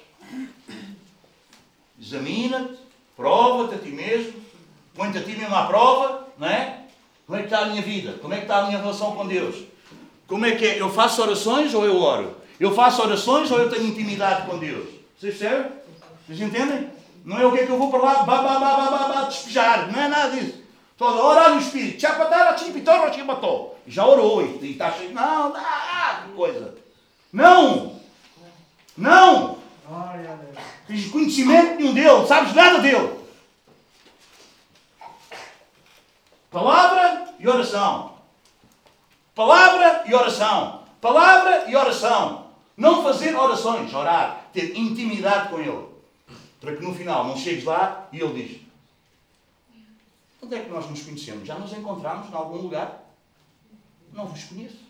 Examina-te, 1.99 2.77
prova-te 3.15 3.75
a 3.75 3.77
ti 3.77 3.89
mesmo, 3.89 4.33
põe-te 4.93 5.17
a 5.17 5.23
ti 5.23 5.31
mesmo 5.31 5.55
à 5.55 5.65
prova, 5.65 6.27
não 6.37 6.47
é? 6.47 6.81
Como 7.25 7.37
é 7.37 7.41
que 7.41 7.47
está 7.47 7.59
a 7.59 7.65
minha 7.67 7.81
vida? 7.81 8.13
Como 8.21 8.33
é 8.33 8.37
que 8.37 8.43
está 8.43 8.57
a 8.57 8.67
minha 8.67 8.79
relação 8.79 9.15
com 9.15 9.27
Deus? 9.27 9.63
Como 10.27 10.45
é 10.45 10.51
que 10.55 10.65
é? 10.65 10.81
Eu 10.81 10.91
faço 10.91 11.21
orações 11.21 11.73
ou 11.73 11.85
eu 11.85 11.97
oro? 11.97 12.35
Eu 12.59 12.73
faço 12.73 13.01
orações 13.01 13.51
ou 13.51 13.59
eu 13.59 13.69
tenho 13.69 13.87
intimidade 13.87 14.47
com 14.47 14.57
Deus? 14.57 14.89
Vocês 15.17 15.37
percebem? 15.37 15.71
Vocês 16.25 16.41
entendem? 16.41 16.89
Não 17.23 17.39
é 17.39 17.45
o 17.45 17.51
que 17.51 17.59
é 17.59 17.65
que 17.65 17.71
eu 17.71 17.77
vou 17.77 17.89
para 17.89 18.01
lá, 18.01 18.13
ba, 18.23 18.41
ba, 18.41 18.59
ba, 18.59 18.75
ba, 18.75 18.91
ba, 18.91 19.07
ba, 19.07 19.21
despejar. 19.23 19.91
Não 19.91 19.99
é 19.99 20.07
nada 20.07 20.35
disso. 20.35 20.64
Toda 20.97 21.21
hora 21.21 21.41
olha 21.45 21.55
o 21.55 21.59
Espírito. 21.59 21.99
Já 23.87 24.05
orou 24.05 24.41
e 24.41 24.71
está 24.71 24.91
cheio. 24.91 25.13
Não, 25.13 25.49
não, 25.49 25.61
que 26.23 26.33
coisa. 26.35 26.75
Não! 27.31 27.99
Não! 28.97 29.57
Tens 30.87 31.07
conhecimento 31.11 31.75
nenhum 31.75 31.93
dele, 31.93 32.27
sabes 32.27 32.53
nada 32.53 32.79
dele. 32.79 33.19
Palavra 36.49 37.33
e 37.37 37.47
oração. 37.47 38.15
Palavra 39.33 40.03
e 40.05 40.15
oração. 40.15 40.83
Palavra 41.01 41.65
e 41.67 41.75
oração. 41.75 42.45
Não 42.77 43.03
fazer 43.03 43.35
orações, 43.35 43.93
orar, 43.93 44.45
ter 44.53 44.77
intimidade 44.77 45.49
com 45.49 45.59
ele. 45.59 45.85
Para 46.61 46.75
que 46.75 46.83
no 46.83 46.95
final 46.95 47.25
não 47.25 47.35
chegues 47.35 47.65
lá 47.65 48.07
e 48.11 48.21
ele 48.21 48.43
diz: 48.43 48.61
Onde 50.45 50.55
é 50.55 50.63
que 50.63 50.69
nós 50.69 50.87
nos 50.87 51.01
conhecemos? 51.01 51.47
Já 51.47 51.57
nos 51.57 51.73
encontramos 51.73 52.29
em 52.29 52.35
algum 52.35 52.57
lugar? 52.57 53.03
Não 54.13 54.27
vos 54.27 54.43
conheço. 54.43 54.85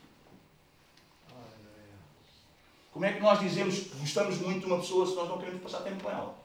Como 2.91 3.05
é 3.05 3.13
que 3.13 3.21
nós 3.21 3.39
dizemos 3.39 3.79
que 3.79 3.97
gostamos 3.97 4.37
muito 4.39 4.59
de 4.59 4.65
uma 4.65 4.79
pessoa 4.79 5.07
se 5.07 5.15
nós 5.15 5.29
não 5.29 5.37
queremos 5.37 5.61
passar 5.61 5.79
tempo 5.79 6.03
com 6.03 6.09
ela? 6.09 6.35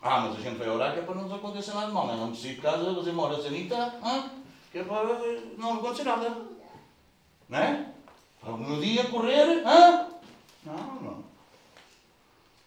Ah, 0.00 0.20
mas 0.20 0.38
a 0.38 0.40
gente 0.40 0.56
vai 0.56 0.68
orar 0.68 0.94
que 0.94 1.00
é 1.00 1.02
para 1.02 1.14
não 1.14 1.24
nos 1.24 1.32
acontecer 1.34 1.74
nada 1.74 1.86
de 1.86 1.92
mal. 1.92 2.06
Não, 2.06 2.14
é? 2.14 2.16
não 2.16 2.30
preciso 2.30 2.54
de 2.54 2.60
casa 2.62 2.94
fazer 2.94 3.10
uma 3.10 3.24
oraçãoita, 3.24 3.94
que 4.72 4.78
é 4.78 4.84
para 4.84 5.18
não 5.58 5.74
acontecer 5.74 6.04
nada. 6.04 6.46
Não 7.50 7.58
é? 7.58 7.92
Para 8.40 8.52
no 8.56 8.80
dia 8.80 9.04
correr, 9.10 9.66
hã? 9.66 10.08
Não, 10.64 11.02
não. 11.02 11.23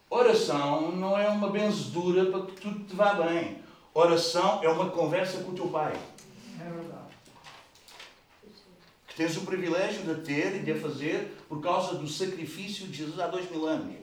Oração 0.10 0.92
não 0.96 1.18
é 1.18 1.28
uma 1.30 1.50
benzedura 1.50 2.26
para 2.32 2.46
que 2.46 2.62
tudo 2.62 2.84
te 2.86 2.96
vá 2.96 3.14
bem. 3.14 3.60
Oração 3.94 4.64
é 4.64 4.70
uma 4.70 4.90
conversa 4.90 5.44
com 5.44 5.52
o 5.52 5.56
teu 5.56 5.68
pai. 5.68 5.94
É 6.60 6.64
verdade 6.64 7.08
tens 9.18 9.36
o 9.36 9.42
privilégio 9.42 10.04
de 10.04 10.22
ter 10.22 10.56
e 10.56 10.60
de 10.60 10.76
fazer 10.76 11.36
por 11.50 11.60
causa 11.60 11.96
do 11.96 12.08
sacrifício 12.08 12.88
de 12.88 12.98
Jesus 12.98 13.20
há 13.20 13.26
dois 13.26 13.50
mil 13.50 13.66
anos. 13.66 13.96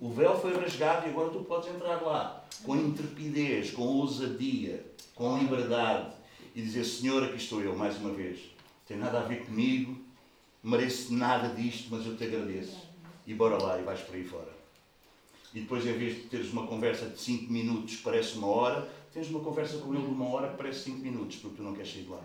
O 0.00 0.08
véu 0.10 0.40
foi 0.40 0.56
rasgado 0.56 1.06
e 1.06 1.10
agora 1.10 1.30
tu 1.30 1.40
podes 1.40 1.68
entrar 1.68 2.00
lá 2.00 2.44
com 2.62 2.76
intrepidez, 2.76 3.72
com 3.72 3.82
ousadia, 3.82 4.86
com 5.14 5.38
liberdade 5.38 6.12
e 6.54 6.62
dizer: 6.62 6.84
Senhor, 6.84 7.24
aqui 7.24 7.36
estou 7.36 7.60
eu 7.60 7.74
mais 7.74 7.96
uma 7.96 8.12
vez. 8.12 8.38
Tem 8.86 8.96
nada 8.96 9.18
a 9.18 9.22
ver 9.22 9.44
comigo, 9.44 9.98
mereço 10.62 11.12
nada 11.12 11.48
disto, 11.48 11.88
mas 11.90 12.06
eu 12.06 12.16
te 12.16 12.24
agradeço. 12.24 12.88
E 13.26 13.34
bora 13.34 13.60
lá 13.60 13.78
e 13.78 13.82
vais 13.82 14.00
por 14.00 14.14
aí 14.14 14.24
fora. 14.24 14.59
E 15.52 15.60
depois, 15.60 15.84
em 15.84 15.92
vez 15.92 16.16
de 16.16 16.22
teres 16.28 16.52
uma 16.52 16.66
conversa 16.66 17.06
de 17.06 17.18
5 17.18 17.52
minutos, 17.52 17.96
parece 17.96 18.36
uma 18.36 18.48
hora, 18.48 18.88
tens 19.12 19.28
uma 19.30 19.40
conversa 19.40 19.78
com 19.78 19.94
ele 19.94 20.04
de 20.04 20.10
uma 20.10 20.28
hora 20.28 20.48
que 20.48 20.56
parece 20.56 20.84
5 20.84 20.98
minutos, 20.98 21.36
porque 21.36 21.56
tu 21.56 21.62
não 21.62 21.74
queres 21.74 21.92
sair 21.92 22.04
de 22.04 22.08
lá. 22.08 22.22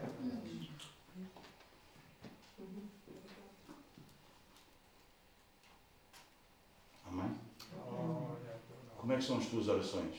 Como 9.06 9.14
é 9.14 9.18
que 9.18 9.24
são 9.24 9.38
as 9.38 9.46
tuas 9.46 9.68
orações? 9.68 10.16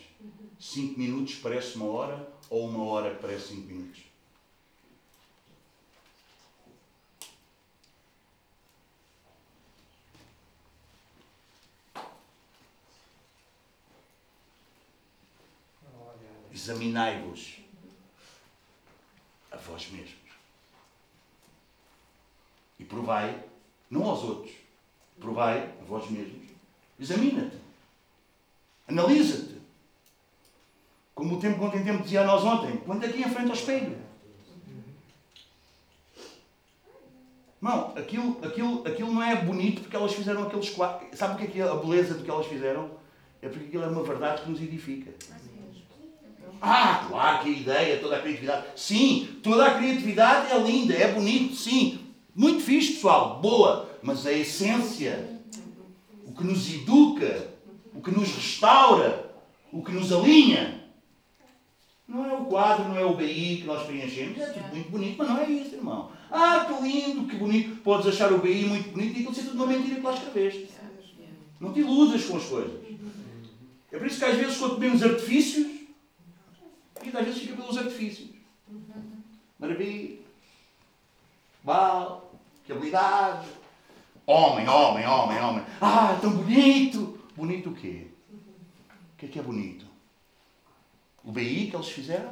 Cinco 0.61 1.01
minutos 1.01 1.35
parece 1.43 1.75
uma 1.75 1.87
hora 1.87 2.33
ou 2.49 2.69
uma 2.69 2.85
hora 2.85 3.17
que 3.17 3.21
parece 3.21 3.49
cinco 3.49 3.67
minutos? 3.67 4.01
Examinai-vos 16.57 17.59
a 19.53 19.59
vós 19.59 19.91
mesmos. 19.91 20.15
E 22.79 22.85
provai, 22.85 23.45
não 23.91 24.09
aos 24.09 24.23
outros, 24.23 24.55
provai 25.21 25.71
a 25.79 25.85
vós 25.85 26.11
mesmos. 26.11 26.49
Examina-te. 26.99 27.59
Analisa-te. 28.89 29.61
Como 31.15 31.37
o 31.37 31.41
tempo 31.41 31.59
quanto 31.59 31.77
em 31.77 31.85
tempo 31.85 32.03
dizia 32.03 32.23
a 32.23 32.25
nós 32.25 32.43
ontem, 32.43 32.79
põe 32.79 33.05
aqui 33.05 33.21
em 33.21 33.31
frente 33.31 33.51
ao 33.51 33.57
espelho. 33.57 33.99
Não, 37.61 37.95
aquilo, 37.99 38.43
aquilo, 38.43 38.89
aquilo 38.89 39.13
não 39.13 39.23
é 39.23 39.37
bonito 39.37 39.83
porque 39.83 39.97
elas 39.97 40.15
fizeram 40.15 40.45
aqueles 40.45 40.71
quadros. 40.71 41.19
Sabe 41.19 41.35
o 41.35 41.37
que 41.37 41.45
é, 41.45 41.47
que 41.49 41.61
é 41.61 41.69
a 41.69 41.75
beleza 41.75 42.15
do 42.15 42.25
que 42.25 42.31
elas 42.31 42.47
fizeram? 42.47 42.91
É 43.43 43.49
porque 43.49 43.67
aquilo 43.67 43.85
é 43.85 43.89
uma 43.89 44.03
verdade 44.03 44.41
que 44.41 44.49
nos 44.49 44.63
edifica. 44.63 45.13
Ah, 46.61 47.07
claro 47.09 47.43
que 47.43 47.49
a 47.49 47.53
ideia, 47.53 47.99
toda 47.99 48.17
a 48.17 48.21
criatividade. 48.21 48.67
Sim, 48.77 49.29
toda 49.43 49.67
a 49.67 49.75
criatividade 49.75 50.53
é 50.53 50.59
linda, 50.59 50.95
é 50.95 51.13
bonito, 51.13 51.55
sim. 51.55 51.99
Muito 52.35 52.63
fixe, 52.63 52.95
pessoal, 52.95 53.41
boa. 53.41 53.89
Mas 54.03 54.27
a 54.27 54.33
essência, 54.33 55.41
o 56.25 56.33
que 56.33 56.45
nos 56.45 56.73
educa, 56.73 57.49
o 57.95 58.01
que 58.01 58.11
nos 58.11 58.35
restaura, 58.35 59.31
o 59.73 59.83
que 59.83 59.93
nos 59.93 60.13
alinha. 60.13 60.85
Não 62.07 62.25
é 62.25 62.35
o 62.35 62.45
quadro, 62.45 62.89
não 62.89 62.97
é 62.97 63.05
o 63.05 63.15
BI 63.15 63.59
que 63.59 63.65
nós 63.67 63.85
preenchemos. 63.85 64.39
É 64.39 64.47
tudo 64.47 64.69
muito 64.69 64.91
bonito, 64.91 65.17
mas 65.19 65.29
não 65.29 65.39
é 65.39 65.51
isso, 65.51 65.75
irmão. 65.75 66.11
Ah, 66.31 66.67
que 66.67 66.83
lindo, 66.83 67.27
que 67.27 67.37
bonito. 67.37 67.77
Podes 67.83 68.07
achar 68.07 68.33
o 68.33 68.39
BI 68.39 68.67
muito 68.67 68.91
bonito 68.91 69.17
e 69.17 69.21
aquilo 69.21 69.35
ser 69.35 69.43
tudo 69.43 69.57
uma 69.57 69.67
mentira 69.67 69.97
que 69.97 70.03
lá 70.03 70.15
escreveste. 70.15 70.69
Não 71.61 71.73
te 71.73 71.81
iludas 71.81 72.25
com 72.25 72.37
as 72.37 72.45
coisas. 72.45 72.73
É 73.91 73.99
por 73.99 74.07
isso 74.07 74.19
que 74.19 74.25
às 74.25 74.37
vezes 74.37 74.59
quando 74.59 74.79
vemos 74.79 75.03
artifícios, 75.03 75.67
e 77.13 77.17
às 77.17 77.25
vezes 77.25 77.41
fica 77.43 77.57
pelos 77.57 77.77
artifícios. 77.77 78.31
Maravilha. 79.59 80.19
Uau, 81.67 82.33
que 82.65 82.73
habilidade. 82.73 83.49
Homem, 84.27 84.69
homem, 84.69 85.07
homem, 85.07 85.41
homem. 85.41 85.65
Ah, 85.81 86.19
tão 86.21 86.31
bonito. 86.31 87.19
Bonito 87.37 87.71
o 87.71 87.75
quê? 87.75 88.09
O 88.33 89.19
que 89.19 89.27
é 89.27 89.29
que 89.29 89.39
é 89.39 89.43
bonito? 89.43 89.87
O 91.25 91.33
BI 91.33 91.69
que 91.71 91.77
eles 91.77 91.89
fizeram? 91.89 92.31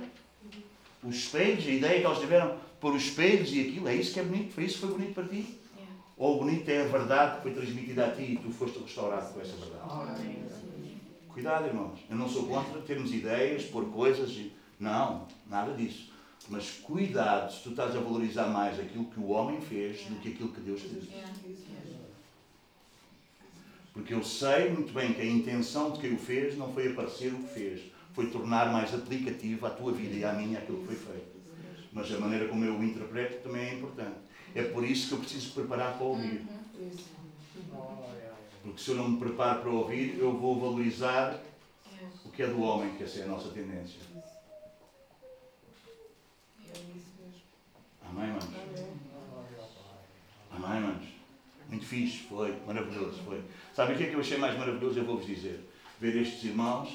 Os 1.02 1.16
espelhos, 1.16 1.66
a 1.66 1.70
ideia 1.70 2.00
que 2.00 2.06
eles 2.06 2.18
tiveram 2.18 2.58
por 2.80 2.94
os 2.94 3.04
espelhos 3.04 3.52
e 3.52 3.60
aquilo, 3.60 3.88
é 3.88 3.94
isso 3.94 4.12
que 4.12 4.20
é 4.20 4.22
bonito? 4.22 4.52
Foi 4.52 4.64
isso 4.64 4.74
que 4.74 4.86
foi 4.86 4.90
bonito 4.90 5.14
para 5.14 5.24
ti? 5.24 5.58
Yeah. 5.76 5.94
Ou 6.16 6.38
bonito 6.38 6.68
é 6.68 6.82
a 6.82 6.88
verdade 6.88 7.36
que 7.36 7.42
foi 7.42 7.52
transmitida 7.52 8.06
a 8.06 8.10
ti 8.10 8.22
e 8.22 8.36
tu 8.36 8.50
foste 8.50 8.78
restaurado 8.78 9.32
com 9.32 9.40
essa 9.40 9.56
verdade? 9.56 9.82
Cuidado, 11.28 11.66
irmãos. 11.66 11.98
Eu 12.08 12.16
não 12.16 12.28
sou 12.28 12.46
contra 12.46 12.80
termos 12.82 13.12
ideias, 13.12 13.64
pôr 13.64 13.86
coisas. 13.86 14.30
E... 14.30 14.52
Não, 14.78 15.26
nada 15.48 15.72
disso. 15.74 16.12
Mas 16.48 16.70
cuidado 16.70 17.52
se 17.52 17.62
tu 17.62 17.70
estás 17.70 17.96
a 17.96 18.00
valorizar 18.00 18.48
mais 18.48 18.78
aquilo 18.78 19.06
que 19.06 19.18
o 19.18 19.30
homem 19.30 19.60
fez 19.60 20.04
do 20.06 20.16
que 20.16 20.28
aquilo 20.28 20.50
que 20.50 20.60
Deus 20.60 20.82
fez. 20.82 21.04
Porque 23.92 24.12
eu 24.12 24.22
sei 24.22 24.70
muito 24.70 24.92
bem 24.92 25.14
que 25.14 25.20
a 25.20 25.24
intenção 25.24 25.92
de 25.92 26.00
quem 26.00 26.14
o 26.14 26.18
fez 26.18 26.58
não 26.58 26.72
foi 26.72 26.90
aparecer 26.90 27.32
o 27.32 27.38
que 27.38 27.54
fez, 27.54 27.82
foi 28.12 28.26
tornar 28.26 28.72
mais 28.72 28.92
aplicativo 28.92 29.64
à 29.66 29.70
tua 29.70 29.92
vida 29.92 30.14
e 30.16 30.24
à 30.24 30.32
minha 30.32 30.58
aquilo 30.58 30.78
que 30.80 30.94
foi 30.94 30.96
feito. 30.96 31.34
Mas 31.92 32.12
a 32.12 32.18
maneira 32.18 32.48
como 32.48 32.64
eu 32.64 32.74
o 32.76 32.84
interpreto 32.84 33.42
também 33.42 33.62
é 33.62 33.74
importante. 33.74 34.16
É 34.54 34.64
por 34.64 34.84
isso 34.84 35.08
que 35.08 35.14
eu 35.14 35.18
preciso 35.18 35.52
preparar 35.52 35.96
para 35.96 36.04
ouvir. 36.04 36.44
Porque 38.62 38.82
se 38.82 38.90
eu 38.90 38.96
não 38.96 39.10
me 39.10 39.18
preparo 39.18 39.60
para 39.60 39.70
ouvir, 39.70 40.18
eu 40.18 40.36
vou 40.36 40.58
valorizar 40.58 41.40
o 42.24 42.30
que 42.30 42.42
é 42.42 42.46
do 42.46 42.62
homem, 42.62 42.94
que 42.94 43.04
essa 43.04 43.20
é 43.20 43.24
a 43.24 43.28
nossa 43.28 43.48
tendência. 43.50 44.00
Amém, 48.16 48.28
manos? 48.28 48.44
Amém, 50.52 50.80
manos? 50.80 51.08
Muito 51.68 51.84
fixe, 51.84 52.18
foi, 52.28 52.54
maravilhoso, 52.64 53.20
foi. 53.24 53.42
Sabe 53.74 53.94
o 53.94 53.96
que 53.96 54.04
é 54.04 54.06
que 54.06 54.14
eu 54.14 54.20
achei 54.20 54.38
mais 54.38 54.56
maravilhoso? 54.56 55.00
Eu 55.00 55.04
vou-vos 55.04 55.26
dizer. 55.26 55.68
Ver 56.00 56.16
estes 56.22 56.44
irmãos 56.44 56.90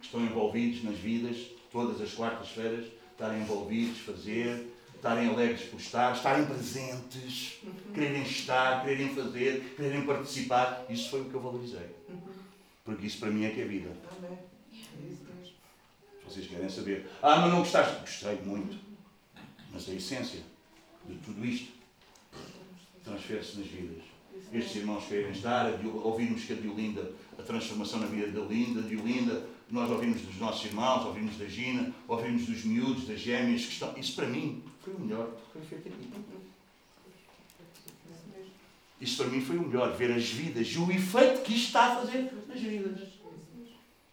que 0.00 0.06
estão 0.06 0.20
envolvidos 0.20 0.82
nas 0.82 0.96
vidas, 0.96 1.36
todas 1.70 2.00
as 2.00 2.12
quartas-feiras, 2.12 2.86
estarem 3.12 3.42
envolvidos, 3.42 3.98
fazer, 4.00 4.66
estarem 4.96 5.28
alegres 5.28 5.68
por 5.68 5.78
estar, 5.78 6.16
estarem 6.16 6.46
presentes, 6.46 7.60
quererem 7.94 8.22
estar, 8.22 8.82
quererem 8.82 9.14
fazer, 9.14 9.74
quererem 9.76 10.04
participar. 10.04 10.84
Isso 10.90 11.10
foi 11.10 11.20
o 11.20 11.24
que 11.26 11.34
eu 11.34 11.40
valorizei. 11.40 11.94
Porque 12.84 13.06
isso 13.06 13.20
para 13.20 13.30
mim 13.30 13.44
é 13.44 13.50
que 13.50 13.60
é 13.60 13.64
vida. 13.64 13.90
Amém. 14.16 14.38
Vocês 16.26 16.48
querem 16.48 16.68
saber. 16.68 17.08
Ah, 17.22 17.36
mas 17.42 17.52
não 17.52 17.60
gostaste? 17.60 18.00
Gostei 18.00 18.40
muito. 18.44 18.81
Mas 19.72 19.88
a 19.88 19.92
essência 19.92 20.40
de 21.06 21.14
tudo 21.16 21.44
isto 21.44 21.72
transfere-se 23.04 23.58
nas 23.58 23.66
vidas. 23.66 24.02
Estes 24.52 24.76
irmãos 24.76 25.04
querem 25.06 25.30
estar, 25.32 25.72
ouvimos 26.02 26.44
que 26.44 26.52
a 26.52 26.56
Diolinda, 26.56 27.10
a 27.38 27.42
transformação 27.42 28.00
na 28.00 28.06
vida 28.06 28.28
da 28.28 28.46
Linda, 28.46 28.82
Diolinda, 28.82 29.46
nós 29.70 29.90
ouvimos 29.90 30.20
dos 30.20 30.36
nossos 30.36 30.64
irmãos, 30.66 31.06
ouvimos 31.06 31.36
da 31.38 31.46
Gina, 31.46 31.92
ouvimos 32.06 32.46
dos 32.46 32.64
miúdos, 32.64 33.06
das 33.06 33.20
gêmeas 33.20 33.64
que 33.64 33.72
estão. 33.72 33.96
Isso 33.96 34.14
para 34.14 34.26
mim 34.26 34.62
foi 34.82 34.94
o 34.94 35.00
melhor 35.00 35.30
que 35.30 35.52
foi 35.52 35.62
feito 35.62 35.88
aqui. 35.88 36.10
Isso 39.00 39.16
para 39.16 39.26
mim 39.28 39.40
foi 39.40 39.56
o 39.56 39.62
melhor, 39.62 39.96
ver 39.96 40.12
as 40.12 40.28
vidas 40.28 40.68
e 40.68 40.78
o 40.78 40.92
efeito 40.92 41.42
que 41.42 41.54
isto 41.54 41.66
está 41.66 41.92
a 41.92 41.96
fazer 41.96 42.30
nas 42.46 42.60
vidas. 42.60 43.08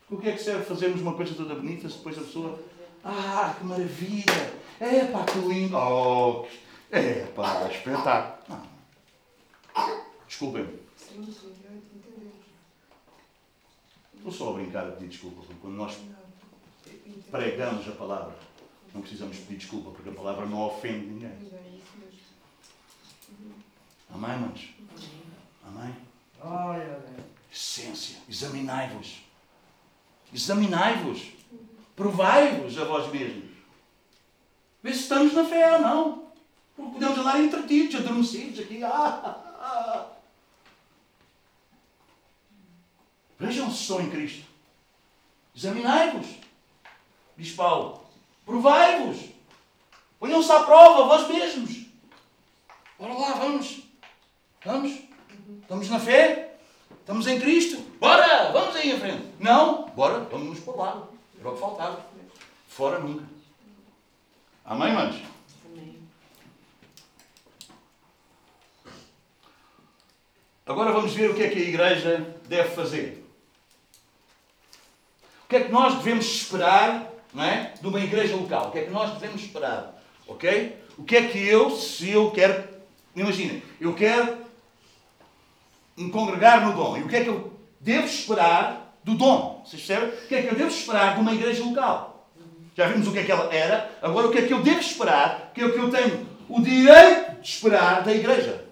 Porque 0.07 0.15
o 0.15 0.18
que 0.18 0.30
é 0.30 0.31
que 0.31 0.41
serve 0.41 0.65
fazermos 0.65 1.02
uma 1.02 1.14
coisa 1.14 1.36
toda 1.36 1.53
bonita 1.53 1.88
se 1.88 1.98
depois 1.98 2.18
a 2.18 2.22
pessoa. 2.22 2.60
Ah, 3.03 3.56
que 3.57 3.65
maravilha! 3.65 4.60
É 4.80 5.06
pá, 5.06 5.26
que 5.26 5.40
lindo! 5.40 5.76
Oh, 5.76 6.48
é 6.90 7.26
pá, 7.36 7.68
espetáculo! 7.70 8.62
Desculpem-me, 10.26 10.80
estou 14.16 14.32
só 14.32 14.52
a 14.52 14.54
brincar 14.54 14.88
a 14.88 14.92
pedir 14.92 15.10
desculpa, 15.10 15.42
porque 15.42 15.60
quando 15.60 15.76
nós 15.76 15.98
pregamos 17.30 17.88
a 17.90 17.92
palavra, 17.92 18.36
não 18.94 19.02
precisamos 19.02 19.38
pedir 19.38 19.58
desculpa, 19.58 19.92
porque 19.92 20.10
a 20.10 20.14
palavra 20.14 20.46
não 20.46 20.62
ofende 20.62 21.08
ninguém. 21.08 21.52
Amém, 24.14 24.40
manos? 24.40 24.70
Amém? 25.66 25.96
Essência. 27.52 28.18
Examinai-vos. 28.30 29.24
Examinai-vos. 30.34 31.34
Provai-vos 31.96 32.78
a 32.78 32.86
vós 32.86 33.12
mesmos. 33.12 33.49
Vê 34.82 34.94
se 34.94 35.02
estamos 35.02 35.34
na 35.34 35.44
fé 35.44 35.74
ou 35.74 35.82
não. 35.82 36.30
Porque 36.76 36.92
podemos 36.94 37.18
andar 37.18 37.40
entretidos, 37.42 37.96
adormecidos 37.96 38.60
aqui. 38.60 38.84
Ah, 38.84 38.90
ah, 39.24 39.56
ah. 39.60 40.06
Vejam 43.38 43.70
se 43.70 43.82
estão 43.82 44.02
em 44.02 44.10
Cristo. 44.10 44.46
Examinai-vos. 45.56 46.28
Diz 47.38 47.52
Paulo. 47.52 48.04
Provai-vos. 48.46 49.30
Ponham-se 50.20 50.52
à 50.52 50.64
prova, 50.64 51.04
vós 51.04 51.28
mesmos. 51.28 51.86
Bora 52.98 53.14
lá, 53.14 53.34
vamos. 53.34 53.82
Vamos. 54.64 54.92
Estamos 55.62 55.90
na 55.90 56.00
fé? 56.00 56.58
Estamos 57.00 57.28
em 57.28 57.40
Cristo? 57.40 57.78
Bora! 58.00 58.52
Vamos 58.52 58.76
aí 58.76 58.92
em 58.92 59.00
frente. 59.00 59.26
Não? 59.40 59.88
Bora, 59.90 60.20
vamos 60.20 60.60
por 60.60 60.78
lado. 60.78 61.10
Era 61.40 61.50
o 61.50 61.54
que 61.54 61.60
faltava. 61.60 62.06
Fora 62.68 63.00
nunca. 63.00 63.39
Amém, 64.70 64.94
manos? 64.94 65.16
Amém. 65.66 65.96
Agora 70.64 70.91
vamos 70.91 71.12
ver 71.16 71.32
o 71.32 71.34
que 71.34 71.41
é 71.41 71.50
que 71.50 71.58
a 71.58 71.64
igreja 71.70 72.36
deve 72.48 72.70
fazer. 72.70 73.26
O 75.44 75.48
que 75.50 75.56
é 75.56 75.64
que 75.64 75.72
nós 75.72 75.96
devemos 75.96 76.24
esperar 76.24 77.12
não 77.34 77.44
é, 77.44 77.74
de 77.82 77.88
uma 77.88 78.00
igreja 78.00 78.36
local? 78.36 78.68
O 78.68 78.72
que 78.72 78.78
é 78.78 78.84
que 78.84 78.91
nós 78.91 79.12
devemos 79.14 79.41
esperar? 79.41 80.00
Ok? 80.28 80.78
O 81.00 81.04
que 81.04 81.18
é 81.18 81.28
que 81.28 81.40
eu, 81.40 81.72
se 81.72 82.12
eu 82.12 82.30
quero. 82.30 82.70
Imaginem, 83.16 83.64
eu 83.82 83.96
quero 83.96 84.38
me 85.98 86.12
congregar 86.12 86.64
no 86.64 86.76
dom. 86.76 86.96
E 86.96 87.02
o 87.02 87.08
que 87.08 87.16
é 87.16 87.24
que 87.24 87.30
eu 87.30 87.60
devo 87.80 88.06
esperar 88.06 88.96
do 89.04 89.16
dom? 89.16 89.64
Vocês 89.66 89.84
percebem? 89.84 90.10
O 90.10 90.28
que 90.28 90.36
é 90.36 90.41
que 90.44 90.50
eu 90.50 90.56
devo 90.56 90.70
esperar 90.70 91.16
de 91.16 91.22
uma 91.22 91.34
igreja 91.34 91.64
local? 91.64 92.19
Já 92.80 92.88
vimos 92.88 93.10
o 93.10 93.12
que 93.12 93.20
é 93.20 93.26
que 93.26 93.32
ela 93.34 93.54
era, 93.54 93.92
agora 94.02 94.28
o 94.28 94.32
que 94.32 94.38
é 94.38 94.48
que 94.48 94.54
eu 94.54 94.64
devo 94.64 94.80
esperar, 94.80 95.50
o 95.52 95.54
que 95.54 95.62
é 95.62 95.70
que 95.70 95.78
eu 95.78 95.92
tenho 95.92 96.26
o 96.48 96.62
direito 96.62 97.42
de 97.42 97.50
esperar 97.50 98.04
da 98.04 98.14
igreja. 98.14 98.66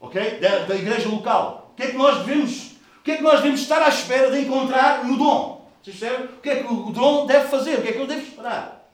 Ok? 0.00 0.40
Da, 0.40 0.60
da 0.60 0.74
igreja 0.74 1.06
local. 1.10 1.70
O 1.72 1.76
que 1.76 1.82
é 1.82 1.90
que 1.90 1.96
nós 1.98 2.24
devemos, 2.24 2.70
o 3.00 3.02
que 3.04 3.10
é 3.10 3.16
que 3.18 3.22
nós 3.22 3.42
devemos 3.42 3.60
estar 3.60 3.82
à 3.82 3.90
espera 3.90 4.30
de 4.30 4.40
encontrar 4.40 5.04
no 5.04 5.18
dom? 5.18 5.70
Vocês 5.82 5.98
percebem? 5.98 6.24
O 6.24 6.40
que 6.40 6.48
é 6.48 6.62
que 6.62 6.72
o 6.72 6.90
dom 6.90 7.26
deve 7.26 7.48
fazer? 7.48 7.80
O 7.80 7.82
que 7.82 7.88
é 7.88 7.92
que 7.92 7.98
eu 7.98 8.06
devo 8.06 8.22
esperar? 8.22 8.90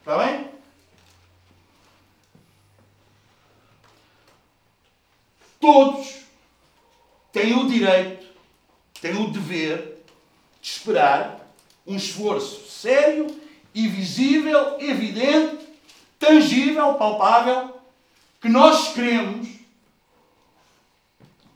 Está 0.00 0.18
bem? 0.18 0.50
Todos 5.58 6.16
têm 7.32 7.54
o 7.54 7.66
direito, 7.66 8.26
têm 9.00 9.16
o 9.16 9.30
dever 9.30 10.04
de 10.60 10.68
esperar 10.68 11.40
um 11.86 11.96
esforço 11.96 12.63
sério 12.84 13.26
e 13.74 13.88
visível, 13.88 14.78
evidente, 14.78 15.66
tangível, 16.18 16.94
palpável, 16.94 17.74
que 18.40 18.48
nós 18.48 18.92
queremos 18.92 19.48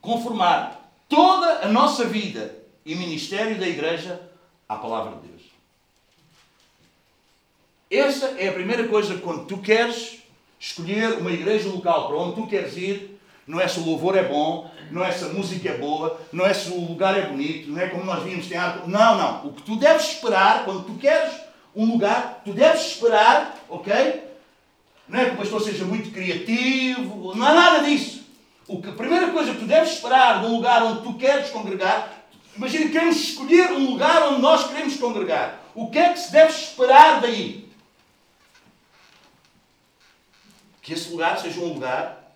conformar 0.00 0.90
toda 1.06 1.66
a 1.66 1.68
nossa 1.68 2.06
vida 2.06 2.56
e 2.84 2.94
ministério 2.94 3.58
da 3.58 3.68
Igreja 3.68 4.18
à 4.66 4.76
Palavra 4.76 5.16
de 5.16 5.28
Deus. 5.28 5.42
Essa 7.90 8.28
é 8.38 8.48
a 8.48 8.52
primeira 8.52 8.88
coisa 8.88 9.18
quando 9.18 9.44
tu 9.44 9.58
queres 9.58 10.22
escolher 10.58 11.18
uma 11.18 11.30
igreja 11.30 11.68
local 11.68 12.08
para 12.08 12.16
onde 12.16 12.36
tu 12.36 12.46
queres 12.46 12.76
ir, 12.76 13.18
não 13.46 13.60
é 13.60 13.68
se 13.68 13.78
o 13.78 13.84
louvor 13.84 14.16
é 14.16 14.24
bom, 14.24 14.70
não 14.90 15.04
é 15.04 15.12
se 15.12 15.24
a 15.24 15.28
música 15.28 15.68
é 15.68 15.78
boa, 15.78 16.20
não 16.32 16.46
é 16.46 16.54
se 16.54 16.70
o 16.70 16.80
lugar 16.80 17.16
é 17.16 17.26
bonito, 17.26 17.70
não 17.70 17.80
é 17.80 17.88
como 17.88 18.04
nós 18.04 18.22
vimos, 18.22 18.46
tem 18.46 18.56
ar... 18.56 18.86
Não, 18.86 19.18
não. 19.18 19.46
O 19.46 19.52
que 19.52 19.62
tu 19.62 19.76
deves 19.76 20.08
esperar, 20.08 20.64
quando 20.64 20.84
tu 20.84 20.94
queres 20.94 21.32
um 21.74 21.84
lugar, 21.84 22.42
tu 22.44 22.52
deves 22.52 22.92
esperar, 22.92 23.56
ok? 23.68 24.24
Não 25.08 25.18
é 25.18 25.26
que 25.26 25.34
o 25.34 25.36
pastor 25.38 25.62
seja 25.62 25.84
muito 25.84 26.10
criativo, 26.10 27.34
não 27.34 27.46
há 27.46 27.54
nada 27.54 27.84
disso. 27.84 28.26
O 28.66 28.82
que, 28.82 28.90
a 28.90 28.92
primeira 28.92 29.30
coisa 29.30 29.54
que 29.54 29.60
tu 29.60 29.66
deves 29.66 29.94
esperar 29.94 30.40
de 30.40 30.46
um 30.46 30.56
lugar 30.56 30.82
onde 30.82 31.02
tu 31.02 31.14
queres 31.14 31.50
congregar, 31.50 32.12
imagina 32.54 32.86
que 32.86 32.92
queremos 32.92 33.16
escolher 33.16 33.72
um 33.72 33.90
lugar 33.90 34.28
onde 34.28 34.42
nós 34.42 34.66
queremos 34.66 34.96
congregar. 34.96 35.60
O 35.74 35.88
que 35.90 35.98
é 35.98 36.12
que 36.12 36.18
se 36.18 36.30
deve 36.30 36.50
esperar 36.50 37.20
daí? 37.20 37.68
Que 40.82 40.92
esse 40.92 41.10
lugar 41.10 41.38
seja 41.38 41.60
um 41.60 41.72
lugar 41.72 42.34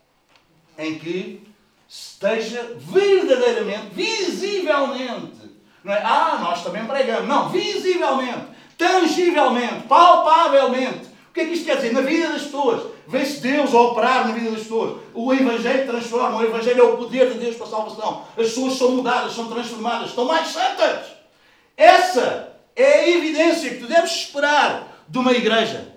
em 0.78 0.98
que 0.98 1.46
esteja 1.92 2.74
verdadeiramente, 2.78 3.88
visivelmente. 3.92 5.52
Não 5.84 5.92
é? 5.92 5.98
Ah, 6.02 6.38
nós 6.40 6.64
também 6.64 6.86
pregamos. 6.86 7.28
Não, 7.28 7.50
visivelmente, 7.50 8.46
tangivelmente, 8.78 9.86
palpavelmente. 9.86 11.12
O 11.28 11.34
que 11.34 11.40
é 11.40 11.44
que 11.46 11.52
isto 11.52 11.66
quer 11.66 11.76
dizer? 11.76 11.92
Na 11.92 12.00
vida 12.00 12.28
das 12.28 12.42
pessoas. 12.42 12.92
Vê-se 13.06 13.40
Deus 13.40 13.74
operar 13.74 14.26
na 14.26 14.34
vida 14.34 14.50
das 14.50 14.60
pessoas. 14.60 15.02
O 15.12 15.32
Evangelho 15.34 15.86
transforma. 15.86 16.38
O 16.38 16.44
Evangelho 16.44 16.80
é 16.80 16.84
o 16.84 16.96
poder 16.96 17.32
de 17.32 17.38
Deus 17.38 17.56
para 17.56 17.66
a 17.66 17.70
salvação. 17.70 18.24
As 18.38 18.44
pessoas 18.44 18.74
são 18.74 18.92
mudadas, 18.92 19.34
são 19.34 19.48
transformadas, 19.48 20.10
estão 20.10 20.24
mais 20.24 20.48
santas. 20.48 21.06
Essa 21.76 22.56
é 22.74 22.84
a 22.84 23.08
evidência 23.08 23.70
que 23.70 23.80
tu 23.80 23.86
deves 23.86 24.12
esperar 24.12 25.04
de 25.08 25.18
uma 25.18 25.32
igreja. 25.32 25.92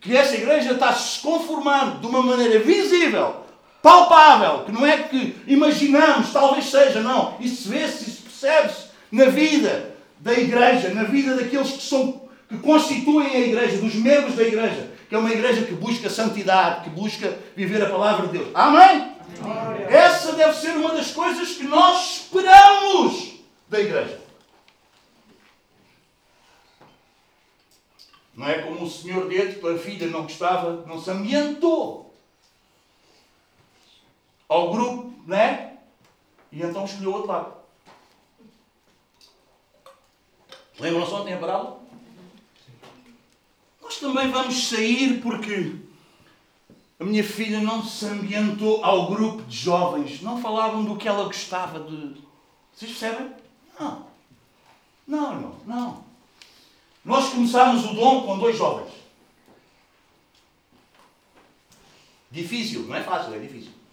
Que 0.00 0.16
essa 0.16 0.34
igreja 0.34 0.72
está 0.72 0.92
se 0.92 1.20
conformando 1.20 2.00
de 2.00 2.06
uma 2.06 2.22
maneira 2.22 2.58
visível, 2.60 3.43
palpável, 3.84 4.64
que 4.64 4.72
não 4.72 4.86
é 4.86 4.96
que 4.96 5.36
imaginamos, 5.46 6.32
talvez 6.32 6.70
seja, 6.70 7.02
não. 7.02 7.36
Isso 7.38 7.68
vê-se, 7.68 8.08
isso 8.08 8.22
percebe-se 8.22 8.86
na 9.12 9.26
vida 9.26 9.94
da 10.20 10.32
igreja, 10.32 10.94
na 10.94 11.02
vida 11.02 11.36
daqueles 11.36 11.72
que 11.72 11.82
são 11.82 12.24
que 12.48 12.56
constituem 12.58 13.28
a 13.28 13.40
igreja, 13.40 13.78
dos 13.78 13.94
membros 13.94 14.36
da 14.36 14.42
igreja, 14.42 14.90
que 15.06 15.14
é 15.14 15.18
uma 15.18 15.30
igreja 15.30 15.66
que 15.66 15.74
busca 15.74 16.08
santidade, 16.08 16.84
que 16.84 16.90
busca 16.90 17.38
viver 17.54 17.82
a 17.82 17.90
palavra 17.90 18.26
de 18.28 18.38
Deus. 18.38 18.48
Amém? 18.54 19.12
Essa 19.90 20.32
deve 20.32 20.54
ser 20.54 20.70
uma 20.70 20.94
das 20.94 21.10
coisas 21.10 21.50
que 21.50 21.64
nós 21.64 22.22
esperamos 22.22 23.34
da 23.68 23.80
igreja. 23.80 24.18
Não 28.34 28.48
é 28.48 28.54
como 28.62 28.84
o 28.84 28.90
senhor 28.90 29.28
dele, 29.28 29.54
que 29.54 29.68
a 29.68 29.78
filha 29.78 30.06
não 30.06 30.22
gostava, 30.22 30.84
não 30.86 31.00
se 31.00 31.10
ambientou 31.10 32.13
ao 34.54 34.70
grupo, 34.70 35.12
não 35.26 35.36
é? 35.36 35.78
E 36.52 36.62
então 36.62 36.84
escolheu 36.84 37.12
outro 37.12 37.28
lado. 37.28 37.54
Lembram-se 40.78 41.12
ontem 41.12 41.34
a 41.34 41.38
parábola? 41.38 41.80
Nós 43.82 43.98
também 43.98 44.30
vamos 44.30 44.68
sair 44.68 45.20
porque 45.20 45.76
a 46.98 47.04
minha 47.04 47.24
filha 47.24 47.60
não 47.60 47.84
se 47.84 48.06
ambientou 48.06 48.84
ao 48.84 49.08
grupo 49.08 49.42
de 49.42 49.56
jovens. 49.56 50.20
Não 50.22 50.40
falavam 50.40 50.84
do 50.84 50.96
que 50.96 51.08
ela 51.08 51.24
gostava 51.24 51.80
de. 51.80 52.20
Vocês 52.72 52.92
percebem? 52.92 53.32
Não. 53.78 54.06
Não, 55.06 55.32
irmão, 55.32 55.56
não. 55.66 56.04
Nós 57.04 57.28
começámos 57.30 57.84
o 57.84 57.94
dom 57.94 58.22
com 58.22 58.38
dois 58.38 58.56
jovens. 58.56 58.92
Difícil, 62.30 62.84
não 62.84 62.96
é 62.96 63.02
fácil, 63.02 63.34
é 63.34 63.38
difícil. 63.38 63.83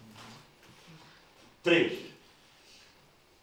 Três. 1.62 2.12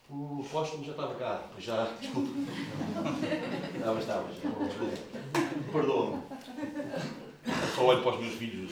O 0.10 0.44
apóstolo 0.46 0.84
já 0.84 0.92
estava 0.92 1.16
cá. 1.16 1.44
Já, 1.58 1.86
desculpa. 2.02 2.30
Estava, 3.78 4.00
estava. 4.00 4.28
Desculpa. 4.28 4.66
Perdoa-me. 5.72 6.24
Só 7.76 7.86
olho 7.86 8.02
para 8.02 8.16
os 8.16 8.20
meus 8.20 8.34
filhos. 8.34 8.72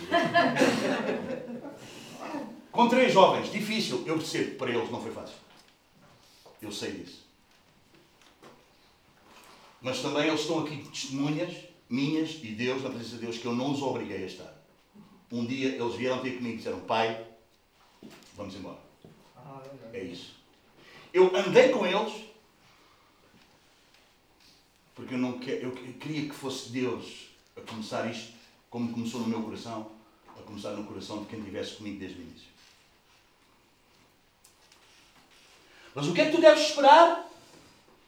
Com 2.72 2.90
três 2.90 3.14
jovens, 3.14 3.52
difícil. 3.52 4.03
Eu 4.06 4.18
percebo, 4.18 4.57
para 4.57 4.72
eles 4.72 4.91
não 4.91 5.02
foi 5.02 5.11
fácil. 5.11 5.36
Eu 6.61 6.72
sei 6.72 6.91
disso. 6.94 7.26
Mas 9.82 10.02
também 10.02 10.28
eles 10.28 10.41
estão 10.41 10.60
aqui 10.60 10.78
testemunhas 10.90 11.56
minhas 11.90 12.40
e 12.44 12.48
Deus, 12.48 12.84
na 12.84 12.90
presença 12.90 13.15
de 13.15 13.22
Deus, 13.22 13.38
que 13.38 13.45
eu 13.45 13.53
não 13.53 13.72
os 13.72 13.82
obriguei 13.82 14.24
a 14.24 14.28
estar. 14.28 14.53
Um 15.32 15.45
dia 15.45 15.69
eles 15.69 15.95
vieram 15.95 16.19
ter 16.19 16.32
comigo 16.32 16.56
e 16.56 16.57
disseram: 16.57 16.80
Pai, 16.82 17.26
vamos 18.36 18.56
embora. 18.56 18.87
É 19.94 20.03
isso. 20.03 20.36
Eu 21.14 21.36
andei 21.36 21.69
com 21.69 21.86
eles 21.86 22.28
porque 24.98 25.14
eu, 25.14 25.19
não 25.19 25.40
eu 25.44 25.72
queria 25.99 26.28
que 26.28 26.34
fosse 26.34 26.72
Deus 26.72 27.28
a 27.56 27.61
começar 27.61 28.10
isto, 28.10 28.34
como 28.68 28.91
começou 28.91 29.22
no 29.22 29.28
meu 29.28 29.44
coração, 29.44 29.91
a 30.36 30.41
começar 30.41 30.72
no 30.72 30.86
coração 30.86 31.19
de 31.19 31.28
quem 31.28 31.38
estivesse 31.38 31.76
comigo 31.76 31.99
desde 31.99 32.19
o 32.19 32.22
início. 32.24 32.48
Mas 35.94 36.07
o 36.07 36.14
que 36.14 36.22
é 36.22 36.26
que 36.26 36.36
tu 36.36 36.41
deves 36.41 36.69
esperar? 36.69 37.30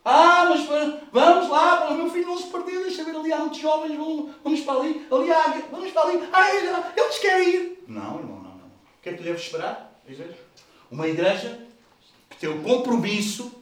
Ah, 0.04 0.46
mas 0.50 0.66
vamos 1.12 1.50
lá, 1.50 1.92
o 1.92 1.96
meu 1.96 2.10
filho 2.10 2.26
não 2.26 2.38
se 2.38 2.48
perdeu, 2.48 2.82
deixa 2.82 3.04
ver 3.04 3.16
ali, 3.16 3.32
há 3.32 3.38
muitos 3.38 3.60
jovens, 3.60 3.96
vamos, 3.96 4.34
vamos 4.44 4.62
para 4.62 4.80
ali, 4.80 5.08
ali 5.12 5.32
há, 5.32 5.44
vamos 5.70 5.92
para 5.92 6.02
ali, 6.10 6.30
ah, 6.34 6.94
eles 6.98 7.20
querem 7.20 7.50
ir. 7.50 7.84
Não, 7.88 8.18
irmão, 8.18 8.38
não, 8.38 8.56
não. 8.56 8.68
O 8.68 9.02
que 9.04 9.10
é 9.10 9.12
que 9.12 9.20
tu 9.20 9.24
deves 9.24 9.44
esperar? 9.44 10.02
Uma 10.92 11.08
igreja 11.08 11.68
que 12.30 12.38
tem 12.38 12.50
o 12.50 12.64
compromisso. 12.64 13.54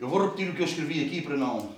Eu 0.00 0.08
vou 0.08 0.24
repetir 0.24 0.50
o 0.50 0.54
que 0.54 0.62
eu 0.62 0.66
escrevi 0.66 1.04
aqui 1.04 1.22
para 1.22 1.36
não. 1.36 1.74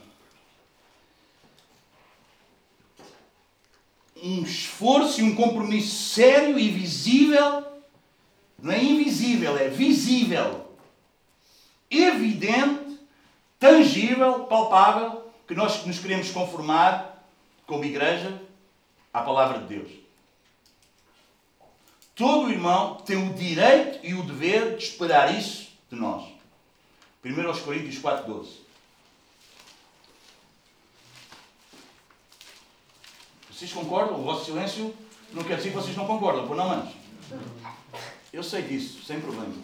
Um 4.16 4.42
esforço 4.42 5.20
e 5.20 5.24
um 5.24 5.34
compromisso 5.34 6.14
sério 6.14 6.58
e 6.58 6.70
visível. 6.70 7.66
Não 8.58 8.72
é 8.72 8.82
invisível, 8.82 9.58
é 9.58 9.68
visível. 9.68 10.74
Evidente, 11.90 12.98
tangível, 13.58 14.44
palpável, 14.44 15.30
que 15.46 15.54
nós 15.54 15.84
nos 15.84 15.98
queremos 15.98 16.30
conformar 16.30 17.28
como 17.66 17.84
igreja 17.84 18.40
à 19.12 19.20
palavra 19.20 19.58
de 19.58 19.66
Deus. 19.66 20.03
Todo 22.14 22.50
irmão 22.50 22.96
tem 22.96 23.16
o 23.16 23.34
direito 23.34 24.06
e 24.06 24.14
o 24.14 24.22
dever 24.22 24.76
de 24.76 24.84
esperar 24.84 25.36
isso 25.36 25.72
de 25.90 25.96
nós. 25.96 26.28
1 27.24 27.64
Coríntios 27.64 27.98
4, 27.98 28.32
12. 28.32 28.64
Vocês 33.50 33.72
concordam? 33.72 34.20
O 34.20 34.24
vosso 34.24 34.44
silêncio 34.44 34.94
não 35.32 35.42
quer 35.42 35.56
dizer 35.56 35.70
que 35.70 35.76
vocês 35.76 35.96
não 35.96 36.06
concordam, 36.06 36.46
por 36.46 36.56
não, 36.56 36.68
manos? 36.68 36.92
Eu 38.32 38.42
sei 38.42 38.62
disso, 38.62 39.04
sem 39.04 39.20
problema. 39.20 39.54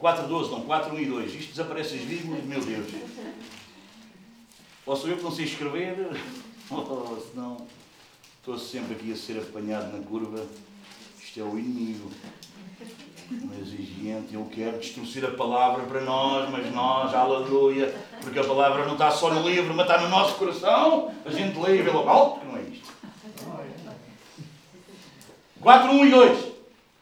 4.12, 0.00 0.50
não, 0.50 0.60
4, 0.62 0.94
1 0.94 1.00
e 1.00 1.06
2. 1.06 1.34
Isto 1.34 1.50
desaparece 1.50 1.94
as 1.96 2.00
vírgulas, 2.02 2.44
meu 2.44 2.60
Deus. 2.60 2.86
Ou 4.86 4.96
sou 4.96 5.10
eu 5.10 5.16
que 5.16 5.22
não 5.22 5.30
sei 5.30 5.44
escrever, 5.44 5.96
ou 6.70 7.28
senão 7.30 7.66
estou 8.38 8.56
sempre 8.58 8.94
aqui 8.94 9.12
a 9.12 9.16
ser 9.16 9.38
apanhado 9.38 9.96
na 9.96 10.02
curva. 10.04 10.46
Isto 11.22 11.40
é 11.40 11.42
o 11.42 11.58
inimigo. 11.58 12.10
Mas, 13.30 13.68
gente, 13.68 14.32
eu 14.32 14.48
quero 14.50 14.78
distorcer 14.78 15.24
a 15.24 15.32
palavra 15.32 15.84
para 15.84 16.00
nós, 16.00 16.48
mas 16.48 16.72
nós, 16.72 17.12
aleluia, 17.12 17.94
porque 18.22 18.38
a 18.38 18.44
palavra 18.44 18.86
não 18.86 18.94
está 18.94 19.10
só 19.10 19.34
no 19.34 19.46
livro, 19.46 19.74
mas 19.74 19.86
está 19.86 20.00
no 20.00 20.08
nosso 20.08 20.36
coração. 20.36 21.12
A 21.26 21.30
gente 21.30 21.58
lê 21.58 21.78
e 21.78 21.82
vê 21.82 21.90
logo 21.90 22.08
alto, 22.08 22.40
que 22.40 22.46
não 22.46 22.56
é 22.56 22.62
isto. 22.62 22.88
4, 25.60 25.90
1 25.90 26.06
e 26.06 26.10
2. 26.10 26.57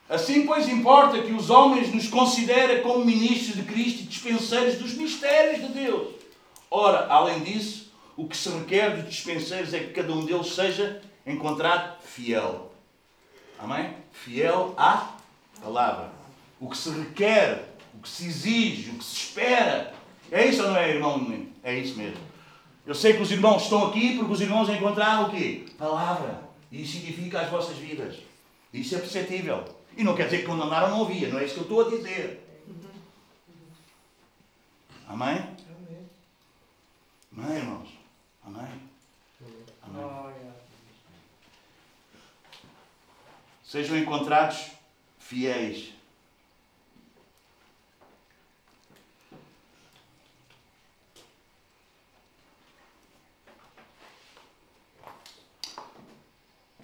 Assim, 0.08 0.46
pois, 0.46 0.68
importa 0.68 1.20
que 1.20 1.32
os 1.32 1.50
homens 1.50 1.92
nos 1.92 2.08
considerem 2.08 2.82
como 2.82 3.04
ministros 3.04 3.56
de 3.56 3.62
Cristo 3.64 4.02
e 4.02 4.06
dispenseiros 4.06 4.76
dos 4.76 4.94
mistérios 4.94 5.66
de 5.66 5.72
Deus. 5.72 6.14
Ora, 6.70 7.06
além 7.08 7.42
disso, 7.42 7.92
o 8.16 8.26
que 8.28 8.36
se 8.36 8.48
requer 8.48 8.96
dos 8.96 9.10
dispenseiros 9.10 9.74
é 9.74 9.80
que 9.80 9.92
cada 9.92 10.12
um 10.12 10.24
deles 10.24 10.54
seja 10.54 11.02
encontrado 11.26 12.00
fiel. 12.02 12.72
Amém? 13.58 13.94
Fiel 14.12 14.74
à 14.76 15.16
palavra. 15.60 16.10
O 16.60 16.70
que 16.70 16.78
se 16.78 16.90
requer, 16.90 17.64
o 17.92 17.98
que 18.00 18.08
se 18.08 18.26
exige, 18.26 18.90
o 18.90 18.94
que 18.94 19.04
se 19.04 19.16
espera. 19.16 19.92
É 20.30 20.46
isso 20.46 20.62
ou 20.62 20.70
não 20.70 20.76
é, 20.76 20.88
irmão? 20.88 21.46
É 21.64 21.74
isso 21.74 21.96
mesmo. 21.96 22.20
Eu 22.86 22.94
sei 22.94 23.14
que 23.14 23.22
os 23.22 23.32
irmãos 23.32 23.64
estão 23.64 23.86
aqui 23.86 24.16
porque 24.16 24.32
os 24.32 24.40
irmãos 24.40 24.68
encontraram 24.68 25.24
o 25.24 25.30
quê? 25.30 25.64
Palavra. 25.76 26.42
E 26.70 26.82
isso 26.82 26.92
significa 26.92 27.40
as 27.40 27.50
vossas 27.50 27.76
vidas. 27.76 28.16
Isso 28.72 28.94
é 28.94 28.98
perceptível. 28.98 29.64
E 29.96 30.04
não 30.04 30.14
quer 30.14 30.26
dizer 30.26 30.40
que 30.40 30.44
quando 30.44 30.62
andaram 30.62 30.90
não 30.90 31.00
ouvia, 31.00 31.28
não 31.28 31.38
é 31.38 31.44
isso 31.44 31.54
que 31.54 31.60
eu 31.60 31.62
estou 31.62 31.86
a 31.86 31.88
dizer. 31.88 32.46
Amém? 35.08 35.38
Amém. 35.38 36.08
Amém, 37.32 37.56
irmãos? 37.56 37.88
Amém? 38.44 38.90
Amém. 39.82 40.36
Sejam 43.64 43.96
encontrados 43.96 44.70
fiéis. 45.18 45.92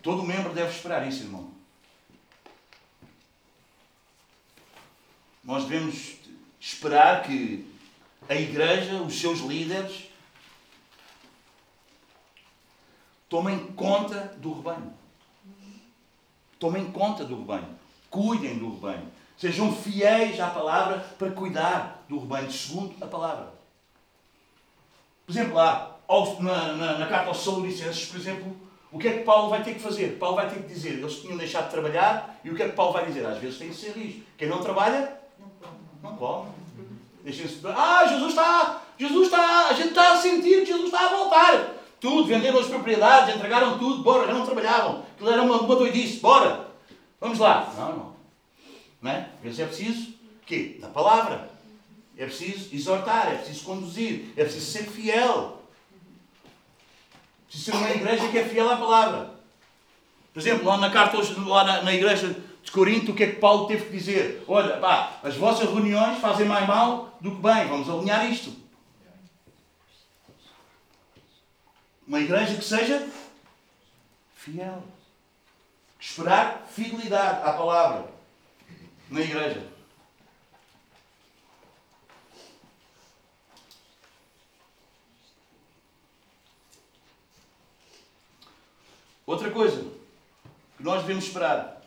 Todo 0.02 0.24
membro 0.24 0.52
deve 0.52 0.72
esperar 0.72 1.06
isso, 1.06 1.22
irmão. 1.22 1.51
Nós 5.44 5.64
devemos 5.64 6.14
esperar 6.60 7.22
que 7.22 7.66
a 8.28 8.34
igreja, 8.34 9.02
os 9.02 9.20
seus 9.20 9.40
líderes, 9.40 10.08
tomem 13.28 13.58
conta 13.72 14.34
do 14.38 14.54
rebanho. 14.54 14.94
Tomem 16.58 16.92
conta 16.92 17.24
do 17.24 17.38
rebanho. 17.38 17.76
Cuidem 18.08 18.58
do 18.58 18.70
rebanho. 18.74 19.10
Sejam 19.36 19.74
fiéis 19.74 20.38
à 20.38 20.50
palavra 20.50 21.00
para 21.18 21.32
cuidar 21.32 22.04
do 22.08 22.20
rebanho, 22.20 22.52
segundo 22.52 22.94
a 23.02 23.08
palavra. 23.08 23.52
Por 25.26 25.32
exemplo, 25.32 25.54
lá, 25.54 25.98
na, 26.40 26.72
na, 26.74 26.98
na 26.98 27.06
carta 27.06 27.28
aos 27.28 27.42
Salonicenses, 27.42 28.06
por 28.06 28.20
exemplo, 28.20 28.56
o 28.92 28.98
que 28.98 29.08
é 29.08 29.18
que 29.18 29.24
Paulo 29.24 29.48
vai 29.48 29.64
ter 29.64 29.74
que 29.74 29.80
fazer? 29.80 30.18
Paulo 30.18 30.36
vai 30.36 30.48
ter 30.48 30.62
que 30.62 30.68
dizer, 30.68 30.90
eles 30.90 31.16
tinham 31.16 31.36
deixado 31.36 31.64
de 31.64 31.70
trabalhar, 31.70 32.38
e 32.44 32.50
o 32.50 32.54
que 32.54 32.62
é 32.62 32.68
que 32.68 32.76
Paulo 32.76 32.92
vai 32.92 33.06
dizer? 33.06 33.26
Às 33.26 33.38
vezes 33.38 33.58
tem 33.58 33.70
que 33.70 33.74
ser 33.74 33.96
isto. 33.96 34.22
Quem 34.36 34.48
não 34.48 34.62
trabalha, 34.62 35.21
não 36.02 36.16
come. 36.16 36.50
Deixem-se. 37.22 37.60
Ah, 37.66 38.04
Jesus 38.06 38.30
está. 38.30 38.82
Jesus 38.98 39.26
está. 39.26 39.68
A 39.68 39.72
gente 39.72 39.88
está 39.88 40.12
a 40.12 40.16
sentir 40.16 40.60
que 40.60 40.66
Jesus 40.66 40.86
está 40.86 41.06
a 41.06 41.16
voltar. 41.16 41.74
Tudo, 42.00 42.26
venderam 42.26 42.58
as 42.58 42.66
propriedades, 42.66 43.36
entregaram 43.36 43.78
tudo, 43.78 44.02
bora, 44.02 44.26
já 44.26 44.34
não 44.34 44.44
trabalhavam. 44.44 45.04
Aquilo 45.14 45.30
era 45.30 45.42
uma, 45.42 45.60
uma 45.60 45.76
doidice, 45.76 46.18
bora. 46.18 46.66
Vamos 47.20 47.38
lá. 47.38 47.72
Não, 47.76 47.96
não. 47.96 48.12
Não 49.00 49.10
é? 49.10 49.28
Às 49.36 49.42
vezes 49.42 49.60
é 49.60 49.66
preciso 49.66 50.14
quê? 50.44 50.78
Da 50.80 50.88
palavra. 50.88 51.48
É 52.16 52.26
preciso 52.26 52.74
exortar, 52.74 53.32
é 53.32 53.36
preciso 53.36 53.64
conduzir, 53.64 54.32
é 54.36 54.44
preciso 54.44 54.66
ser 54.66 54.84
fiel. 54.84 55.62
É 57.42 57.46
preciso 57.46 57.70
ser 57.70 57.76
uma 57.76 57.90
igreja 57.90 58.28
que 58.28 58.38
é 58.38 58.44
fiel 58.44 58.68
à 58.68 58.76
palavra. 58.76 59.30
Por 60.32 60.40
exemplo, 60.40 60.66
lá 60.66 60.78
na 60.78 60.90
carta, 60.90 61.18
lá 61.46 61.64
na, 61.64 61.82
na 61.82 61.94
igreja 61.94 62.36
de 62.62 62.70
Corinto, 62.70 63.12
o 63.12 63.14
que 63.14 63.24
é 63.24 63.32
que 63.32 63.40
Paulo 63.40 63.66
teve 63.66 63.86
que 63.86 63.96
dizer? 63.96 64.44
Olha, 64.46 64.78
pá, 64.78 65.18
as 65.22 65.36
vossas 65.36 65.68
reuniões 65.68 66.18
fazem 66.18 66.46
mais 66.46 66.66
mal 66.66 67.16
do 67.20 67.32
que 67.32 67.42
bem, 67.42 67.66
vamos 67.66 67.88
alinhar 67.88 68.30
isto. 68.30 68.54
Uma 72.06 72.20
igreja 72.20 72.56
que 72.56 72.64
seja 72.64 73.08
fiel. 74.34 74.82
Esperar 75.98 76.66
fidelidade 76.68 77.48
à 77.48 77.52
palavra 77.52 78.06
na 79.08 79.20
igreja. 79.20 79.70
Outra 89.24 89.50
coisa 89.50 89.82
que 90.76 90.82
nós 90.82 91.02
devemos 91.02 91.24
esperar 91.24 91.81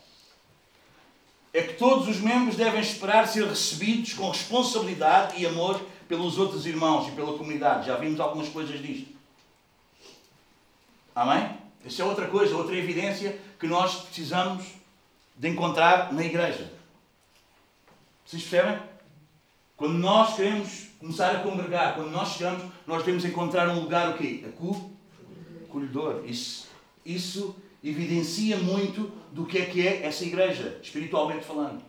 é 1.56 1.64
que 1.64 1.76
todos 1.76 2.10
os 2.10 2.20
membros 2.20 2.58
devem 2.58 2.82
esperar 2.82 3.26
ser 3.30 3.48
recebidos 3.48 4.12
com 4.12 4.30
responsabilidade 4.30 5.42
e 5.42 5.46
amor 5.46 5.82
pelos 6.06 6.38
outros 6.38 6.66
irmãos 6.66 7.08
e 7.08 7.12
pela 7.12 7.38
comunidade. 7.38 7.88
Já 7.88 7.96
vimos 7.96 8.20
algumas 8.20 8.50
coisas 8.50 8.78
disto. 8.82 9.16
Amém? 11.16 11.58
Essa 11.86 12.02
é 12.02 12.06
outra 12.06 12.28
coisa, 12.28 12.58
outra 12.58 12.76
evidência 12.76 13.40
que 13.58 13.68
nós 13.68 14.02
precisamos 14.02 14.66
de 15.34 15.48
encontrar 15.48 16.12
na 16.12 16.26
igreja. 16.26 16.74
Vocês 18.26 18.44
percebem? 18.44 18.78
Quando 19.78 19.98
nós 19.98 20.36
queremos 20.36 20.88
começar 21.00 21.38
a 21.38 21.40
congregar, 21.40 21.96
quando 21.96 22.12
nós 22.12 22.34
chegamos, 22.34 22.66
nós 22.86 22.98
devemos 22.98 23.24
encontrar 23.24 23.70
um 23.70 23.80
lugar 23.80 24.10
o 24.10 24.18
quê? 24.18 24.44
Acolhedor. 25.70 26.26
Isso, 26.26 26.68
isso 27.06 27.56
evidencia 27.86 28.58
muito 28.58 29.12
do 29.32 29.46
que 29.46 29.60
é 29.60 29.66
que 29.66 29.88
é 29.88 30.04
essa 30.04 30.26
igreja, 30.26 30.80
espiritualmente 30.82 31.46
falando. 31.46 31.82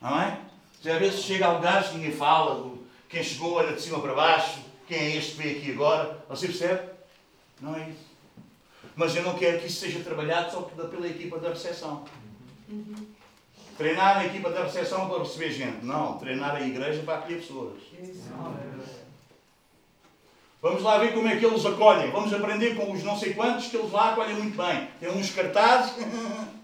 Amém? 0.00 0.38
Já 0.80 0.94
às 0.94 1.00
vezes 1.00 1.22
chega 1.22 1.46
a 1.46 1.52
lugares 1.52 1.88
que 1.88 1.96
ninguém 1.96 2.12
fala, 2.12 2.72
quem 3.08 3.22
chegou 3.22 3.54
olha 3.54 3.74
de 3.74 3.82
cima 3.82 4.00
para 4.00 4.14
baixo, 4.14 4.60
quem 4.86 4.98
é 4.98 5.16
este 5.16 5.32
que 5.32 5.42
veio 5.42 5.58
aqui 5.58 5.72
agora. 5.72 6.24
Você 6.28 6.46
percebe? 6.46 6.88
Não 7.60 7.74
é 7.74 7.90
isso. 7.90 8.10
Mas 8.94 9.14
eu 9.16 9.22
não 9.22 9.36
quero 9.36 9.60
que 9.60 9.66
isso 9.66 9.80
seja 9.80 10.00
trabalhado 10.00 10.52
só 10.52 10.62
pela 10.62 11.08
equipa 11.08 11.38
da 11.38 11.50
recepção. 11.50 12.04
Treinar 13.76 14.18
a 14.18 14.26
equipa 14.26 14.50
da 14.50 14.64
recepção 14.64 15.08
para 15.08 15.18
receber 15.18 15.52
gente. 15.52 15.84
Não, 15.84 16.18
treinar 16.18 16.54
a 16.54 16.60
igreja 16.60 17.02
para 17.02 17.18
acolher 17.18 17.40
pessoas. 17.40 17.80
Vamos 20.62 20.82
lá 20.82 20.98
ver 20.98 21.14
como 21.14 21.26
é 21.26 21.36
que 21.36 21.46
eles 21.46 21.64
acolhem. 21.64 22.10
Vamos 22.10 22.32
aprender 22.32 22.74
com 22.74 22.92
os 22.92 23.02
não 23.02 23.18
sei 23.18 23.32
quantos 23.32 23.68
que 23.68 23.76
eles 23.76 23.90
lá 23.90 24.12
acolhem 24.12 24.36
muito 24.36 24.56
bem. 24.56 24.88
Tem 24.98 25.10
uns 25.10 25.30
cartazes. 25.30 25.94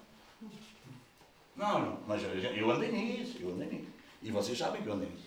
Não, 1.56 1.80
não, 1.80 1.98
mas 2.06 2.20
eu 2.22 2.70
andei 2.70 2.92
nisso, 2.92 3.38
eu 3.40 3.48
andei 3.48 3.66
nisso. 3.66 3.86
E 4.22 4.30
vocês 4.30 4.58
sabem 4.58 4.82
que 4.82 4.88
eu 4.88 4.92
andei 4.92 5.08
nisso. 5.08 5.24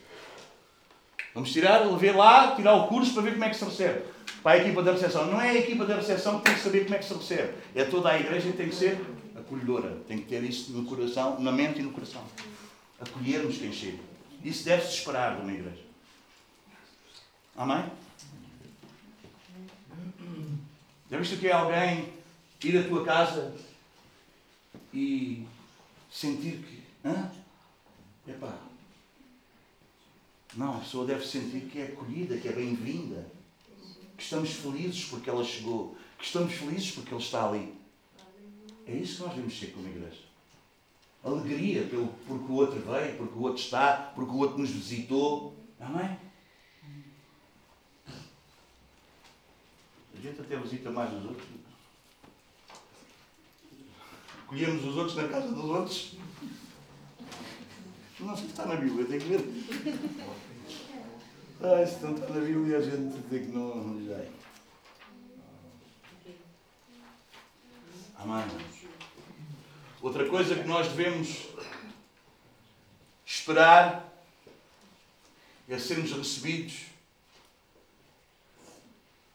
Vamos 1.33 1.51
tirar, 1.51 1.83
ver 1.97 2.15
lá, 2.15 2.55
tirar 2.55 2.75
o 2.75 2.87
curso 2.87 3.13
para 3.13 3.23
ver 3.23 3.31
como 3.31 3.45
é 3.45 3.49
que 3.49 3.55
se 3.55 3.65
recebe. 3.65 4.03
Para 4.43 4.51
a 4.51 4.57
equipa 4.63 4.83
da 4.83 4.91
recepção. 4.91 5.25
Não 5.25 5.41
é 5.41 5.49
a 5.49 5.55
equipa 5.55 5.85
da 5.85 5.95
recepção 5.95 6.37
que 6.37 6.45
tem 6.45 6.53
que 6.53 6.59
saber 6.59 6.83
como 6.83 6.93
é 6.93 6.99
que 6.99 7.05
se 7.05 7.13
recebe. 7.15 7.53
É 7.73 7.83
toda 7.83 8.09
a 8.09 8.19
igreja 8.19 8.51
que 8.51 8.57
tem 8.57 8.69
que 8.69 8.75
ser 8.75 9.03
acolhedora. 9.35 9.97
Tem 10.07 10.19
que 10.19 10.25
ter 10.25 10.43
isso 10.43 10.71
no 10.71 10.85
coração, 10.85 11.39
na 11.39 11.51
mente 11.51 11.79
e 11.79 11.81
no 11.81 11.91
coração. 11.91 12.21
Acolhermos 13.01 13.57
quem 13.57 13.73
chega. 13.73 13.97
Isso 14.43 14.63
deve-se 14.63 14.99
esperar 14.99 15.35
de 15.35 15.41
uma 15.41 15.51
igreja. 15.51 15.81
Amém? 17.57 17.85
Já 21.09 21.17
viste 21.17 21.37
que 21.37 21.47
é 21.47 21.51
alguém 21.51 22.13
ir 22.63 22.77
à 22.77 22.87
tua 22.87 23.03
casa 23.03 23.55
e 24.93 25.47
sentir 26.11 26.57
que. 26.57 26.83
Hã? 27.03 27.31
Epá. 28.27 28.55
Não, 30.55 30.77
a 30.77 30.79
pessoa 30.79 31.07
deve 31.07 31.25
sentir 31.25 31.61
que 31.61 31.79
é 31.79 31.85
acolhida, 31.85 32.37
que 32.37 32.47
é 32.47 32.51
bem-vinda. 32.51 33.25
Que 34.15 34.23
estamos 34.23 34.51
felizes 34.51 35.05
porque 35.05 35.29
ela 35.29 35.43
chegou. 35.43 35.97
Que 36.17 36.25
estamos 36.25 36.53
felizes 36.53 36.91
porque 36.91 37.13
ele 37.13 37.23
está 37.23 37.47
ali. 37.47 37.73
É 38.85 38.93
isso 38.93 39.17
que 39.17 39.21
nós 39.23 39.31
devemos 39.33 39.59
ser 39.59 39.67
como 39.67 39.87
igreja. 39.87 40.29
Alegria 41.23 41.83
pelo, 41.87 42.07
porque 42.27 42.51
o 42.51 42.55
outro 42.55 42.79
veio, 42.81 43.17
porque 43.17 43.37
o 43.37 43.41
outro 43.41 43.61
está, 43.61 44.11
porque 44.15 44.31
o 44.31 44.37
outro 44.37 44.59
nos 44.59 44.69
visitou. 44.69 45.55
Amém? 45.79 46.28
A 50.19 50.21
gente 50.21 50.41
até 50.41 50.57
visita 50.57 50.91
mais 50.91 51.13
os 51.13 51.23
outros. 51.23 51.47
Colhemos 54.47 54.83
os 54.83 54.97
outros 54.97 55.15
na 55.15 55.29
casa 55.29 55.47
dos 55.47 55.63
outros. 55.63 56.15
Não 58.19 58.35
sei 58.35 58.45
se 58.47 58.51
está 58.51 58.65
na 58.65 58.75
Bíblia, 58.75 59.05
tem 59.05 59.17
que 59.17 59.27
ver. 59.27 59.39
Ah, 61.61 61.87
se 61.87 62.03
não 62.03 62.15
está 62.15 62.27
na 62.33 62.41
Bíblia, 62.41 62.79
a 62.79 62.81
gente 62.81 63.21
tem 63.29 63.45
que 63.45 63.51
não. 63.51 64.05
Já 64.05 64.15
é. 64.15 64.29
Outra 70.01 70.27
coisa 70.27 70.55
que 70.55 70.67
nós 70.67 70.89
devemos 70.89 71.47
esperar 73.25 74.13
é 75.69 75.79
sermos 75.79 76.11
recebidos 76.11 76.88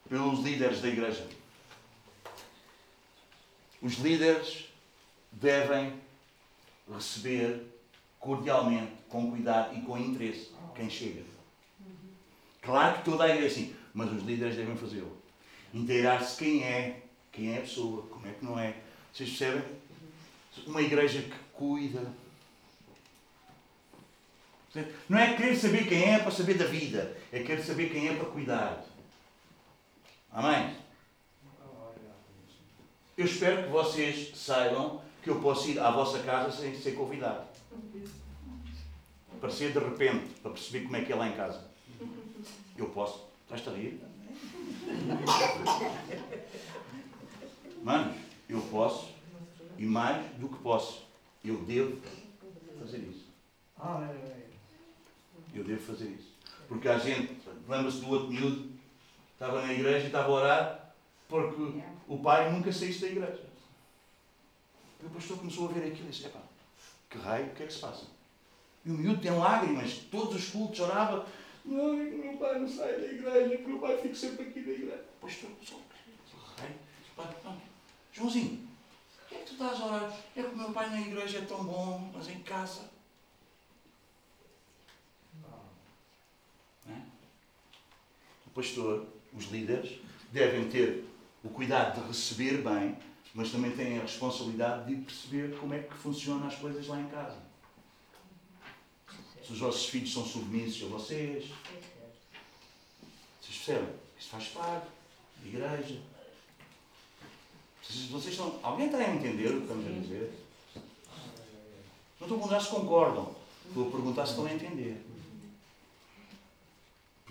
pelos 0.09 0.39
líderes 0.41 0.81
da 0.81 0.87
igreja. 0.87 1.27
Os 3.81 3.95
líderes 3.99 4.65
devem 5.31 5.93
receber 6.91 7.63
cordialmente, 8.19 8.91
com 9.09 9.29
cuidado 9.29 9.75
e 9.77 9.81
com 9.81 9.97
interesse 9.97 10.51
quem 10.75 10.89
chega. 10.89 11.23
Claro 12.61 12.97
que 12.97 13.05
toda 13.05 13.23
a 13.23 13.29
igreja 13.29 13.45
é 13.45 13.47
assim, 13.47 13.75
mas 13.93 14.11
os 14.11 14.23
líderes 14.23 14.55
devem 14.55 14.75
fazê-lo. 14.75 15.15
Inteirar-se 15.73 16.37
quem 16.37 16.63
é, 16.63 17.03
quem 17.31 17.53
é 17.53 17.59
a 17.59 17.61
pessoa, 17.61 18.03
como 18.07 18.27
é 18.27 18.31
que 18.31 18.43
não 18.43 18.59
é. 18.59 18.75
Vocês 19.13 19.29
percebem? 19.29 19.63
Uma 20.65 20.81
igreja 20.81 21.21
que 21.21 21.35
cuida. 21.53 22.11
Não 25.07 25.17
é 25.17 25.35
querer 25.35 25.55
saber 25.55 25.87
quem 25.87 26.13
é 26.13 26.19
para 26.19 26.31
saber 26.31 26.57
da 26.57 26.65
vida, 26.65 27.15
é 27.31 27.43
querer 27.43 27.63
saber 27.63 27.89
quem 27.89 28.09
é 28.09 28.15
para 28.15 28.25
cuidar. 28.25 28.85
Amém? 30.35 30.75
Eu 33.17 33.25
espero 33.25 33.63
que 33.63 33.69
vocês 33.69 34.37
saibam 34.37 35.01
que 35.23 35.29
eu 35.29 35.39
posso 35.39 35.69
ir 35.69 35.79
à 35.79 35.89
vossa 35.89 36.19
casa 36.23 36.51
sem 36.51 36.75
ser 36.75 36.91
convidado. 36.91 37.47
Aparecer 39.37 39.71
de 39.71 39.79
repente, 39.79 40.33
para 40.41 40.51
perceber 40.51 40.83
como 40.83 40.97
é 40.97 41.05
que 41.05 41.13
é 41.13 41.15
lá 41.15 41.29
em 41.29 41.37
casa. 41.37 41.63
Eu 42.75 42.89
posso. 42.89 43.29
Estás-te 43.43 43.69
a 43.69 43.71
rir? 43.71 44.01
Manos, 47.81 48.17
eu 48.49 48.59
posso 48.63 49.07
e 49.77 49.85
mais 49.85 50.25
do 50.35 50.49
que 50.49 50.57
posso. 50.57 51.03
Eu 51.45 51.59
devo 51.59 52.01
fazer 52.81 52.97
isso. 52.97 53.25
Eu 55.53 55.63
devo 55.63 55.81
fazer 55.81 56.09
isso. 56.09 56.33
Porque 56.67 56.89
a 56.89 56.97
gente, 56.97 57.37
lembra-se 57.69 58.01
do 58.01 58.09
outro 58.09 58.27
miúdo, 58.27 58.74
estava 59.35 59.61
na 59.61 59.73
igreja 59.73 60.05
e 60.05 60.07
estava 60.07 60.27
a 60.27 60.31
orar 60.31 60.95
porque 61.27 61.81
o 62.07 62.17
pai 62.19 62.51
nunca 62.51 62.71
saísse 62.71 63.01
da 63.01 63.07
igreja. 63.07 63.43
E 65.01 65.05
o 65.05 65.09
pastor 65.09 65.37
começou 65.37 65.69
a 65.69 65.71
ver 65.73 65.91
aquilo 65.91 66.07
e 66.07 66.11
disse: 66.11 66.25
Epá, 66.25 66.39
que 67.09 67.17
raio, 67.17 67.47
o 67.47 67.55
que 67.55 67.63
é 67.63 67.67
que 67.67 67.73
se 67.73 67.79
passa? 67.79 68.05
E 68.85 68.89
o 68.89 68.93
miúdo 68.93 69.21
tem 69.21 69.31
lágrimas, 69.31 69.99
todos 70.11 70.35
os 70.35 70.49
cultos 70.49 70.79
orava. 70.79 71.27
Não, 71.65 71.99
é 71.99 72.09
que 72.09 72.15
o 72.15 72.19
meu 72.19 72.37
pai 72.37 72.59
não 72.59 72.67
sai 72.67 72.93
da 72.93 73.07
igreja, 73.07 73.57
que 73.57 73.63
o 73.63 73.69
meu 73.69 73.79
pai 73.79 73.97
fica 73.97 74.15
sempre 74.15 74.47
aqui 74.47 74.59
na 74.61 74.71
igreja. 74.71 75.05
Pastor, 75.19 75.49
só 75.63 75.75
que 75.75 76.61
raio. 76.61 76.75
Joãozinho, 78.13 78.67
o 79.25 79.27
que 79.27 79.35
é 79.35 79.37
que 79.39 79.45
tu 79.45 79.53
estás 79.53 79.81
a 79.81 79.85
orar? 79.85 80.17
É 80.35 80.43
que 80.43 80.47
o 80.47 80.57
meu 80.57 80.71
pai 80.71 80.89
na 80.89 81.01
igreja 81.01 81.39
é 81.39 81.41
tão 81.41 81.63
bom, 81.63 82.11
mas 82.13 82.29
em 82.29 82.39
casa. 82.43 82.89
É? 86.87 87.01
O 88.45 88.49
pastor, 88.51 89.07
os 89.35 89.45
líderes, 89.51 89.99
devem 90.31 90.69
ter 90.69 91.05
o 91.43 91.49
cuidado 91.49 92.01
de 92.01 92.07
receber 92.07 92.61
bem, 92.61 92.97
mas 93.33 93.51
também 93.51 93.71
têm 93.71 93.99
a 93.99 94.01
responsabilidade 94.01 94.87
de 94.87 95.01
perceber 95.01 95.57
como 95.57 95.73
é 95.73 95.79
que 95.79 95.93
funcionam 95.93 96.47
as 96.47 96.55
coisas 96.55 96.87
lá 96.87 96.99
em 96.99 97.07
casa. 97.07 97.37
Se 99.45 99.51
os 99.51 99.59
vossos 99.59 99.85
filhos 99.87 100.11
são 100.11 100.25
submissos 100.25 100.83
a 100.83 100.97
vocês. 100.97 101.45
Vocês 103.41 103.57
percebem? 103.57 103.93
Isso 104.17 104.29
faz 104.29 104.47
parte 104.47 104.87
da 105.41 105.47
igreja. 105.47 106.01
Vocês, 107.83 108.09
vocês 108.09 108.33
estão, 108.33 108.59
alguém 108.63 108.87
está 108.87 108.97
a 108.97 109.13
entender 109.13 109.49
o 109.49 109.57
que 109.57 109.61
estamos 109.63 109.85
a 109.85 109.99
dizer? 109.99 110.33
Não 112.19 112.25
estou 112.27 112.37
a 112.37 112.41
perguntar 112.41 112.59
se 112.61 112.69
concordam. 112.69 113.35
Estou 113.67 113.87
a 113.87 113.91
perguntar 113.91 114.25
se 114.25 114.31
estão 114.31 114.45
a 114.47 114.53
entender. 114.53 115.04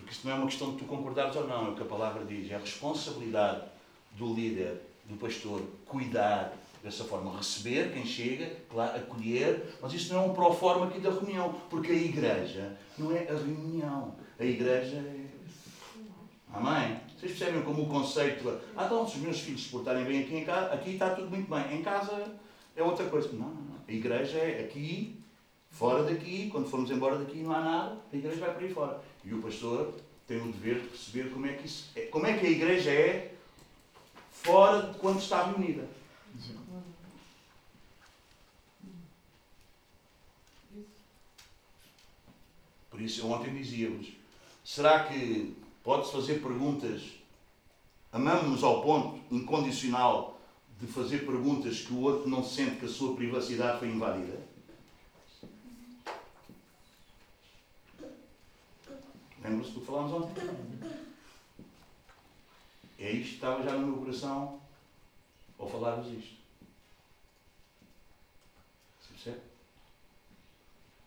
Porque 0.05 0.13
isto 0.13 0.29
não 0.29 0.35
é 0.35 0.39
uma 0.39 0.47
questão 0.47 0.73
de 0.73 0.77
tu 0.77 0.85
concordares 0.85 1.35
ou 1.35 1.49
não. 1.49 1.69
É 1.69 1.71
o 1.71 1.75
que 1.75 1.83
a 1.83 1.87
palavra 1.87 2.25
diz. 2.27 2.51
É 2.51 2.57
a 2.57 2.59
responsabilidade 2.59 3.63
do 4.13 4.35
líder, 4.35 4.83
do 5.07 5.17
pastor, 5.17 5.63
cuidar 5.87 6.53
dessa 6.83 7.05
forma, 7.05 7.35
receber 7.35 7.91
quem 7.95 8.05
chega, 8.05 8.55
claro, 8.69 8.99
acolher, 8.99 9.75
mas 9.81 9.95
isso 9.95 10.13
não 10.13 10.23
é 10.23 10.27
um 10.27 10.35
pró-forma 10.35 10.87
aqui 10.87 11.01
da 11.01 11.11
reunião, 11.11 11.55
porque 11.71 11.91
a 11.91 11.95
igreja 11.95 12.77
não 12.99 13.11
é 13.11 13.27
a 13.27 13.35
reunião, 13.35 14.15
a 14.39 14.45
igreja 14.45 14.97
é. 14.97 15.25
Amém? 16.53 17.01
Vocês 17.19 17.33
percebem 17.33 17.63
como 17.63 17.85
o 17.85 17.89
conceito. 17.89 18.61
Ah, 18.77 18.85
então, 18.85 19.09
se 19.09 19.17
os 19.17 19.23
meus 19.23 19.41
filhos 19.41 19.65
se 19.65 19.71
portarem 19.71 20.05
bem 20.05 20.21
aqui 20.21 20.37
em 20.37 20.45
casa, 20.45 20.75
aqui 20.75 20.91
está 20.91 21.15
tudo 21.15 21.31
muito 21.31 21.51
bem. 21.51 21.79
Em 21.79 21.83
casa 21.83 22.31
é 22.77 22.83
outra 22.83 23.07
coisa. 23.07 23.29
Não, 23.33 23.39
não, 23.39 23.63
não. 23.63 23.79
A 23.89 23.91
igreja 23.93 24.37
é 24.37 24.61
aqui, 24.61 25.19
fora 25.71 26.03
daqui, 26.03 26.51
quando 26.51 26.69
formos 26.69 26.91
embora 26.91 27.17
daqui 27.17 27.39
não 27.39 27.53
há 27.53 27.61
nada, 27.61 27.99
a 28.13 28.17
igreja 28.17 28.39
vai 28.39 28.53
para 28.53 28.63
aí 28.63 28.73
fora. 28.73 29.01
E 29.25 29.33
o 29.33 29.41
pastor 29.41 29.95
tem 30.27 30.41
o 30.41 30.53
dever 30.53 30.81
de 30.81 30.89
perceber 30.89 31.31
como 31.31 31.47
é 31.47 31.53
que 31.55 31.67
isso 31.67 31.91
é. 31.97 32.03
Como 32.03 32.27
é 32.27 32.37
que 32.37 32.47
a 32.47 32.51
igreja 32.51 32.91
é 32.91 33.35
fora 34.45 34.93
de 34.93 34.99
quando 34.99 35.19
estava 35.19 35.57
unida. 35.57 35.89
Por 42.91 43.01
isso, 43.01 43.27
ontem 43.27 43.55
dizia-vos: 43.55 44.13
será 44.65 45.05
que 45.05 45.57
pode-se 45.83 46.13
fazer 46.13 46.41
perguntas? 46.41 47.03
Amamos-nos 48.13 48.63
ao 48.63 48.83
ponto 48.83 49.21
incondicional 49.35 50.41
de 50.79 50.87
fazer 50.87 51.27
perguntas 51.27 51.81
que 51.81 51.93
o 51.93 52.01
outro 52.01 52.29
não 52.29 52.45
sente 52.45 52.77
que 52.77 52.87
a 52.87 52.89
sua 52.89 53.17
privacidade 53.17 53.81
foi 53.81 53.89
invadida? 53.89 54.44
Lembra-se 59.45 59.73
do 59.73 59.81
que 59.81 59.87
falámos 59.87 60.13
ontem? 60.13 60.43
É 62.99 63.11
isto 63.11 63.29
que 63.29 63.35
estava 63.35 63.63
já 63.63 63.73
no 63.73 63.87
meu 63.87 63.97
coração 63.99 64.59
ao 65.59 65.69
falar-vos 65.69 66.07
isto. 66.07 66.37
Se 69.03 69.09
percebe? 69.09 69.41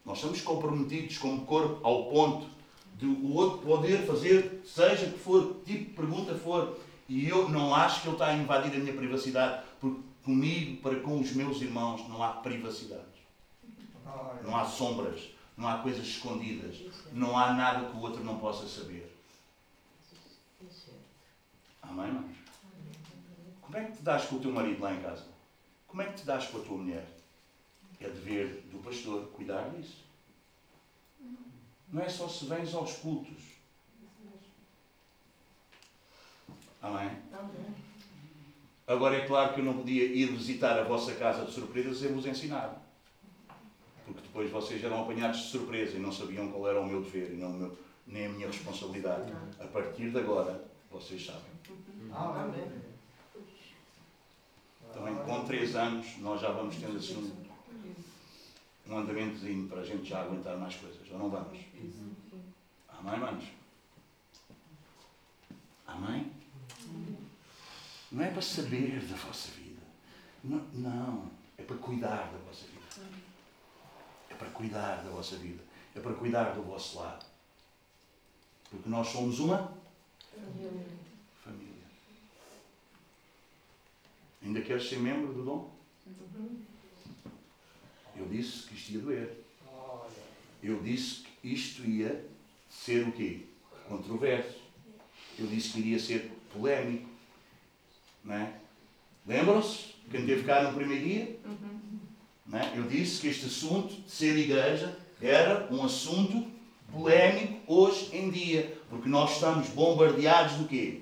Nós 0.06 0.20
estamos 0.20 0.42
comprometidos 0.42 1.18
como 1.18 1.46
corpo 1.48 1.86
ao 1.86 2.06
ponto 2.12 2.48
de 2.96 3.08
o 3.08 3.34
outro 3.34 3.66
poder 3.66 4.06
fazer, 4.06 4.62
seja 4.64 5.10
que 5.10 5.18
for, 5.18 5.62
tipo 5.66 5.90
de 5.90 5.96
pergunta 5.96 6.36
for, 6.36 6.78
e 7.10 7.28
eu 7.28 7.50
não 7.50 7.74
acho 7.74 8.02
que 8.02 8.08
ele 8.08 8.16
está 8.16 8.28
a 8.28 8.36
invadir 8.36 8.76
a 8.76 8.80
minha 8.80 8.96
privacidade, 8.96 9.66
porque 9.80 10.02
comigo, 10.24 10.82
para 10.82 11.00
com 11.00 11.20
os 11.20 11.32
meus 11.32 11.62
irmãos, 11.62 12.08
não 12.08 12.22
há 12.22 12.34
privacidades. 12.34 13.18
Não 14.44 14.56
há 14.56 14.66
sombras, 14.66 15.30
não 15.58 15.68
há 15.68 15.80
coisas 15.80 16.06
escondidas, 16.06 16.78
não 17.12 17.36
há 17.36 17.52
nada 17.52 17.90
que 17.90 17.98
o 17.98 18.02
outro 18.02 18.24
não 18.24 18.38
possa 18.38 18.68
saber. 18.68 19.12
Amém, 21.82 22.06
irmãos? 22.06 22.36
Como 23.62 23.78
é 23.78 23.86
que 23.86 23.98
te 23.98 24.04
dás 24.04 24.26
com 24.26 24.36
o 24.36 24.40
teu 24.40 24.52
marido 24.52 24.82
lá 24.82 24.94
em 24.94 25.02
casa? 25.02 25.26
Como 25.88 26.02
é 26.02 26.06
que 26.06 26.18
te 26.18 26.26
dás 26.26 26.46
com 26.46 26.60
a 26.60 26.62
tua 26.62 26.78
mulher? 26.78 27.08
É 28.00 28.08
dever 28.08 28.62
do 28.72 28.78
pastor 28.78 29.28
cuidar 29.30 29.70
disso. 29.72 30.06
Não 31.88 32.04
é 32.04 32.10
só 32.10 32.28
se 32.28 32.46
vens 32.46 32.74
aos 32.76 32.94
cultos. 32.94 33.42
Amém? 36.82 37.18
Agora 38.86 39.18
é 39.18 39.26
claro 39.26 39.54
que 39.54 39.62
eu 39.62 39.66
não 39.66 39.78
podia 39.78 40.06
ir 40.06 40.32
visitar 40.32 40.78
a 40.80 40.84
vossa 40.84 41.16
casa 41.16 41.46
de 41.46 41.52
surpresa 41.52 41.94
sem 41.96 42.14
vos 42.14 42.26
ensinar. 42.26 42.87
Depois 44.38 44.52
vocês 44.52 44.84
eram 44.84 45.02
apanhados 45.02 45.40
de 45.40 45.48
surpresa 45.48 45.98
e 45.98 46.00
não 46.00 46.12
sabiam 46.12 46.52
qual 46.52 46.70
era 46.70 46.80
o 46.80 46.86
meu 46.86 47.02
dever 47.02 47.32
e 47.32 47.38
não 47.38 47.50
o 47.50 47.54
meu, 47.54 47.78
nem 48.06 48.28
a 48.28 48.30
minha 48.30 48.46
responsabilidade. 48.46 49.34
A 49.60 49.66
partir 49.66 50.12
de 50.12 50.20
agora, 50.20 50.64
vocês 50.92 51.26
sabem. 51.26 51.42
Amém. 52.14 52.72
Também 54.94 55.16
com 55.16 55.44
três 55.44 55.76
anos 55.76 56.20
nós 56.20 56.40
já 56.40 56.52
vamos 56.52 56.76
tendo 56.76 56.98
assim 56.98 57.34
um, 58.88 58.94
um 58.94 58.98
andamentozinho 59.00 59.68
para 59.68 59.82
a 59.82 59.84
gente 59.84 60.08
já 60.08 60.22
aguentar 60.22 60.56
mais 60.56 60.76
coisas. 60.76 61.12
Ou 61.12 61.18
não 61.18 61.32
vamos? 61.32 61.58
Amém, 62.90 63.20
manos? 63.20 63.46
Amém? 65.88 66.32
Não 68.12 68.24
é 68.24 68.30
para 68.30 68.42
saber 68.44 69.04
da 69.04 69.16
vossa 69.16 69.50
vida. 69.54 69.82
Não, 70.44 70.64
não. 70.74 71.32
É 71.58 71.64
para 71.64 71.78
cuidar 71.78 72.32
da 72.32 72.38
vossa 72.46 72.68
vida. 72.68 72.77
Para 74.38 74.50
cuidar 74.50 75.04
da 75.04 75.10
vossa 75.10 75.36
vida. 75.38 75.64
É 75.96 76.00
para 76.00 76.14
cuidar 76.14 76.52
do 76.52 76.62
vosso 76.62 77.00
lado. 77.00 77.26
Porque 78.70 78.90
nós 78.90 79.08
somos 79.08 79.40
uma 79.40 79.74
família. 81.44 81.74
Ainda 84.44 84.62
queres 84.62 84.88
ser 84.88 85.00
membro 85.00 85.34
do 85.34 85.44
dom? 85.44 85.78
Eu 88.16 88.28
disse 88.28 88.68
que 88.68 88.76
isto 88.76 88.92
ia 88.92 89.00
doer. 89.00 89.44
Eu 90.62 90.82
disse 90.82 91.24
que 91.24 91.54
isto 91.54 91.84
ia 91.84 92.26
ser 92.70 93.08
o 93.08 93.12
quê? 93.12 93.46
Controverso. 93.88 94.60
Eu 95.38 95.48
disse 95.48 95.74
que 95.74 95.80
iria 95.80 96.00
ser 96.00 96.32
polémico. 96.52 97.10
Não 98.24 98.36
é? 98.36 98.60
Lembram-se? 99.26 99.96
Quem 100.10 100.26
teve 100.26 100.44
cá 100.44 100.64
no 100.64 100.78
primeiro 100.78 101.04
dia? 101.04 101.40
Não 101.46 101.87
é? 102.54 102.78
Eu 102.78 102.84
disse 102.84 103.22
que 103.22 103.28
este 103.28 103.46
assunto 103.48 103.94
de 103.94 104.12
ser 104.12 104.38
igreja 104.38 104.98
era 105.22 105.68
um 105.72 105.84
assunto 105.84 106.48
polémico 106.92 107.60
hoje 107.68 108.16
em 108.16 108.30
dia. 108.30 108.78
Porque 108.90 109.10
nós 109.10 109.34
estamos 109.34 109.68
bombardeados 109.70 110.54
do 110.54 110.68
quê? 110.68 111.02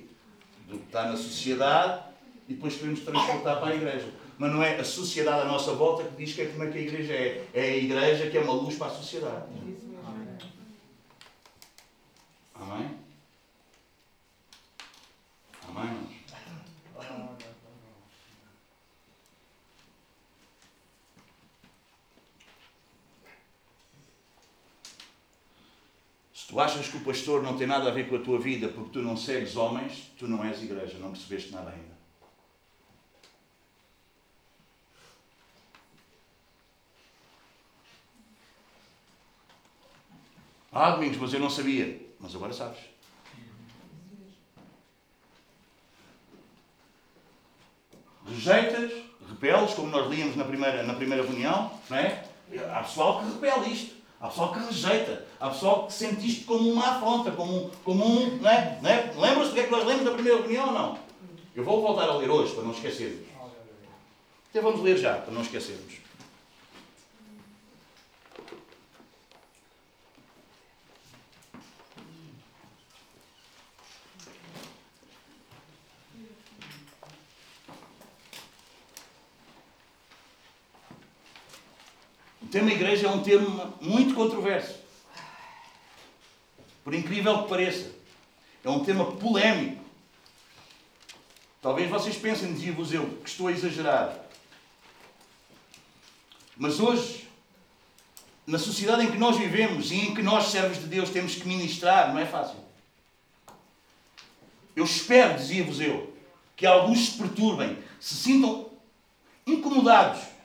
Do 0.68 0.78
que 0.78 0.86
está 0.86 1.04
na 1.08 1.16
sociedade 1.16 2.02
e 2.48 2.54
depois 2.54 2.76
queremos 2.76 3.00
transportar 3.00 3.60
para 3.60 3.68
a 3.68 3.76
igreja. 3.76 4.08
Mas 4.38 4.52
não 4.52 4.62
é 4.62 4.78
a 4.78 4.84
sociedade 4.84 5.42
à 5.42 5.44
nossa 5.44 5.72
volta 5.72 6.04
que 6.04 6.24
diz 6.24 6.34
que 6.34 6.42
é 6.42 6.46
como 6.46 6.64
é 6.64 6.70
que 6.70 6.78
a 6.78 6.82
igreja 6.82 7.12
é. 7.12 7.48
É 7.54 7.60
a 7.60 7.76
igreja 7.76 8.28
que 8.28 8.36
é 8.36 8.40
uma 8.40 8.52
luz 8.52 8.76
para 8.76 8.88
a 8.88 8.90
sociedade. 8.90 9.46
Isso 9.66 9.86
mesmo. 9.86 10.38
Amém? 12.54 12.90
Amém, 15.68 15.84
irmãos? 15.84 16.16
Se 26.46 26.52
tu 26.52 26.60
achas 26.60 26.86
que 26.86 26.96
o 26.96 27.00
pastor 27.00 27.42
não 27.42 27.58
tem 27.58 27.66
nada 27.66 27.88
a 27.88 27.92
ver 27.92 28.08
com 28.08 28.14
a 28.14 28.20
tua 28.20 28.38
vida 28.38 28.68
porque 28.68 28.90
tu 28.90 29.02
não 29.02 29.16
segues 29.16 29.56
homens, 29.56 30.12
tu 30.16 30.28
não 30.28 30.44
és 30.44 30.62
igreja, 30.62 30.96
não 30.96 31.10
percebeste 31.10 31.50
nada 31.50 31.70
ainda. 31.70 31.96
Ah, 40.70 40.92
Domingos, 40.92 41.16
mas 41.16 41.34
eu 41.34 41.40
não 41.40 41.50
sabia. 41.50 42.00
Mas 42.20 42.32
agora 42.32 42.52
sabes. 42.52 42.78
Rejeitas, 48.24 48.92
repeles, 49.28 49.74
como 49.74 49.88
nós 49.88 50.08
líamos 50.08 50.36
na 50.36 50.44
primeira, 50.44 50.84
na 50.84 50.94
primeira 50.94 51.24
reunião, 51.24 51.76
não 51.90 51.96
é? 51.96 52.24
Há 52.72 52.84
pessoal 52.84 53.18
que 53.18 53.32
repele 53.32 53.72
isto. 53.72 53.95
Há 54.20 54.28
pessoal 54.28 54.52
que 54.52 54.58
rejeita. 54.60 55.26
Há 55.38 55.50
pessoal 55.50 55.86
que 55.86 55.92
sente 55.92 56.26
isto 56.26 56.46
como 56.46 56.70
uma 56.72 56.86
afronta, 56.96 57.30
como, 57.32 57.54
um- 57.66 57.70
como 57.84 58.04
um. 58.04 58.36
Não 58.38 58.50
é? 58.50 58.78
Não 58.82 58.90
é? 58.90 59.12
Lembram-se 59.16 59.50
do 59.50 59.54
que 59.54 59.60
é 59.60 59.64
que 59.64 59.70
nós 59.70 59.84
lemos 59.86 60.04
da 60.04 60.10
primeira 60.12 60.38
reunião 60.40 60.68
ou 60.68 60.72
não? 60.72 60.98
Eu 61.54 61.64
vou 61.64 61.80
voltar 61.82 62.08
a 62.08 62.16
ler 62.16 62.30
hoje, 62.30 62.54
para 62.54 62.64
não 62.64 62.72
esquecermos. 62.72 63.26
Até 64.50 64.60
vamos 64.60 64.80
ler 64.82 64.96
já, 64.96 65.14
para 65.14 65.32
não 65.34 65.42
esquecermos. 65.42 65.94
O 82.56 82.58
tema 82.58 82.72
igreja 82.72 83.06
é 83.06 83.10
um 83.10 83.22
tema 83.22 83.74
muito 83.82 84.14
controverso. 84.14 84.76
Por 86.82 86.94
incrível 86.94 87.42
que 87.42 87.50
pareça. 87.50 87.92
É 88.64 88.70
um 88.70 88.82
tema 88.82 89.12
polémico. 89.12 89.84
Talvez 91.60 91.90
vocês 91.90 92.16
pensem, 92.16 92.54
dizia-vos 92.54 92.94
eu, 92.94 93.18
que 93.22 93.28
estou 93.28 93.48
a 93.48 93.52
exagerar. 93.52 94.18
Mas 96.56 96.80
hoje, 96.80 97.28
na 98.46 98.58
sociedade 98.58 99.04
em 99.04 99.10
que 99.10 99.18
nós 99.18 99.36
vivemos 99.36 99.90
e 99.90 99.96
em 99.96 100.14
que 100.14 100.22
nós, 100.22 100.46
servos 100.46 100.78
de 100.78 100.86
Deus, 100.86 101.10
temos 101.10 101.34
que 101.34 101.46
ministrar, 101.46 102.10
não 102.10 102.18
é 102.18 102.24
fácil. 102.24 102.56
Eu 104.74 104.86
espero, 104.86 105.36
dizia-vos 105.36 105.78
eu, 105.78 106.16
que 106.56 106.64
alguns 106.64 107.10
se 107.10 107.18
perturbem, 107.18 107.76
se 108.00 108.14
sintam 108.14 108.70
incomodados, 109.46 110.35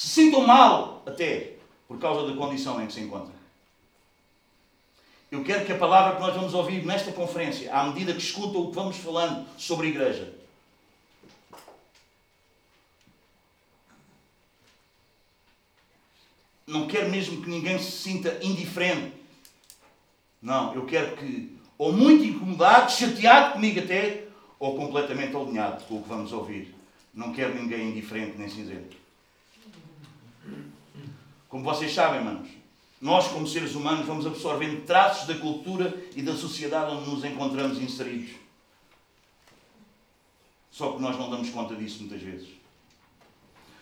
se 0.00 0.08
sintam 0.08 0.46
mal 0.46 1.02
até 1.04 1.56
por 1.86 1.98
causa 1.98 2.26
da 2.26 2.34
condição 2.34 2.82
em 2.82 2.86
que 2.86 2.92
se 2.94 3.00
encontram. 3.00 3.34
Eu 5.30 5.44
quero 5.44 5.66
que 5.66 5.72
a 5.72 5.76
palavra 5.76 6.16
que 6.16 6.22
nós 6.22 6.34
vamos 6.34 6.54
ouvir 6.54 6.86
nesta 6.86 7.12
conferência, 7.12 7.70
à 7.70 7.84
medida 7.84 8.14
que 8.14 8.18
escutam 8.18 8.62
o 8.62 8.68
que 8.70 8.74
vamos 8.74 8.96
falando 8.96 9.46
sobre 9.58 9.88
a 9.88 9.90
igreja, 9.90 10.34
não 16.66 16.86
quero 16.86 17.10
mesmo 17.10 17.42
que 17.42 17.50
ninguém 17.50 17.78
se 17.78 17.92
sinta 17.92 18.38
indiferente. 18.40 19.12
Não, 20.40 20.74
eu 20.74 20.86
quero 20.86 21.14
que, 21.18 21.58
ou 21.76 21.92
muito 21.92 22.24
incomodado, 22.24 22.90
chateado 22.90 23.52
comigo 23.52 23.80
até, 23.80 24.24
ou 24.58 24.78
completamente 24.78 25.36
alinhado 25.36 25.84
com 25.84 25.98
o 25.98 26.02
que 26.02 26.08
vamos 26.08 26.32
ouvir. 26.32 26.74
Não 27.12 27.34
quero 27.34 27.54
ninguém 27.54 27.90
indiferente 27.90 28.38
nem 28.38 28.48
cinzento. 28.48 28.99
Como 31.50 31.64
vocês 31.64 31.92
sabem, 31.92 32.22
manos, 32.22 32.48
nós, 33.00 33.26
como 33.28 33.46
seres 33.46 33.74
humanos, 33.74 34.06
vamos 34.06 34.24
absorvendo 34.24 34.86
traços 34.86 35.26
da 35.26 35.34
cultura 35.34 35.92
e 36.14 36.22
da 36.22 36.34
sociedade 36.36 36.94
onde 36.94 37.10
nos 37.10 37.24
encontramos 37.24 37.78
inseridos. 37.78 38.36
Só 40.70 40.92
que 40.92 41.02
nós 41.02 41.18
não 41.18 41.28
damos 41.28 41.50
conta 41.50 41.74
disso 41.74 41.98
muitas 42.00 42.22
vezes. 42.22 42.48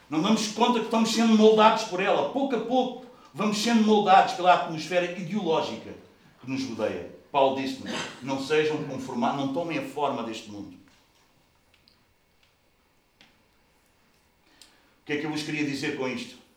Não 0.09 0.23
damos 0.23 0.49
conta 0.53 0.79
que 0.79 0.87
estamos 0.87 1.13
sendo 1.13 1.37
moldados 1.37 1.85
por 1.85 2.01
ela. 2.01 2.31
Pouco 2.31 2.57
a 2.57 2.61
pouco 2.61 3.07
vamos 3.35 3.59
sendo 3.59 3.85
moldados 3.85 4.33
pela 4.33 4.55
atmosfera 4.55 5.19
ideológica 5.19 5.93
que 6.41 6.51
nos 6.51 6.65
rodeia. 6.65 7.15
Paulo 7.31 7.61
disse-nos: 7.61 7.93
não 8.23 8.43
sejam 8.43 8.83
conformados, 8.85 9.45
não 9.45 9.53
tomem 9.53 9.79
a 9.79 9.85
forma 9.87 10.23
deste 10.23 10.51
mundo. 10.51 10.75
O 15.03 15.05
que 15.05 15.13
é 15.13 15.17
que 15.19 15.27
eu 15.27 15.31
vos 15.31 15.43
queria 15.43 15.67
dizer 15.67 15.99
com 15.99 16.09
isto? 16.09 16.48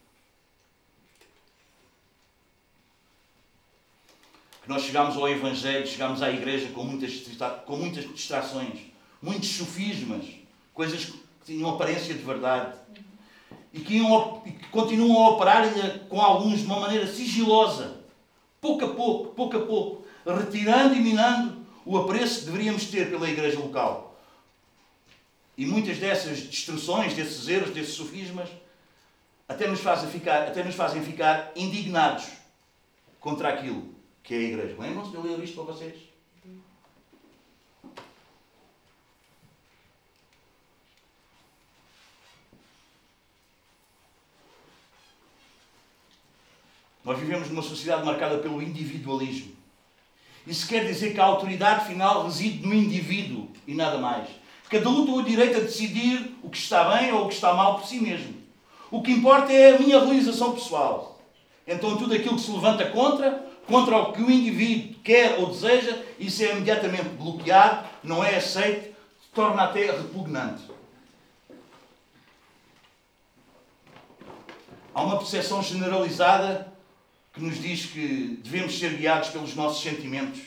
Que 4.62 4.70
nós 4.70 4.84
chegámos 4.84 5.18
ao 5.18 5.28
Evangelho, 5.28 5.88
chegámos 5.88 6.22
à 6.22 6.30
igreja 6.30 6.70
com 6.70 6.84
muitas, 6.84 7.24
com 7.66 7.78
muitas 7.78 8.08
distrações, 8.08 8.80
muitos 9.22 9.50
sofismas, 9.50 10.26
coisas 10.74 11.06
que 11.06 11.20
tinham 11.46 11.70
aparência 11.70 12.14
de 12.14 12.24
verdade 12.24 12.76
e 13.74 13.80
que, 13.80 13.96
iam, 13.96 14.44
e 14.46 14.52
que 14.52 14.68
continuam 14.68 15.26
a 15.26 15.30
operar 15.32 15.68
com 16.10 16.22
alguns 16.22 16.60
de 16.60 16.66
uma 16.66 16.80
maneira 16.80 17.08
sigilosa, 17.08 18.02
pouco 18.60 18.86
a 18.86 18.94
pouco, 18.94 19.34
pouco 19.34 19.58
a 19.58 19.66
pouco, 19.66 20.06
retirando 20.26 20.94
e 20.94 21.00
minando 21.00 21.66
o 21.86 21.98
apreço 21.98 22.42
que 22.42 22.46
deveríamos 22.46 22.86
ter 22.86 23.10
pela 23.10 23.30
igreja 23.30 23.60
local. 23.60 24.20
E 25.58 25.66
muitas 25.66 25.98
dessas 25.98 26.40
destruções, 26.42 27.14
desses 27.14 27.48
erros, 27.48 27.72
desses 27.72 27.96
sofismas, 27.96 28.50
até 29.48 29.68
nos 29.68 29.80
fazem 29.80 30.10
ficar, 30.10 30.48
até 30.48 30.64
nos 30.64 30.76
fazem 30.76 31.04
ficar 31.04 31.52
indignados 31.56 32.26
contra 33.20 33.50
aquilo 33.50 33.91
que 34.24 34.34
é 34.34 34.38
a 34.38 34.42
igreja. 34.42 34.76
Lembram-se 34.80 35.12
de 35.12 35.16
eu 35.16 35.24
ler 35.24 35.44
isto 35.44 35.56
para 35.56 35.74
vocês? 35.74 36.12
Nós 47.04 47.18
vivemos 47.18 47.50
numa 47.50 47.64
sociedade 47.64 48.06
marcada 48.06 48.38
pelo 48.38 48.62
individualismo. 48.62 49.54
Isso 50.46 50.68
quer 50.68 50.86
dizer 50.86 51.14
que 51.14 51.20
a 51.20 51.26
autoridade 51.26 51.88
final 51.88 52.24
reside 52.24 52.66
no 52.66 52.74
indivíduo 52.74 53.50
e 53.68 53.74
nada 53.74 53.98
mais. 53.98 54.30
Cada 54.70 54.90
um 54.90 55.06
tem 55.06 55.14
o 55.14 55.24
direito 55.24 55.58
a 55.58 55.62
decidir 55.62 56.38
o 56.42 56.50
que 56.50 56.58
está 56.58 56.96
bem 56.96 57.12
ou 57.12 57.26
o 57.26 57.28
que 57.28 57.34
está 57.34 57.54
mal 57.54 57.80
por 57.80 57.88
si 57.88 58.00
mesmo. 58.00 58.36
O 58.90 59.02
que 59.02 59.12
importa 59.12 59.52
é 59.52 59.76
a 59.76 59.80
minha 59.80 60.00
realização 60.00 60.54
pessoal. 60.54 61.20
Então 61.68 61.98
tudo 61.98 62.14
aquilo 62.14 62.36
que 62.36 62.42
se 62.42 62.52
levanta 62.52 62.90
contra, 62.90 63.51
contra 63.68 63.98
o 63.98 64.14
que 64.14 64.22
o 64.22 64.32
indivíduo 64.32 65.00
quer 65.04 65.40
ou 65.40 65.48
deseja, 65.48 66.04
isso 66.20 66.44
é 66.44 66.52
imediatamente 66.52 67.10
bloqueado, 67.10 67.88
não 68.04 68.24
é 68.24 68.36
aceito, 68.36 68.96
torna 69.34 69.64
até 69.64 69.92
repugnante. 69.92 70.64
Há 74.94 75.04
uma 75.04 75.18
percepção 75.18 75.64
generalizada 75.64 76.72
que 77.34 77.42
nos 77.42 77.62
diz 77.62 77.86
que 77.86 78.40
devemos 78.44 78.78
ser 78.78 78.98
guiados 78.98 79.30
pelos 79.30 79.56
nossos 79.56 79.82
sentimentos, 79.82 80.42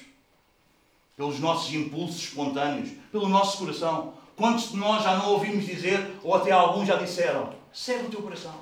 pelos 1.17 1.41
nossos 1.41 1.73
impulsos 1.73 2.25
espontâneos, 2.25 2.91
pelo 3.11 3.29
nosso 3.29 3.59
coração. 3.59 4.15
Quantos 4.37 4.71
de 4.71 4.77
nós 4.77 5.03
já 5.03 5.17
não 5.17 5.31
ouvimos 5.31 5.65
dizer, 5.65 6.19
ou 6.23 6.35
até 6.35 6.51
alguns 6.51 6.89
já 6.89 6.97
disseram, 6.97 7.55
segue 7.73 8.07
o 8.07 8.11
teu 8.11 8.23
coração. 8.23 8.55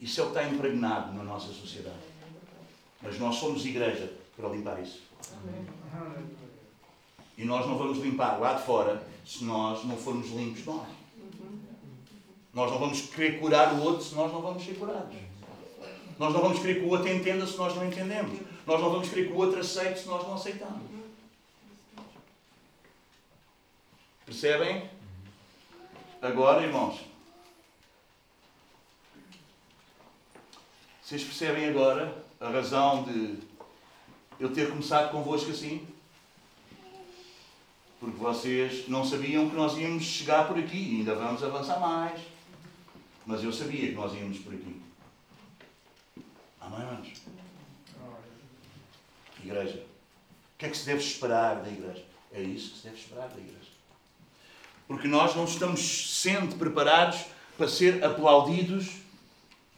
Isso 0.00 0.20
é 0.20 0.24
o 0.24 0.30
que 0.30 0.38
está 0.38 0.48
impregnado 0.48 1.12
na 1.12 1.24
nossa 1.24 1.52
sociedade. 1.52 2.07
Mas 3.02 3.18
nós 3.18 3.36
somos 3.36 3.64
igreja 3.64 4.12
para 4.36 4.48
limpar 4.48 4.80
isso. 4.82 5.02
E 7.36 7.44
nós 7.44 7.66
não 7.66 7.78
vamos 7.78 7.98
limpar 7.98 8.38
lá 8.40 8.54
de 8.54 8.64
fora 8.64 9.06
se 9.24 9.44
nós 9.44 9.84
não 9.84 9.96
formos 9.96 10.30
limpos 10.30 10.64
nós. 10.64 10.88
Nós 12.52 12.70
não 12.70 12.78
vamos 12.78 13.00
querer 13.02 13.38
curar 13.38 13.74
o 13.74 13.82
outro 13.82 14.04
se 14.04 14.14
nós 14.14 14.32
não 14.32 14.42
vamos 14.42 14.64
ser 14.64 14.74
curados. 14.74 15.14
Nós 16.18 16.32
não 16.32 16.40
vamos 16.40 16.58
querer 16.58 16.80
que 16.80 16.86
o 16.86 16.88
outro 16.88 17.08
entenda 17.08 17.46
se 17.46 17.56
nós 17.56 17.74
não 17.76 17.86
entendemos. 17.86 18.40
Nós 18.66 18.80
não 18.80 18.90
vamos 18.90 19.08
querer 19.08 19.28
que 19.28 19.32
o 19.32 19.36
outro 19.36 19.60
aceite 19.60 20.00
se 20.00 20.06
nós 20.08 20.26
não 20.26 20.34
aceitamos. 20.34 20.82
Percebem? 24.26 24.90
Agora, 26.20 26.64
irmãos, 26.66 27.00
vocês 31.00 31.22
percebem 31.22 31.68
agora 31.68 32.27
a 32.40 32.48
razão 32.48 33.02
de 33.04 33.38
eu 34.38 34.52
ter 34.52 34.68
começado 34.68 35.10
convosco 35.10 35.50
assim? 35.50 35.86
Porque 37.98 38.16
vocês 38.16 38.88
não 38.88 39.04
sabiam 39.04 39.50
que 39.50 39.56
nós 39.56 39.76
íamos 39.76 40.04
chegar 40.04 40.46
por 40.46 40.58
aqui 40.58 40.76
e 40.76 40.96
ainda 40.98 41.14
vamos 41.14 41.42
avançar 41.42 41.80
mais. 41.80 42.20
Mas 43.26 43.42
eu 43.42 43.52
sabia 43.52 43.88
que 43.88 43.94
nós 43.94 44.14
íamos 44.14 44.38
por 44.38 44.54
aqui. 44.54 44.80
Amém, 46.60 46.80
irmãos? 46.80 47.12
Igreja. 49.42 49.78
O 50.54 50.58
que 50.58 50.66
é 50.66 50.70
que 50.70 50.76
se 50.76 50.86
deve 50.86 51.00
esperar 51.00 51.56
da 51.56 51.68
igreja? 51.68 52.04
É 52.32 52.42
isso 52.42 52.72
que 52.72 52.78
se 52.78 52.84
deve 52.84 52.96
esperar 52.98 53.28
da 53.28 53.38
igreja. 53.38 53.70
Porque 54.86 55.08
nós 55.08 55.34
não 55.34 55.44
estamos 55.44 55.80
sendo 56.20 56.56
preparados 56.56 57.26
para 57.56 57.68
ser 57.68 58.02
aplaudidos 58.04 58.88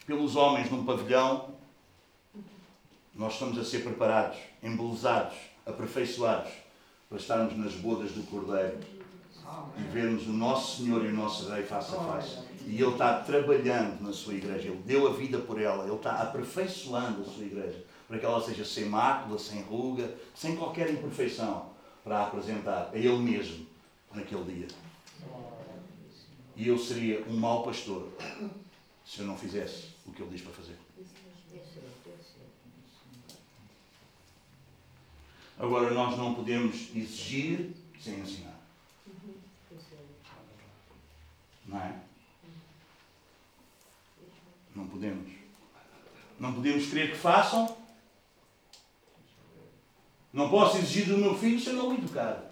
pelos 0.06 0.36
homens 0.36 0.70
num 0.70 0.84
pavilhão. 0.84 1.49
Nós 3.20 3.34
estamos 3.34 3.58
a 3.58 3.64
ser 3.64 3.80
preparados, 3.84 4.38
embelezados, 4.62 5.36
aperfeiçoados 5.66 6.52
para 7.06 7.18
estarmos 7.18 7.54
nas 7.54 7.74
bodas 7.74 8.12
do 8.12 8.22
Cordeiro 8.22 8.78
e 9.76 9.82
vermos 9.92 10.26
o 10.26 10.32
nosso 10.32 10.78
Senhor 10.78 11.04
e 11.04 11.08
o 11.08 11.12
nosso 11.14 11.50
Rei 11.50 11.62
face 11.62 11.94
a 11.94 11.98
face. 11.98 12.38
E 12.66 12.80
Ele 12.80 12.92
está 12.92 13.20
trabalhando 13.20 14.00
na 14.00 14.10
sua 14.10 14.32
igreja, 14.32 14.68
Ele 14.68 14.82
deu 14.86 15.06
a 15.06 15.12
vida 15.12 15.38
por 15.38 15.60
ela, 15.60 15.84
Ele 15.84 15.96
está 15.96 16.22
aperfeiçoando 16.22 17.20
a 17.20 17.24
sua 17.26 17.44
igreja 17.44 17.84
para 18.08 18.18
que 18.18 18.24
ela 18.24 18.42
seja 18.42 18.64
sem 18.64 18.86
mácula, 18.86 19.38
sem 19.38 19.60
ruga, 19.64 20.14
sem 20.34 20.56
qualquer 20.56 20.88
imperfeição, 20.90 21.66
para 22.02 22.22
apresentar 22.22 22.88
a 22.90 22.96
Ele 22.96 23.18
mesmo 23.18 23.66
naquele 24.14 24.44
dia. 24.44 24.68
E 26.56 26.66
eu 26.66 26.78
seria 26.78 27.22
um 27.28 27.36
mau 27.36 27.64
pastor 27.64 28.08
se 29.04 29.20
eu 29.20 29.26
não 29.26 29.36
fizesse 29.36 29.88
o 30.06 30.10
que 30.10 30.22
Ele 30.22 30.30
diz 30.30 30.40
para 30.40 30.52
fazer. 30.52 30.79
Agora, 35.60 35.90
nós 35.90 36.16
não 36.16 36.34
podemos 36.34 36.88
exigir 36.96 37.72
sem 38.00 38.20
ensinar. 38.20 38.58
Não 41.66 41.78
é? 41.78 42.00
Não 44.74 44.88
podemos. 44.88 45.30
Não 46.38 46.54
podemos 46.54 46.86
querer 46.86 47.10
que 47.10 47.18
façam. 47.18 47.76
Não 50.32 50.48
posso 50.48 50.78
exigir 50.78 51.08
do 51.08 51.18
meu 51.18 51.36
filho 51.36 51.60
se 51.60 51.66
eu 51.68 51.74
não 51.74 51.90
o 51.90 51.94
educar. 51.94 52.50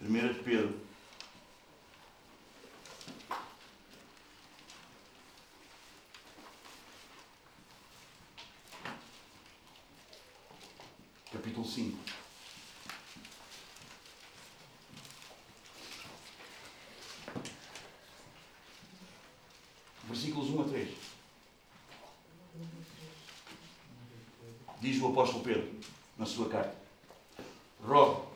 Primeira 0.00 0.32
de 0.32 0.40
Pedro. 0.40 0.80
Capítulo 11.30 11.64
5. 11.64 11.98
Versículos 20.08 20.50
1 20.50 20.60
a 20.60 20.64
3. 20.64 21.10
Diz 24.80 25.00
o 25.00 25.08
apóstolo 25.08 25.44
Pedro 25.44 25.68
na 26.18 26.24
sua 26.24 26.48
carta: 26.48 26.74
Rogo, 27.86 28.26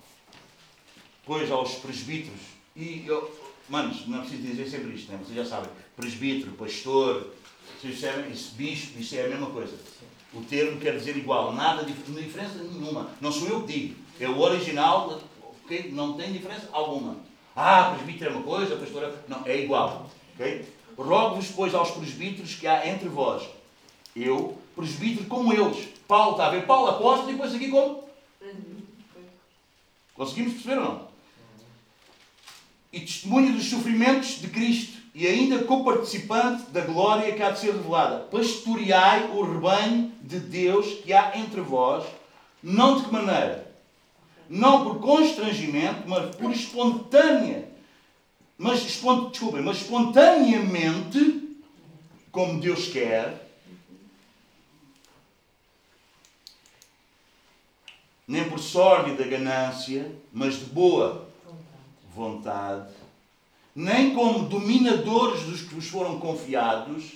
pois 1.24 1.50
aos 1.50 1.76
presbíteros, 1.76 2.40
e 2.76 3.04
eu, 3.06 3.34
manos, 3.68 4.06
não 4.06 4.18
é 4.18 4.20
preciso 4.20 4.42
dizer 4.42 4.68
sempre 4.68 4.94
isto, 4.94 5.10
né? 5.10 5.18
vocês 5.18 5.36
já 5.36 5.44
sabem, 5.44 5.70
presbítero, 5.96 6.52
pastor, 6.52 7.32
vocês 7.80 7.98
percebem? 7.98 8.30
Isso, 8.30 8.54
bispo, 8.54 8.98
isso 8.98 9.16
é 9.16 9.24
a 9.24 9.28
mesma 9.28 9.46
coisa. 9.46 9.74
O 10.34 10.42
termo 10.42 10.80
quer 10.80 10.98
dizer 10.98 11.16
igual, 11.16 11.52
nada 11.52 11.84
de 11.84 11.92
diferença 11.92 12.58
nenhuma. 12.58 13.10
Não 13.20 13.32
sou 13.32 13.48
eu 13.48 13.62
que 13.62 13.72
digo, 13.72 14.00
é 14.20 14.28
o 14.28 14.38
original, 14.40 15.20
okay? 15.64 15.90
não 15.92 16.14
tem 16.14 16.32
diferença 16.32 16.68
alguma. 16.72 17.16
Ah, 17.56 17.94
presbítero 17.94 18.30
é 18.30 18.34
uma 18.34 18.42
coisa, 18.42 18.76
pastor 18.76 19.04
é... 19.04 19.12
Não, 19.28 19.46
é 19.46 19.62
igual. 19.62 20.10
Okay? 20.34 20.66
Rogo-vos, 20.96 21.46
pois, 21.48 21.74
aos 21.74 21.92
presbíteros 21.92 22.54
que 22.54 22.66
há 22.66 22.86
entre 22.88 23.08
vós, 23.08 23.48
Eu, 24.14 24.58
presbítero 24.74 25.26
como 25.26 25.52
eles. 25.52 25.93
Paulo 26.06 26.32
está 26.32 26.46
a 26.46 26.50
ver 26.50 26.66
Paulo 26.66 26.90
apóstolo 26.90 27.30
e 27.30 27.32
depois 27.32 27.54
aqui 27.54 27.68
como? 27.68 28.04
Conseguimos 30.14 30.54
perceber 30.54 30.78
ou 30.78 30.84
não? 30.84 31.08
E 32.92 33.00
testemunho 33.00 33.52
dos 33.52 33.68
sofrimentos 33.68 34.40
de 34.40 34.48
Cristo 34.48 34.98
e 35.14 35.26
ainda 35.26 35.64
coparticipante 35.64 36.70
da 36.70 36.80
glória 36.80 37.32
que 37.32 37.42
há 37.42 37.50
de 37.50 37.60
ser 37.60 37.72
revelada. 37.72 38.18
Pastoreai 38.30 39.30
o 39.32 39.42
rebanho 39.42 40.12
de 40.20 40.38
Deus 40.38 40.86
que 41.04 41.12
há 41.12 41.36
entre 41.36 41.60
vós, 41.60 42.04
não 42.62 42.96
de 42.96 43.04
que 43.04 43.12
maneira? 43.12 43.72
Não 44.48 44.84
por 44.84 45.00
constrangimento, 45.00 46.02
mas 46.06 46.34
por 46.36 46.50
espontânea. 46.50 47.68
Mas, 48.58 48.82
desculpem, 48.82 49.62
mas 49.62 49.78
espontaneamente, 49.78 51.58
como 52.30 52.60
Deus 52.60 52.88
quer, 52.88 53.43
nem 58.26 58.48
por 58.48 58.58
sórdida 58.58 59.24
ganância, 59.24 60.14
mas 60.32 60.58
de 60.58 60.64
boa 60.66 61.28
vontade, 62.14 62.94
nem 63.74 64.14
como 64.14 64.48
dominadores 64.48 65.42
dos 65.42 65.62
que 65.62 65.74
vos 65.74 65.88
foram 65.88 66.18
confiados, 66.20 67.14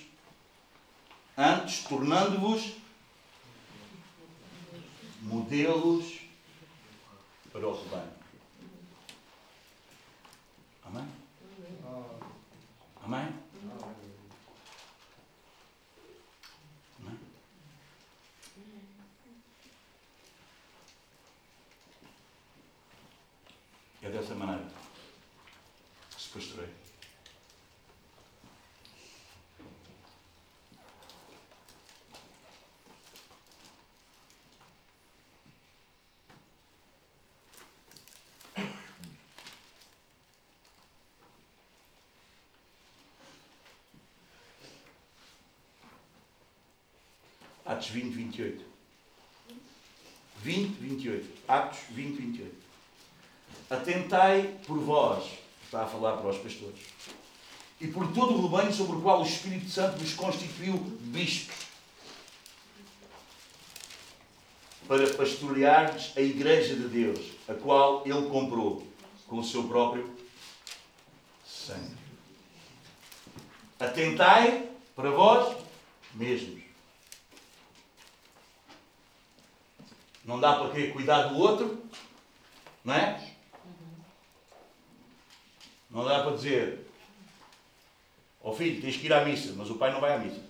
antes 1.36 1.84
tornando-vos 1.84 2.72
modelos 5.22 6.18
para 7.52 7.66
o 7.66 7.82
rebanho. 7.82 8.18
Amém? 10.84 11.08
Amém? 13.04 13.47
É 24.00 24.10
dessa 24.10 24.34
maneira 24.34 24.64
que 26.14 26.22
se 26.22 26.28
pastoreia. 26.28 26.88
Atos 47.66 47.88
20, 47.88 48.14
28. 48.14 48.64
20, 50.42 50.80
28. 50.80 51.28
Atos 51.48 51.80
20, 51.90 52.16
28. 52.16 52.67
Atentai 53.70 54.58
por 54.66 54.78
vós, 54.78 55.24
está 55.64 55.82
a 55.82 55.86
falar 55.86 56.16
para 56.16 56.30
os 56.30 56.38
pastores, 56.38 56.80
e 57.80 57.86
por 57.86 58.12
todo 58.12 58.34
o 58.34 58.42
rebanho 58.42 58.72
sobre 58.72 58.96
o 58.96 59.02
qual 59.02 59.20
o 59.20 59.26
Espírito 59.26 59.68
Santo 59.68 59.98
vos 59.98 60.14
constituiu 60.14 60.74
bispos, 61.00 61.68
para 64.88 65.06
pastoreardes 65.14 66.16
a 66.16 66.20
Igreja 66.22 66.74
de 66.74 66.88
Deus, 66.88 67.20
a 67.46 67.52
qual 67.52 68.02
Ele 68.06 68.26
comprou 68.30 68.86
com 69.26 69.38
o 69.38 69.44
seu 69.44 69.64
próprio 69.64 70.10
sangue. 71.46 71.98
Atentai 73.78 74.70
para 74.96 75.10
vós 75.10 75.56
mesmos. 76.14 76.62
Não 80.24 80.40
dá 80.40 80.54
para 80.56 80.70
quê? 80.70 80.88
Cuidar 80.88 81.24
do 81.24 81.38
outro, 81.38 81.82
não 82.82 82.94
é? 82.94 83.34
Não 85.90 86.04
dá 86.04 86.22
para 86.22 86.36
dizer, 86.36 86.86
ó 88.42 88.50
oh 88.50 88.54
filho, 88.54 88.80
tens 88.80 88.96
que 88.96 89.06
ir 89.06 89.12
à 89.12 89.24
missa, 89.24 89.54
mas 89.56 89.70
o 89.70 89.76
pai 89.76 89.90
não 89.90 90.00
vai 90.00 90.14
à 90.14 90.18
missa. 90.18 90.42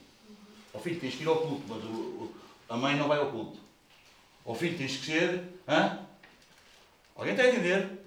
Ó 0.75 0.79
oh 0.79 0.81
filho, 0.81 1.01
tens 1.01 1.15
que 1.15 1.23
ir 1.23 1.29
ao 1.29 1.37
culto, 1.37 1.63
mas 1.69 1.85
o, 1.85 2.35
a 2.69 2.77
mãe 2.77 2.97
não 2.97 3.07
vai 3.07 3.19
ao 3.19 3.31
culto. 3.31 3.59
Ó 4.45 4.53
oh 4.53 4.55
filho, 4.55 4.77
tens 4.77 4.97
que 4.97 5.07
ser. 5.07 5.45
Hã? 5.67 6.01
Alguém 7.15 7.35
está 7.35 7.45
a 7.45 7.49
entender? 7.49 7.99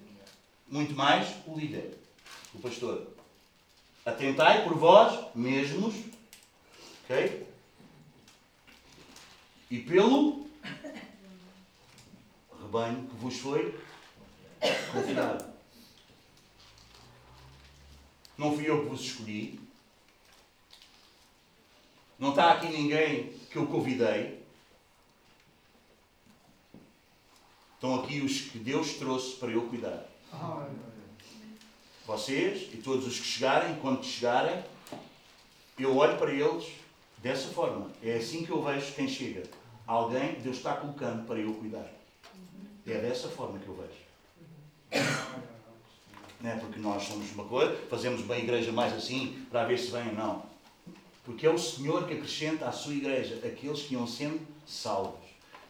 Muito 0.68 0.94
mais 0.94 1.28
o 1.46 1.58
líder, 1.58 1.98
o 2.54 2.58
pastor. 2.58 3.06
Atentai 4.04 4.64
por 4.64 4.74
vós 4.74 5.34
mesmos, 5.34 5.94
ok? 7.04 7.46
E 9.70 9.78
pelo 9.78 10.46
rebanho 12.60 13.06
que 13.06 13.16
vos 13.16 13.38
foi 13.38 13.78
confiado. 14.92 15.51
Não 18.36 18.54
fui 18.54 18.68
eu 18.68 18.82
que 18.82 18.88
vos 18.88 19.00
escolhi. 19.00 19.60
Não 22.18 22.30
está 22.30 22.52
aqui 22.52 22.68
ninguém 22.68 23.32
que 23.50 23.56
eu 23.56 23.66
convidei. 23.66 24.42
Estão 27.74 27.96
aqui 27.96 28.20
os 28.20 28.42
que 28.42 28.58
Deus 28.58 28.94
trouxe 28.94 29.36
para 29.36 29.50
eu 29.50 29.68
cuidar. 29.68 30.06
Vocês 32.06 32.72
e 32.72 32.76
todos 32.76 33.06
os 33.06 33.18
que 33.18 33.26
chegarem, 33.26 33.74
quando 33.80 34.04
chegarem, 34.04 34.62
eu 35.78 35.96
olho 35.96 36.16
para 36.16 36.32
eles 36.32 36.72
dessa 37.18 37.48
forma. 37.48 37.90
É 38.02 38.16
assim 38.16 38.44
que 38.44 38.50
eu 38.50 38.62
vejo 38.62 38.94
quem 38.94 39.08
chega. 39.08 39.42
Alguém 39.86 40.40
Deus 40.40 40.58
está 40.58 40.76
colocando 40.76 41.26
para 41.26 41.38
eu 41.38 41.54
cuidar. 41.54 41.90
É 42.86 42.98
dessa 42.98 43.28
forma 43.28 43.58
que 43.58 43.66
eu 43.66 43.74
vejo. 43.74 44.02
Não 46.42 46.50
é 46.50 46.56
porque 46.56 46.80
nós 46.80 47.04
somos 47.04 47.30
uma 47.32 47.44
coisa, 47.44 47.78
fazemos 47.88 48.22
uma 48.22 48.36
igreja 48.36 48.72
mais 48.72 48.92
assim 48.92 49.46
para 49.48 49.64
ver 49.64 49.78
se 49.78 49.92
vem 49.92 50.08
ou 50.08 50.14
não. 50.14 50.42
Porque 51.24 51.46
é 51.46 51.50
o 51.50 51.56
Senhor 51.56 52.04
que 52.06 52.14
acrescenta 52.14 52.66
à 52.66 52.72
sua 52.72 52.94
igreja 52.94 53.38
aqueles 53.46 53.82
que 53.82 53.94
iam 53.94 54.06
sendo 54.08 54.40
salvos. 54.66 55.20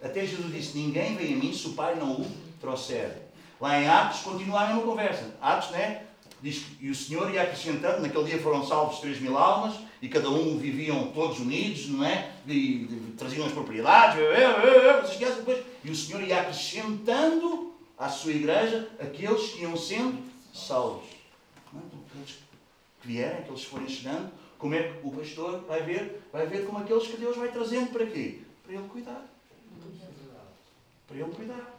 Até 0.02 0.26
Jesus 0.26 0.50
disse: 0.50 0.78
Ninguém 0.78 1.14
vem 1.14 1.34
a 1.34 1.36
mim 1.36 1.52
se 1.52 1.66
o 1.66 1.74
Pai 1.74 1.94
não 1.94 2.12
o 2.12 2.32
trouxer. 2.58 3.18
Lá 3.60 3.80
em 3.80 3.86
Atos 3.86 4.20
continua 4.20 4.62
a 4.62 4.66
mesma 4.68 4.82
conversa. 4.82 5.36
Atos, 5.42 5.70
né? 5.70 6.04
Diz 6.40 6.58
que 6.58 6.86
e 6.86 6.90
o 6.90 6.94
Senhor 6.94 7.32
ia 7.32 7.42
acrescentando, 7.42 8.00
naquele 8.00 8.24
dia 8.24 8.42
foram 8.42 8.66
salvos 8.66 8.98
3 8.98 9.20
mil 9.20 9.38
almas 9.38 9.76
e 10.00 10.08
cada 10.08 10.28
um 10.28 10.58
viviam 10.58 11.12
todos 11.12 11.38
unidos, 11.38 11.86
não 11.88 12.04
é? 12.04 12.32
E, 12.48 12.52
e 12.52 13.14
traziam 13.16 13.46
as 13.46 13.52
propriedades, 13.52 14.18
depois. 15.36 15.64
E 15.84 15.90
o 15.90 15.94
Senhor 15.94 16.22
ia 16.22 16.40
acrescentando 16.40 17.72
à 17.96 18.08
sua 18.08 18.32
igreja 18.32 18.88
aqueles 18.98 19.52
que 19.52 19.62
iam 19.62 19.76
sendo 19.76 20.31
salvos. 20.52 21.08
Aqueles 21.68 22.38
que 23.00 23.08
vierem, 23.08 23.38
aqueles 23.38 23.60
que 23.60 23.70
forem 23.70 23.88
chegando, 23.88 24.30
como 24.58 24.74
é 24.74 24.82
que 24.82 25.06
o 25.06 25.10
pastor 25.10 25.60
vai 25.62 25.82
ver? 25.82 26.22
Vai 26.32 26.46
ver 26.46 26.66
como 26.66 26.78
aqueles 26.78 27.06
que 27.08 27.16
Deus 27.16 27.36
vai 27.36 27.50
trazendo 27.50 27.90
para 27.92 28.06
quê? 28.06 28.42
Para 28.62 28.74
ele 28.74 28.88
cuidar. 28.88 29.26
Para 31.08 31.16
ele 31.16 31.34
cuidar. 31.34 31.78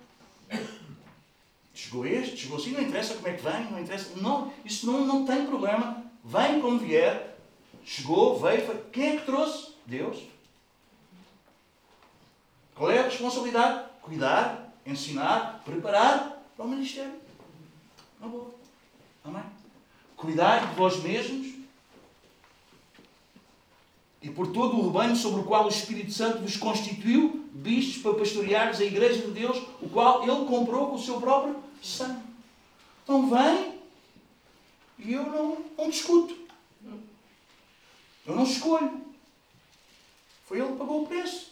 Chegou 1.74 2.06
este, 2.06 2.38
chegou 2.38 2.58
assim, 2.58 2.72
não 2.72 2.82
interessa 2.82 3.16
como 3.16 3.28
é 3.28 3.34
que 3.34 3.44
vem, 3.44 3.72
não 3.72 3.80
interessa. 3.80 4.16
Não, 4.18 4.54
isso 4.64 4.86
não, 4.86 5.06
não 5.06 5.26
tem 5.26 5.46
problema. 5.46 6.04
Vem 6.24 6.62
como 6.62 6.80
vier. 6.80 7.38
Chegou, 7.84 8.40
veio, 8.40 8.66
foi. 8.66 8.78
Quem 8.92 9.10
é 9.10 9.18
que 9.18 9.26
trouxe? 9.26 9.74
Deus. 9.86 10.24
Qual 12.76 12.92
é 12.92 13.00
a 13.00 13.04
responsabilidade? 13.04 13.90
Cuidar, 14.02 14.74
ensinar, 14.86 15.62
preparar 15.64 16.44
para 16.56 16.66
o 16.66 16.70
ministério. 16.70 17.16
Na 18.20 18.28
boa. 18.28 18.53
Amém? 19.24 19.44
Cuidar 20.16 20.68
de 20.68 20.76
vós 20.76 21.02
mesmos 21.02 21.54
e 24.22 24.30
por 24.30 24.48
todo 24.48 24.78
o 24.78 24.86
rebanho 24.86 25.16
sobre 25.16 25.42
o 25.42 25.44
qual 25.44 25.66
o 25.66 25.70
Espírito 25.70 26.12
Santo 26.12 26.40
vos 26.40 26.56
constituiu 26.56 27.46
bichos 27.52 28.02
para 28.02 28.14
pastoreares 28.14 28.80
a 28.80 28.86
igreja 28.86 29.22
de 29.22 29.32
Deus, 29.32 29.58
o 29.82 29.90
qual 29.90 30.24
ele 30.24 30.46
comprou 30.46 30.88
com 30.88 30.96
o 30.96 31.02
seu 31.02 31.20
próprio 31.20 31.62
sangue. 31.82 32.24
Então 33.04 33.30
vem 33.30 33.80
e 35.00 35.14
eu 35.14 35.26
não, 35.26 35.58
não 35.78 35.90
discuto. 35.90 36.36
Eu 38.26 38.36
não 38.36 38.44
escolho. 38.44 39.02
Foi 40.46 40.60
ele 40.60 40.72
que 40.72 40.78
pagou 40.78 41.04
o 41.04 41.08
preço. 41.08 41.52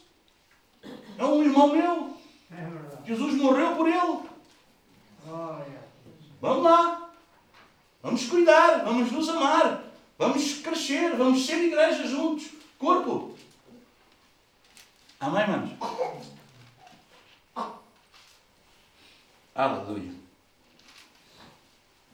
É 1.18 1.26
um 1.26 1.44
irmão 1.44 1.68
meu. 1.68 2.18
É. 2.52 3.06
Jesus 3.06 3.36
morreu 3.36 3.76
por 3.76 3.88
ele. 3.88 4.30
Vamos 6.40 6.64
lá. 6.64 7.01
Vamos 8.02 8.26
cuidar, 8.26 8.84
vamos 8.84 9.12
nos 9.12 9.30
amar, 9.30 9.84
vamos 10.18 10.56
crescer, 10.56 11.16
vamos 11.16 11.46
ser 11.46 11.64
igreja 11.64 12.08
juntos. 12.08 12.50
Corpo. 12.80 13.38
Amém, 15.20 15.48
manos? 15.48 15.72
Aleluia. 19.54 20.14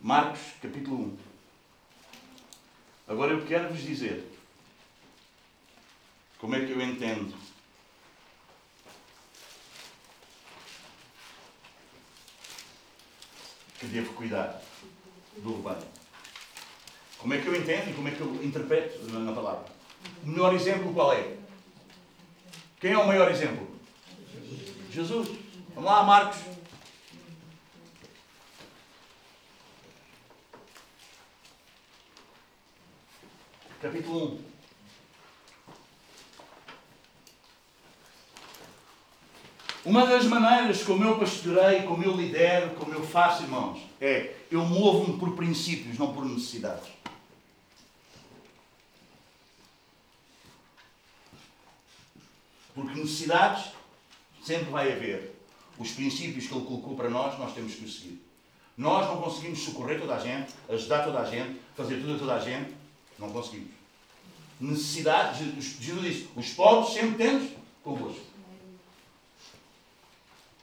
Marcos, 0.01 0.41
capítulo 0.61 0.97
1. 0.97 1.17
Agora 3.07 3.31
eu 3.31 3.45
quero 3.45 3.69
vos 3.69 3.81
dizer. 3.81 4.29
Como 6.37 6.55
é 6.55 6.65
que 6.65 6.71
eu 6.71 6.81
entendo? 6.81 7.33
Que 13.79 13.85
devo 13.85 14.13
cuidar 14.13 14.61
do 15.37 15.55
rebanho. 15.55 15.87
Como 17.17 17.33
é 17.33 17.37
que 17.39 17.47
eu 17.47 17.55
entendo 17.55 17.89
e 17.89 17.93
como 17.93 18.07
é 18.07 18.11
que 18.11 18.21
eu 18.21 18.43
interpreto 18.43 19.03
na 19.11 19.33
palavra? 19.33 19.65
O 20.23 20.27
melhor 20.27 20.53
exemplo 20.53 20.93
qual 20.93 21.13
é? 21.13 21.35
Quem 22.79 22.91
é 22.91 22.97
o 22.97 23.07
maior 23.07 23.29
exemplo? 23.31 23.67
Jesus. 24.91 25.29
Vamos 25.73 25.89
lá, 25.89 26.03
Marcos. 26.03 26.39
Capítulo 33.81 34.35
1. 34.35 34.56
Uma 39.87 40.05
das 40.05 40.25
maneiras 40.25 40.83
como 40.83 41.01
eu 41.01 41.17
pastorei, 41.17 41.83
como 41.83 42.03
eu 42.03 42.11
lidero, 42.11 42.71
como 42.71 42.93
eu 42.93 43.01
faço, 43.07 43.43
irmãos, 43.43 43.79
é 44.01 44.35
eu 44.51 44.65
movo-me 44.65 45.17
por 45.17 45.33
princípios, 45.33 45.97
não 45.97 46.13
por 46.13 46.25
necessidades. 46.25 46.89
Porque 52.75 52.99
necessidades 52.99 53.71
sempre 54.43 54.69
vai 54.71 54.91
haver. 54.91 55.33
Os 55.79 55.91
princípios 55.91 56.47
que 56.47 56.53
ele 56.53 56.65
colocou 56.65 56.97
para 56.97 57.09
nós, 57.09 57.39
nós 57.39 57.53
temos 57.53 57.73
que 57.75 57.89
seguir. 57.89 58.21
Nós 58.75 59.07
não 59.07 59.21
conseguimos 59.21 59.59
socorrer 59.59 60.01
toda 60.01 60.15
a 60.15 60.19
gente, 60.19 60.51
ajudar 60.67 61.05
toda 61.05 61.19
a 61.19 61.25
gente, 61.25 61.61
fazer 61.77 62.01
tudo 62.01 62.15
a 62.15 62.19
toda 62.19 62.35
a 62.35 62.39
gente. 62.39 62.73
Não 63.17 63.29
conseguimos. 63.29 63.71
Necessidade, 64.59 65.45
Jesus 65.45 65.77
disse, 65.79 66.27
os 66.35 66.49
pobres 66.49 66.93
sempre 66.93 67.15
temos 67.15 67.51
convosco. 67.81 68.36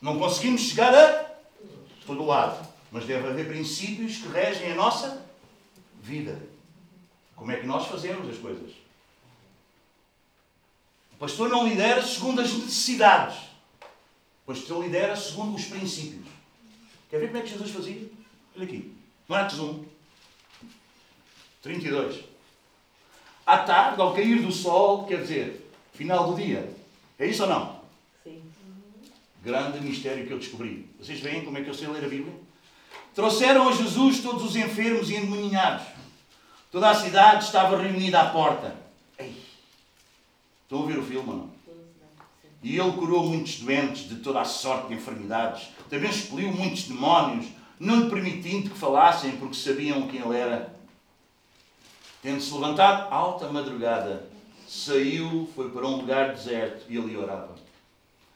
Não 0.04 0.18
conseguimos 0.18 0.60
chegar 0.60 0.94
a 0.94 1.30
todo 2.06 2.26
lado. 2.26 2.68
Mas 2.92 3.06
deve 3.06 3.26
haver 3.26 3.48
princípios 3.48 4.18
que 4.18 4.28
regem 4.28 4.72
a 4.72 4.74
nossa 4.74 5.24
vida. 6.02 6.38
Como 7.34 7.50
é 7.50 7.56
que 7.56 7.66
nós 7.66 7.86
fazemos 7.86 8.28
as 8.28 8.36
coisas? 8.36 8.70
O 11.14 11.16
pastor 11.16 11.48
não 11.48 11.66
lidera 11.66 12.02
segundo 12.02 12.42
as 12.42 12.52
necessidades. 12.52 13.38
O 14.42 14.52
pastor 14.52 14.84
lidera 14.84 15.16
segundo 15.16 15.56
os 15.56 15.64
princípios. 15.64 16.26
Quer 17.08 17.20
ver 17.20 17.28
como 17.28 17.38
é 17.38 17.42
que 17.42 17.48
Jesus 17.48 17.70
fazia? 17.70 18.06
Olha 18.54 18.64
aqui. 18.66 18.94
Marcos 19.26 19.58
1, 19.58 19.84
32. 21.62 22.24
À 23.46 23.56
tarde, 23.60 24.02
ao 24.02 24.12
cair 24.12 24.42
do 24.42 24.52
sol, 24.52 25.06
quer 25.06 25.22
dizer, 25.22 25.66
final 25.94 26.30
do 26.30 26.36
dia. 26.36 26.70
É 27.18 27.26
isso 27.26 27.44
ou 27.44 27.48
não? 27.48 27.73
Grande 29.44 29.78
mistério 29.80 30.26
que 30.26 30.32
eu 30.32 30.38
descobri. 30.38 30.88
Vocês 30.98 31.20
veem 31.20 31.44
como 31.44 31.58
é 31.58 31.62
que 31.62 31.68
eu 31.68 31.74
sei 31.74 31.86
ler 31.88 32.04
a 32.04 32.08
Bíblia? 32.08 32.32
Trouxeram 33.14 33.68
a 33.68 33.72
Jesus 33.72 34.20
todos 34.20 34.42
os 34.42 34.56
enfermos 34.56 35.10
e 35.10 35.16
endemoninhados. 35.16 35.86
Toda 36.72 36.90
a 36.90 36.94
cidade 36.94 37.44
estava 37.44 37.76
reunida 37.76 38.20
à 38.20 38.30
porta. 38.30 38.74
Ei. 39.18 39.36
Estão 40.62 40.78
a 40.78 40.80
ouvir 40.80 40.98
o 40.98 41.04
filme 41.04 41.28
ou 41.28 41.36
não? 41.36 41.50
E 42.62 42.78
ele 42.78 42.92
curou 42.92 43.26
muitos 43.26 43.60
doentes 43.60 44.08
de 44.08 44.16
toda 44.16 44.40
a 44.40 44.44
sorte 44.46 44.88
de 44.88 44.94
enfermidades. 44.94 45.68
Também 45.90 46.08
expeliu 46.08 46.50
muitos 46.50 46.84
demónios, 46.84 47.46
não 47.78 48.00
lhe 48.00 48.10
permitindo 48.10 48.70
que 48.70 48.78
falassem, 48.78 49.36
porque 49.36 49.54
sabiam 49.54 50.08
quem 50.08 50.22
ele 50.22 50.38
era. 50.38 50.74
Tendo-se 52.22 52.52
levantado, 52.54 53.12
alta 53.12 53.52
madrugada, 53.52 54.26
saiu, 54.66 55.46
foi 55.54 55.68
para 55.70 55.86
um 55.86 55.96
lugar 55.96 56.32
deserto 56.32 56.86
e 56.88 56.96
ali 56.96 57.14
orava. 57.14 57.53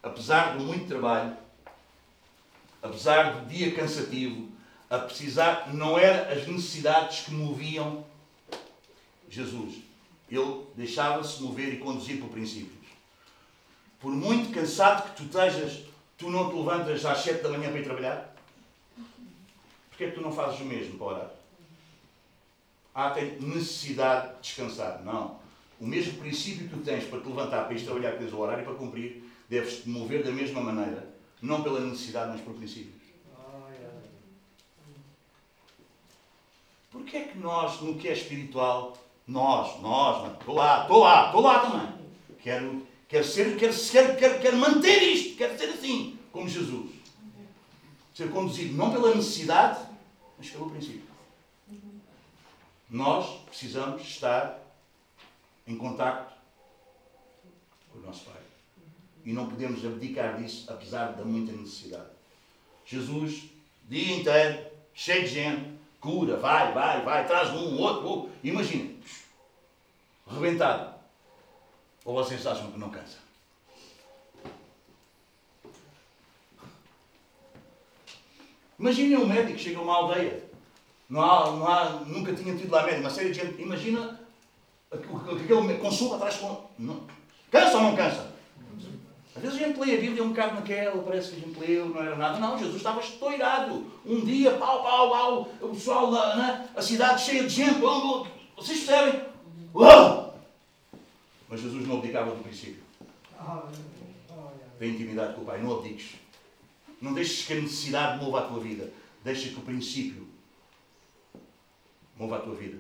Apesar 0.03 0.57
do 0.57 0.65
muito 0.65 0.87
trabalho, 0.87 1.37
apesar 2.83 3.35
do 3.35 3.49
dia 3.49 3.75
cansativo, 3.75 4.49
a 4.89 4.99
precisar, 4.99 5.73
não 5.75 5.99
eram 5.99 6.33
as 6.33 6.47
necessidades 6.47 7.21
que 7.21 7.33
moviam 7.33 8.05
Jesus. 9.29 9.83
Ele 10.31 10.65
deixava-se 10.75 11.43
mover 11.43 11.75
e 11.75 11.79
conduzir 11.79 12.21
por 12.21 12.31
princípios. 12.31 12.89
Por 14.01 14.13
muito 14.13 14.53
cansado 14.53 15.11
que 15.11 15.17
tu 15.17 15.23
estejas, 15.25 15.83
tu 16.17 16.31
não 16.31 16.49
te 16.49 16.57
levantas 16.57 17.05
às 17.05 17.19
sete 17.19 17.43
da 17.43 17.51
manhã 17.51 17.71
para 17.71 17.81
ir 17.81 17.85
trabalhar? 17.85 18.35
Porquê 19.91 20.05
é 20.05 20.11
que 20.11 20.15
tu 20.15 20.21
não 20.21 20.33
fazes 20.33 20.61
o 20.61 20.65
mesmo 20.65 20.97
para 20.97 21.07
orar? 21.07 21.31
Ah, 22.95 23.11
tem 23.11 23.41
necessidade 23.41 24.35
de 24.35 24.43
descansar. 24.43 25.03
Não. 25.05 25.39
O 25.81 25.87
mesmo 25.87 26.19
princípio 26.19 26.69
que 26.69 26.77
tu 26.77 26.83
tens 26.83 27.05
para 27.05 27.21
te 27.21 27.29
levantar 27.29 27.65
para 27.65 27.75
ir 27.75 27.85
trabalhar, 27.85 28.13
que 28.13 28.19
tens 28.19 28.33
o 28.33 28.39
horário 28.39 28.65
para 28.65 28.75
cumprir, 28.75 29.28
deves 29.49 29.83
te 29.83 29.89
mover 29.89 30.23
da 30.23 30.31
mesma 30.31 30.61
maneira. 30.61 31.09
Não 31.41 31.63
pela 31.63 31.81
necessidade, 31.81 32.33
mas 32.33 32.41
por 32.41 32.55
princípios. 32.55 32.99
Porquê 36.91 37.19
é 37.19 37.25
que 37.25 37.39
nós, 37.39 37.81
no 37.81 37.97
que 37.97 38.09
é 38.09 38.13
espiritual, 38.13 38.97
nós, 39.27 39.81
nós, 39.81 40.33
estou 40.33 40.55
lá, 40.55 40.83
estou 40.83 40.99
lá, 41.01 41.27
estou 41.27 41.41
lá 41.43 41.59
também. 41.61 42.09
Quero, 42.41 42.87
quero, 43.07 43.25
ser, 43.25 43.57
quero, 43.57 43.75
quero, 43.75 44.17
quero, 44.17 44.41
quero 44.41 44.57
manter 44.57 45.03
isto, 45.03 45.37
quero 45.37 45.57
ser 45.59 45.67
assim, 45.67 46.19
como 46.33 46.49
Jesus. 46.49 46.91
Ser 48.15 48.31
conduzido 48.31 48.75
não 48.75 48.91
pela 48.91 49.15
necessidade, 49.15 49.87
mas 50.37 50.51
pelo 50.51 50.71
princípio. 50.71 51.07
Nós 52.91 53.43
precisamos 53.47 54.03
estar 54.03 54.59
em 55.67 55.77
contacto 55.77 56.33
com 57.93 57.99
o 57.99 58.03
nosso 58.03 58.25
Pai. 58.25 58.48
E 59.29 59.33
não 59.35 59.47
podemos 59.47 59.85
abdicar 59.85 60.39
disso, 60.39 60.65
apesar 60.73 61.13
da 61.13 61.23
muita 61.23 61.53
necessidade. 61.53 62.09
Jesus, 62.87 63.43
dia 63.87 64.17
inteiro, 64.17 64.65
cheio 64.95 65.21
de 65.21 65.29
gente, 65.29 65.71
cura, 66.01 66.39
vai, 66.39 66.73
vai, 66.73 67.05
vai, 67.05 67.27
traz 67.27 67.51
um, 67.51 67.79
outro, 67.79 68.09
outro. 68.09 68.31
Imaginem, 68.43 68.99
rebentado. 70.27 70.95
Ou 72.07 72.15
vocês 72.15 72.47
acham 72.47 72.73
que 72.73 72.79
não 72.79 72.89
cansa? 72.89 73.19
Imaginem 78.79 79.19
um 79.19 79.27
médico 79.27 79.59
que 79.59 79.63
chega 79.63 79.79
a 79.79 79.83
uma 79.83 79.95
aldeia. 79.95 80.43
Não 81.07 81.21
há, 81.21 81.51
não 81.51 81.69
há, 81.69 81.91
nunca 82.07 82.35
tinha 82.35 82.57
tido 82.57 82.73
lá 82.73 82.83
médico, 82.83 83.03
uma 83.03 83.11
série 83.11 83.33
de 83.33 83.41
gente. 83.41 83.61
Imagina 83.61 84.19
aquele 84.91 85.77
consulta 85.77 86.17
atrás 86.17 86.39
com. 86.39 86.67
Cansa 87.51 87.77
ou 87.77 87.83
não 87.83 87.95
cansa? 87.95 88.28
Às 89.39 89.43
vezes 89.43 89.63
a 89.63 89.67
gente 89.69 89.79
lê 89.79 89.95
a 89.95 90.01
Bíblia 90.01 90.25
um 90.25 90.31
bocado 90.31 90.57
naquela, 90.57 91.01
parece 91.01 91.31
que 91.31 91.37
a 91.37 91.47
gente 91.47 91.61
leu, 91.61 91.89
não 91.91 92.03
era 92.03 92.17
nada. 92.17 92.41
Não, 92.41 92.59
Jesus 92.59 92.75
estava 92.75 93.01
estourado. 93.01 93.87
Um 94.05 94.25
dia, 94.25 94.51
pau, 94.57 94.83
pau, 94.83 95.11
pau, 95.11 95.51
o 95.61 95.69
pessoal, 95.69 96.11
da, 96.11 96.37
né? 96.37 96.69
a 96.75 96.83
cidade 96.83 97.23
cheia 97.23 97.45
de 97.45 97.51
gente. 97.51 97.79
Vocês 97.79 98.81
percebem? 98.81 99.23
Uau! 99.73 100.37
Mas 101.49 101.61
Jesus 101.61 101.87
não 101.87 101.99
abdicava 101.99 102.35
do 102.35 102.43
princípio. 102.43 102.83
Da 104.81 104.85
intimidade 104.85 105.35
com 105.35 105.43
o 105.43 105.45
Pai. 105.45 105.63
Não 105.63 105.73
abdiques. 105.73 106.17
Não 107.01 107.15
deixes 107.15 107.47
que 107.47 107.53
a 107.53 107.61
necessidade 107.61 108.21
mova 108.21 108.41
a 108.41 108.49
tua 108.49 108.59
vida. 108.59 108.93
Deixa 109.23 109.51
que 109.51 109.55
o 109.55 109.63
princípio 109.63 110.27
mova 112.17 112.39
a 112.39 112.41
tua 112.41 112.57
vida. 112.57 112.77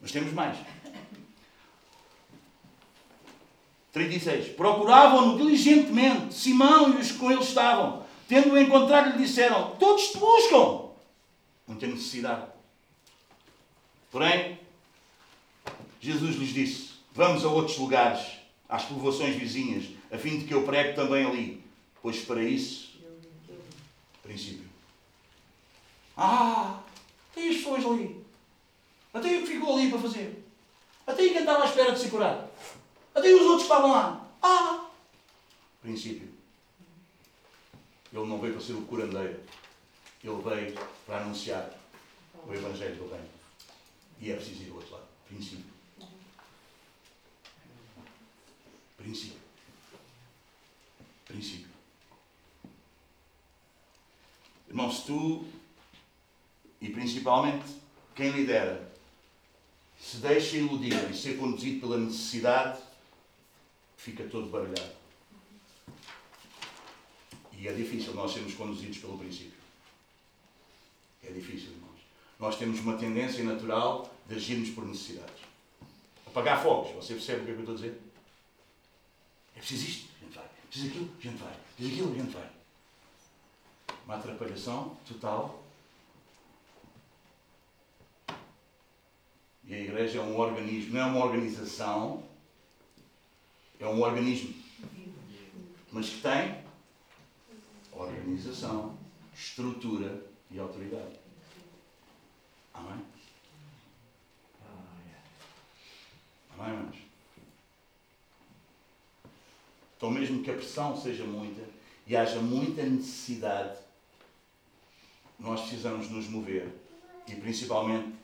Mas 0.00 0.12
temos 0.12 0.32
mais. 0.32 0.56
36. 3.94 4.48
Procuravam-no 4.56 5.38
diligentemente. 5.38 6.34
Simão 6.34 6.92
e 6.92 7.00
os 7.00 7.12
que 7.12 7.18
com 7.18 7.30
ele 7.30 7.42
estavam. 7.42 8.04
Tendo-o 8.28 8.58
encontrado, 8.58 9.16
lhe 9.16 9.24
disseram: 9.24 9.76
Todos 9.76 10.10
te 10.10 10.18
buscam. 10.18 10.90
Muita 11.66 11.86
necessidade. 11.86 12.46
Porém, 14.10 14.58
Jesus 16.00 16.36
lhes 16.36 16.52
disse: 16.52 16.90
Vamos 17.12 17.44
a 17.44 17.48
outros 17.48 17.78
lugares, 17.78 18.20
às 18.68 18.84
povoações 18.84 19.36
vizinhas, 19.36 19.84
a 20.10 20.18
fim 20.18 20.38
de 20.38 20.44
que 20.44 20.52
eu 20.52 20.64
pregue 20.64 20.94
também 20.94 21.24
ali. 21.24 21.64
Pois 22.02 22.20
para 22.20 22.42
isso, 22.42 23.00
princípio. 24.22 24.68
Ah, 26.16 26.80
tem 27.34 27.48
as 27.48 27.56
pessoas 27.56 27.84
ali. 27.84 28.24
Até 29.12 29.28
o 29.28 29.42
que 29.42 29.46
ficou 29.46 29.76
ali 29.76 29.88
para 29.88 30.00
fazer. 30.00 30.44
Até 31.06 31.28
quem 31.28 31.38
estava 31.38 31.62
à 31.62 31.66
espera 31.66 31.92
de 31.92 32.00
se 32.00 32.10
curar. 32.10 32.48
Até 33.14 33.32
os 33.32 33.42
outros 33.42 33.62
estavam 33.62 33.92
lá. 33.92 34.28
Ah! 34.42 34.90
Princípio. 35.80 36.28
Ele 38.12 38.26
não 38.26 38.40
veio 38.40 38.54
para 38.54 38.62
ser 38.62 38.72
o 38.72 38.82
curandeiro. 38.82 39.40
Ele 40.22 40.42
veio 40.42 40.74
para 41.06 41.22
anunciar 41.22 41.70
o 42.46 42.52
Evangelho 42.52 42.96
do 42.96 43.08
Reino. 43.08 43.28
E 44.20 44.30
é 44.30 44.36
preciso 44.36 44.62
ir 44.62 44.66
do 44.66 44.76
outro 44.76 44.92
lado. 44.92 45.06
Princípio. 45.28 45.64
Princípio. 48.96 49.38
Princípio. 51.24 51.68
Irmão, 54.68 54.90
se 54.90 55.04
tu, 55.04 55.44
e 56.80 56.88
principalmente 56.88 57.64
quem 58.14 58.30
lidera, 58.30 58.92
se 60.00 60.16
deixa 60.18 60.56
iludir 60.56 61.10
e 61.10 61.16
ser 61.16 61.38
conduzido 61.38 61.80
pela 61.80 61.98
necessidade, 61.98 62.80
fica 64.04 64.22
todo 64.24 64.50
baralhado. 64.50 64.92
E 67.52 67.66
é 67.66 67.72
difícil 67.72 68.12
nós 68.12 68.32
sermos 68.32 68.52
conduzidos 68.52 68.98
pelo 68.98 69.16
princípio. 69.16 69.58
É 71.22 71.32
difícil, 71.32 71.70
irmãos. 71.70 72.00
Nós 72.38 72.58
temos 72.58 72.80
uma 72.80 72.98
tendência 72.98 73.42
natural 73.42 74.14
de 74.28 74.34
agirmos 74.34 74.68
por 74.70 74.84
necessidades. 74.84 75.42
Apagar 76.26 76.62
fogos. 76.62 76.92
Você 76.96 77.14
percebe 77.14 77.40
o 77.40 77.44
que 77.46 77.50
é 77.52 77.54
que 77.54 77.60
eu 77.60 77.72
estou 77.72 77.74
a 77.74 77.78
dizer? 77.78 78.00
É 79.56 79.58
preciso 79.58 79.88
isto, 79.88 80.08
a 80.20 80.24
gente 80.24 80.36
vai. 80.36 80.48
Preciso 80.68 80.90
aquilo, 80.90 81.10
a 81.18 81.22
gente 81.22 81.42
vai. 81.42 81.56
Preciso 81.74 81.94
aquilo, 81.94 82.12
a 82.12 82.18
gente 82.22 82.34
vai. 82.34 82.50
Uma 84.04 84.16
atrapalhação 84.16 84.98
total. 85.08 85.64
E 89.64 89.72
a 89.72 89.80
igreja 89.80 90.18
é 90.18 90.22
um 90.22 90.38
organismo, 90.38 90.92
não 90.92 91.00
é 91.00 91.06
uma 91.06 91.24
organização, 91.24 92.22
é 93.84 93.88
um 93.88 94.00
organismo, 94.00 94.54
mas 95.92 96.08
que 96.08 96.22
tem 96.22 96.64
organização, 97.92 98.96
estrutura 99.34 100.24
e 100.50 100.58
autoridade. 100.58 101.18
Amém? 102.72 103.04
Amém, 106.58 106.74
irmãos? 106.74 106.96
Então, 109.96 110.10
mesmo 110.10 110.42
que 110.42 110.50
a 110.50 110.54
pressão 110.54 110.98
seja 111.00 111.24
muita 111.24 111.62
e 112.06 112.16
haja 112.16 112.40
muita 112.40 112.82
necessidade, 112.82 113.78
nós 115.38 115.60
precisamos 115.60 116.10
nos 116.10 116.26
mover. 116.28 116.68
E 117.28 117.34
principalmente, 117.34 118.14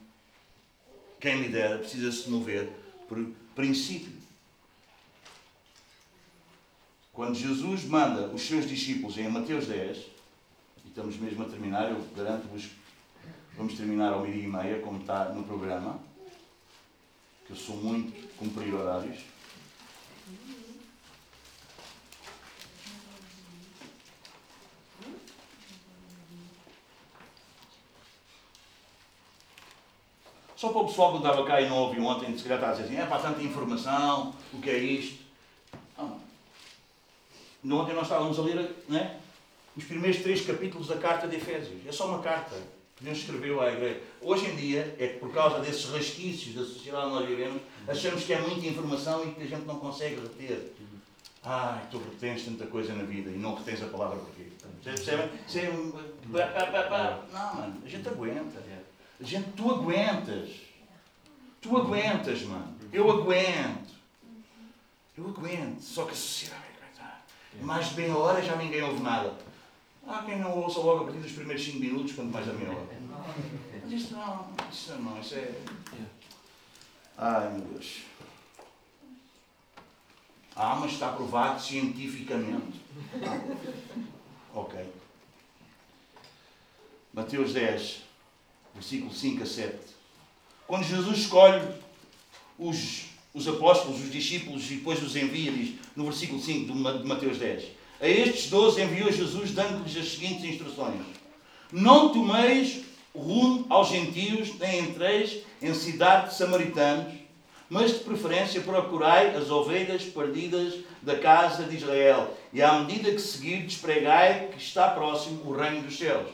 quem 1.21 1.43
lidera 1.43 1.79
precisa 1.79 2.11
se 2.11 2.31
mover 2.31 2.71
por 3.07 3.23
princípio. 3.55 4.20
Quando 7.21 7.35
Jesus 7.35 7.85
manda 7.85 8.29
os 8.29 8.41
seus 8.41 8.67
discípulos 8.67 9.19
em 9.19 9.29
Mateus 9.29 9.67
10, 9.67 9.99
e 9.99 10.89
estamos 10.89 11.19
mesmo 11.19 11.43
a 11.43 11.49
terminar, 11.51 11.91
eu 11.91 12.03
garanto-vos 12.17 12.71
vamos 13.55 13.75
terminar 13.75 14.15
ao 14.15 14.23
meio-dia 14.23 14.45
e 14.45 14.47
meia, 14.47 14.81
como 14.81 15.01
está 15.01 15.27
no 15.27 15.45
programa, 15.45 16.01
que 17.47 17.53
eu 17.53 17.57
sou 17.57 17.77
muito 17.77 18.27
cumprir 18.39 18.73
horários. 18.73 19.19
Só 30.57 30.71
para 30.71 30.81
o 30.81 30.87
pessoal 30.87 31.11
que 31.13 31.17
estava 31.19 31.45
cá 31.45 31.61
e 31.61 31.69
não 31.69 31.77
ouviu 31.81 32.03
ontem, 32.03 32.35
se 32.35 32.45
calhar 32.45 32.57
está 32.57 32.71
a 32.71 32.73
dizer 32.73 32.85
assim, 32.85 32.97
é 32.97 33.05
para 33.05 33.21
tanta 33.21 33.43
informação, 33.43 34.35
o 34.55 34.59
que 34.59 34.71
é 34.71 34.79
isto? 34.79 35.30
Ontem 37.65 37.95
nós 37.95 38.05
estávamos 38.05 38.39
a 38.39 38.43
ler 38.43 38.77
né, 38.89 39.21
os 39.77 39.85
primeiros 39.85 40.23
três 40.23 40.45
capítulos 40.45 40.89
da 40.89 40.97
carta 40.97 41.29
de 41.29 41.37
Efésios. 41.37 41.87
É 41.87 41.93
só 41.93 42.09
uma 42.09 42.23
carta 42.23 42.57
que 42.97 43.05
Deus 43.05 43.19
escreveu 43.19 43.61
à 43.61 43.71
igreja. 43.73 44.01
Hoje 44.21 44.47
em 44.47 44.57
dia, 44.57 44.95
é 44.99 45.09
que 45.09 45.19
por 45.19 45.33
causa 45.33 45.61
desses 45.61 45.87
resquícios 45.87 46.55
da 46.55 46.63
sociedade 46.63 47.07
onde 47.07 47.15
nós 47.15 47.29
vivemos, 47.29 47.63
achamos 47.87 48.25
que 48.25 48.33
é 48.33 48.41
muita 48.41 48.67
informação 48.67 49.27
e 49.27 49.33
que 49.33 49.43
a 49.43 49.47
gente 49.47 49.67
não 49.67 49.79
consegue 49.79 50.17
reter. 50.17 50.73
Ai, 51.43 51.87
tu 51.91 51.99
retens 51.99 52.45
tanta 52.45 52.67
coisa 52.67 52.93
na 52.93 53.05
vida 53.05 53.31
e 53.31 53.37
não 53.39 53.55
retens 53.55 53.83
a 53.83 53.87
palavra 53.87 54.19
porquê. 54.19 54.45
Percebem? 54.85 55.31
Não, 57.33 57.55
mano, 57.55 57.83
a 57.85 57.89
gente 57.89 58.09
aguenta. 58.09 58.63
A 59.21 59.25
gente, 59.25 59.51
tu 59.53 59.71
aguentas. 59.71 60.51
Tu 61.61 61.77
aguentas, 61.77 62.43
mano. 62.43 62.75
Eu 62.93 63.11
aguento. 63.11 63.95
Eu 65.17 65.29
aguento. 65.29 65.81
Só 65.81 66.05
que 66.05 66.13
a 66.13 66.15
sociedade. 66.15 66.70
Mais 67.63 67.91
de 67.91 67.97
meia 67.97 68.17
hora 68.17 68.43
já 68.43 68.57
ninguém 68.57 68.83
ouve 68.83 69.03
nada. 69.03 69.35
Há 70.07 70.23
quem 70.23 70.39
não 70.39 70.59
ouça 70.59 70.81
logo 70.81 71.03
a 71.03 71.05
partir 71.05 71.21
dos 71.21 71.33
primeiros 71.33 71.65
5 71.65 71.79
minutos, 71.79 72.13
quanto 72.15 72.33
mais 72.33 72.49
a 72.49 72.53
meia 72.53 72.71
hora. 72.71 72.89
Mas 73.83 73.93
isto 73.93 74.15
não, 74.15 74.49
isto 74.71 74.95
não, 74.95 75.21
isso 75.21 75.35
é. 75.35 75.55
Ai 77.19 77.51
meu 77.53 77.61
Deus. 77.67 78.03
Ah, 80.57 80.77
mas 80.81 80.93
está 80.93 81.13
provado 81.13 81.61
cientificamente. 81.61 82.81
Ok. 84.55 84.93
Mateus 87.13 87.53
10, 87.53 88.03
versículo 88.75 89.13
5 89.13 89.43
a 89.43 89.47
7. 89.47 89.79
Quando 90.67 90.85
Jesus 90.85 91.19
escolhe 91.19 91.75
os, 92.59 93.10
os 93.33 93.47
apóstolos, 93.47 94.01
os 94.01 94.11
discípulos 94.11 94.71
e 94.71 94.75
depois 94.75 95.03
os 95.03 95.17
envia, 95.17 95.53
diz 95.53 95.75
no 95.95 96.05
versículo 96.05 96.41
5 96.41 96.73
de 96.73 97.07
Mateus 97.07 97.39
10. 97.39 97.65
A 98.01 98.09
estes 98.09 98.49
doze 98.49 98.83
enviou 98.83 99.13
Jesus 99.13 99.53
dando-lhes 99.53 99.97
as 99.97 100.13
seguintes 100.13 100.45
instruções: 100.45 101.01
Não 101.71 102.09
tomeis 102.09 102.83
rumo 103.15 103.67
aos 103.69 103.89
gentios, 103.89 104.59
nem 104.59 104.81
entreis 104.81 105.43
em 105.61 105.75
cidade 105.75 106.31
de 106.31 106.37
samaritanos, 106.37 107.13
mas 107.69 107.93
de 107.93 107.99
preferência 108.01 108.61
procurai 108.63 109.35
as 109.37 109.51
ovelhas 109.51 110.03
perdidas 110.03 110.75
da 111.03 111.19
casa 111.19 111.65
de 111.65 111.77
Israel, 111.77 112.37
e 112.53 112.63
à 112.63 112.81
medida 112.81 113.13
que 113.13 113.21
seguirdes, 113.21 113.77
pregai 113.77 114.49
que 114.49 114.63
está 114.63 114.89
próximo 114.91 115.43
o 115.45 115.53
reino 115.53 115.83
dos 115.83 115.97
céus. 115.97 116.29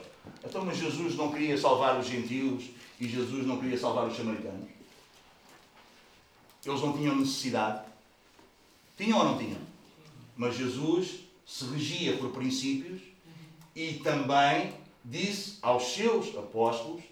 Então, 0.45 0.65
mas 0.65 0.79
Jesus 0.79 1.15
não 1.17 1.31
queria 1.31 1.59
salvar 1.59 1.99
os 1.99 2.07
gentios 2.07 2.65
e 3.01 3.09
Jesus 3.09 3.47
não 3.47 3.59
queria 3.59 3.77
salvar 3.77 4.07
os 4.07 4.17
samaritanos? 4.17 4.76
Eles 6.67 6.81
não 6.81 6.93
tinham 6.93 7.17
necessidade? 7.17 7.85
Tinham 8.97 9.19
ou 9.19 9.25
não 9.25 9.39
tinham? 9.39 9.61
Mas 10.37 10.57
Jesus 10.57 11.21
se 11.47 11.65
regia 11.67 12.17
por 12.17 12.31
princípios 12.31 13.01
e 13.75 13.95
também 13.95 14.73
disse 15.05 15.59
aos 15.63 15.95
seus 15.95 16.37
apóstolos, 16.37 17.03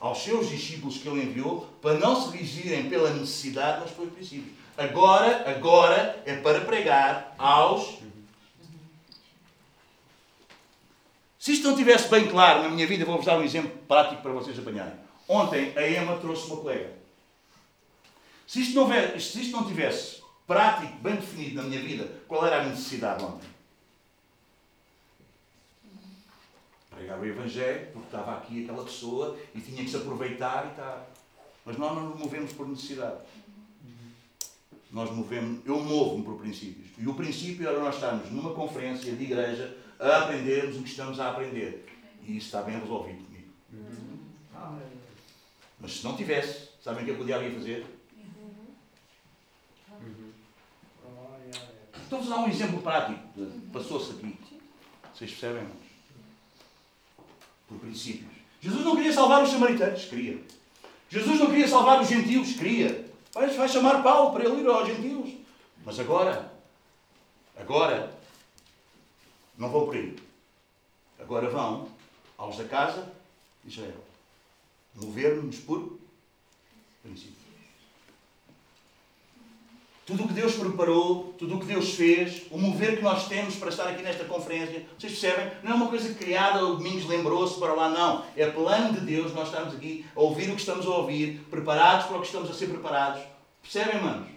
aos 0.00 0.22
seus 0.22 0.48
discípulos 0.48 0.96
que 0.98 1.08
ele 1.08 1.22
enviou, 1.22 1.68
para 1.80 1.98
não 1.98 2.20
se 2.20 2.36
regirem 2.36 2.88
pela 2.88 3.12
necessidade, 3.12 3.80
mas 3.82 3.90
pelos 3.90 4.12
princípios. 4.12 4.56
Agora, 4.76 5.50
agora 5.50 6.22
é 6.24 6.34
para 6.36 6.62
pregar 6.62 7.34
aos. 7.36 7.98
Se 11.38 11.52
isto 11.52 11.64
não 11.64 11.72
estivesse 11.72 12.08
bem 12.08 12.28
claro 12.28 12.62
na 12.62 12.70
minha 12.70 12.86
vida, 12.86 13.04
vou-vos 13.04 13.26
dar 13.26 13.38
um 13.38 13.44
exemplo 13.44 13.70
prático 13.86 14.22
para 14.22 14.32
vocês 14.32 14.58
apanharem. 14.58 14.94
Ontem 15.28 15.72
a 15.76 15.88
Emma 15.88 16.16
trouxe 16.16 16.46
uma 16.46 16.56
colega. 16.56 17.01
Se 18.52 18.60
isto 18.60 18.74
não, 18.74 18.82
houver, 18.82 19.18
se 19.18 19.40
isto 19.40 19.56
não 19.56 19.66
tivesse 19.66 20.22
prático, 20.46 20.98
bem 20.98 21.14
definido 21.14 21.54
na 21.54 21.62
minha 21.62 21.80
vida, 21.80 22.06
qual 22.28 22.46
era 22.46 22.60
a 22.60 22.68
necessidade 22.68 23.24
ontem? 23.24 23.48
pregar 26.90 27.18
o 27.18 27.24
Evangelho, 27.24 27.86
porque 27.94 28.08
estava 28.08 28.36
aqui 28.36 28.62
aquela 28.62 28.84
pessoa 28.84 29.38
e 29.54 29.60
tinha 29.62 29.82
que 29.82 29.88
se 29.88 29.96
aproveitar 29.96 30.66
e 30.66 30.68
estar. 30.68 31.10
Mas 31.64 31.78
nós 31.78 31.94
não 31.94 32.10
nos 32.10 32.18
movemos 32.18 32.52
por 32.52 32.68
necessidade. 32.68 33.20
Nós 34.90 35.10
movemos, 35.10 35.64
eu 35.64 35.80
movo-me 35.80 36.22
por 36.22 36.36
princípios. 36.36 36.90
E 36.98 37.08
o 37.08 37.14
princípio 37.14 37.66
era 37.66 37.80
nós 37.80 37.94
estarmos 37.94 38.30
numa 38.30 38.52
conferência 38.52 39.16
de 39.16 39.24
igreja 39.24 39.74
a 39.98 40.24
aprendermos 40.24 40.76
o 40.76 40.82
que 40.82 40.90
estamos 40.90 41.18
a 41.18 41.30
aprender. 41.30 41.86
E 42.22 42.36
isso 42.36 42.48
está 42.48 42.60
bem 42.60 42.78
resolvido 42.78 43.24
comigo. 43.24 43.48
Mas 45.80 45.92
se 45.94 46.04
não 46.04 46.14
tivesse, 46.14 46.68
sabem 46.84 47.00
o 47.00 47.06
que 47.06 47.12
eu 47.12 47.16
podia 47.16 47.42
ir 47.42 47.54
fazer? 47.54 48.01
Estou-vos 52.12 52.30
a 52.30 52.36
dar 52.36 52.42
um 52.42 52.48
exemplo 52.48 52.82
prático. 52.82 53.20
Passou-se 53.72 54.10
aqui. 54.12 54.36
Vocês 55.14 55.30
percebem? 55.30 55.66
por 57.66 57.78
princípios. 57.78 58.30
Jesus 58.60 58.84
não 58.84 58.94
queria 58.96 59.14
salvar 59.14 59.42
os 59.42 59.50
samaritanos? 59.50 60.04
Queria. 60.04 60.44
Jesus 61.08 61.40
não 61.40 61.46
queria 61.46 61.66
salvar 61.66 62.02
os 62.02 62.08
gentios? 62.08 62.52
Queria. 62.52 63.10
Vai, 63.32 63.48
vai 63.48 63.66
chamar 63.66 64.02
Paulo 64.02 64.32
para 64.32 64.44
ele 64.44 64.60
ir 64.60 64.66
aos 64.66 64.86
gentios. 64.86 65.36
Mas 65.86 65.98
agora, 65.98 66.52
agora, 67.56 68.14
não 69.56 69.70
vão 69.70 69.86
por 69.86 69.96
aí. 69.96 70.14
Agora 71.18 71.48
vão 71.48 71.88
aos 72.36 72.58
da 72.58 72.64
casa 72.64 73.10
de 73.64 73.70
Israel. 73.70 74.04
Mover-nos 74.96 75.60
por 75.60 75.98
princípios. 77.02 77.41
Tudo 80.12 80.24
o 80.24 80.28
que 80.28 80.34
Deus 80.34 80.56
preparou, 80.56 81.34
tudo 81.38 81.56
o 81.56 81.58
que 81.58 81.64
Deus 81.64 81.94
fez, 81.94 82.42
o 82.50 82.58
mover 82.58 82.98
que 82.98 83.02
nós 83.02 83.28
temos 83.28 83.54
para 83.54 83.70
estar 83.70 83.88
aqui 83.88 84.02
nesta 84.02 84.24
conferência, 84.24 84.84
vocês 84.98 85.18
percebem? 85.18 85.50
Não 85.62 85.72
é 85.72 85.74
uma 85.74 85.88
coisa 85.88 86.12
criada, 86.12 86.62
o 86.62 86.76
Domingos 86.76 87.06
lembrou-se 87.06 87.58
para 87.58 87.72
lá, 87.72 87.88
não. 87.88 88.22
É 88.36 88.46
plano 88.50 88.92
de 88.92 89.06
Deus, 89.06 89.32
nós 89.32 89.48
estamos 89.48 89.74
aqui 89.74 90.04
a 90.14 90.20
ouvir 90.20 90.50
o 90.50 90.54
que 90.54 90.60
estamos 90.60 90.84
a 90.84 90.90
ouvir, 90.90 91.40
preparados 91.50 92.08
para 92.08 92.18
o 92.18 92.20
que 92.20 92.26
estamos 92.26 92.50
a 92.50 92.52
ser 92.52 92.66
preparados. 92.66 93.22
Percebem, 93.62 94.02
manos? 94.02 94.28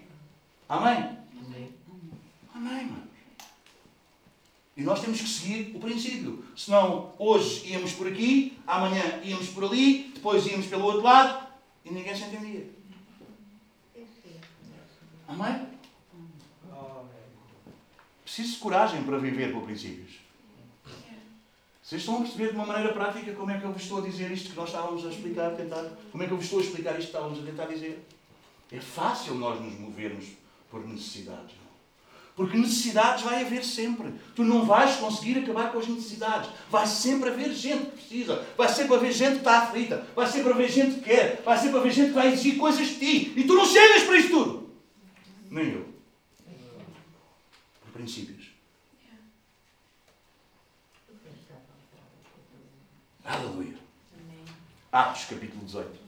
Amém? 0.69 1.09
Amém, 1.45 1.69
Amém 2.55 2.85
manos. 2.85 3.09
E 4.77 4.81
nós 4.81 5.01
temos 5.01 5.19
que 5.19 5.27
seguir 5.27 5.75
o 5.75 5.79
princípio. 5.81 6.41
Senão, 6.55 7.11
hoje 7.19 7.67
íamos 7.67 7.91
por 7.91 8.07
aqui, 8.07 8.57
amanhã 8.65 9.19
íamos 9.25 9.49
por 9.49 9.65
ali, 9.65 10.09
depois 10.13 10.45
íamos 10.47 10.67
pelo 10.67 10.85
outro 10.85 11.01
lado 11.01 11.45
e 11.83 11.91
ninguém 11.91 12.15
se 12.15 12.23
entendia. 12.23 12.65
Amém? 15.27 15.67
Preciso 18.23 18.53
de 18.53 18.57
coragem 18.57 19.03
para 19.03 19.17
viver 19.17 19.53
por 19.53 19.63
princípios. 19.63 20.25
Vocês 21.81 22.01
estão 22.01 22.17
a 22.17 22.21
perceber 22.21 22.49
de 22.49 22.55
uma 22.55 22.65
maneira 22.65 22.91
prática 22.93 23.31
como 23.33 23.51
é 23.51 23.59
que 23.59 23.63
eu 23.63 23.71
vos 23.71 23.83
estou 23.83 23.99
a 23.99 24.01
dizer 24.01 24.31
isto 24.31 24.49
que 24.49 24.55
nós 24.55 24.69
estávamos 24.69 25.05
a 25.05 25.09
explicar, 25.09 25.51
tentar? 25.51 25.87
Como 26.11 26.23
é 26.23 26.25
que 26.25 26.33
eu 26.33 26.37
vos 26.37 26.45
estou 26.45 26.59
a 26.59 26.63
explicar 26.63 26.91
isto 26.93 27.11
que 27.11 27.17
estávamos 27.17 27.39
a 27.39 27.43
tentar 27.43 27.65
dizer? 27.65 28.03
É 28.71 28.79
fácil 28.79 29.35
nós 29.35 29.61
nos 29.61 29.79
movermos 29.79 30.25
por 30.71 30.85
necessidades. 30.87 31.55
Porque 32.35 32.57
necessidades 32.57 33.23
vai 33.23 33.45
haver 33.45 33.63
sempre. 33.63 34.13
Tu 34.35 34.43
não 34.43 34.65
vais 34.65 34.95
conseguir 34.95 35.37
acabar 35.39 35.71
com 35.71 35.77
as 35.77 35.87
necessidades. 35.87 36.49
Vai 36.69 36.85
sempre 36.85 37.29
haver 37.29 37.53
gente 37.53 37.85
que 37.85 37.91
precisa. 37.91 38.45
Vai 38.57 38.67
sempre 38.67 38.95
haver 38.95 39.13
gente 39.13 39.33
que 39.33 39.37
está 39.37 39.59
aflita. 39.59 40.05
Vai 40.15 40.27
sempre 40.27 40.51
haver 40.51 40.69
gente 40.69 40.95
que 40.95 41.01
quer. 41.01 41.41
Vai 41.45 41.57
sempre 41.57 41.77
haver 41.77 41.91
gente 41.93 42.07
que 42.07 42.15
vai 42.15 42.33
exigir 42.33 42.57
coisas 42.57 42.87
de 42.87 42.95
ti. 42.95 43.33
E 43.37 43.43
tu 43.45 43.53
não 43.53 43.65
chegas 43.65 44.03
para 44.03 44.17
isto 44.17 44.31
tudo. 44.31 44.64
Nem 45.55 45.71
eu. 45.71 45.87
Por 47.79 47.91
princípios. 47.93 48.51
Aleluia. 53.23 53.77
Atos 54.91 55.23
capítulo 55.23 55.63
18. 55.63 56.04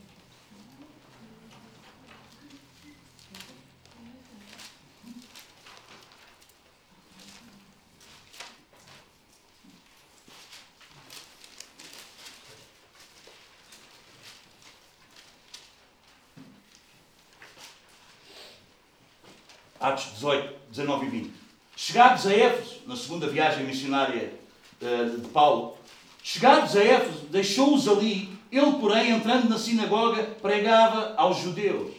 Atos 19.80 20.14
18, 20.14 20.54
19 20.72 21.06
e 21.06 21.10
20. 21.10 21.34
Chegados 21.76 22.26
a 22.26 22.34
Éfeso, 22.34 22.82
na 22.88 22.96
segunda 22.96 23.28
viagem 23.28 23.64
missionária 23.64 24.34
eh, 24.82 25.06
de 25.06 25.28
Paulo, 25.30 25.78
chegados 26.24 26.76
a 26.76 26.84
Éfeso, 26.84 27.26
deixou-os 27.30 27.88
ali. 27.88 28.36
Ele, 28.52 28.72
porém, 28.80 29.12
entrando 29.12 29.50
na 29.50 29.58
sinagoga, 29.58 30.24
pregava 30.42 31.14
aos 31.18 31.38
judeus. 31.38 31.94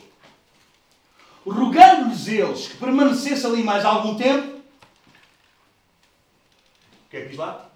Rogando-lhes 1.47 2.27
eles 2.27 2.69
que 2.69 2.77
permanecesse 2.77 3.47
ali 3.47 3.63
mais 3.63 3.85
algum 3.85 4.17
tempo. 4.17 4.59
O 7.07 7.11
que 7.11 7.17
é 7.17 7.21
que 7.23 7.29
diz 7.29 7.39
lá? 7.39 7.69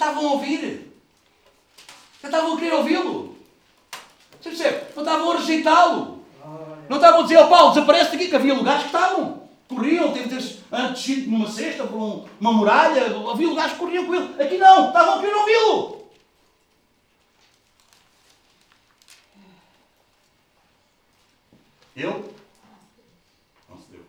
A 0.00 0.20
ouvir. 0.20 0.91
Até 2.22 2.28
estavam 2.28 2.54
a 2.54 2.58
querer 2.58 2.74
ouvi-lo. 2.74 3.36
Você 4.40 4.50
percebe? 4.50 4.94
Não 4.94 5.02
estavam 5.02 5.30
a 5.32 5.36
rejeitá-lo. 5.38 6.24
Não 6.88 6.96
estavam 6.98 7.20
a 7.20 7.22
dizer, 7.24 7.36
ó 7.38 7.48
Paulo, 7.48 7.74
desaparece 7.74 8.12
daqui, 8.12 8.28
que 8.28 8.36
havia 8.36 8.54
lugares 8.54 8.82
que 8.82 8.86
estavam. 8.86 9.42
Corriam, 9.68 10.12
teve 10.12 10.28
ter 10.28 10.58
antes 10.70 11.26
numa 11.26 11.50
cesta, 11.50 11.84
por 11.84 11.96
um- 11.96 12.28
uma 12.40 12.52
muralha, 12.52 13.06
havia 13.06 13.48
lugares 13.48 13.72
que 13.72 13.78
corriam 13.78 14.06
com 14.06 14.14
ele. 14.14 14.40
Aqui 14.42 14.56
não, 14.58 14.88
estavam 14.88 15.14
a 15.14 15.20
querer 15.20 15.34
ouvi-lo. 15.34 16.02
Ele 21.94 22.06
não 23.68 23.78
se 23.78 23.88
deu. 23.90 24.04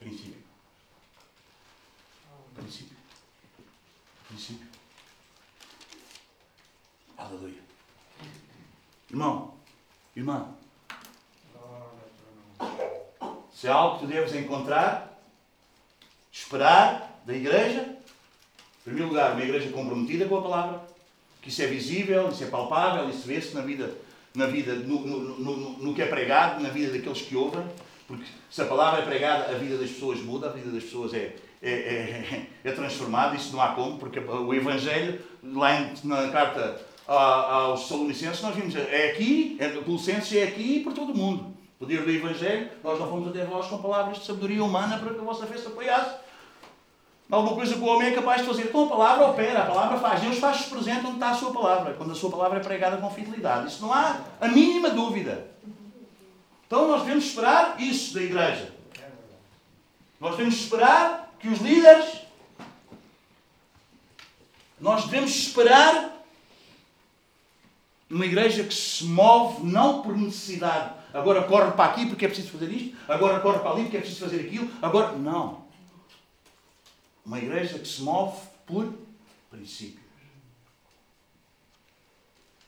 Princípio. 0.00 0.42
Princípio. 2.54 2.96
Princípio. 4.28 4.66
Aleluia. 7.16 7.62
Irmão, 9.12 9.52
irmã, 10.16 10.48
se 13.52 13.68
há 13.68 13.74
algo 13.74 13.98
que 13.98 14.06
tu 14.06 14.10
deves 14.10 14.34
encontrar, 14.34 15.20
esperar 16.32 17.20
da 17.26 17.34
igreja, 17.34 17.82
em 17.82 18.84
primeiro 18.84 19.08
lugar, 19.10 19.32
uma 19.32 19.42
igreja 19.42 19.70
comprometida 19.70 20.24
com 20.26 20.38
a 20.38 20.42
palavra, 20.42 20.80
que 21.42 21.50
isso 21.50 21.60
é 21.60 21.66
visível, 21.66 22.30
isso 22.30 22.42
é 22.42 22.46
palpável, 22.46 23.10
isso 23.10 23.26
vê-se 23.26 23.54
na 23.54 23.60
vida, 23.60 23.94
na 24.34 24.46
vida 24.46 24.74
no, 24.76 25.00
no, 25.06 25.18
no, 25.38 25.70
no- 25.78 25.94
que 25.94 26.00
é 26.00 26.06
pregado, 26.06 26.62
na 26.62 26.70
vida 26.70 26.92
daqueles 26.92 27.20
que 27.20 27.36
ouvem, 27.36 27.62
porque 28.08 28.24
se 28.50 28.62
a 28.62 28.66
palavra 28.66 29.02
é 29.02 29.04
pregada, 29.04 29.54
a 29.54 29.58
vida 29.58 29.76
das 29.76 29.90
pessoas 29.90 30.20
muda, 30.20 30.48
a 30.48 30.52
vida 30.52 30.70
das 30.70 30.84
pessoas 30.84 31.12
é, 31.12 31.36
é, 31.60 31.70
é, 31.70 32.46
é 32.64 32.72
transformada, 32.72 33.36
isso 33.36 33.52
não 33.52 33.60
há 33.60 33.74
como, 33.74 33.98
porque 33.98 34.18
o 34.18 34.54
Evangelho, 34.54 35.20
lá 35.42 35.68
na 36.02 36.30
carta 36.30 36.91
aos 37.12 37.88
Salonicenses, 37.88 38.42
nós 38.42 38.54
vimos, 38.54 38.74
é 38.74 39.10
aqui, 39.10 39.56
é, 39.60 39.68
Colossenses 39.68 40.32
é 40.36 40.44
aqui 40.44 40.78
e 40.78 40.80
por 40.80 40.92
todo 40.92 41.12
o 41.12 41.16
mundo. 41.16 41.52
Poder 41.78 42.04
do 42.04 42.10
Evangelho, 42.10 42.70
nós 42.82 42.98
não 42.98 43.08
fomos 43.08 43.28
até 43.28 43.44
vós 43.44 43.66
com 43.66 43.78
palavras 43.78 44.18
de 44.18 44.24
sabedoria 44.24 44.62
humana 44.62 44.98
para 44.98 45.12
que 45.12 45.20
a 45.20 45.24
vossa 45.24 45.46
fé 45.46 45.58
se 45.58 45.66
apoiasse. 45.66 46.16
Alguma 47.30 47.56
coisa 47.56 47.74
que 47.74 47.80
o 47.80 47.86
homem 47.86 48.08
é 48.08 48.14
capaz 48.14 48.42
de 48.42 48.46
fazer. 48.46 48.70
Com 48.70 48.84
a 48.84 48.88
palavra 48.88 49.26
opera, 49.26 49.62
a 49.62 49.66
palavra 49.66 49.98
faz. 49.98 50.20
Deus 50.20 50.38
faz-se 50.38 50.70
presente 50.70 51.06
onde 51.06 51.14
está 51.14 51.30
a 51.30 51.34
sua 51.34 51.52
palavra, 51.52 51.94
quando 51.94 52.12
a 52.12 52.14
sua 52.14 52.30
palavra 52.30 52.58
é 52.58 52.62
pregada 52.62 52.98
com 52.98 53.10
fidelidade. 53.10 53.68
Isso 53.68 53.82
não 53.82 53.92
há 53.92 54.20
a 54.40 54.48
mínima 54.48 54.90
dúvida. 54.90 55.50
Então 56.66 56.88
nós 56.88 57.02
devemos 57.02 57.24
esperar 57.24 57.80
isso 57.80 58.14
da 58.14 58.22
igreja. 58.22 58.72
Nós 60.20 60.36
devemos 60.36 60.54
esperar 60.54 61.34
que 61.40 61.48
os 61.48 61.58
líderes. 61.58 62.20
Nós 64.78 65.04
devemos 65.04 65.30
esperar 65.30 66.21
uma 68.12 68.26
igreja 68.26 68.62
que 68.62 68.74
se 68.74 69.04
move 69.04 69.64
não 69.64 70.02
por 70.02 70.16
necessidade. 70.16 70.94
Agora 71.14 71.44
corre 71.44 71.72
para 71.72 71.90
aqui 71.92 72.06
porque 72.06 72.26
é 72.26 72.28
preciso 72.28 72.50
fazer 72.50 72.70
isto, 72.70 72.96
agora 73.08 73.40
corre 73.40 73.58
para 73.60 73.70
ali 73.70 73.82
porque 73.82 73.96
é 73.96 74.00
preciso 74.00 74.24
fazer 74.24 74.40
aquilo, 74.46 74.70
agora. 74.82 75.16
Não. 75.16 75.64
Uma 77.24 77.38
igreja 77.38 77.78
que 77.78 77.88
se 77.88 78.02
move 78.02 78.38
por 78.66 78.92
princípios. 79.50 80.02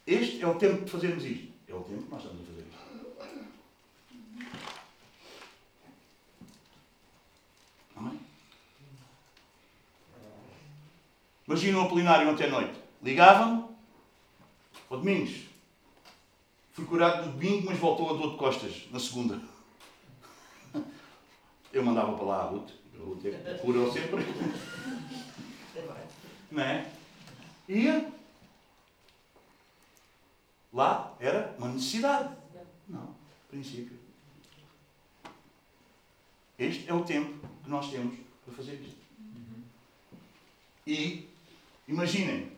Este 0.07 0.43
é 0.43 0.47
o 0.47 0.55
tempo 0.55 0.85
de 0.85 0.91
fazermos 0.91 1.25
isto. 1.25 1.53
É 1.69 1.75
o 1.75 1.81
tempo 1.81 2.03
que 2.03 2.11
nós 2.11 2.23
estamos 2.23 2.43
a 2.43 2.47
fazer 2.47 2.67
isto. 2.69 2.85
Amém? 7.97 8.21
Imagina 11.47 11.79
um 11.79 11.83
apolinário 11.83 12.31
ontem 12.31 12.45
à 12.45 12.51
noite. 12.51 12.75
Ligava-me. 13.03 13.74
Ó 14.95 14.97
Domingos. 14.97 15.49
Fui 16.73 16.85
curado 16.85 17.27
no 17.27 17.33
domingo, 17.33 17.67
mas 17.67 17.79
voltou 17.79 18.11
a 18.11 18.13
dor 18.13 18.33
de 18.33 18.37
costas 18.37 18.89
na 18.91 19.01
segunda. 19.01 19.41
Eu 21.73 21.85
mandava 21.85 22.17
para 22.17 22.25
lá 22.25 22.43
a 22.43 22.47
Ruth. 22.47 22.71
A 22.95 23.03
Ruth 23.03 23.25
é 23.27 23.93
sempre. 23.93 24.25
Não 26.51 26.63
é? 26.63 26.93
Ia. 27.69 28.13
Lá 30.73 31.15
era 31.19 31.55
uma 31.59 31.69
necessidade. 31.69 32.37
Não. 32.89 33.15
Princípio. 33.49 33.99
Este 36.57 36.89
é 36.89 36.95
o 36.95 37.05
tempo 37.05 37.49
que 37.65 37.71
nós 37.71 37.91
temos 37.91 38.17
para 38.45 38.55
fazer 38.55 38.75
isto. 38.75 39.03
E 40.87 41.29
imaginem, 41.89 42.54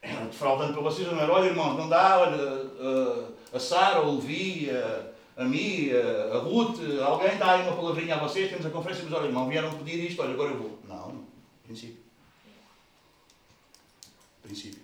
era 0.00 0.24
defraudando 0.26 0.72
para 0.72 0.82
vocês, 0.82 1.06
não 1.08 1.20
era? 1.20 1.32
Olha, 1.32 1.48
irmãos, 1.48 1.76
não 1.76 1.88
dá, 1.88 2.18
olha, 2.20 3.30
a, 3.52 3.56
a 3.56 3.60
Sara, 3.60 4.02
o 4.02 4.16
Levi, 4.16 4.70
a, 4.70 5.12
a 5.36 5.44
mim, 5.44 5.90
a, 5.90 6.36
a 6.36 6.38
Ruth, 6.38 6.78
alguém 7.04 7.36
dá 7.36 7.52
aí 7.52 7.62
uma 7.62 7.76
palavrinha 7.76 8.16
a 8.16 8.20
vocês, 8.20 8.50
temos 8.50 8.66
a 8.66 8.70
conferência, 8.70 9.04
mas 9.04 9.12
olha, 9.12 9.26
irmão, 9.26 9.48
vieram 9.48 9.76
pedir 9.78 10.04
isto, 10.04 10.22
olha, 10.22 10.32
agora 10.32 10.50
eu 10.50 10.58
vou. 10.58 10.78
Não, 10.88 11.08
não. 11.08 11.24
Princípio. 11.64 11.98
Princípio. 14.42 14.82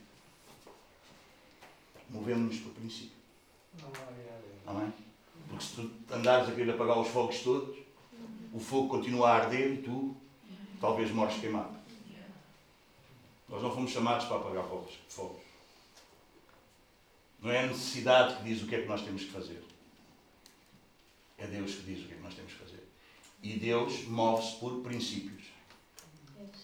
Movemos-nos 2.10 2.58
por 2.58 2.72
princípio. 2.72 3.16
Glória 3.80 3.98
a 4.06 4.40
Deus. 4.40 4.54
Amém? 4.66 4.92
Porque 5.48 5.64
se 5.64 5.74
tu 5.74 5.90
andares 6.12 6.48
a 6.48 6.52
querer 6.52 6.72
apagar 6.72 6.98
os 6.98 7.08
fogos 7.08 7.40
todos, 7.40 7.76
o 8.52 8.58
fogo 8.58 8.88
continua 8.88 9.30
a 9.30 9.34
arder 9.36 9.72
e 9.72 9.76
tu 9.78 10.16
talvez 10.80 11.10
mores 11.10 11.36
queimado. 11.38 11.74
Nós 13.55 13.62
não 13.62 13.70
fomos 13.73 13.92
chamados 13.92 14.26
para 14.26 14.39
apagar 14.39 14.65
fogos. 14.65 14.94
fogos. 15.08 15.41
Não 17.41 17.52
é 17.52 17.60
a 17.60 17.66
necessidade 17.68 18.36
que 18.39 18.42
diz 18.42 18.60
o 18.60 18.66
que 18.66 18.74
é 18.74 18.83
que 18.83 18.89
nós 18.89 19.02
temos 19.02 19.23
que 19.23 19.31
fazer. 19.31 19.62
É 21.39 21.47
Deus 21.47 21.76
que 21.76 21.83
diz 21.83 22.05
o 22.05 22.08
que 22.08 22.15
é 22.15 22.16
que 22.16 22.23
nós 22.23 22.34
temos 22.34 22.52
que 22.52 22.58
fazer. 22.58 22.84
E 23.41 23.57
Deus 23.57 24.07
move-se 24.08 24.57
por 24.57 24.83
princípios, 24.83 25.44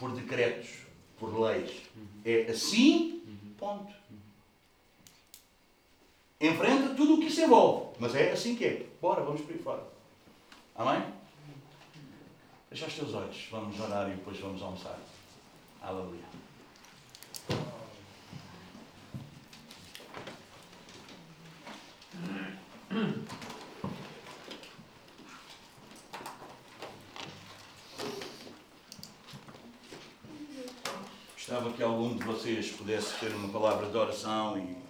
por 0.00 0.10
decretos, 0.16 0.68
por 1.16 1.38
leis. 1.38 1.82
É 2.24 2.50
assim, 2.50 3.22
ponto. 3.56 3.94
Enfrenta 6.40 6.94
tudo 6.96 7.14
o 7.14 7.20
que 7.20 7.26
isso 7.26 7.40
envolve. 7.40 7.94
Mas 8.00 8.16
é 8.16 8.32
assim 8.32 8.56
que 8.56 8.64
é. 8.64 8.86
Bora, 9.00 9.22
vamos 9.22 9.42
por 9.42 9.52
aí 9.52 9.62
fora. 9.62 9.86
Amém? 10.74 11.06
Fecha 12.68 12.86
os 12.86 12.94
teus 12.94 13.14
olhos. 13.14 13.46
Vamos 13.48 13.78
orar 13.78 14.08
e 14.10 14.16
depois 14.16 14.40
vamos 14.40 14.60
almoçar. 14.60 14.98
Aleluia. 15.80 16.29
Gostava 31.34 31.70
que 31.72 31.82
algum 31.84 32.16
de 32.16 32.24
vocês 32.24 32.72
pudesse 32.72 33.14
ter 33.20 33.32
uma 33.32 33.48
palavra 33.48 33.88
de 33.88 33.96
oração 33.96 34.58
e 34.58 34.89